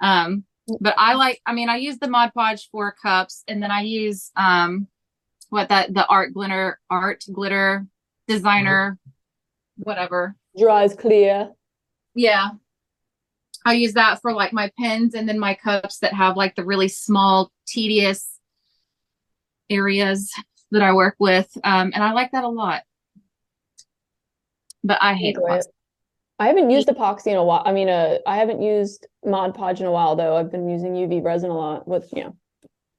Um, 0.01 0.45
but 0.81 0.95
I 0.97 1.15
like, 1.15 1.41
I 1.47 1.53
mean, 1.53 1.69
I 1.69 1.77
use 1.77 1.99
the 1.99 2.09
Mod 2.09 2.33
Podge 2.35 2.69
for 2.71 2.93
cups 2.93 3.43
and 3.49 3.63
then 3.63 3.71
I 3.71 3.83
use, 3.83 4.31
um, 4.37 4.89
what 5.51 5.69
that, 5.69 5.93
the 5.93 6.07
art 6.07 6.33
glitter, 6.33 6.81
art 6.89 7.25
glitter 7.33 7.87
designer, 8.27 8.99
whatever. 9.77 10.37
Dries 10.59 10.95
clear. 10.95 11.53
Yeah. 12.15 12.51
I 13.67 13.75
use 13.75 13.95
that 13.95 14.21
for 14.21 14.33
like 14.33 14.53
my 14.53 14.71
pens 14.79 15.15
and 15.15 15.29
then 15.29 15.39
my 15.39 15.55
cups 15.55 15.99
that 15.99 16.13
have 16.13 16.37
like 16.37 16.55
the 16.55 16.65
really 16.65 16.89
small, 16.89 17.51
tedious 17.67 18.39
areas 19.71 20.33
that 20.71 20.83
I 20.83 20.93
work 20.93 21.17
with. 21.19 21.49
Um, 21.65 21.93
and 21.95 22.03
I 22.03 22.13
like 22.13 22.33
that 22.33 22.45
a 22.45 22.49
lot. 22.49 22.83
But 24.83 24.99
I 25.01 25.15
hate 25.15 25.37
Enjoy 25.37 25.57
it. 25.57 25.67
I 26.39 26.49
haven't 26.49 26.71
used 26.71 26.89
epoxy 26.89 27.29
in 27.29 27.37
a 27.37 27.45
while. 27.45 27.63
I 27.65 27.73
mean, 27.73 27.89
uh, 27.89 28.19
I 28.27 28.37
haven't 28.37 28.61
used 28.61 29.07
Mod 29.25 29.55
Podge 29.55 29.81
in 29.81 29.87
a 29.87 29.93
while 29.93 30.17
though. 30.17 30.37
I've 30.37 30.51
been 30.51 30.69
using 30.69 30.95
UV 30.95 31.23
resin 31.23 31.51
a 31.51 31.57
lot. 31.57 31.87
With 31.87 32.13
you 32.13 32.25
know, 32.25 32.37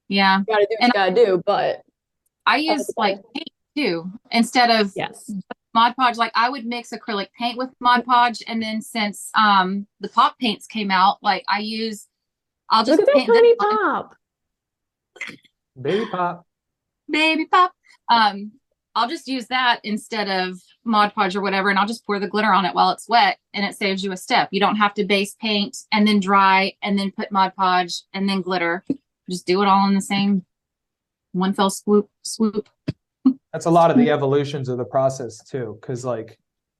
Yeah. 0.08 0.42
gotta 0.46 0.66
do 0.66 0.68
what 0.70 0.82
And 0.82 0.88
you 0.88 0.92
gotta 0.92 1.14
do. 1.14 1.42
But 1.44 1.82
I 2.46 2.56
use 2.56 2.90
like 2.96 3.18
paint 3.34 3.50
too, 3.76 4.10
instead 4.30 4.70
of 4.70 4.92
yes, 4.96 5.30
Mod 5.74 5.94
Podge, 5.96 6.16
like 6.16 6.32
I 6.34 6.48
would 6.48 6.64
mix 6.64 6.90
acrylic 6.90 7.28
paint 7.38 7.58
with 7.58 7.70
Mod 7.78 8.06
Podge, 8.06 8.42
and 8.46 8.62
then 8.62 8.80
since 8.80 9.30
um 9.34 9.86
the 10.00 10.08
pop 10.08 10.38
paints 10.38 10.66
came 10.66 10.90
out, 10.90 11.18
like 11.22 11.44
I 11.48 11.58
use, 11.58 12.08
I'll 12.70 12.84
just 12.84 12.98
look 13.00 13.08
at 13.08 13.14
that 13.14 13.16
paint 13.16 13.26
them 13.26 13.36
tiny 13.36 13.52
on 13.52 13.78
pop. 13.78 14.16
Baby 15.80 16.06
pop. 16.10 16.46
baby 17.10 17.44
pop. 17.46 17.72
Um, 18.08 18.52
I'll 18.94 19.08
just 19.08 19.28
use 19.28 19.46
that 19.48 19.80
instead 19.84 20.30
of 20.30 20.58
Mod 20.86 21.14
Podge 21.14 21.36
or 21.36 21.40
whatever, 21.40 21.68
and 21.70 21.78
I'll 21.78 21.86
just 21.86 22.06
pour 22.06 22.18
the 22.18 22.28
glitter 22.28 22.52
on 22.52 22.64
it 22.64 22.74
while 22.74 22.90
it's 22.90 23.08
wet, 23.08 23.38
and 23.52 23.64
it 23.64 23.76
saves 23.76 24.02
you 24.02 24.12
a 24.12 24.16
step. 24.16 24.48
You 24.52 24.60
don't 24.60 24.76
have 24.76 24.94
to 24.94 25.04
base 25.04 25.34
paint 25.40 25.76
and 25.92 26.06
then 26.06 26.20
dry 26.20 26.74
and 26.82 26.98
then 26.98 27.10
put 27.10 27.32
Mod 27.32 27.54
Podge 27.56 28.02
and 28.14 28.28
then 28.28 28.42
glitter. 28.42 28.84
Just 29.28 29.46
do 29.46 29.62
it 29.62 29.68
all 29.68 29.88
in 29.88 29.94
the 29.94 30.00
same 30.00 30.44
one 31.32 31.52
fell 31.52 31.70
swoop. 31.70 32.08
Swoop. 32.22 32.68
That's 33.52 33.66
a 33.66 33.70
lot 33.70 33.90
of 33.90 33.98
the 33.98 34.10
evolutions 34.10 34.68
of 34.68 34.78
the 34.78 34.84
process 34.84 35.42
too, 35.44 35.78
because 35.80 36.04
like 36.04 36.38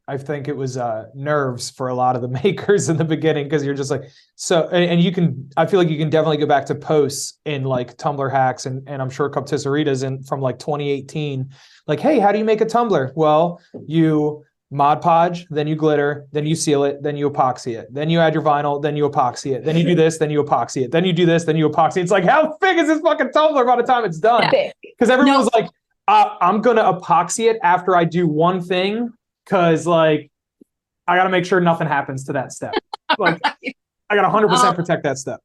I 0.08 0.16
think 0.16 0.46
it 0.46 0.56
was 0.56 0.76
uh 0.76 1.06
nerves 1.14 1.70
for 1.70 1.88
a 1.88 1.94
lot 1.94 2.14
of 2.16 2.22
the 2.22 2.28
makers 2.44 2.88
in 2.88 2.96
the 2.96 3.04
beginning 3.04 3.44
because 3.44 3.64
you're 3.64 3.74
just 3.74 3.90
like 3.90 4.04
so 4.36 4.68
and, 4.68 4.84
and 4.84 5.00
you 5.02 5.10
can 5.12 5.50
I 5.56 5.66
feel 5.66 5.80
like 5.80 5.88
you 5.88 5.98
can 5.98 6.10
definitely 6.10 6.36
go 6.36 6.46
back 6.46 6.66
to 6.66 6.74
posts 6.74 7.38
in 7.44 7.64
like 7.64 7.96
Tumbler 7.96 8.28
hacks 8.28 8.66
and 8.66 8.88
and 8.88 9.02
I'm 9.02 9.10
sure 9.10 9.30
Cuptisseristas 9.30 10.04
in 10.04 10.22
from 10.22 10.40
like 10.40 10.58
2018 10.58 11.50
like 11.86 12.00
hey 12.00 12.18
how 12.18 12.32
do 12.32 12.38
you 12.38 12.44
make 12.44 12.60
a 12.60 12.66
tumbler? 12.66 13.12
well 13.16 13.60
you 13.86 14.44
mod 14.72 15.00
podge 15.00 15.46
then 15.48 15.66
you 15.68 15.76
glitter 15.76 16.26
then 16.32 16.44
you 16.44 16.56
seal 16.56 16.82
it 16.82 17.00
then 17.00 17.16
you 17.16 17.30
epoxy 17.30 17.78
it 17.78 17.86
then 17.94 18.10
you 18.10 18.18
add 18.18 18.34
your 18.34 18.42
vinyl 18.42 18.82
then 18.82 18.96
you 18.96 19.08
epoxy 19.08 19.54
it 19.54 19.64
then 19.64 19.76
you 19.76 19.84
do 19.84 19.94
this 20.02 20.18
then 20.18 20.28
you 20.28 20.42
epoxy 20.42 20.82
it 20.82 20.90
then 20.90 21.04
you 21.04 21.12
do 21.12 21.24
this 21.24 21.44
then 21.44 21.56
you 21.56 21.68
epoxy 21.68 21.98
it. 21.98 22.00
it's 22.02 22.10
like 22.10 22.24
how 22.24 22.56
big 22.60 22.76
is 22.76 22.88
this 22.88 23.00
fucking 23.00 23.30
tumbler 23.30 23.64
by 23.64 23.76
the 23.76 23.82
time 23.84 24.04
it's 24.04 24.18
done 24.18 24.50
because 24.82 25.08
everyone 25.08 25.34
No. 25.34 25.38
was 25.38 25.50
like, 25.54 25.68
uh, 26.08 26.36
I'm 26.40 26.60
gonna 26.62 26.82
epoxy 26.92 27.48
it 27.50 27.58
after 27.62 27.94
I 27.96 28.04
do 28.04 28.26
one 28.26 28.60
thing, 28.60 29.12
because 29.46 29.86
like 29.86 30.30
I 31.06 31.16
gotta 31.16 31.30
make 31.30 31.44
sure 31.46 31.60
nothing 31.60 31.86
happens 31.86 32.24
to 32.24 32.32
that 32.34 32.52
step. 32.52 32.74
Like 33.18 33.40
I 33.44 34.16
gotta 34.16 34.22
100 34.28 34.48
percent 34.48 34.72
Oh. 34.72 34.74
protect 34.76 35.04
that 35.04 35.16
step. 35.16 35.40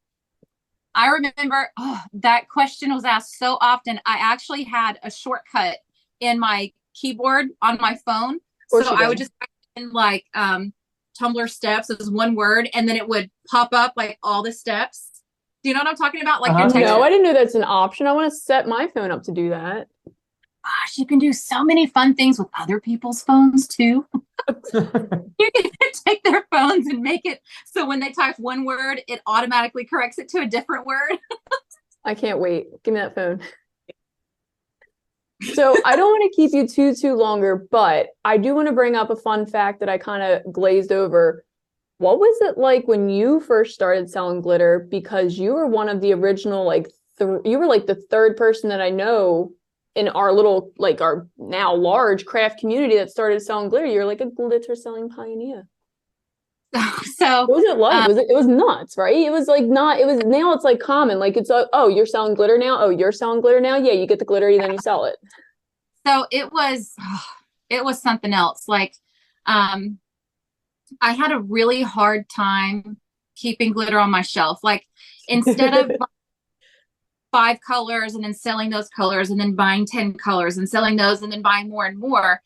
I 0.95 1.07
remember 1.09 1.69
oh, 1.77 2.01
that 2.13 2.49
question 2.49 2.93
was 2.93 3.05
asked 3.05 3.37
so 3.37 3.57
often. 3.61 3.99
I 4.05 4.17
actually 4.19 4.63
had 4.63 4.99
a 5.03 5.11
shortcut 5.11 5.77
in 6.19 6.39
my 6.39 6.71
keyboard 6.95 7.47
on 7.61 7.77
my 7.79 7.97
phone. 8.05 8.39
So 8.69 8.83
I 8.95 9.07
would 9.07 9.17
just 9.17 9.31
type 9.39 9.49
in 9.75 9.91
like 9.91 10.25
um 10.33 10.73
tumbler 11.17 11.47
steps 11.47 11.89
as 11.91 12.09
one 12.09 12.35
word 12.35 12.67
and 12.73 12.89
then 12.89 12.95
it 12.95 13.07
would 13.07 13.29
pop 13.49 13.69
up 13.73 13.93
like 13.95 14.17
all 14.23 14.41
the 14.43 14.51
steps. 14.51 15.21
Do 15.63 15.69
you 15.69 15.75
know 15.75 15.81
what 15.81 15.87
I'm 15.89 15.95
talking 15.95 16.21
about? 16.21 16.41
Like 16.41 16.51
Uh-huh. 16.51 16.61
your 16.61 16.69
text. 16.71 16.87
No, 16.87 17.03
I 17.03 17.09
didn't 17.09 17.23
know 17.23 17.33
that's 17.33 17.53
an 17.55 17.63
option. 17.63 18.07
I 18.07 18.11
want 18.13 18.31
to 18.31 18.35
set 18.35 18.67
my 18.67 18.87
phone 18.87 19.11
up 19.11 19.21
to 19.23 19.31
do 19.31 19.49
that. 19.51 19.87
Gosh, 20.63 20.97
you 20.97 21.05
can 21.05 21.19
do 21.19 21.33
so 21.33 21.63
many 21.63 21.87
fun 21.87 22.13
things 22.13 22.37
with 22.37 22.47
other 22.57 22.79
people's 22.79 23.23
phones 23.23 23.67
too. 23.67 24.05
You 24.73 25.51
can 25.51 25.71
take 26.05 26.23
their 26.23 26.45
phones 26.51 26.87
and 26.87 27.01
make 27.01 27.21
it 27.25 27.41
so 27.65 27.87
when 27.87 27.99
they 27.99 28.11
type 28.11 28.37
one 28.37 28.65
word, 28.65 29.01
it 29.07 29.21
automatically 29.27 29.85
corrects 29.85 30.19
it 30.19 30.29
to 30.29 30.39
a 30.39 30.47
different 30.47 30.85
word. 30.85 31.17
I 32.05 32.15
can't 32.15 32.39
wait. 32.39 32.67
Give 32.83 32.93
me 32.93 32.99
that 32.99 33.15
phone. 33.15 33.41
So 35.53 35.75
I 35.85 35.95
don't 35.95 36.11
want 36.11 36.31
to 36.31 36.35
keep 36.35 36.53
you 36.53 36.67
too 36.67 36.93
too 36.95 37.15
longer, 37.15 37.67
but 37.71 38.09
I 38.23 38.37
do 38.37 38.53
want 38.53 38.67
to 38.67 38.73
bring 38.73 38.95
up 38.95 39.09
a 39.09 39.15
fun 39.15 39.45
fact 39.45 39.79
that 39.79 39.89
I 39.89 39.97
kind 39.97 40.21
of 40.21 40.53
glazed 40.53 40.91
over. 40.91 41.43
What 41.97 42.19
was 42.19 42.37
it 42.41 42.57
like 42.57 42.87
when 42.87 43.09
you 43.09 43.39
first 43.39 43.73
started 43.73 44.09
selling 44.09 44.41
glitter? 44.41 44.87
Because 44.89 45.37
you 45.37 45.53
were 45.53 45.67
one 45.67 45.89
of 45.89 46.01
the 46.01 46.13
original, 46.13 46.65
like 46.65 46.89
th- 47.17 47.41
you 47.45 47.57
were 47.57 47.67
like 47.67 47.87
the 47.87 47.95
third 47.95 48.37
person 48.37 48.69
that 48.69 48.81
I 48.81 48.89
know 48.89 49.51
in 49.95 50.07
our 50.09 50.31
little, 50.31 50.71
like 50.77 51.01
our 51.01 51.27
now 51.37 51.73
large 51.75 52.25
craft 52.25 52.59
community 52.59 52.95
that 52.97 53.09
started 53.11 53.41
selling 53.41 53.69
glitter. 53.69 53.85
You're 53.87 54.05
like 54.05 54.21
a 54.21 54.25
glitter 54.29 54.75
selling 54.75 55.09
pioneer. 55.09 55.67
so 57.17 57.41
What 57.41 57.49
was 57.57 57.63
it 57.65 57.77
like? 57.77 57.93
Um, 57.93 58.07
was 58.07 58.17
it? 58.17 58.27
It 58.29 58.33
was 58.33 58.47
nuts, 58.47 58.97
right? 58.97 59.15
It 59.15 59.31
was 59.31 59.47
like 59.47 59.65
not. 59.65 59.99
It 59.99 60.05
was 60.05 60.19
now. 60.19 60.53
It's 60.53 60.63
like 60.63 60.79
common. 60.79 61.19
Like 61.19 61.35
it's 61.35 61.49
like, 61.49 61.67
oh, 61.73 61.89
you're 61.89 62.05
selling 62.05 62.33
glitter 62.33 62.57
now. 62.57 62.79
Oh, 62.81 62.89
you're 62.89 63.11
selling 63.11 63.41
glitter 63.41 63.59
now. 63.59 63.75
Yeah, 63.75 63.91
you 63.91 64.07
get 64.07 64.19
the 64.19 64.25
glitter, 64.25 64.47
and 64.49 64.61
then 64.61 64.71
you 64.71 64.79
sell 64.79 65.03
it. 65.05 65.17
so 66.05 66.25
it 66.31 66.51
was 66.51 66.93
it 67.69 67.83
was 67.83 68.01
something 68.01 68.33
else 68.33 68.67
like 68.67 68.95
um 69.45 69.97
i 71.01 71.13
had 71.13 71.31
a 71.31 71.39
really 71.39 71.81
hard 71.81 72.29
time 72.29 72.97
keeping 73.35 73.71
glitter 73.71 73.97
on 73.99 74.11
my 74.11 74.21
shelf 74.21 74.59
like 74.63 74.85
instead 75.27 75.73
of 75.75 75.91
five 77.31 77.59
colors 77.65 78.15
and 78.15 78.23
then 78.23 78.33
selling 78.33 78.69
those 78.69 78.89
colors 78.89 79.29
and 79.29 79.39
then 79.39 79.55
buying 79.55 79.85
10 79.85 80.13
colors 80.13 80.57
and 80.57 80.67
selling 80.67 80.95
those 80.95 81.21
and 81.21 81.31
then 81.31 81.41
buying 81.41 81.69
more 81.69 81.85
and 81.85 81.97
more 81.97 82.41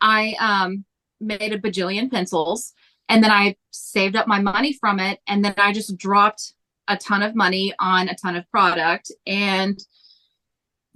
i 0.00 0.34
um 0.40 0.84
made 1.20 1.52
a 1.52 1.58
bajillion 1.58 2.10
pencils 2.10 2.72
and 3.08 3.22
then 3.22 3.30
i 3.30 3.54
saved 3.70 4.16
up 4.16 4.26
my 4.26 4.40
money 4.40 4.72
from 4.72 4.98
it 4.98 5.20
and 5.28 5.44
then 5.44 5.54
i 5.56 5.72
just 5.72 5.96
dropped 5.96 6.54
a 6.88 6.96
ton 6.96 7.22
of 7.22 7.34
money 7.34 7.72
on 7.78 8.08
a 8.08 8.14
ton 8.14 8.36
of 8.36 8.48
product 8.50 9.10
and 9.26 9.78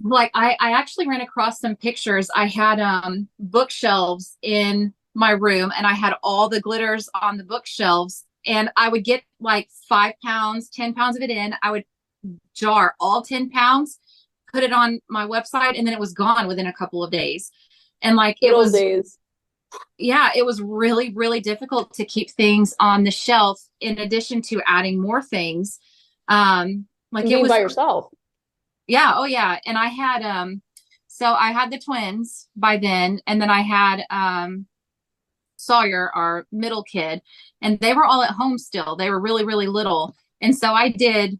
like 0.01 0.31
I, 0.33 0.55
I 0.59 0.71
actually 0.71 1.07
ran 1.07 1.21
across 1.21 1.59
some 1.59 1.75
pictures. 1.75 2.29
I 2.33 2.45
had 2.45 2.79
um 2.79 3.27
bookshelves 3.39 4.37
in 4.41 4.93
my 5.13 5.31
room 5.31 5.71
and 5.75 5.85
I 5.85 5.93
had 5.93 6.13
all 6.23 6.49
the 6.49 6.61
glitters 6.61 7.09
on 7.13 7.37
the 7.37 7.43
bookshelves 7.43 8.25
and 8.45 8.69
I 8.77 8.89
would 8.89 9.03
get 9.03 9.23
like 9.39 9.69
five 9.89 10.13
pounds, 10.23 10.69
10 10.69 10.93
pounds 10.93 11.17
of 11.17 11.23
it 11.23 11.29
in. 11.29 11.53
I 11.61 11.71
would 11.71 11.83
jar 12.55 12.95
all 12.99 13.21
10 13.21 13.49
pounds, 13.49 13.99
put 14.51 14.63
it 14.63 14.73
on 14.73 14.99
my 15.09 15.25
website, 15.25 15.77
and 15.77 15.85
then 15.85 15.93
it 15.93 15.99
was 15.99 16.13
gone 16.13 16.47
within 16.47 16.67
a 16.67 16.73
couple 16.73 17.03
of 17.03 17.11
days. 17.11 17.51
And 18.01 18.15
like 18.15 18.37
it 18.41 18.55
was 18.55 18.71
days. 18.71 19.17
yeah, 19.97 20.29
it 20.35 20.45
was 20.45 20.61
really, 20.61 21.13
really 21.13 21.39
difficult 21.39 21.93
to 21.95 22.05
keep 22.05 22.31
things 22.31 22.73
on 22.79 23.03
the 23.03 23.11
shelf 23.11 23.61
in 23.79 23.99
addition 23.99 24.41
to 24.43 24.61
adding 24.67 24.99
more 24.99 25.21
things. 25.21 25.79
Um 26.27 26.87
like 27.11 27.25
And 27.25 27.33
it 27.33 27.41
was 27.41 27.49
by 27.49 27.59
yourself. 27.59 28.09
yeah, 28.87 29.13
oh 29.15 29.25
yeah. 29.25 29.59
And 29.65 29.77
I 29.77 29.87
had 29.87 30.23
um 30.23 30.61
so 31.07 31.33
I 31.33 31.51
had 31.51 31.71
the 31.71 31.79
twins 31.79 32.47
by 32.55 32.77
then 32.77 33.21
and 33.27 33.41
then 33.41 33.49
I 33.49 33.61
had 33.61 34.05
um 34.09 34.67
Sawyer, 35.57 36.09
our 36.15 36.47
middle 36.53 36.83
kid, 36.83 37.21
and 37.61 37.77
they 37.81 37.93
were 37.93 38.05
all 38.05 38.23
at 38.23 38.31
home 38.31 38.57
still. 38.57 38.95
They 38.95 39.09
were 39.09 39.19
really, 39.19 39.43
really 39.43 39.67
little. 39.67 40.15
And 40.41 40.57
so 40.57 40.71
I 40.71 40.89
did 40.89 41.37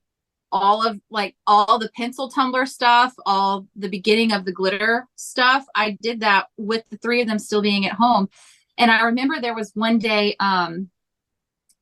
all 0.51 0.85
of 0.85 0.99
like 1.09 1.35
all 1.45 1.77
the 1.79 1.89
pencil 1.95 2.29
tumbler 2.29 2.65
stuff, 2.65 3.13
all 3.25 3.67
the 3.75 3.89
beginning 3.89 4.31
of 4.31 4.45
the 4.45 4.51
glitter 4.51 5.05
stuff. 5.15 5.65
I 5.75 5.97
did 6.01 6.21
that 6.21 6.47
with 6.57 6.83
the 6.89 6.97
three 6.97 7.21
of 7.21 7.27
them 7.27 7.39
still 7.39 7.61
being 7.61 7.85
at 7.85 7.93
home. 7.93 8.29
And 8.77 8.89
I 8.89 9.01
remember 9.03 9.39
there 9.39 9.55
was 9.55 9.71
one 9.75 9.99
day, 9.99 10.35
um, 10.39 10.89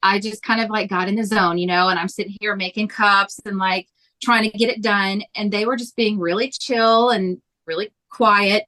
I 0.03 0.19
just 0.19 0.44
kind 0.44 0.61
of 0.61 0.69
like 0.69 0.89
got 0.89 1.07
in 1.07 1.15
the 1.15 1.23
zone, 1.23 1.57
you 1.57 1.68
know, 1.68 1.89
and 1.89 1.99
I'm 1.99 2.07
sitting 2.07 2.35
here 2.39 2.56
making 2.56 2.88
cups 2.88 3.39
and 3.45 3.57
like 3.57 3.88
trying 4.23 4.49
to 4.49 4.57
get 4.57 4.69
it 4.69 4.81
done. 4.81 5.23
And 5.35 5.52
they 5.52 5.65
were 5.65 5.76
just 5.76 5.95
being 5.95 6.19
really 6.19 6.52
chill 6.52 7.10
and 7.10 7.41
really 7.65 7.91
quiet. 8.10 8.65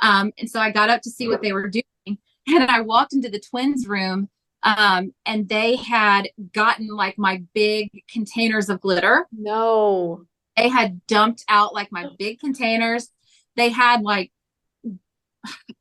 Um, 0.00 0.32
and 0.38 0.48
so 0.48 0.60
I 0.60 0.70
got 0.70 0.90
up 0.90 1.02
to 1.02 1.10
see 1.10 1.28
what 1.28 1.42
they 1.42 1.52
were 1.52 1.68
doing. 1.68 1.84
And 2.06 2.64
I 2.64 2.80
walked 2.80 3.12
into 3.12 3.28
the 3.28 3.40
twins' 3.40 3.86
room 3.86 4.28
um, 4.62 5.12
and 5.24 5.48
they 5.48 5.76
had 5.76 6.28
gotten 6.52 6.88
like 6.88 7.16
my 7.18 7.42
big 7.54 7.90
containers 8.10 8.68
of 8.68 8.80
glitter. 8.80 9.26
No. 9.32 10.24
They 10.56 10.68
had 10.68 11.04
dumped 11.06 11.44
out 11.48 11.74
like 11.74 11.90
my 11.90 12.08
big 12.18 12.40
containers. 12.40 13.08
They 13.56 13.70
had 13.70 14.02
like 14.02 14.30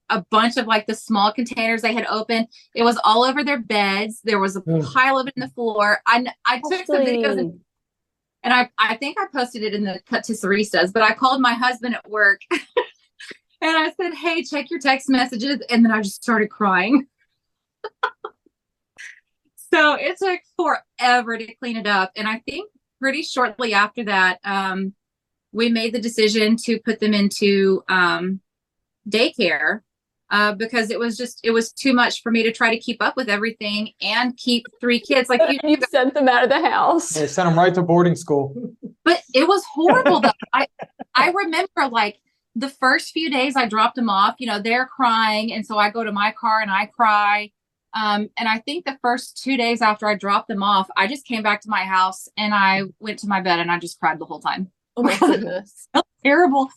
a 0.09 0.23
bunch 0.31 0.55
of 0.57 0.65
like 0.65 0.87
the 0.87 0.95
small 0.95 1.33
containers 1.33 1.81
they 1.81 1.93
had 1.93 2.05
opened. 2.07 2.47
It 2.73 2.83
was 2.83 2.97
all 3.03 3.23
over 3.25 3.43
their 3.43 3.59
beds. 3.59 4.21
There 4.23 4.39
was 4.39 4.55
a 4.55 4.61
Mm. 4.61 4.93
pile 4.93 5.19
of 5.19 5.27
it 5.27 5.33
in 5.35 5.41
the 5.41 5.49
floor. 5.49 5.99
I 6.05 6.25
I 6.45 6.61
took 6.69 6.85
some 6.85 6.97
videos 6.97 7.37
and, 7.37 7.59
and 8.43 8.53
I 8.53 8.69
I 8.77 8.95
think 8.95 9.17
I 9.19 9.25
posted 9.33 9.63
it 9.63 9.73
in 9.73 9.83
the 9.83 9.99
Cuptisseristas, 10.09 10.93
but 10.93 11.03
I 11.03 11.13
called 11.13 11.41
my 11.41 11.53
husband 11.53 11.95
at 11.95 12.09
work 12.09 12.41
and 12.51 12.61
I 13.61 13.91
said, 13.99 14.13
"Hey, 14.13 14.43
check 14.43 14.71
your 14.71 14.79
text 14.79 15.09
messages," 15.09 15.59
and 15.69 15.83
then 15.83 15.91
I 15.91 16.01
just 16.01 16.23
started 16.23 16.49
crying. 16.49 17.07
so 19.73 19.95
it 19.95 20.17
took 20.17 20.39
forever 20.57 21.37
to 21.37 21.55
clean 21.55 21.77
it 21.77 21.87
up, 21.87 22.11
and 22.15 22.27
I 22.27 22.39
think 22.39 22.69
pretty 22.99 23.23
shortly 23.23 23.73
after 23.73 24.03
that, 24.05 24.39
um, 24.43 24.93
we 25.51 25.69
made 25.69 25.93
the 25.93 26.01
decision 26.01 26.55
to 26.65 26.79
put 26.79 26.99
them 26.99 27.13
into 27.13 27.83
um, 27.89 28.41
daycare 29.09 29.81
uh, 30.31 30.53
because 30.53 30.91
it 30.91 30.99
was 30.99 31.17
just 31.17 31.39
it 31.43 31.51
was 31.51 31.71
too 31.71 31.93
much 31.93 32.21
for 32.21 32.31
me 32.31 32.43
to 32.43 32.51
try 32.51 32.69
to 32.69 32.79
keep 32.79 33.01
up 33.01 33.15
with 33.15 33.29
everything 33.29 33.91
and 34.01 34.37
keep 34.37 34.65
three 34.79 34.99
kids 34.99 35.29
like 35.29 35.41
you 35.49 35.59
You 35.69 35.77
sent 35.89 36.13
them 36.13 36.27
out 36.27 36.43
of 36.43 36.49
the 36.49 36.61
house. 36.61 37.09
They 37.09 37.27
sent 37.27 37.49
them 37.49 37.57
right 37.57 37.73
to 37.73 37.81
boarding 37.81 38.15
school. 38.15 38.53
but 39.03 39.21
it 39.33 39.47
was 39.47 39.63
horrible 39.73 40.19
though. 40.21 40.31
I 40.53 40.67
I 41.15 41.31
remember 41.31 41.87
like 41.91 42.19
the 42.55 42.69
first 42.69 43.11
few 43.11 43.29
days 43.29 43.55
I 43.55 43.67
dropped 43.67 43.95
them 43.95 44.09
off, 44.09 44.35
you 44.39 44.47
know, 44.47 44.59
they're 44.59 44.85
crying 44.85 45.53
and 45.53 45.65
so 45.65 45.77
I 45.77 45.89
go 45.89 46.03
to 46.03 46.11
my 46.11 46.31
car 46.31 46.61
and 46.61 46.69
I 46.69 46.85
cry. 46.85 47.51
Um 47.93 48.29
and 48.37 48.47
I 48.47 48.59
think 48.59 48.85
the 48.85 48.97
first 49.01 49.41
2 49.43 49.57
days 49.57 49.81
after 49.81 50.07
I 50.07 50.15
dropped 50.15 50.47
them 50.47 50.63
off, 50.63 50.89
I 50.97 51.07
just 51.07 51.25
came 51.25 51.43
back 51.43 51.61
to 51.61 51.69
my 51.69 51.83
house 51.83 52.27
and 52.37 52.53
I 52.53 52.83
went 52.99 53.19
to 53.19 53.27
my 53.27 53.41
bed 53.41 53.59
and 53.59 53.71
I 53.71 53.79
just 53.79 53.99
cried 53.99 54.19
the 54.19 54.25
whole 54.25 54.39
time. 54.39 54.71
Oh 54.95 55.03
my 55.03 55.17
goodness. 55.19 55.87
Terrible. 56.23 56.69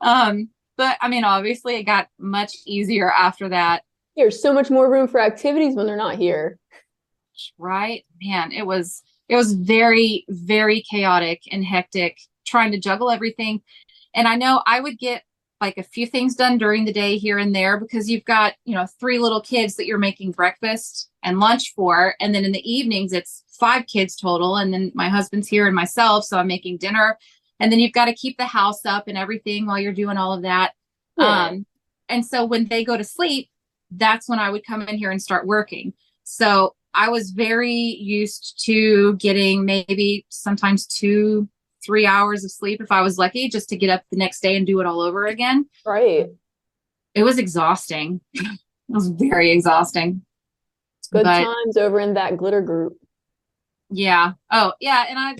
Um 0.00 0.48
but 0.76 0.96
I 1.00 1.08
mean 1.08 1.24
obviously 1.24 1.76
it 1.76 1.84
got 1.84 2.08
much 2.18 2.52
easier 2.66 3.10
after 3.10 3.48
that, 3.50 3.82
There's 4.16 4.40
so 4.42 4.52
much 4.52 4.70
more 4.70 4.90
room 4.90 5.08
for 5.08 5.20
activities 5.20 5.74
when 5.74 5.86
they're 5.86 5.96
not 5.96 6.16
here. 6.16 6.58
right? 7.58 8.04
Man, 8.22 8.52
it 8.52 8.66
was 8.66 9.02
it 9.28 9.36
was 9.36 9.52
very 9.54 10.24
very 10.28 10.82
chaotic 10.90 11.42
and 11.52 11.64
hectic 11.64 12.18
trying 12.46 12.72
to 12.72 12.80
juggle 12.80 13.10
everything 13.10 13.62
and 14.14 14.26
i 14.26 14.34
know 14.34 14.60
i 14.66 14.80
would 14.80 14.98
get 14.98 15.22
like 15.60 15.78
a 15.78 15.82
few 15.82 16.06
things 16.06 16.34
done 16.34 16.58
during 16.58 16.84
the 16.84 16.92
day 16.92 17.16
here 17.16 17.38
and 17.38 17.54
there 17.54 17.78
because 17.78 18.08
you've 18.08 18.24
got 18.24 18.54
you 18.64 18.74
know 18.74 18.86
three 18.98 19.18
little 19.18 19.40
kids 19.40 19.76
that 19.76 19.86
you're 19.86 19.98
making 19.98 20.32
breakfast 20.32 21.10
and 21.22 21.38
lunch 21.38 21.74
for. 21.74 22.14
And 22.20 22.34
then 22.34 22.44
in 22.44 22.52
the 22.52 22.70
evenings 22.70 23.12
it's 23.12 23.44
five 23.58 23.86
kids 23.86 24.16
total. 24.16 24.56
And 24.56 24.72
then 24.72 24.90
my 24.94 25.08
husband's 25.08 25.48
here 25.48 25.66
and 25.66 25.74
myself 25.74 26.24
so 26.24 26.38
i'm 26.38 26.46
making 26.46 26.78
dinner. 26.78 27.18
And 27.58 27.70
then 27.70 27.78
you've 27.78 27.92
got 27.92 28.06
to 28.06 28.14
keep 28.14 28.38
the 28.38 28.46
house 28.46 28.86
up 28.86 29.06
and 29.06 29.18
everything 29.18 29.66
while 29.66 29.78
you're 29.78 29.92
doing 29.92 30.16
all 30.16 30.32
of 30.32 30.42
that. 30.42 30.72
Yeah. 31.18 31.46
um 31.46 31.66
and 32.08 32.24
so 32.24 32.44
when 32.44 32.66
they 32.66 32.84
go 32.84 32.96
to 32.96 33.04
sleep 33.04 33.50
that's 33.92 34.28
when 34.28 34.38
i 34.38 34.48
would 34.50 34.64
come 34.64 34.82
in 34.82 34.96
here 34.96 35.10
and 35.10 35.20
start 35.22 35.46
working. 35.46 35.92
So 36.24 36.74
I 36.94 37.08
was 37.08 37.30
very 37.30 37.72
used 37.72 38.62
to 38.64 39.14
getting 39.16 39.64
maybe 39.64 40.26
sometimes 40.28 40.86
two, 40.86 41.48
three 41.84 42.06
hours 42.06 42.44
of 42.44 42.50
sleep 42.50 42.80
if 42.80 42.92
I 42.92 43.00
was 43.02 43.18
lucky, 43.18 43.48
just 43.48 43.68
to 43.70 43.76
get 43.76 43.90
up 43.90 44.02
the 44.10 44.16
next 44.16 44.40
day 44.40 44.56
and 44.56 44.66
do 44.66 44.80
it 44.80 44.86
all 44.86 45.00
over 45.00 45.26
again. 45.26 45.66
Right. 45.84 46.30
It 47.14 47.22
was 47.22 47.38
exhausting. 47.38 48.20
it 48.34 48.58
was 48.88 49.08
very 49.08 49.50
exhausting. 49.50 50.22
Good 51.12 51.24
But- 51.24 51.44
times 51.44 51.76
over 51.76 52.00
in 52.00 52.14
that 52.14 52.36
glitter 52.36 52.60
group. 52.60 52.96
Yeah. 53.90 54.34
Oh, 54.52 54.72
yeah. 54.80 55.06
And 55.08 55.18
I, 55.18 55.36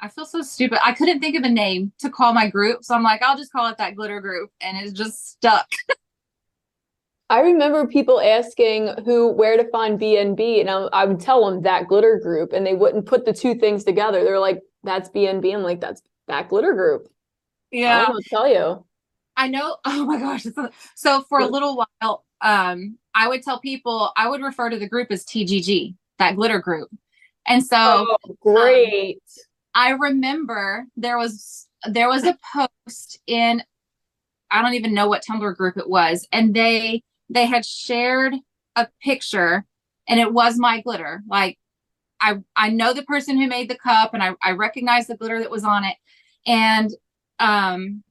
I 0.00 0.08
feel 0.08 0.24
so 0.24 0.42
stupid. 0.42 0.78
I 0.84 0.92
couldn't 0.92 1.20
think 1.20 1.36
of 1.36 1.42
a 1.42 1.48
name 1.48 1.92
to 1.98 2.10
call 2.10 2.32
my 2.32 2.48
group, 2.48 2.84
so 2.84 2.94
I'm 2.94 3.02
like, 3.02 3.20
I'll 3.22 3.36
just 3.36 3.50
call 3.50 3.66
it 3.66 3.78
that 3.78 3.96
glitter 3.96 4.20
group, 4.20 4.50
and 4.60 4.76
it's 4.78 4.92
just 4.92 5.30
stuck. 5.30 5.66
I 7.30 7.40
remember 7.40 7.86
people 7.86 8.20
asking 8.20 8.94
who 9.04 9.32
where 9.32 9.56
to 9.56 9.68
find 9.70 10.00
BnB, 10.00 10.60
and 10.60 10.70
I, 10.70 10.82
I 10.92 11.04
would 11.04 11.20
tell 11.20 11.44
them 11.44 11.62
that 11.62 11.88
glitter 11.88 12.18
group, 12.22 12.52
and 12.52 12.64
they 12.64 12.74
wouldn't 12.74 13.06
put 13.06 13.24
the 13.24 13.32
two 13.32 13.56
things 13.56 13.84
together. 13.84 14.22
They're 14.24 14.38
like, 14.38 14.60
"That's 14.88 15.10
BnB." 15.10 15.54
I'm 15.54 15.62
like, 15.62 15.80
"That's 15.80 16.02
that 16.26 16.48
glitter 16.48 16.72
group." 16.72 17.10
Yeah. 17.70 17.94
I 17.94 17.98
don't 17.98 18.08
know 18.08 18.14
what 18.14 18.24
to 18.24 18.30
tell 18.30 18.48
you. 18.48 18.84
I 19.36 19.48
know. 19.48 19.76
Oh 19.84 20.04
my 20.04 20.18
gosh. 20.18 20.46
So 20.94 21.22
for 21.28 21.40
a 21.40 21.46
little 21.46 21.84
while, 22.00 22.24
um, 22.40 22.98
I 23.14 23.28
would 23.28 23.42
tell 23.42 23.60
people 23.60 24.12
I 24.16 24.28
would 24.28 24.42
refer 24.42 24.70
to 24.70 24.78
the 24.78 24.88
group 24.88 25.10
as 25.10 25.24
TGG, 25.24 25.94
that 26.18 26.36
glitter 26.36 26.58
group. 26.58 26.88
And 27.46 27.64
so 27.64 27.76
Oh, 27.76 28.36
great. 28.40 29.22
I 29.74 29.90
remember 29.90 30.86
there 30.96 31.18
was 31.18 31.68
there 31.86 32.08
was 32.08 32.24
a 32.24 32.36
post 32.52 33.20
in 33.26 33.62
I 34.50 34.62
don't 34.62 34.74
even 34.74 34.94
know 34.94 35.08
what 35.08 35.22
tumbler 35.26 35.52
group 35.52 35.76
it 35.76 35.88
was, 35.88 36.26
and 36.32 36.54
they 36.54 37.02
they 37.28 37.46
had 37.46 37.64
shared 37.64 38.34
a 38.76 38.88
picture, 39.02 39.66
and 40.08 40.18
it 40.18 40.32
was 40.32 40.58
my 40.58 40.80
glitter. 40.80 41.22
Like 41.28 41.58
I 42.20 42.38
I 42.56 42.70
know 42.70 42.92
the 42.92 43.02
person 43.04 43.38
who 43.38 43.46
made 43.46 43.70
the 43.70 43.78
cup, 43.78 44.14
and 44.14 44.22
I 44.22 44.32
I 44.42 44.52
recognize 44.52 45.06
the 45.06 45.16
glitter 45.16 45.38
that 45.40 45.50
was 45.50 45.64
on 45.64 45.84
it, 45.84 45.96
and 46.46 46.90
um 47.38 48.02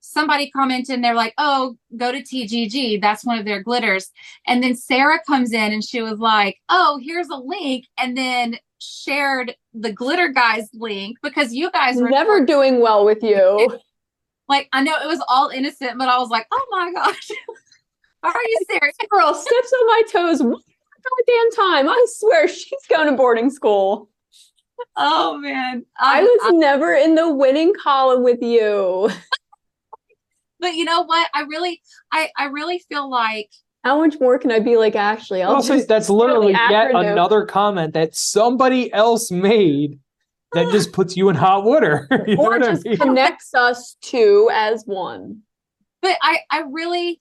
somebody 0.00 0.50
commented 0.50 0.94
and 0.94 1.04
they're 1.04 1.14
like, 1.14 1.34
oh, 1.38 1.76
go 1.96 2.10
to 2.10 2.20
TGG. 2.22 3.00
That's 3.00 3.24
one 3.24 3.38
of 3.38 3.44
their 3.44 3.62
glitters. 3.62 4.10
And 4.46 4.62
then 4.62 4.74
Sara 4.74 5.20
comes 5.26 5.52
in 5.52 5.72
and 5.72 5.84
she 5.84 6.02
was 6.02 6.18
like, 6.18 6.58
oh, 6.68 6.98
here's 7.02 7.28
a 7.28 7.36
link. 7.36 7.86
And 7.98 8.16
then 8.16 8.56
shared 8.78 9.54
the 9.74 9.92
glitter 9.92 10.28
guys 10.28 10.68
link 10.74 11.18
because 11.22 11.52
you 11.54 11.70
guys 11.70 12.00
were 12.00 12.08
Never 12.08 12.44
doing 12.44 12.80
well 12.80 13.04
with 13.04 13.22
you. 13.22 13.78
like, 14.48 14.68
I 14.72 14.82
know 14.82 14.96
it 15.02 15.06
was 15.06 15.22
all 15.28 15.50
innocent, 15.50 15.98
but 15.98 16.08
I 16.08 16.18
was 16.18 16.30
like, 16.30 16.46
oh 16.50 16.66
my 16.70 16.92
gosh. 16.92 17.30
Are 18.22 18.34
you 18.34 18.58
serious? 18.68 18.96
Girl 19.08 19.32
steps 19.32 19.72
on 19.80 19.86
my 19.86 20.02
toes 20.12 20.42
one 20.42 20.60
goddamn 21.02 21.50
time. 21.66 21.88
I 21.88 22.04
swear 22.08 22.48
she's 22.48 22.86
going 22.88 23.08
to 23.10 23.16
boarding 23.16 23.50
school. 23.50 24.08
Oh 24.96 25.38
man. 25.38 25.76
Um, 25.76 25.84
I 25.98 26.22
was 26.22 26.52
never 26.54 26.92
in 26.94 27.14
the 27.14 27.32
winning 27.32 27.72
column 27.82 28.22
with 28.22 28.42
you. 28.42 29.10
but 30.58 30.74
you 30.74 30.84
know 30.84 31.02
what? 31.04 31.28
I 31.34 31.42
really 31.42 31.80
I 32.12 32.30
I 32.38 32.46
really 32.46 32.78
feel 32.88 33.10
like 33.10 33.50
How 33.84 33.98
much 33.98 34.18
more 34.20 34.38
can 34.38 34.50
I 34.52 34.60
be 34.60 34.76
like 34.76 34.94
Ashleigh? 34.94 35.42
I'll 35.44 35.56
Also, 35.56 35.76
just 35.76 35.88
that's 35.88 36.08
literally 36.10 36.52
yet 36.52 36.90
another 36.94 37.44
comment 37.44 37.94
that 37.94 38.14
somebody 38.14 38.92
else 38.92 39.30
made 39.30 39.98
that 40.52 40.70
just 40.72 40.92
puts 40.94 41.16
you 41.16 41.28
in 41.28 41.36
hot 41.36 41.64
water. 41.64 42.08
you 42.26 42.36
know 42.36 42.42
or 42.44 42.50
what 42.50 42.62
I 42.62 42.70
just 42.72 42.86
mean? 42.86 42.96
connects 42.96 43.54
us 43.54 43.96
two 44.02 44.48
as 44.52 44.84
one. 44.86 45.40
but 46.02 46.16
I 46.22 46.38
I 46.50 46.62
really 46.70 47.20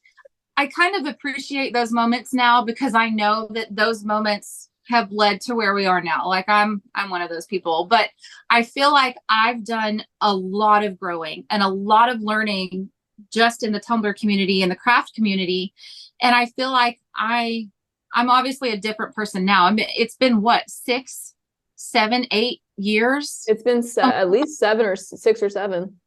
I 0.60 0.68
kind 0.68 0.94
of 0.94 1.06
appreciate 1.06 1.74
those 1.74 1.94
moments 1.94 2.34
now 2.34 2.62
because 2.66 2.94
I 2.94 3.08
know 3.08 3.48
that 3.52 3.74
those 3.74 4.04
moments 4.04 4.68
have 4.90 5.10
led 5.10 5.40
to 5.42 5.56
where 5.56 5.74
we 5.74 5.86
are 5.86 6.02
now. 6.02 6.28
Like 6.28 6.50
I'm 6.50 6.82
I'm 6.94 7.10
one 7.10 7.22
of 7.22 7.30
those 7.30 7.46
people, 7.46 7.86
but 7.86 8.10
I 8.50 8.64
feel 8.64 8.92
like 8.92 9.16
I've 9.30 9.64
done 9.64 10.04
a 10.20 10.36
lot 10.36 10.84
of 10.84 11.00
growing 11.00 11.46
and 11.50 11.64
a 11.64 11.70
lot 11.70 12.10
of 12.10 12.20
learning 12.20 12.90
just 13.32 13.64
in 13.64 13.72
the 13.72 13.80
tumbler 13.80 14.14
community 14.14 14.62
and 14.62 14.70
the 14.70 14.76
craft 14.76 15.16
community 15.16 15.74
and 16.22 16.36
I 16.36 16.48
feel 16.48 16.72
like 16.72 17.00
I 17.16 17.70
I'm 18.14 18.30
obviously 18.30 18.72
a 18.72 18.78
different 18.78 19.16
person 19.16 19.46
now. 19.46 19.64
I 19.66 19.72
mean, 19.72 19.88
it's 19.96 20.18
been 20.18 20.42
what 20.42 20.70
six, 20.70 21.36
seven, 21.76 22.26
eight 22.32 22.60
years 22.76 23.46
It's 23.48 23.64
been 23.64 23.82
se- 23.82 24.02
oh. 24.04 24.10
at 24.10 24.30
least 24.30 24.60
seven 24.60 24.86
or 24.86 24.98
six 24.98 25.42
or 25.42 25.50
seven. 25.50 26.02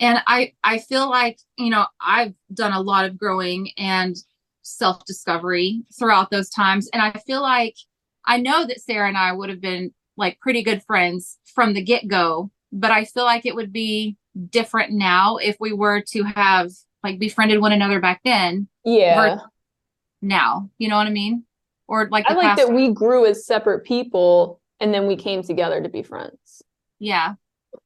And 0.00 0.18
i 0.26 0.52
i 0.64 0.78
feel 0.78 1.08
like 1.08 1.38
you 1.56 1.70
know 1.70 1.86
i've 2.00 2.34
done 2.52 2.72
a 2.72 2.80
lot 2.80 3.04
of 3.04 3.16
growing 3.18 3.70
and 3.78 4.16
self 4.62 5.04
discovery 5.04 5.82
throughout 5.98 6.30
those 6.30 6.48
times 6.50 6.88
and 6.92 7.00
i 7.02 7.12
feel 7.26 7.42
like 7.42 7.76
i 8.24 8.36
know 8.38 8.66
that 8.66 8.80
sara 8.80 9.06
and 9.08 9.16
i 9.16 9.30
would 9.32 9.50
have 9.50 9.60
been 9.60 9.92
like 10.16 10.40
pretty 10.40 10.62
good 10.62 10.82
friends 10.82 11.38
from 11.54 11.74
the 11.74 11.82
get 11.82 12.08
go 12.08 12.50
but 12.72 12.90
i 12.90 13.04
feel 13.04 13.24
like 13.24 13.44
it 13.46 13.54
would 13.54 13.72
be 13.72 14.16
different 14.50 14.90
now 14.92 15.36
if 15.36 15.56
we 15.60 15.72
were 15.72 16.00
to 16.00 16.22
have 16.24 16.70
like 17.04 17.18
befriended 17.18 17.60
one 17.60 17.72
another 17.72 18.00
back 18.00 18.20
then 18.24 18.66
Yeah. 18.84 19.38
now. 20.22 20.70
You 20.78 20.88
know 20.88 20.96
what 20.96 21.06
I 21.06 21.10
mean? 21.10 21.44
Or 21.86 22.08
like 22.10 22.24
I 22.26 22.32
like 22.34 22.56
that 22.56 22.72
we 22.72 22.90
grew 22.92 23.26
as 23.26 23.44
separate 23.46 23.84
people 23.84 24.60
and 24.80 24.92
then 24.92 25.06
we 25.06 25.14
came 25.16 25.42
together 25.42 25.82
to 25.82 25.88
be 25.88 26.02
friends. 26.02 26.62
yeah. 26.98 27.34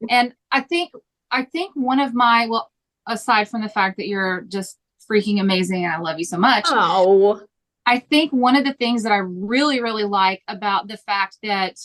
And 0.09 0.35
I 0.52 0.60
think 0.60 0.93
I 1.30 1.44
think 1.44 1.72
one 1.74 2.00
of 2.00 2.14
my 2.14 2.46
well, 2.48 2.70
aside 3.06 3.48
from 3.48 3.62
the 3.62 3.68
fact 3.68 3.96
that 3.96 4.09
you're 4.09 4.42
just 4.42 4.78
freaking 5.10 5.40
amazing 5.40 5.84
and 5.84 5.92
I 5.92 5.98
love 5.98 6.18
you 6.18 6.24
so 6.24 6.38
much, 6.38 6.66
Oh, 6.68 7.42
I 7.86 8.00
think 8.00 8.32
one 8.32 8.56
of 8.56 8.64
the 8.64 8.74
things 8.74 9.02
that 9.05 9.12
I 9.12 9.18
really, 9.18 9.80
really 9.80 10.05
like 10.05 10.42
about 10.46 10.88
the 10.88 10.98
fact 10.98 11.38
that 11.42 11.76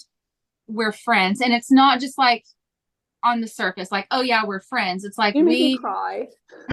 we're 0.68 0.91
friends, 0.91 1.41
and 1.41 1.53
it's 1.53 1.72
not 1.72 1.99
just 1.99 2.18
like 2.18 2.45
on 3.24 3.41
the 3.41 3.48
surface, 3.48 3.91
like, 3.91 4.07
oh 4.11 4.22
yeah, 4.22 4.45
we're 4.45 4.60
friends. 4.60 5.06
It's 5.06 5.18
like 5.18 5.36
you 5.36 5.45
we 5.45 5.78
cry. 5.78 6.28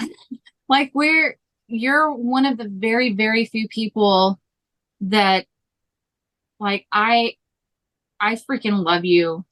like 0.69 0.91
we're 0.95 1.39
you're 1.69 2.13
one 2.13 2.45
of 2.45 2.59
the 2.59 2.69
very, 2.69 3.13
very 3.13 3.45
few 3.45 3.69
people 3.69 4.41
that 5.03 5.47
like 6.59 6.87
I 6.93 7.35
I 8.21 8.35
freaking 8.35 8.85
love 8.85 9.05
you 9.05 9.45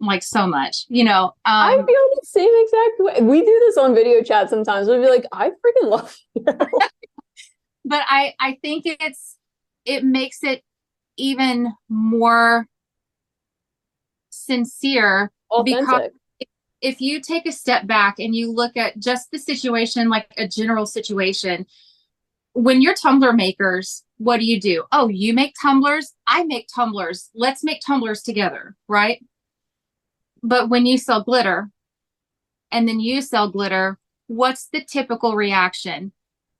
like 0.00 0.22
so 0.22 0.46
much, 0.46 0.86
you 0.88 1.04
know. 1.04 1.32
I 1.44 1.74
Um 1.74 1.86
feel 1.86 1.94
the 2.14 2.20
same 2.24 2.50
exact 2.52 2.98
way. 2.98 3.20
We 3.22 3.40
do 3.40 3.62
this 3.66 3.76
on 3.76 3.94
video 3.94 4.22
chat 4.22 4.48
sometimes. 4.50 4.88
We'll 4.88 5.02
be 5.02 5.08
like, 5.08 5.26
I 5.32 5.50
freaking 5.50 5.90
love 5.90 6.16
you. 6.34 6.42
but 7.84 8.02
I 8.08 8.34
I 8.40 8.58
think 8.62 8.84
it's 8.86 9.36
it 9.84 10.04
makes 10.04 10.42
it 10.42 10.62
even 11.16 11.72
more 11.88 12.66
sincere 14.30 15.30
Because- 15.64 15.88
Authentic. 15.88 16.12
if 16.80 17.00
you 17.00 17.20
take 17.20 17.46
a 17.46 17.52
step 17.52 17.86
back 17.86 18.18
and 18.18 18.34
you 18.34 18.50
look 18.52 18.76
at 18.76 18.98
just 18.98 19.30
the 19.30 19.38
situation, 19.38 20.08
like 20.08 20.26
a 20.36 20.48
general 20.48 20.86
situation, 20.86 21.66
when 22.52 22.82
you're 22.82 22.94
tumbler 22.94 23.32
makers, 23.32 24.03
what 24.18 24.38
do 24.38 24.46
you 24.46 24.60
do? 24.60 24.84
Oh, 24.92 25.08
you 25.08 25.34
make 25.34 25.54
tumblers, 25.60 26.12
I 26.26 26.44
make 26.44 26.68
tumblers. 26.74 27.30
Let's 27.34 27.64
make 27.64 27.80
tumblers 27.84 28.22
together, 28.22 28.76
right? 28.88 29.24
But 30.42 30.68
when 30.68 30.86
you 30.86 30.98
sell 30.98 31.22
glitter 31.22 31.70
and 32.70 32.88
then 32.88 33.00
you 33.00 33.22
sell 33.22 33.50
glitter, 33.50 33.98
what's 34.26 34.68
the 34.68 34.84
typical 34.84 35.34
reaction? 35.34 36.12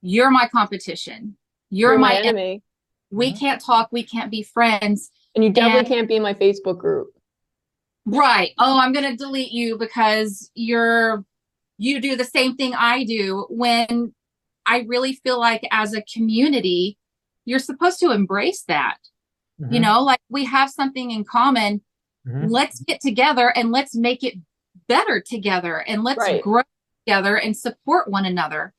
You're 0.03 0.31
my 0.31 0.49
competition. 0.49 1.37
You're, 1.71 1.93
You're 1.93 1.99
my, 1.99 2.09
my 2.09 2.15
enemy. 2.17 2.29
enemy. 2.29 2.63
We 3.11 3.31
mm-hmm. 3.31 3.39
can't 3.39 3.61
talk. 3.61 3.89
We 3.93 4.03
can't 4.03 4.31
be 4.31 4.43
friends. 4.43 5.11
And 5.35 5.45
you 5.45 5.51
definitely 5.51 5.81
And- 5.81 5.89
can't 5.89 6.09
be 6.09 6.17
in 6.17 6.23
my 6.23 6.35
Facebook 6.35 6.79
group. 6.79 7.09
Right. 8.07 8.53
Oh, 8.59 8.79
I'm 8.79 8.93
going 8.93 9.11
to 9.11 9.17
delete 9.17 9.53
you 9.53 9.79
because 9.79 10.51
you're 10.55 11.25
you 11.79 12.01
do 12.01 12.17
the 12.17 12.25
same 12.25 12.55
thing 12.55 12.75
I 12.75 13.05
do 13.05 13.47
when 13.49 14.15
I 14.67 14.81
really 14.87 15.15
feel 15.15 15.41
like 15.41 15.67
as 15.71 15.95
a 15.95 16.03
community 16.03 16.99
you're 17.45 17.59
supposed 17.59 18.01
to 18.01 18.11
embrace 18.11 18.63
that. 18.69 18.99
You 19.71 19.79
know, 19.81 20.03
like 20.03 20.21
we 20.29 20.45
have 20.47 20.69
something 20.71 21.13
in 21.13 21.25
common. 21.25 21.81
Mhm. 22.27 22.51
Let's 22.51 22.81
get 22.81 23.01
together 23.01 23.57
and 23.57 23.71
let's 23.71 23.95
make 23.95 24.25
it 24.25 24.35
better 24.89 25.21
together 25.21 25.79
and 25.87 26.03
let's 26.03 26.19
Right. 26.19 26.43
grow 26.43 26.63
together 27.07 27.37
and 27.37 27.57
support 27.57 28.11
one 28.11 28.25
another. 28.25 28.75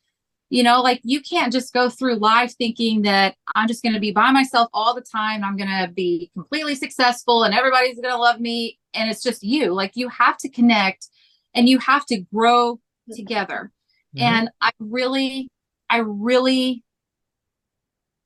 You 0.50 0.64
know, 0.64 0.82
like 0.82 1.00
you 1.04 1.22
can't 1.22 1.52
just 1.54 1.74
go 1.74 1.90
through 1.90 2.16
life 2.16 2.56
thinking 2.58 3.04
that 3.04 3.36
I'm 3.56 3.68
just 3.68 3.84
going 3.84 3.94
to 3.94 4.00
be 4.02 4.12
by 4.12 4.32
myself 4.32 4.70
all 4.74 4.94
the 4.94 5.02
time. 5.02 5.44
I'm 5.44 5.56
going 5.58 5.70
to 5.70 5.88
be 5.94 6.30
completely 6.34 6.76
successful 6.76 7.44
and 7.44 7.54
everybody's 7.54 8.00
going 8.00 8.14
to 8.14 8.18
love 8.18 8.40
me. 8.40 8.78
And 8.94 9.10
it's 9.10 9.24
just 9.24 9.44
you. 9.44 9.74
Like 9.74 9.94
you 9.96 10.10
have 10.10 10.38
to 10.40 10.50
connect 10.50 11.08
and 11.54 11.70
you 11.70 11.80
have 11.80 12.06
to 12.08 12.20
grow 12.34 12.80
together. 13.16 13.72
Mhm. 14.16 14.22
And 14.22 14.50
I 14.62 14.72
really, 14.80 15.50
I 15.90 15.98
really 16.00 16.84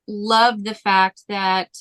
love 0.09 0.63
the 0.63 0.73
fact 0.73 1.23
that 1.29 1.77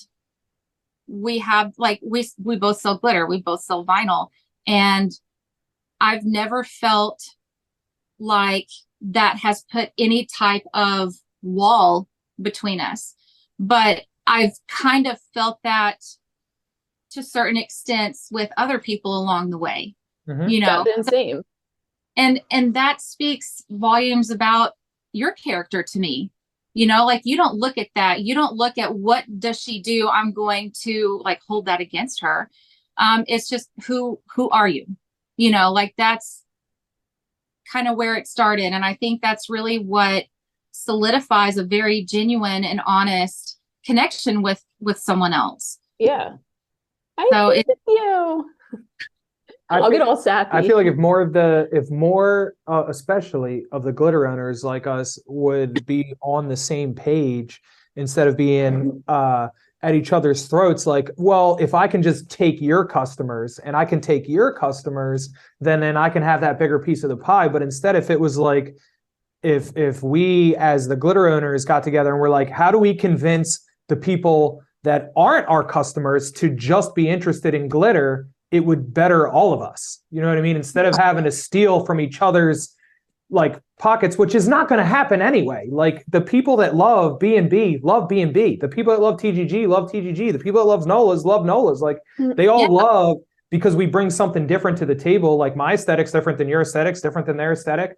we 1.07 1.39
have 1.39 1.73
like 1.79 2.01
we 2.05 2.29
we 2.43 2.57
both 2.57 2.81
sell 2.81 2.99
glitter, 2.99 3.27
we 3.27 3.41
both 3.41 3.63
sell 3.63 3.85
vinyl, 3.85 4.29
and 4.67 5.11
I've 6.01 6.25
never 6.25 6.63
felt 6.63 7.35
like 8.19 8.69
that 9.01 9.39
has 9.39 9.65
put 9.71 9.91
any 9.99 10.27
type 10.27 10.65
of 10.75 11.15
wall 11.43 12.09
between 12.41 12.81
us. 12.81 13.15
But 13.59 14.05
I've 14.27 14.59
kind 14.69 15.07
of 15.07 15.19
felt 15.33 15.61
that 15.65 16.05
to 17.13 17.23
certain 17.23 17.57
extents 17.57 18.29
with 18.31 18.51
other 18.59 18.79
people 18.79 19.17
along 19.19 19.51
the 19.51 19.59
way. 19.59 19.95
Mhm. 20.29 20.51
You 20.51 20.61
know, 20.61 20.85
That's 20.85 21.09
insane. 21.09 21.43
and 22.17 22.43
and 22.51 22.75
that 22.75 23.01
speaks 23.01 23.63
volumes 23.71 24.31
about 24.31 24.75
your 25.13 25.33
character 25.33 25.83
to 25.83 25.99
me 25.99 26.31
you 26.75 26.87
know 26.87 27.05
like 27.07 27.23
you 27.25 27.37
don't 27.37 27.57
look 27.57 27.79
at 27.79 27.89
that. 27.95 28.21
You 28.23 28.35
don't 28.35 28.55
look 28.57 28.79
at 28.79 28.95
what 28.95 29.25
does 29.41 29.61
she 29.61 29.81
do? 29.83 30.09
I'm 30.09 30.33
going 30.33 30.73
to 30.83 31.21
like 31.25 31.41
hold 31.47 31.67
that 31.67 31.81
against 31.81 32.21
her. 32.23 32.51
Um 32.97 33.25
it's 33.27 33.49
just 33.49 33.71
who 33.87 34.21
who 34.35 34.49
are 34.51 34.69
you? 34.69 34.87
You 35.37 35.51
know 35.51 35.73
like 35.73 35.95
that's 35.97 36.45
kind 37.73 37.87
of 37.89 37.97
where 37.97 38.15
it 38.15 38.27
started 38.27 38.73
and 38.73 38.83
i 38.83 38.95
think 38.95 39.21
that's 39.21 39.51
really 39.51 39.79
what 39.79 40.25
solidifies 40.73 41.59
a 41.59 41.65
very 41.65 42.03
genuine 42.03 42.65
and 42.65 42.81
honest 42.87 43.59
connection 43.85 44.41
with 44.43 44.65
with 44.81 44.97
someone 44.99 45.35
else. 45.35 45.79
Yeah. 45.99 46.37
I 47.19 47.29
So 47.31 47.49
it- 47.51 47.67
you. 47.87 48.51
I 49.71 49.77
I'll 49.77 49.91
feel- 49.91 49.99
get 49.99 50.01
all 50.09 50.17
sappy. 50.17 50.51
I 50.53 50.63
feel 50.63 50.77
like 50.77 50.87
if 50.87 50.97
more 50.97 51.21
of 51.21 51.33
the, 51.33 51.69
if 51.73 51.91
more, 51.91 52.55
uh, 52.67 52.85
especially 52.89 53.65
of 53.73 53.83
the 53.83 53.93
glitter 53.93 54.27
owners 54.27 54.65
like 54.65 54.87
us, 54.87 55.19
would 55.27 55.85
be 55.87 56.15
on 56.23 56.49
the 56.49 56.57
same 56.57 56.95
page 56.95 57.61
instead 57.97 58.29
of 58.29 58.37
being 58.37 59.03
uh, 59.09 59.49
at 59.83 59.95
each 59.95 60.13
other's 60.13 60.47
throats. 60.47 60.87
Like, 60.87 61.11
well, 61.17 61.59
if 61.61 61.75
I 61.75 61.87
can 61.87 62.03
just 62.03 62.31
take 62.31 62.61
your 62.61 62.85
customers 62.85 63.59
and 63.59 63.77
I 63.77 63.85
can 63.85 64.01
take 64.01 64.29
your 64.29 64.53
customers, 64.53 65.29
then 65.61 65.81
then 65.81 65.97
I 65.97 66.09
can 66.09 66.23
have 66.23 66.41
that 66.41 66.59
bigger 66.59 66.79
piece 66.79 67.03
of 67.03 67.11
the 67.11 67.17
pie. 67.17 67.49
But 67.49 67.63
instead, 67.63 67.95
if 67.97 68.11
it 68.11 68.21
was 68.21 68.39
like, 68.39 68.77
if 69.43 69.77
if 69.77 70.03
we 70.03 70.57
as 70.57 70.89
the 70.89 70.97
glitter 70.97 71.29
owners 71.29 71.65
got 71.65 71.83
together 71.83 72.13
and 72.13 72.21
we're 72.21 72.31
like, 72.31 72.51
how 72.51 72.71
do 72.71 72.79
we 72.79 72.95
convince 72.95 73.61
the 73.89 73.97
people 73.97 74.63
that 74.85 75.13
aren't 75.17 75.47
our 75.49 75.65
customers 75.65 76.33
to 76.33 76.51
just 76.51 76.95
be 76.95 77.09
interested 77.09 77.53
in 77.55 77.69
glitter? 77.69 78.29
It 78.51 78.65
would 78.65 78.95
better 78.95 79.29
all 79.29 79.53
of 79.53 79.61
us. 79.61 80.01
You 80.11 80.23
know 80.23 80.29
what 80.29 80.39
I 80.39 80.41
mean? 80.41 80.57
Instead 80.57 80.87
of 80.87 80.97
having 80.97 81.25
to 81.25 81.31
steal 81.31 81.85
from 81.85 82.01
each 82.01 82.23
other's 82.23 82.75
like 83.31 83.61
pockets, 83.79 84.17
which 84.17 84.35
is 84.35 84.49
not 84.49 84.69
going 84.69 84.79
to 84.79 84.85
happen 84.87 85.21
anyway. 85.21 85.69
Like 85.71 86.03
the 86.09 86.21
people 86.23 86.57
that 86.59 86.75
love 86.75 87.19
B 87.19 87.37
and 87.37 87.51
B 87.51 87.79
love 87.83 88.09
B 88.09 88.23
and 88.23 88.33
B. 88.33 88.57
The 88.57 88.69
people 88.69 88.93
that 88.95 89.03
love 89.03 89.21
TGG 89.21 89.69
love 89.69 89.93
TGG. 89.93 90.33
The 90.33 90.39
people 90.39 90.61
that 90.63 90.67
love 90.67 90.85
Nolas 90.87 91.25
love 91.25 91.43
Nolas. 91.45 91.81
Like 91.81 91.99
mm, 92.19 92.35
they 92.37 92.47
all 92.47 92.63
Yeah. 92.63 92.69
love 92.69 93.17
because 93.51 93.77
we 93.77 93.87
bring 93.87 94.09
something 94.09 94.47
different 94.47 94.79
to 94.79 94.87
the 94.87 94.95
table. 94.95 95.37
Like 95.37 95.57
my 95.57 95.75
aesthetic's 95.75 96.11
different 96.13 96.39
than 96.39 96.49
your 96.49 96.63
aesthetics, 96.63 97.01
different 97.03 97.27
than 97.27 97.37
their 97.37 97.53
aesthetic. 97.53 97.97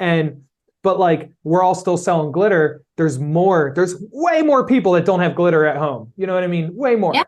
And 0.00 0.44
but 0.82 0.98
like 0.98 1.30
we're 1.44 1.62
all 1.62 1.74
still 1.74 1.96
selling 1.98 2.32
glitter. 2.32 2.82
There's 2.96 3.18
more. 3.18 3.72
There's 3.76 3.96
way 4.12 4.40
more 4.40 4.66
people 4.66 4.92
that 4.92 5.04
don't 5.04 5.20
have 5.20 5.34
glitter 5.34 5.66
at 5.66 5.76
home. 5.76 6.12
You 6.16 6.26
know 6.26 6.34
what 6.34 6.42
I 6.44 6.46
mean? 6.46 6.74
Way 6.74 6.96
more. 6.96 7.12
Yeah. 7.14 7.24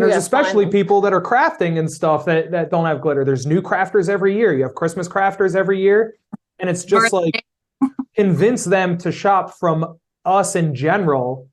And 0.00 0.08
there's 0.10 0.14
Yeah, 0.14 0.18
especially 0.18 0.64
finally. 0.64 0.72
people 0.82 1.00
that 1.02 1.12
are 1.12 1.20
crafting 1.20 1.78
and 1.78 1.90
stuff 1.90 2.24
that, 2.24 2.50
that 2.52 2.70
don't 2.70 2.86
have 2.86 3.02
glitter. 3.02 3.22
There's 3.22 3.44
new 3.46 3.60
crafters 3.60 4.08
every 4.08 4.34
year. 4.34 4.54
You 4.54 4.62
have 4.62 4.74
Christmas 4.74 5.06
crafters 5.08 5.54
every 5.54 5.78
year. 5.78 6.14
And 6.58 6.70
it's 6.70 6.84
just 6.86 7.12
like 7.12 7.44
convince 8.16 8.64
them 8.64 8.96
to 8.98 9.12
shop 9.12 9.58
from 9.58 9.98
us 10.24 10.56
in 10.56 10.74
general. 10.74 11.48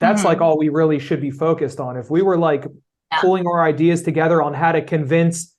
That's 0.00 0.20
Mhm. 0.22 0.26
like 0.26 0.40
all 0.42 0.58
we 0.58 0.68
really 0.68 0.98
should 0.98 1.20
be 1.22 1.30
focused 1.30 1.80
on. 1.80 1.96
If 1.96 2.10
we 2.10 2.20
were 2.20 2.36
like 2.36 2.64
Yeah. 3.10 3.20
pulling 3.20 3.46
our 3.46 3.62
ideas 3.62 4.02
together 4.02 4.42
on 4.42 4.52
how 4.52 4.72
to 4.72 4.82
convince 4.82 5.56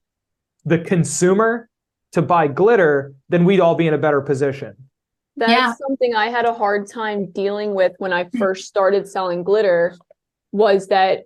the 0.65 0.77
consumer 0.79 1.67
to 2.11 2.21
buy 2.21 2.47
glitter, 2.47 3.13
then 3.29 3.43
we'd 3.43 3.59
all 3.59 3.73
be 3.75 3.87
in 3.87 3.93
a 3.95 3.97
better 3.97 4.21
position. 4.21 4.75
That's 5.35 5.51
Yeah. 5.51 5.73
something 5.73 6.13
I 6.15 6.27
had 6.29 6.45
a 6.45 6.53
hard 6.53 6.87
time 6.87 7.31
dealing 7.31 7.73
with 7.73 7.93
when 7.97 8.13
I 8.13 8.25
first 8.37 8.67
started 8.67 9.07
selling 9.07 9.43
glitter 9.43 9.95
was 10.51 10.87
that 10.87 11.25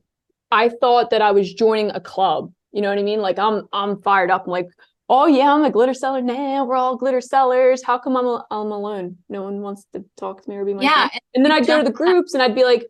I 0.51 0.69
thought 0.69 1.09
that 1.09 1.21
I 1.21 1.31
was 1.31 1.53
joining 1.53 1.91
a 1.91 1.99
club. 1.99 2.51
You 2.71 2.81
know 2.81 2.89
what 2.89 2.99
I 2.99 3.03
mean? 3.03 3.21
Like 3.21 3.39
I'm 3.39 3.67
I'm 3.73 4.01
fired 4.01 4.31
up. 4.31 4.45
I'm 4.45 4.51
like, 4.51 4.69
oh 5.09 5.25
yeah, 5.25 5.53
I'm 5.53 5.63
a 5.63 5.71
glitter 5.71 5.93
seller 5.93 6.21
now. 6.21 6.65
We're 6.65 6.75
all 6.75 6.97
glitter 6.97 7.21
sellers. 7.21 7.83
How 7.83 7.97
come 7.97 8.17
I'm 8.17 8.25
a, 8.25 8.45
I'm 8.51 8.71
alone? 8.71 9.17
No 9.29 9.43
one 9.43 9.61
wants 9.61 9.85
to 9.93 10.03
talk 10.17 10.43
to 10.43 10.49
me 10.49 10.57
or 10.57 10.65
be 10.65 10.73
my 10.73 10.83
yeah 10.83 11.07
friend. 11.07 11.21
And 11.35 11.45
then 11.45 11.51
I'd 11.51 11.67
go 11.67 11.77
to 11.77 11.83
the 11.83 11.91
groups 11.91 12.33
and 12.33 12.43
I'd 12.43 12.55
be 12.55 12.63
like, 12.63 12.85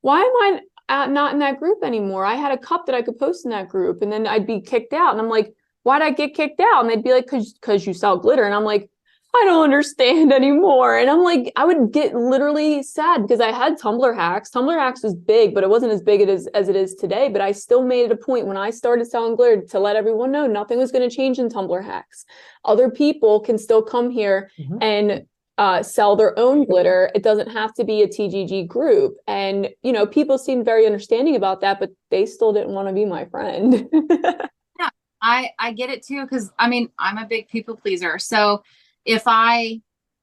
why 0.00 0.20
am 0.20 0.60
I 0.88 1.06
not 1.06 1.32
in 1.32 1.38
that 1.40 1.58
group 1.58 1.84
anymore? 1.84 2.24
I 2.24 2.34
had 2.34 2.52
a 2.52 2.58
cup 2.58 2.86
that 2.86 2.94
I 2.94 3.02
could 3.02 3.18
post 3.18 3.44
in 3.44 3.50
that 3.50 3.68
group, 3.68 4.02
and 4.02 4.12
then 4.12 4.26
I'd 4.26 4.46
be 4.46 4.60
kicked 4.60 4.92
out. 4.92 5.12
And 5.12 5.20
I'm 5.20 5.28
like, 5.28 5.52
why'd 5.82 6.02
I 6.02 6.10
get 6.10 6.34
kicked 6.34 6.60
out? 6.60 6.80
And 6.80 6.90
they'd 6.90 7.04
be 7.04 7.12
like, 7.12 7.26
cause 7.26 7.54
cause 7.60 7.86
you 7.86 7.94
sell 7.94 8.16
glitter. 8.16 8.44
And 8.44 8.54
I'm 8.54 8.64
like, 8.64 8.88
I 9.32 9.44
don't 9.44 9.62
understand 9.62 10.32
anymore. 10.32 10.98
And 10.98 11.08
I'm 11.08 11.22
like, 11.22 11.52
I 11.56 11.64
would 11.64 11.92
get 11.92 12.14
literally 12.14 12.82
sad 12.82 13.22
because 13.22 13.40
I 13.40 13.52
had 13.52 13.78
Tumbler 13.78 14.12
hacks. 14.12 14.50
Tumbler 14.50 14.76
hacks 14.78 15.02
was 15.04 15.14
big, 15.14 15.54
but 15.54 15.62
it 15.62 15.70
wasn't 15.70 15.92
as 15.92 16.02
big 16.02 16.20
as, 16.28 16.48
as 16.48 16.68
it 16.68 16.74
is 16.76 16.94
today. 16.96 17.28
But 17.28 17.40
I 17.40 17.52
still 17.52 17.84
made 17.84 18.06
it 18.06 18.12
a 18.12 18.16
point 18.16 18.46
when 18.48 18.56
I 18.56 18.70
started 18.70 19.06
selling 19.06 19.36
glitter 19.36 19.62
to 19.62 19.78
let 19.78 19.94
everyone 19.94 20.32
know 20.32 20.46
nothing 20.46 20.78
was 20.78 20.90
going 20.90 21.08
to 21.08 21.14
change 21.14 21.38
in 21.38 21.48
Tumbler 21.48 21.80
hacks. 21.80 22.24
Other 22.64 22.90
people 22.90 23.40
can 23.40 23.56
still 23.56 23.82
come 23.82 24.10
here 24.10 24.50
Mhm. 24.58 24.78
and 24.82 25.26
uh, 25.58 25.82
sell 25.82 26.16
their 26.16 26.36
own 26.38 26.64
glitter. 26.64 27.10
It 27.14 27.22
doesn't 27.22 27.50
have 27.50 27.74
to 27.74 27.84
be 27.84 28.02
a 28.02 28.08
TGG 28.08 28.66
group. 28.66 29.16
And, 29.26 29.68
you 29.82 29.92
know, 29.92 30.06
people 30.06 30.38
seemed 30.38 30.64
very 30.64 30.86
understanding 30.86 31.36
about 31.36 31.60
that, 31.60 31.78
but 31.78 31.90
they 32.10 32.24
still 32.24 32.52
didn't 32.54 32.72
want 32.72 32.88
to 32.88 32.94
be 32.94 33.04
my 33.04 33.26
friend. 33.26 33.88
Yeah, 34.80 34.88
I 35.20 35.50
I 35.58 35.72
get 35.74 35.90
it 35.90 36.02
too 36.04 36.22
because 36.22 36.50
I 36.58 36.66
mean 36.68 36.88
I'm 36.98 37.18
a 37.18 37.26
big 37.26 37.48
people 37.48 37.76
pleaser. 37.76 38.18
So 38.18 38.62
if 39.04 39.22
I 39.26 39.80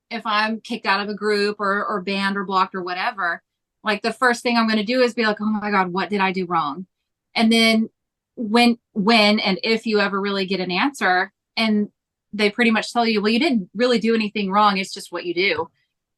if 0.09 0.25
I'm 0.25 0.61
kicked 0.61 0.85
out 0.85 1.01
of 1.01 1.09
a 1.09 1.13
group 1.13 1.57
or 1.59 1.85
or 1.85 2.01
banned 2.01 2.37
or 2.37 2.45
blocked 2.45 2.75
or 2.75 2.83
whatever, 2.83 3.41
like 3.83 4.01
the 4.01 4.13
first 4.13 4.43
thing 4.43 4.57
I'm 4.57 4.67
going 4.67 4.77
to 4.79 4.83
do 4.85 5.01
is 5.01 5.13
be 5.13 5.25
like, 5.25 5.37
oh 5.41 5.45
my 5.45 5.71
god, 5.71 5.91
what 5.91 6.09
did 6.09 6.21
I 6.21 6.31
do 6.31 6.45
wrong? 6.45 6.87
And 7.35 7.51
then 7.51 7.89
when 8.35 8.77
when 8.93 9.39
and 9.39 9.59
if 9.63 9.85
you 9.85 9.99
ever 9.99 10.19
really 10.21 10.45
get 10.45 10.59
an 10.59 10.71
answer 10.71 11.31
and 11.57 11.89
they 12.33 12.49
pretty 12.49 12.71
much 12.71 12.91
tell 12.93 13.05
you, 13.05 13.21
well, 13.21 13.31
you 13.31 13.39
didn't 13.39 13.69
really 13.75 13.99
do 13.99 14.13
anything 14.13 14.51
wrong. 14.51 14.77
It's 14.77 14.93
just 14.93 15.11
what 15.11 15.25
you 15.25 15.33
do. 15.33 15.69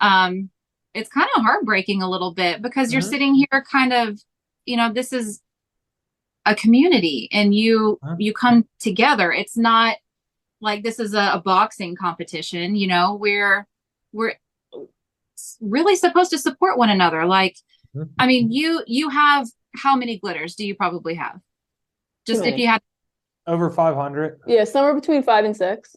Um, 0.01 0.49
it's 0.93 1.09
kind 1.09 1.29
of 1.35 1.43
heartbreaking 1.43 2.01
a 2.01 2.09
little 2.09 2.33
bit 2.33 2.61
because 2.61 2.91
you're 2.91 3.01
Mhm. 3.01 3.09
sitting 3.09 3.35
here 3.35 3.63
kind 3.71 3.93
of, 3.93 4.19
you 4.65 4.75
know, 4.75 4.91
this 4.91 5.13
is 5.13 5.41
a 6.45 6.55
community 6.55 7.29
and 7.31 7.53
you 7.53 7.99
Huh? 8.03 8.15
you 8.17 8.33
come 8.33 8.65
together 8.79 9.31
it's 9.31 9.57
not 9.57 9.97
like 10.61 10.83
this 10.83 10.99
is 10.99 11.13
a, 11.13 11.31
a 11.33 11.41
boxing 11.43 11.95
competition 11.95 12.75
you 12.75 12.87
know 12.87 13.15
we're 13.15 13.67
we're 14.11 14.33
really 15.61 15.95
supposed 15.95 16.31
to 16.31 16.37
support 16.37 16.77
one 16.77 16.89
another 16.89 17.25
like 17.25 17.55
Mhm. 17.95 18.09
i 18.19 18.27
mean 18.27 18.51
you 18.51 18.83
you 18.85 19.09
have 19.09 19.47
how 19.75 19.95
many 19.95 20.19
glitters 20.19 20.55
do 20.55 20.65
you 20.65 20.75
probably 20.75 21.15
have 21.15 21.39
just 22.27 22.45
if 22.45 22.57
you 22.59 22.67
had 22.67 22.81
Over 23.47 23.71
500. 23.71 24.41
yeah, 24.45 24.63
somewhere 24.65 24.93
between 24.93 25.23
five 25.23 25.43
and 25.45 25.57
six. 25.57 25.95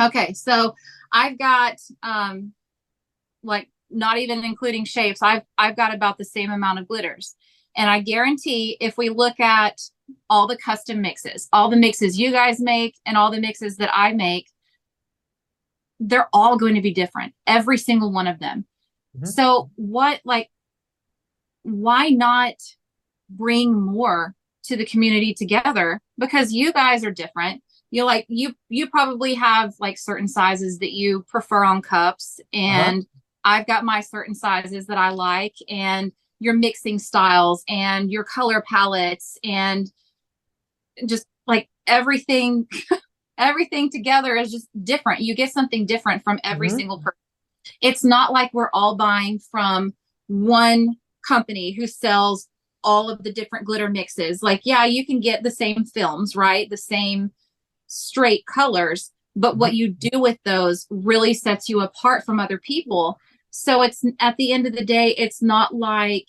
Okay, 0.00 0.32
so 0.32 0.74
I've 1.12 1.38
got 1.38 1.76
um 2.02 2.52
like 3.44 3.68
not 3.90 4.18
even 4.18 4.44
including 4.44 4.84
shapes, 4.84 5.22
I've 5.22 5.42
I've 5.56 5.76
got 5.76 5.94
about 5.94 6.18
the 6.18 6.24
same 6.24 6.50
amount 6.50 6.80
of 6.80 6.88
glitters. 6.88 7.36
And 7.76 7.88
I 7.88 8.00
guarantee 8.00 8.76
if 8.80 8.98
we 8.98 9.10
look 9.10 9.38
at 9.38 9.80
all 10.30 10.46
the 10.46 10.56
custom 10.56 11.00
mixes, 11.00 11.48
all 11.52 11.68
the 11.68 11.76
mixes 11.76 12.18
you 12.18 12.30
guys 12.30 12.60
make 12.60 12.96
and 13.06 13.16
all 13.16 13.30
the 13.30 13.40
mixes 13.40 13.76
that 13.76 13.90
I 13.92 14.12
make, 14.12 14.48
they're 16.00 16.28
all 16.32 16.56
going 16.56 16.74
to 16.74 16.80
be 16.80 16.92
different, 16.92 17.34
every 17.46 17.78
single 17.78 18.12
one 18.12 18.26
of 18.26 18.38
them. 18.38 18.66
Mhm. 19.16 19.28
So 19.28 19.70
what 19.76 20.20
like 20.24 20.50
why 21.62 22.08
not 22.08 22.54
bring 23.28 23.72
more 23.80 24.34
to 24.64 24.76
the 24.76 24.84
community 24.84 25.34
together 25.34 26.00
because 26.18 26.52
you 26.52 26.72
guys 26.72 27.04
are 27.04 27.10
different 27.10 27.62
you 27.90 28.04
like 28.04 28.26
you 28.28 28.54
you 28.68 28.88
probably 28.88 29.34
have 29.34 29.74
like 29.80 29.98
certain 29.98 30.28
sizes 30.28 30.78
that 30.78 30.92
you 30.92 31.24
prefer 31.28 31.64
on 31.64 31.80
cups 31.80 32.40
and 32.52 33.06
i've 33.44 33.66
got 33.66 33.84
my 33.84 34.00
certain 34.00 34.34
sizes 34.34 34.86
that 34.86 34.98
i 34.98 35.10
like 35.10 35.54
and 35.68 36.12
your 36.40 36.54
mixing 36.54 36.98
styles 36.98 37.62
and 37.68 38.10
your 38.10 38.24
color 38.24 38.62
palettes 38.68 39.38
and 39.44 39.92
just 41.06 41.26
like 41.46 41.68
everything 41.86 42.66
everything 43.38 43.90
together 43.90 44.36
is 44.36 44.50
just 44.52 44.68
different. 44.84 45.20
You 45.20 45.34
get 45.34 45.52
something 45.52 45.86
different 45.86 46.22
from 46.22 46.38
every 46.44 46.68
Mhm. 46.68 46.76
single 46.76 46.98
person. 46.98 47.18
It's 47.80 48.04
not 48.04 48.32
like 48.32 48.52
we're 48.52 48.70
all 48.72 48.96
buying 48.96 49.38
from 49.38 49.94
one 50.28 50.96
company 51.26 51.72
who 51.72 51.86
sells 51.86 52.48
all 52.84 53.08
of 53.08 53.22
the 53.22 53.32
different 53.32 53.64
glitter 53.64 53.88
mixes. 53.88 54.42
Like 54.42 54.62
yeah 54.64 54.84
you 54.84 55.06
can 55.06 55.20
get 55.20 55.42
the 55.42 55.50
same 55.50 55.84
films 55.84 56.36
right? 56.36 56.68
The 56.70 56.76
same 56.76 57.32
straight 57.86 58.44
colors 58.46 59.10
but 59.34 59.56
what 59.56 59.74
you 59.74 59.88
do 59.88 60.20
with 60.20 60.38
those 60.44 60.86
really 60.90 61.32
sets 61.32 61.68
you 61.68 61.80
apart 61.80 62.22
from 62.24 62.38
other 62.38 62.58
people. 62.58 63.18
So 63.50 63.80
it's 63.82 64.02
at 64.20 64.36
the 64.36 64.52
end 64.52 64.66
of 64.66 64.74
the 64.74 64.84
day 64.84 65.14
it's 65.16 65.40
not 65.42 65.74
like 65.74 66.28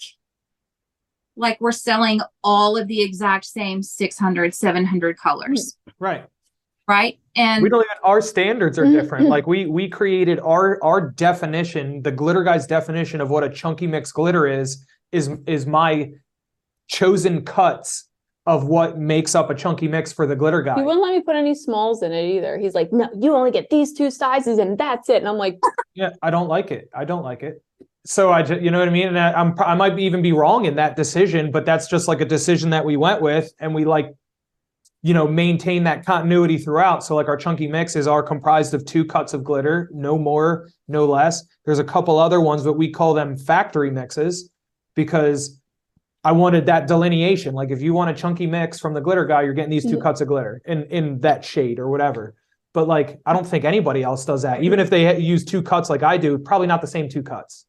like 1.35 1.59
we're 1.59 1.71
selling 1.71 2.21
all 2.43 2.77
of 2.77 2.87
the 2.87 3.01
exact 3.01 3.45
same 3.45 3.81
600 3.81 4.53
700 4.53 5.17
colors 5.17 5.77
Right. 5.99 6.25
right 6.87 7.17
and 7.35 7.63
we 7.63 7.69
don't 7.69 7.79
even 7.83 7.97
our 8.03 8.21
standards 8.21 8.77
are 8.77 8.85
Mhm. 8.85 8.91
different 8.93 9.29
like 9.29 9.47
we 9.47 9.65
we 9.65 9.89
created 9.89 10.39
our 10.41 10.83
our 10.83 11.01
definition 11.11 12.01
the 12.03 12.11
glitter 12.11 12.43
guy's 12.43 12.67
definition 12.67 13.21
of 13.21 13.29
what 13.29 13.43
a 13.43 13.49
chunky 13.49 13.87
mix 13.87 14.11
glitter 14.11 14.45
is 14.47 14.85
is 15.11 15.29
is 15.47 15.65
my 15.65 16.11
chosen 16.87 17.43
cuts 17.43 18.09
of 18.45 18.67
what 18.67 18.97
makes 18.97 19.35
up 19.35 19.49
a 19.49 19.55
chunky 19.55 19.87
mix 19.87 20.11
for 20.11 20.27
the 20.27 20.35
glitter 20.35 20.61
guy 20.61 20.75
He 20.75 20.81
wouldn't 20.81 21.01
let 21.01 21.13
me 21.15 21.21
put 21.21 21.37
any 21.37 21.55
smalls 21.55 22.03
in 22.03 22.11
it 22.11 22.25
either. 22.35 22.57
He's 22.57 22.75
like, 22.75 22.91
no, 22.91 23.07
you 23.17 23.33
only 23.33 23.51
get 23.51 23.69
these 23.69 23.93
two 23.93 24.11
sizes 24.11 24.57
and 24.57 24.77
that's 24.77 25.07
it. 25.09 25.15
And 25.17 25.27
I'm 25.29 25.37
like, 25.37 25.59
yeah 25.95 26.09
i 26.23 26.29
don't 26.31 26.47
like 26.47 26.71
it 26.71 26.89
i 26.95 27.05
don't 27.05 27.23
like 27.23 27.41
it 27.43 27.63
so 28.05 28.31
i 28.31 28.41
just 28.41 28.61
you 28.61 28.69
know 28.71 28.79
what 28.79 28.87
i 28.87 28.91
mean? 28.91 29.07
And 29.07 29.19
I, 29.19 29.31
i'm 29.33 29.53
i 29.59 29.75
might 29.75 29.97
even 29.99 30.21
be 30.21 30.31
wrong 30.33 30.65
in 30.65 30.75
that 30.75 30.95
decision 30.95 31.51
but 31.51 31.65
that's 31.65 31.87
just 31.87 32.07
like 32.07 32.21
a 32.21 32.25
decision 32.25 32.69
that 32.71 32.83
we 32.85 32.97
went 32.97 33.21
with 33.21 33.51
and 33.59 33.73
we 33.73 33.85
like 33.85 34.13
you 35.01 35.13
know 35.13 35.27
maintain 35.27 35.83
that 35.83 36.05
continuity 36.05 36.57
throughout. 36.57 37.03
So 37.03 37.13
like 37.15 37.27
our 37.27 37.35
chunky 37.35 37.67
mixes 37.67 38.07
are 38.07 38.23
comprised 38.23 38.73
of 38.73 38.85
two 38.85 39.03
cuts 39.03 39.33
of 39.33 39.43
glitter 39.43 39.89
no 39.93 40.17
more 40.17 40.69
no 40.87 41.05
less. 41.05 41.43
There's 41.65 41.79
a 41.79 41.83
couple 41.83 42.17
other 42.17 42.39
ones 42.39 42.63
but 42.63 42.73
we 42.73 42.89
call 42.89 43.13
them 43.13 43.35
factory 43.37 43.91
mixes 43.91 44.49
because 44.95 45.59
i 46.23 46.31
wanted 46.31 46.65
that 46.67 46.87
delineation. 46.87 47.53
Like 47.53 47.69
if 47.71 47.81
you 47.81 47.93
want 47.93 48.11
a 48.11 48.13
chunky 48.13 48.47
mix 48.47 48.79
from 48.79 48.93
the 48.93 49.01
glitter 49.01 49.25
guy 49.25 49.41
you're 49.41 49.53
getting 49.53 49.71
these 49.71 49.83
two 49.85 49.97
Mhm. 49.97 50.03
cuts 50.03 50.21
of 50.21 50.27
glitter 50.29 50.61
in 50.65 50.83
in 50.85 51.19
that 51.19 51.43
shade 51.43 51.79
or 51.79 51.89
whatever. 51.89 52.35
But 52.73 52.87
like 52.87 53.19
i 53.25 53.33
don't 53.33 53.45
think 53.47 53.65
anybody 53.65 54.03
else 54.03 54.23
does 54.25 54.41
that. 54.43 54.63
Even 54.63 54.79
if 54.79 54.89
they 54.89 55.17
use 55.19 55.43
two 55.43 55.61
cuts 55.61 55.89
like 55.89 56.03
i 56.03 56.15
do 56.17 56.37
probably 56.37 56.67
not 56.67 56.79
the 56.81 56.87
same 56.87 57.07
two 57.09 57.23
cuts 57.23 57.65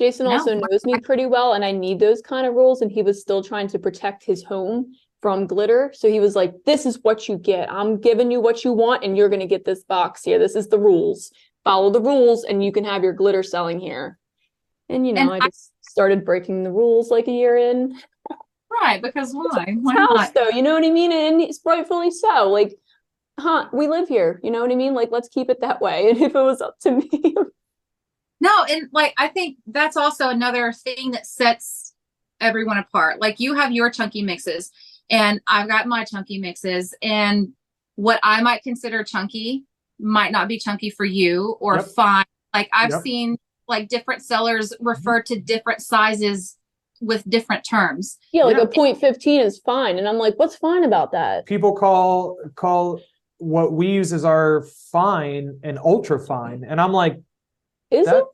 Jason 0.00 0.24
No. 0.24 0.32
also 0.32 0.54
knows 0.54 0.84
me 0.86 0.98
pretty 0.98 1.26
well 1.26 1.52
and 1.52 1.62
I 1.64 1.72
need 1.72 2.00
those 2.00 2.22
kind 2.22 2.46
of 2.46 2.54
rules. 2.54 2.80
And 2.80 2.90
he 2.90 3.02
was 3.02 3.20
still 3.20 3.42
trying 3.44 3.68
to 3.68 3.78
protect 3.78 4.24
his 4.24 4.42
home 4.42 4.92
from 5.20 5.46
glitter. 5.46 5.92
So 5.94 6.08
he 6.08 6.18
was 6.20 6.34
like, 6.34 6.54
this 6.64 6.86
is 6.86 6.98
what 7.02 7.28
you 7.28 7.36
get. 7.36 7.70
I'm 7.70 8.00
giving 8.00 8.30
you 8.30 8.40
what 8.40 8.64
you 8.64 8.72
want 8.72 9.04
and 9.04 9.14
you're 9.16 9.28
going 9.28 9.40
to 9.40 9.46
get 9.46 9.66
this 9.66 9.84
box 9.84 10.24
here. 10.24 10.38
This 10.38 10.56
is 10.56 10.68
the 10.68 10.78
rules. 10.78 11.30
Follow 11.64 11.90
the 11.90 12.00
rules 12.00 12.44
and 12.44 12.64
you 12.64 12.72
can 12.72 12.84
have 12.84 13.02
your 13.04 13.12
glitter 13.12 13.42
selling 13.42 13.78
here. 13.78 14.18
And, 14.88 15.06
you 15.06 15.12
know, 15.12 15.20
And 15.20 15.30
I 15.30 15.36
I- 15.36 15.48
just 15.48 15.72
started 15.82 16.24
breaking 16.24 16.62
the 16.62 16.72
rules 16.72 17.10
like 17.10 17.28
a 17.28 17.32
year 17.32 17.56
in. 17.58 17.94
right 18.70 19.02
because 19.02 19.34
why 19.34 19.76
why 19.82 19.94
house 19.94 20.08
not 20.16 20.34
though, 20.34 20.48
you 20.48 20.62
know 20.62 20.72
what 20.74 20.84
I 20.84 20.90
mean? 20.90 21.12
And 21.12 21.40
it's 21.42 21.60
rightfully 21.64 22.10
so. 22.10 22.48
Like, 22.48 22.78
huh, 23.38 23.68
we 23.72 23.88
live 23.88 24.08
here, 24.08 24.40
you 24.42 24.50
know 24.50 24.60
what 24.62 24.70
I 24.70 24.76
mean? 24.76 24.94
Like, 24.94 25.10
let's 25.10 25.28
keep 25.28 25.50
it 25.50 25.60
that 25.60 25.80
way. 25.82 26.08
And 26.10 26.22
if 26.22 26.34
it 26.34 26.42
was 26.50 26.60
up 26.62 26.78
to 26.84 26.92
me, 26.92 27.10
No, 28.40 28.64
and 28.68 28.88
like 28.92 29.14
I 29.18 29.28
think 29.28 29.58
that's 29.66 29.96
also 29.96 30.28
another 30.28 30.72
thing 30.72 31.10
that 31.12 31.26
sets 31.26 31.94
everyone 32.40 32.78
apart. 32.78 33.20
Like 33.20 33.40
you 33.40 33.54
have 33.54 33.72
your 33.72 33.90
chunky 33.90 34.22
mixes, 34.22 34.70
and 35.10 35.40
I've 35.46 35.68
got 35.68 35.86
my 35.86 36.04
chunky 36.04 36.38
mixes, 36.38 36.94
and 37.02 37.48
what 37.96 38.20
I 38.22 38.40
might 38.42 38.62
consider 38.62 39.04
chunky 39.04 39.64
might 39.98 40.32
not 40.32 40.48
be 40.48 40.58
chunky 40.58 40.88
for 40.90 41.04
you 41.04 41.56
or 41.60 41.76
Yep. 41.76 41.86
fine. 41.88 42.24
Like 42.54 42.70
I've 42.72 42.90
Yep. 42.90 43.02
seen 43.02 43.36
like 43.68 43.88
different 43.88 44.22
sellers 44.22 44.72
mm-hmm. 44.72 44.88
refer 44.88 45.22
to 45.22 45.38
different 45.38 45.82
sizes 45.82 46.56
with 47.02 47.28
different 47.30 47.64
terms. 47.64 48.18
yeah, 48.32 48.44
like 48.44 48.56
Yeah. 48.56 48.62
a 48.62 48.66
point 48.66 48.98
15 48.98 49.40
is 49.40 49.58
fine. 49.58 49.98
And 49.98 50.06
I'm 50.08 50.18
like, 50.18 50.38
what's 50.38 50.56
fine 50.56 50.84
about 50.84 51.12
that? 51.12 51.46
people 51.46 51.74
call 51.74 52.38
call 52.56 53.00
what 53.38 53.72
we 53.72 53.86
use 53.88 54.12
as 54.12 54.24
our 54.24 54.66
fine 54.92 55.58
and 55.62 55.78
ultra 55.78 56.18
fine 56.20 56.62
and 56.68 56.78
i'm 56.78 56.92
like 56.92 57.18
Is 57.90 58.06
That- 58.06 58.16
it? 58.16 58.24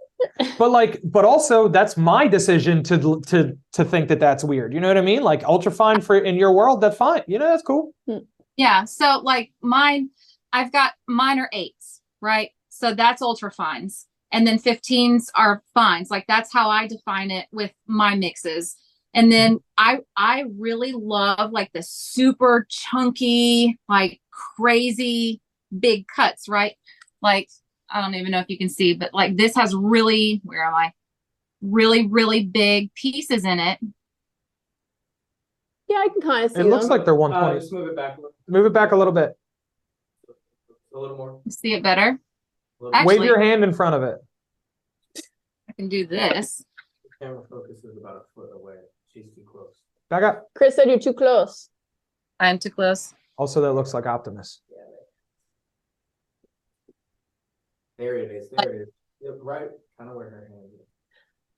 but 0.59 0.70
like 0.70 0.99
but 1.05 1.27
also 1.27 1.69
that's 1.69 1.99
my 1.99 2.27
decision 2.27 2.83
to 2.83 3.20
to 3.27 3.57
to 3.73 3.85
think 3.85 4.09
that 4.09 4.19
that's 4.19 4.43
weird 4.43 4.73
you 4.73 4.81
know 4.81 4.89
what 4.89 4.97
i 4.97 5.03
mean 5.03 5.23
like 5.23 5.45
ultra 5.45 5.70
fine 5.70 6.01
for 6.01 6.16
in 6.16 6.37
your 6.37 6.55
world 6.55 6.81
that's 6.81 6.97
fine 6.97 7.23
you 7.27 7.39
know 7.39 7.47
that's 7.47 7.62
cool 7.62 7.93
hmm. 8.07 8.20
Yeah. 8.57 8.85
So 8.85 9.20
like 9.23 9.53
mine, 9.61 10.11
I've 10.53 10.73
got 10.73 10.93
mine 11.07 11.39
are 11.39 11.51
eights, 11.53 12.01
right? 12.20 12.51
So 12.69 12.95
that's 12.95 13.23
ultra 13.23 13.51
fines. 13.53 14.07
And 14.33 14.47
then 14.47 14.59
15s 14.59 15.27
are 15.35 15.62
fines. 15.73 16.11
Like 16.11 16.24
that's 16.27 16.53
how 16.53 16.69
I 16.69 16.87
define 16.87 17.31
it 17.31 17.47
with 17.53 17.73
my 17.87 18.15
mixes. 18.16 18.77
And 19.15 19.31
then 19.31 19.61
I 19.78 20.01
I 20.16 20.45
really 20.59 20.93
love 20.93 21.53
like 21.53 21.70
the 21.73 21.83
super 21.83 22.66
chunky, 22.69 23.78
like 23.89 24.20
crazy 24.31 25.41
big 25.78 26.07
cuts, 26.09 26.49
right? 26.49 26.74
Like 27.23 27.49
I 27.91 28.01
don't 28.01 28.15
even 28.15 28.33
know 28.33 28.41
if 28.41 28.47
you 28.49 28.59
can 28.59 28.69
see, 28.69 28.95
but 28.95 29.15
like 29.15 29.37
this 29.37 29.55
has 29.57 29.75
really, 29.75 30.41
where 30.45 30.65
am 30.65 30.75
I? 30.75 30.93
Really, 31.63 32.07
really 32.07 32.45
big 32.45 32.93
pieces 32.95 33.45
in 33.45 33.59
it. 33.61 33.79
Yeah, 35.89 35.99
I 35.99 36.09
can 36.09 36.21
kind 36.21 36.45
of 36.45 36.51
see 36.53 36.61
it 36.61 36.65
looks 36.65 36.85
them. 36.87 36.91
like 36.91 37.05
they're 37.05 37.15
Uh, 37.15 37.19
120 37.19 37.61
just 37.61 37.73
move 37.73 37.89
it 37.89 37.97
back 37.97 38.19
a 38.19 38.21
little, 38.21 38.35
move 38.49 38.67
it 38.67 38.73
back 38.73 38.93
a 38.93 38.97
little 38.97 39.13
bit 39.13 39.37
a 40.95 40.99
little 40.99 41.17
more. 41.17 41.41
See 41.49 41.75
it 41.75 41.83
better? 41.83 42.19
a 42.81 42.85
little- 42.85 42.95
Actually- 42.95 43.19
wave 43.21 43.27
your 43.27 43.39
hand 43.41 43.63
in 43.65 43.73
front 43.73 43.95
of 43.95 44.03
it 44.03 44.19
I 45.69 45.73
can 45.73 45.89
do 45.89 46.07
this. 46.07 46.65
The 47.05 47.25
camera 47.27 47.43
focus 47.49 47.85
is 47.85 47.97
about 47.99 48.17
a 48.17 48.23
foot 48.35 48.51
away. 48.55 48.77
She's 49.13 49.27
too 49.35 49.45
close. 49.51 49.75
back 50.11 50.23
up 50.25 50.49
Chris 50.55 50.75
said 50.75 50.89
you're 50.89 50.99
too 50.99 51.13
close. 51.15 51.69
I'm 52.41 52.59
too 52.59 52.71
close. 52.71 53.15
also 53.39 53.61
that 53.61 53.73
looks 53.73 53.95
like 53.95 54.07
optimus 54.07 54.61
There 57.98 58.16
it 58.18 58.31
is. 58.31 58.48
There 58.51 58.73
it 58.73 58.81
is. 58.82 58.89
Yeah, 59.20 59.31
right, 59.43 59.68
kind 59.98 60.10
of 60.10 60.16
where 60.16 60.28
her 60.31 60.48
hand 60.51 60.70
is. 60.74 60.81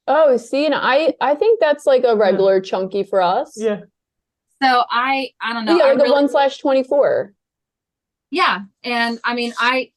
Oh, 0.06 0.36
see, 0.36 0.64
and 0.66 0.74
I 0.74 1.14
I 1.20 1.34
think 1.34 1.60
that's 1.60 1.84
like 1.86 2.04
a 2.04 2.16
regular 2.16 2.60
chunky 2.60 3.02
for 3.02 3.20
us. 3.20 3.54
Yeah. 3.56 3.80
So 4.62 4.82
I, 4.90 5.30
I 5.40 5.52
don't 5.52 5.64
know. 5.66 5.76
yeah, 5.76 5.84
I 5.84 5.94
the 5.94 6.02
really- 6.04 6.10
one 6.12 6.28
slash 6.28 6.58
twenty 6.58 6.82
four. 6.82 7.34
Yeah, 8.30 8.60
and 8.84 9.18
I 9.24 9.34
mean, 9.34 9.52
I 9.58 9.90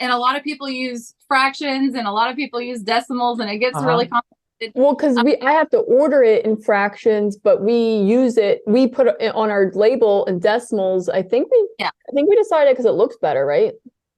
and 0.00 0.12
a 0.12 0.16
lot 0.18 0.36
of 0.36 0.42
people 0.44 0.68
use 0.68 1.14
fractions, 1.28 1.94
and 1.94 2.06
a 2.06 2.12
lot 2.12 2.30
of 2.30 2.36
people 2.36 2.60
use 2.60 2.82
decimals, 2.82 3.40
and 3.40 3.50
it 3.50 3.58
gets 3.58 3.76
Uh-huh. 3.76 3.86
really 3.86 4.06
complicated. 4.06 4.72
Well, 4.74 4.94
because 4.94 5.22
we 5.22 5.36
I 5.40 5.52
have 5.52 5.68
to 5.70 5.78
order 5.78 6.22
it 6.22 6.44
in 6.44 6.56
fractions, 6.56 7.36
but 7.36 7.60
we 7.62 7.96
use 7.98 8.36
it. 8.38 8.62
We 8.66 8.86
put 8.86 9.08
it 9.20 9.34
on 9.34 9.50
our 9.50 9.70
label 9.74 10.24
in 10.26 10.38
decimals. 10.38 11.08
I 11.08 11.22
think 11.22 11.50
we. 11.50 11.68
Yeah. 11.78 11.90
I 12.08 12.12
think 12.12 12.30
we 12.30 12.36
decided 12.36 12.72
because 12.72 12.86
it 12.86 12.92
looks 12.92 13.16
better, 13.20 13.44
right? 13.44 13.72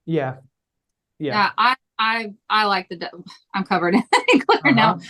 Yeah. 0.04 0.36
Yeah. 1.18 1.34
Yeah, 1.34 1.50
I, 1.56 1.76
I, 1.98 2.34
I 2.50 2.64
like 2.66 2.88
the. 2.88 3.10
I'm 3.54 3.64
covered 3.64 3.94
in 3.94 4.02
glitter 4.46 4.72
now. 4.72 4.94
Uh-huh. 4.94 5.00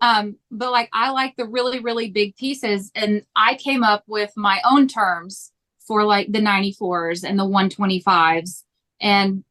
Um, 0.00 0.36
but 0.50 0.70
like 0.70 0.90
I 0.92 1.10
like 1.10 1.34
the 1.36 1.46
really, 1.46 1.80
really 1.80 2.10
big 2.10 2.36
pieces, 2.36 2.90
and 2.94 3.22
I 3.34 3.54
came 3.54 3.82
up 3.82 4.04
with 4.06 4.32
my 4.36 4.60
own 4.64 4.86
terms 4.88 5.52
for 5.86 6.04
like 6.04 6.30
the 6.32 6.40
94s 6.40 7.24
and 7.24 7.38
the 7.38 7.44
125s, 7.44 8.64
and 9.00 9.44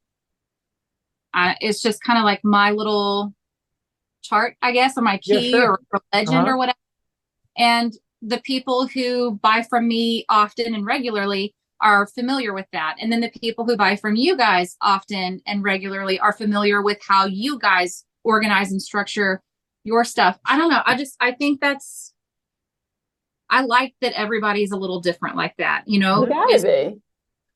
I, 1.34 1.56
it's 1.62 1.82
just 1.82 2.04
kind 2.04 2.20
of 2.20 2.26
like 2.26 2.42
my 2.44 2.72
little 2.72 3.34
chart, 4.22 4.56
I 4.62 4.72
guess, 4.72 4.98
or 4.98 5.02
my 5.02 5.20
Yeah, 5.24 5.40
key 5.40 5.52
sure. 5.52 5.72
or, 5.72 5.82
or 5.92 6.02
legend 6.14 6.38
Uh-huh. 6.38 6.50
or 6.50 6.58
whatever. 6.58 6.78
And 7.58 7.94
the 8.22 8.40
people 8.40 8.88
who 8.88 9.32
buy 9.42 9.64
from 9.68 9.88
me 9.88 10.26
often 10.30 10.76
and 10.76 10.86
regularly 10.86 11.56
are 11.84 12.08
familiar 12.08 12.54
with 12.54 12.66
that. 12.72 12.96
And 13.00 13.12
then 13.12 13.22
the 13.22 13.30
people 13.30 13.66
who 13.66 13.78
buy 13.78 13.96
from 13.98 14.16
you 14.16 14.36
guys 14.38 14.76
often 14.82 15.42
and 15.46 15.64
regularly 15.64 16.20
are 16.20 16.34
familiar 16.34 16.82
with 16.82 16.98
how 17.08 17.26
you 17.26 17.60
guys 17.60 18.06
organize 18.24 18.72
and 18.72 18.82
structure 18.82 19.42
your 19.84 20.04
stuff. 20.06 20.40
I 20.46 20.58
don't 20.58 20.70
know. 20.72 20.82
I 20.86 20.96
just 20.96 21.16
I 21.20 21.34
think 21.34 21.60
that's 21.62 22.14
I 23.50 23.62
like 23.62 23.94
that 24.02 24.14
everybody's 24.14 24.72
a 24.72 24.78
little 24.78 25.02
different 25.02 25.36
like 25.36 25.56
that, 25.58 25.84
you 25.86 26.00
know? 26.00 26.24
You 26.24 26.30
gotta 26.30 26.54
Is- 26.54 26.64
be. 26.64 26.70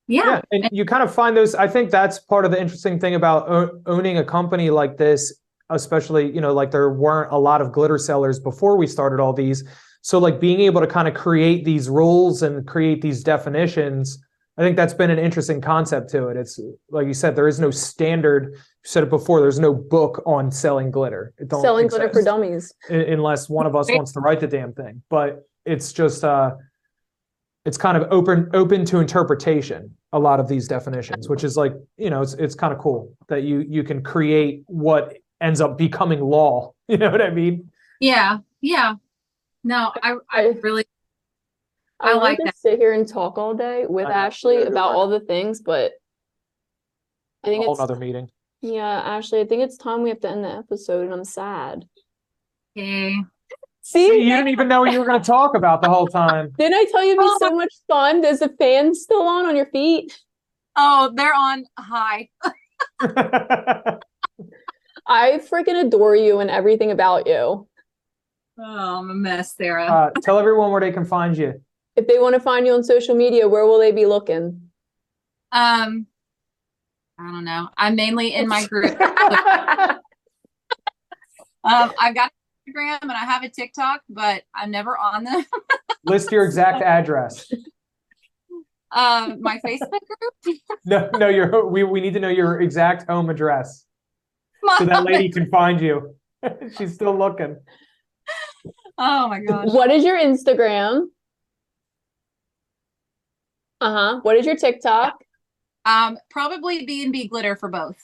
yeah. 0.08 0.26
Yeah, 0.26 0.42
and 0.52 0.70
you 0.72 0.86
kind 0.86 1.02
of 1.04 1.14
find 1.14 1.36
those. 1.36 1.56
I 1.56 1.68
think 1.68 1.90
that's 1.90 2.20
part 2.20 2.46
of 2.46 2.52
the 2.52 2.62
interesting 2.62 3.00
thing 3.00 3.16
about 3.16 3.50
o- 3.50 3.82
owning 3.88 4.18
a 4.18 4.24
company 4.24 4.70
like 4.70 4.98
this, 4.98 5.34
especially 5.70 6.30
you 6.32 6.42
know, 6.42 6.54
like 6.54 6.72
there 6.72 6.90
weren't 6.92 7.32
a 7.32 7.38
lot 7.38 7.62
of 7.62 7.72
glitter 7.72 7.98
sellers 7.98 8.40
before 8.40 8.78
we 8.78 8.88
started 8.88 9.20
all 9.20 9.34
these. 9.34 9.64
So 10.08 10.20
like 10.20 10.40
being 10.40 10.62
able 10.62 10.80
to 10.80 10.88
kind 10.88 11.06
of 11.06 11.16
create 11.16 11.66
these 11.66 11.90
rules 11.90 12.42
and 12.42 12.66
create 12.66 13.02
these 13.02 13.26
definitions, 13.26 14.24
I 14.58 14.62
think 14.62 14.78
that's 14.78 14.94
been 14.94 15.10
an 15.10 15.20
interesting 15.20 15.60
concept 15.60 16.10
to 16.12 16.30
it. 16.30 16.38
It's 16.38 16.58
like 16.90 17.08
you 17.08 17.14
said, 17.14 17.36
there 17.36 17.50
is 17.50 17.60
no 17.60 17.72
standard. 17.72 18.54
You 18.54 18.60
said 18.86 19.04
it 19.04 19.10
before. 19.10 19.42
There's 19.42 19.60
no 19.60 19.74
book 19.74 20.24
on 20.26 20.50
selling 20.50 20.92
glitter. 20.92 21.34
It 21.38 21.50
don't 21.50 21.62
Selling 21.62 21.88
glitter 21.88 22.10
for 22.10 22.22
dummies. 22.22 22.74
unless 22.88 23.50
one 23.50 23.66
of 23.66 23.76
us 23.76 23.92
wants 23.92 24.14
to 24.14 24.22
write 24.22 24.40
the 24.40 24.48
damn 24.48 24.72
thing. 24.72 25.04
But 25.10 25.46
it's 25.66 25.92
just 25.92 26.24
uh 26.24 26.52
it's 27.66 27.78
kind 27.78 27.98
of 27.98 28.08
open 28.10 28.50
open 28.54 28.86
to 28.86 29.00
interpretation 29.00 29.94
a 30.14 30.20
lot 30.20 30.40
of 30.40 30.48
these 30.48 30.70
definitions, 30.70 31.28
which 31.28 31.44
is 31.44 31.58
like, 31.58 31.74
you 31.98 32.10
know, 32.10 32.22
it's 32.22 32.34
it's 32.36 32.56
kind 32.56 32.72
of 32.72 32.80
cool 32.80 33.14
that 33.28 33.44
you 33.44 33.60
you 33.68 33.84
can 33.84 34.02
create 34.02 34.64
what 34.68 35.18
ends 35.42 35.60
up 35.60 35.78
becoming 35.78 36.22
law. 36.22 36.72
You 36.88 36.96
know 36.96 37.10
what 37.10 37.22
I 37.22 37.30
mean? 37.30 37.70
Yeah. 38.00 38.38
Yeah. 38.62 38.96
No, 39.68 39.92
I 40.02 40.14
I 40.32 40.42
I- 40.42 40.58
really 40.64 40.86
I, 42.00 42.12
I 42.12 42.14
like 42.14 42.22
like 42.24 42.38
to 42.40 42.44
that. 42.46 42.58
sit 42.58 42.80
here 42.80 42.94
and 42.94 43.08
talk 43.08 43.38
all 43.38 43.54
day 43.56 43.86
with 43.88 44.06
I 44.08 44.10
know. 44.10 44.16
Ashleigh 44.30 44.62
Yeah, 44.62 44.68
about 44.68 44.90
you're 44.92 44.98
all 44.98 45.08
the 45.10 45.20
things, 45.20 45.62
but 45.62 45.94
I 47.44 47.48
A 47.48 47.52
think 47.52 47.64
whole 47.66 47.74
it's 47.74 47.80
nother 47.80 47.96
meeting. 47.96 48.30
yeah, 48.62 49.02
Ashleigh. 49.18 49.42
I 49.42 49.46
think 49.46 49.64
it's 49.64 49.78
time 49.78 50.04
we 50.04 50.10
have 50.10 50.20
to 50.22 50.30
end 50.30 50.44
the 50.44 50.50
episode, 50.50 51.06
and 51.06 51.14
I'm 51.14 51.24
sad. 51.26 51.86
okay. 52.78 53.16
See, 53.82 54.06
You 54.06 54.36
didn't 54.36 54.50
even 54.50 54.68
know 54.68 54.82
what 54.82 54.92
you 54.92 55.00
were 55.00 55.06
going 55.06 55.22
to 55.22 55.26
talk 55.26 55.56
about 55.56 55.82
the 55.82 55.90
whole 55.90 56.08
time. 56.08 56.52
didn't 56.58 56.74
I 56.76 56.86
tell 56.92 57.04
you 57.06 57.12
it'd 57.14 57.20
be 57.22 57.28
so 57.40 57.52
oh. 57.54 57.56
much 57.56 57.74
fun? 57.88 58.24
Is 58.26 58.40
the 58.40 58.50
fan 58.50 58.94
still 58.94 59.22
on 59.22 59.46
on 59.46 59.56
your 59.56 59.68
feet? 59.68 60.20
Oh, 60.76 61.12
they're 61.16 61.34
on 61.34 61.66
high. 61.80 62.28
I 65.08 65.40
freaking 65.50 65.86
adore 65.86 66.16
you 66.16 66.40
and 66.40 66.50
everything 66.50 66.92
about 66.92 67.28
you. 67.28 67.68
Oh, 68.60 69.00
I'm 69.00 69.10
a 69.10 69.14
mess, 69.14 69.56
Sara. 69.56 69.86
uh, 69.86 70.10
tell 70.24 70.40
everyone 70.40 70.72
where 70.72 70.82
they 70.82 70.92
can 70.92 71.06
find 71.06 71.38
you. 71.38 71.62
If 71.96 72.08
they 72.08 72.20
want 72.20 72.36
to 72.36 72.40
find 72.40 72.66
you 72.66 72.74
on 72.74 72.84
social 72.84 73.16
media, 73.16 73.48
where 73.48 73.66
will 73.66 73.80
they 73.80 73.92
be 73.92 74.06
looking? 74.06 74.70
um 75.52 76.06
I 77.20 77.32
don't 77.32 77.46
know. 77.46 77.70
I'm 77.78 77.96
mainly 77.96 78.34
in 78.36 78.48
my 78.48 78.66
group. 78.66 78.96
Um, 81.64 81.92
I've 82.00 82.16
got 82.16 82.32
Instagram 82.70 83.00
and 83.02 83.12
I 83.12 83.26
have 83.26 83.44
a 83.44 83.50
TikTok, 83.50 84.02
but 84.08 84.44
I'm 84.56 84.72
never 84.72 84.98
on 84.98 85.26
them. 85.26 85.44
List 86.06 86.32
your 86.32 86.46
exact 86.46 86.82
address. 86.82 87.52
Um, 88.96 89.42
my 89.42 89.60
Facebook 89.66 89.90
group. 89.90 90.58
No, 90.86 91.10
no, 91.18 91.28
your 91.28 91.68
we 91.68 91.84
we 91.84 92.00
need 92.00 92.14
to 92.14 92.22
know 92.22 92.30
your 92.30 92.62
exact 92.62 93.10
home 93.10 93.30
address 93.30 93.86
so 94.78 94.86
that 94.86 95.04
lady 95.04 95.28
can 95.28 95.50
find 95.50 95.82
you. 95.82 96.16
She's 96.78 96.94
still 96.94 97.18
looking. 97.18 97.58
Oh 98.98 99.28
my 99.28 99.40
gosh. 99.48 99.68
what 99.72 99.92
is 99.92 100.04
your 100.04 100.18
Instagram? 100.18 101.08
Uh 103.80 103.92
huh. 103.94 104.20
What 104.24 104.38
is 104.38 104.46
your 104.46 104.56
TikTok? 104.56 105.16
Um, 105.86 106.18
probably 106.30 106.86
B 106.86 107.04
and 107.04 107.14
B 107.14 107.28
glitter 107.28 107.56
for 107.56 107.70
both. 107.70 107.98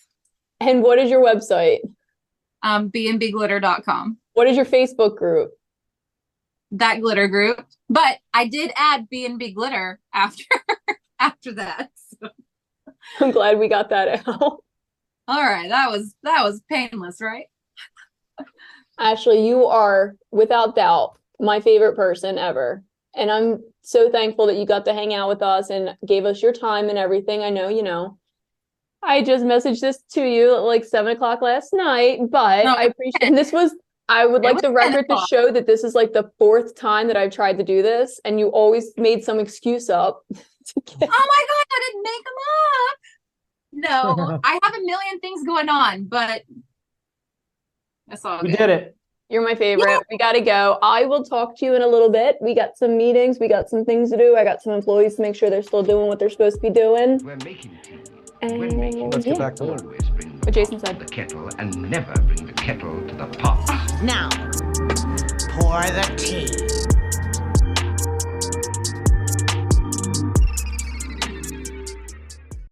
And 0.60 0.82
what 0.84 0.99
is 0.99 1.10
your 1.10 1.24
website? 1.24 1.80
Um, 2.61 2.90
bnbglitter.com. 2.90 4.18
What 4.34 4.48
is 4.48 4.56
your 4.56 4.65
Facebook 4.65 5.18
group? 5.18 5.52
That 6.72 7.02
glitter 7.02 7.28
group. 7.28 7.65
But 7.90 8.20
I 8.34 8.48
did 8.48 8.72
add 8.78 9.10
B 9.10 9.26
and 9.26 9.38
B 9.38 9.52
glitter 9.52 9.99
after 10.14 10.45
after 11.20 11.53
that. 11.53 11.90
So, 12.22 12.30
I'm 13.20 13.32
glad 13.32 13.60
we 13.60 13.68
got 13.68 13.90
that 13.90 14.28
out. 14.28 14.40
all 14.40 14.64
right, 15.28 15.70
that 15.70 15.90
was 15.91 16.15
that 16.24 16.44
was 16.44 16.61
painless, 16.70 17.18
right? 17.20 17.45
Ashleigh, 18.99 19.45
you 19.45 19.65
are 19.65 20.15
without 20.32 20.76
doubt 20.76 21.18
my 21.40 21.60
favorite 21.60 21.95
person 21.95 22.38
ever. 22.38 22.84
And 23.15 23.30
I'm 23.30 23.64
so 23.82 24.10
thankful 24.10 24.48
that 24.48 24.56
you 24.56 24.65
got 24.65 24.86
to 24.86 24.94
hang 24.94 25.14
out 25.14 25.30
with 25.30 25.41
us 25.41 25.70
and 25.70 25.95
gave 26.06 26.26
us 26.26 26.41
your 26.41 26.53
time 26.53 26.90
and 26.90 26.98
everything. 26.98 27.41
I 27.41 27.49
know, 27.49 27.68
you 27.70 27.84
know, 27.84 28.18
I 29.03 29.22
just 29.22 29.44
messaged 29.44 29.82
this 29.82 30.02
to 30.14 30.24
you 30.24 30.56
at 30.56 30.64
like 30.64 30.86
seven 30.86 31.11
o'clock 31.11 31.41
last 31.41 31.74
night, 31.74 32.20
but 32.30 32.64
No, 32.64 32.74
I 32.74 32.84
appreciate 32.84 33.24
and 33.24 33.38
this 33.38 33.52
was 33.52 33.76
I 34.10 34.26
would 34.26 34.44
like 34.44 34.56
was 34.56 34.61
the 34.61 34.72
record 34.72 35.06
to 35.10 35.18
show 35.30 35.52
that 35.52 35.65
this 35.65 35.84
is 35.84 35.95
like 35.95 36.14
the 36.14 36.30
fourth 36.38 36.76
time 36.76 37.07
that 37.07 37.18
I've 37.18 37.32
tried 37.32 37.57
to 37.57 37.64
do 37.64 37.82
this, 37.82 38.20
and 38.26 38.40
you 38.40 38.48
always 38.48 38.91
made 38.98 39.24
some 39.24 39.40
excuse 39.40 39.90
up 39.90 40.24
to 40.34 40.82
get 40.86 40.98
Oh 41.02 41.07
my 41.07 41.45
god, 41.48 41.65
I 41.72 41.80
didn't 41.86 42.03
make 42.03 42.24
them 42.26 42.34
up. 42.82 44.30
No, 44.30 44.40
I 44.44 44.60
have 44.61 44.76
a 44.76 44.86
million 44.86 45.20
things 45.20 45.44
going 45.44 45.70
on, 45.70 46.06
but 46.06 46.44
that's 48.07 48.25
all 48.25 48.41
We 48.41 48.49
good. 48.49 48.57
did 48.57 48.69
it. 48.69 48.97
You're 49.30 49.41
my 49.41 49.55
favorite. 49.55 49.99
We 50.11 50.17
got 50.17 50.34
to 50.34 50.41
go. 50.41 50.77
I 50.84 51.05
will 51.05 51.23
talk 51.23 51.57
to 51.57 51.65
you 51.65 51.73
in 51.73 51.81
a 51.81 51.88
little 51.88 52.09
bit. 52.09 52.38
We 52.41 52.53
got 52.53 52.77
some 52.77 52.97
meetings. 52.97 53.39
We 53.39 53.47
got 53.47 53.69
some 53.69 53.84
things 53.84 54.11
to 54.11 54.17
do. 54.17 54.35
I 54.35 54.43
got 54.43 54.61
some 54.61 54.73
employees 54.73 55.15
to 55.15 55.21
make 55.23 55.35
sure 55.35 55.49
they're 55.49 55.63
still 55.63 55.81
doing 55.81 56.07
what 56.07 56.19
they're 56.19 56.30
supposed 56.30 56.57
to 56.57 56.61
be 56.61 56.69
doing. 56.69 57.19
We're 57.23 57.35
making 57.38 57.77
tea. 57.81 57.97
And 58.43 58.59
When 58.59 58.77
making 58.80 59.09
Let's 59.09 59.23
tea, 59.23 59.31
get 59.31 59.39
back 59.39 59.55
to 59.55 59.63
work. 59.65 59.81
always 59.84 60.09
bring 60.09 60.38
the 60.39 60.45
What 60.45 60.53
Jason 60.53 60.77
pot 60.80 60.88
said. 60.88 60.99
the 60.99 61.05
kettle 61.05 61.49
and 61.57 61.89
never 61.89 62.13
bring 62.21 62.45
the 62.45 62.53
kettle 62.53 63.01
to 63.07 63.15
the 63.15 63.25
pot. 63.39 63.65
Now, 64.03 64.30
pour 65.57 65.81
the 65.81 66.13
tea. 66.17 66.93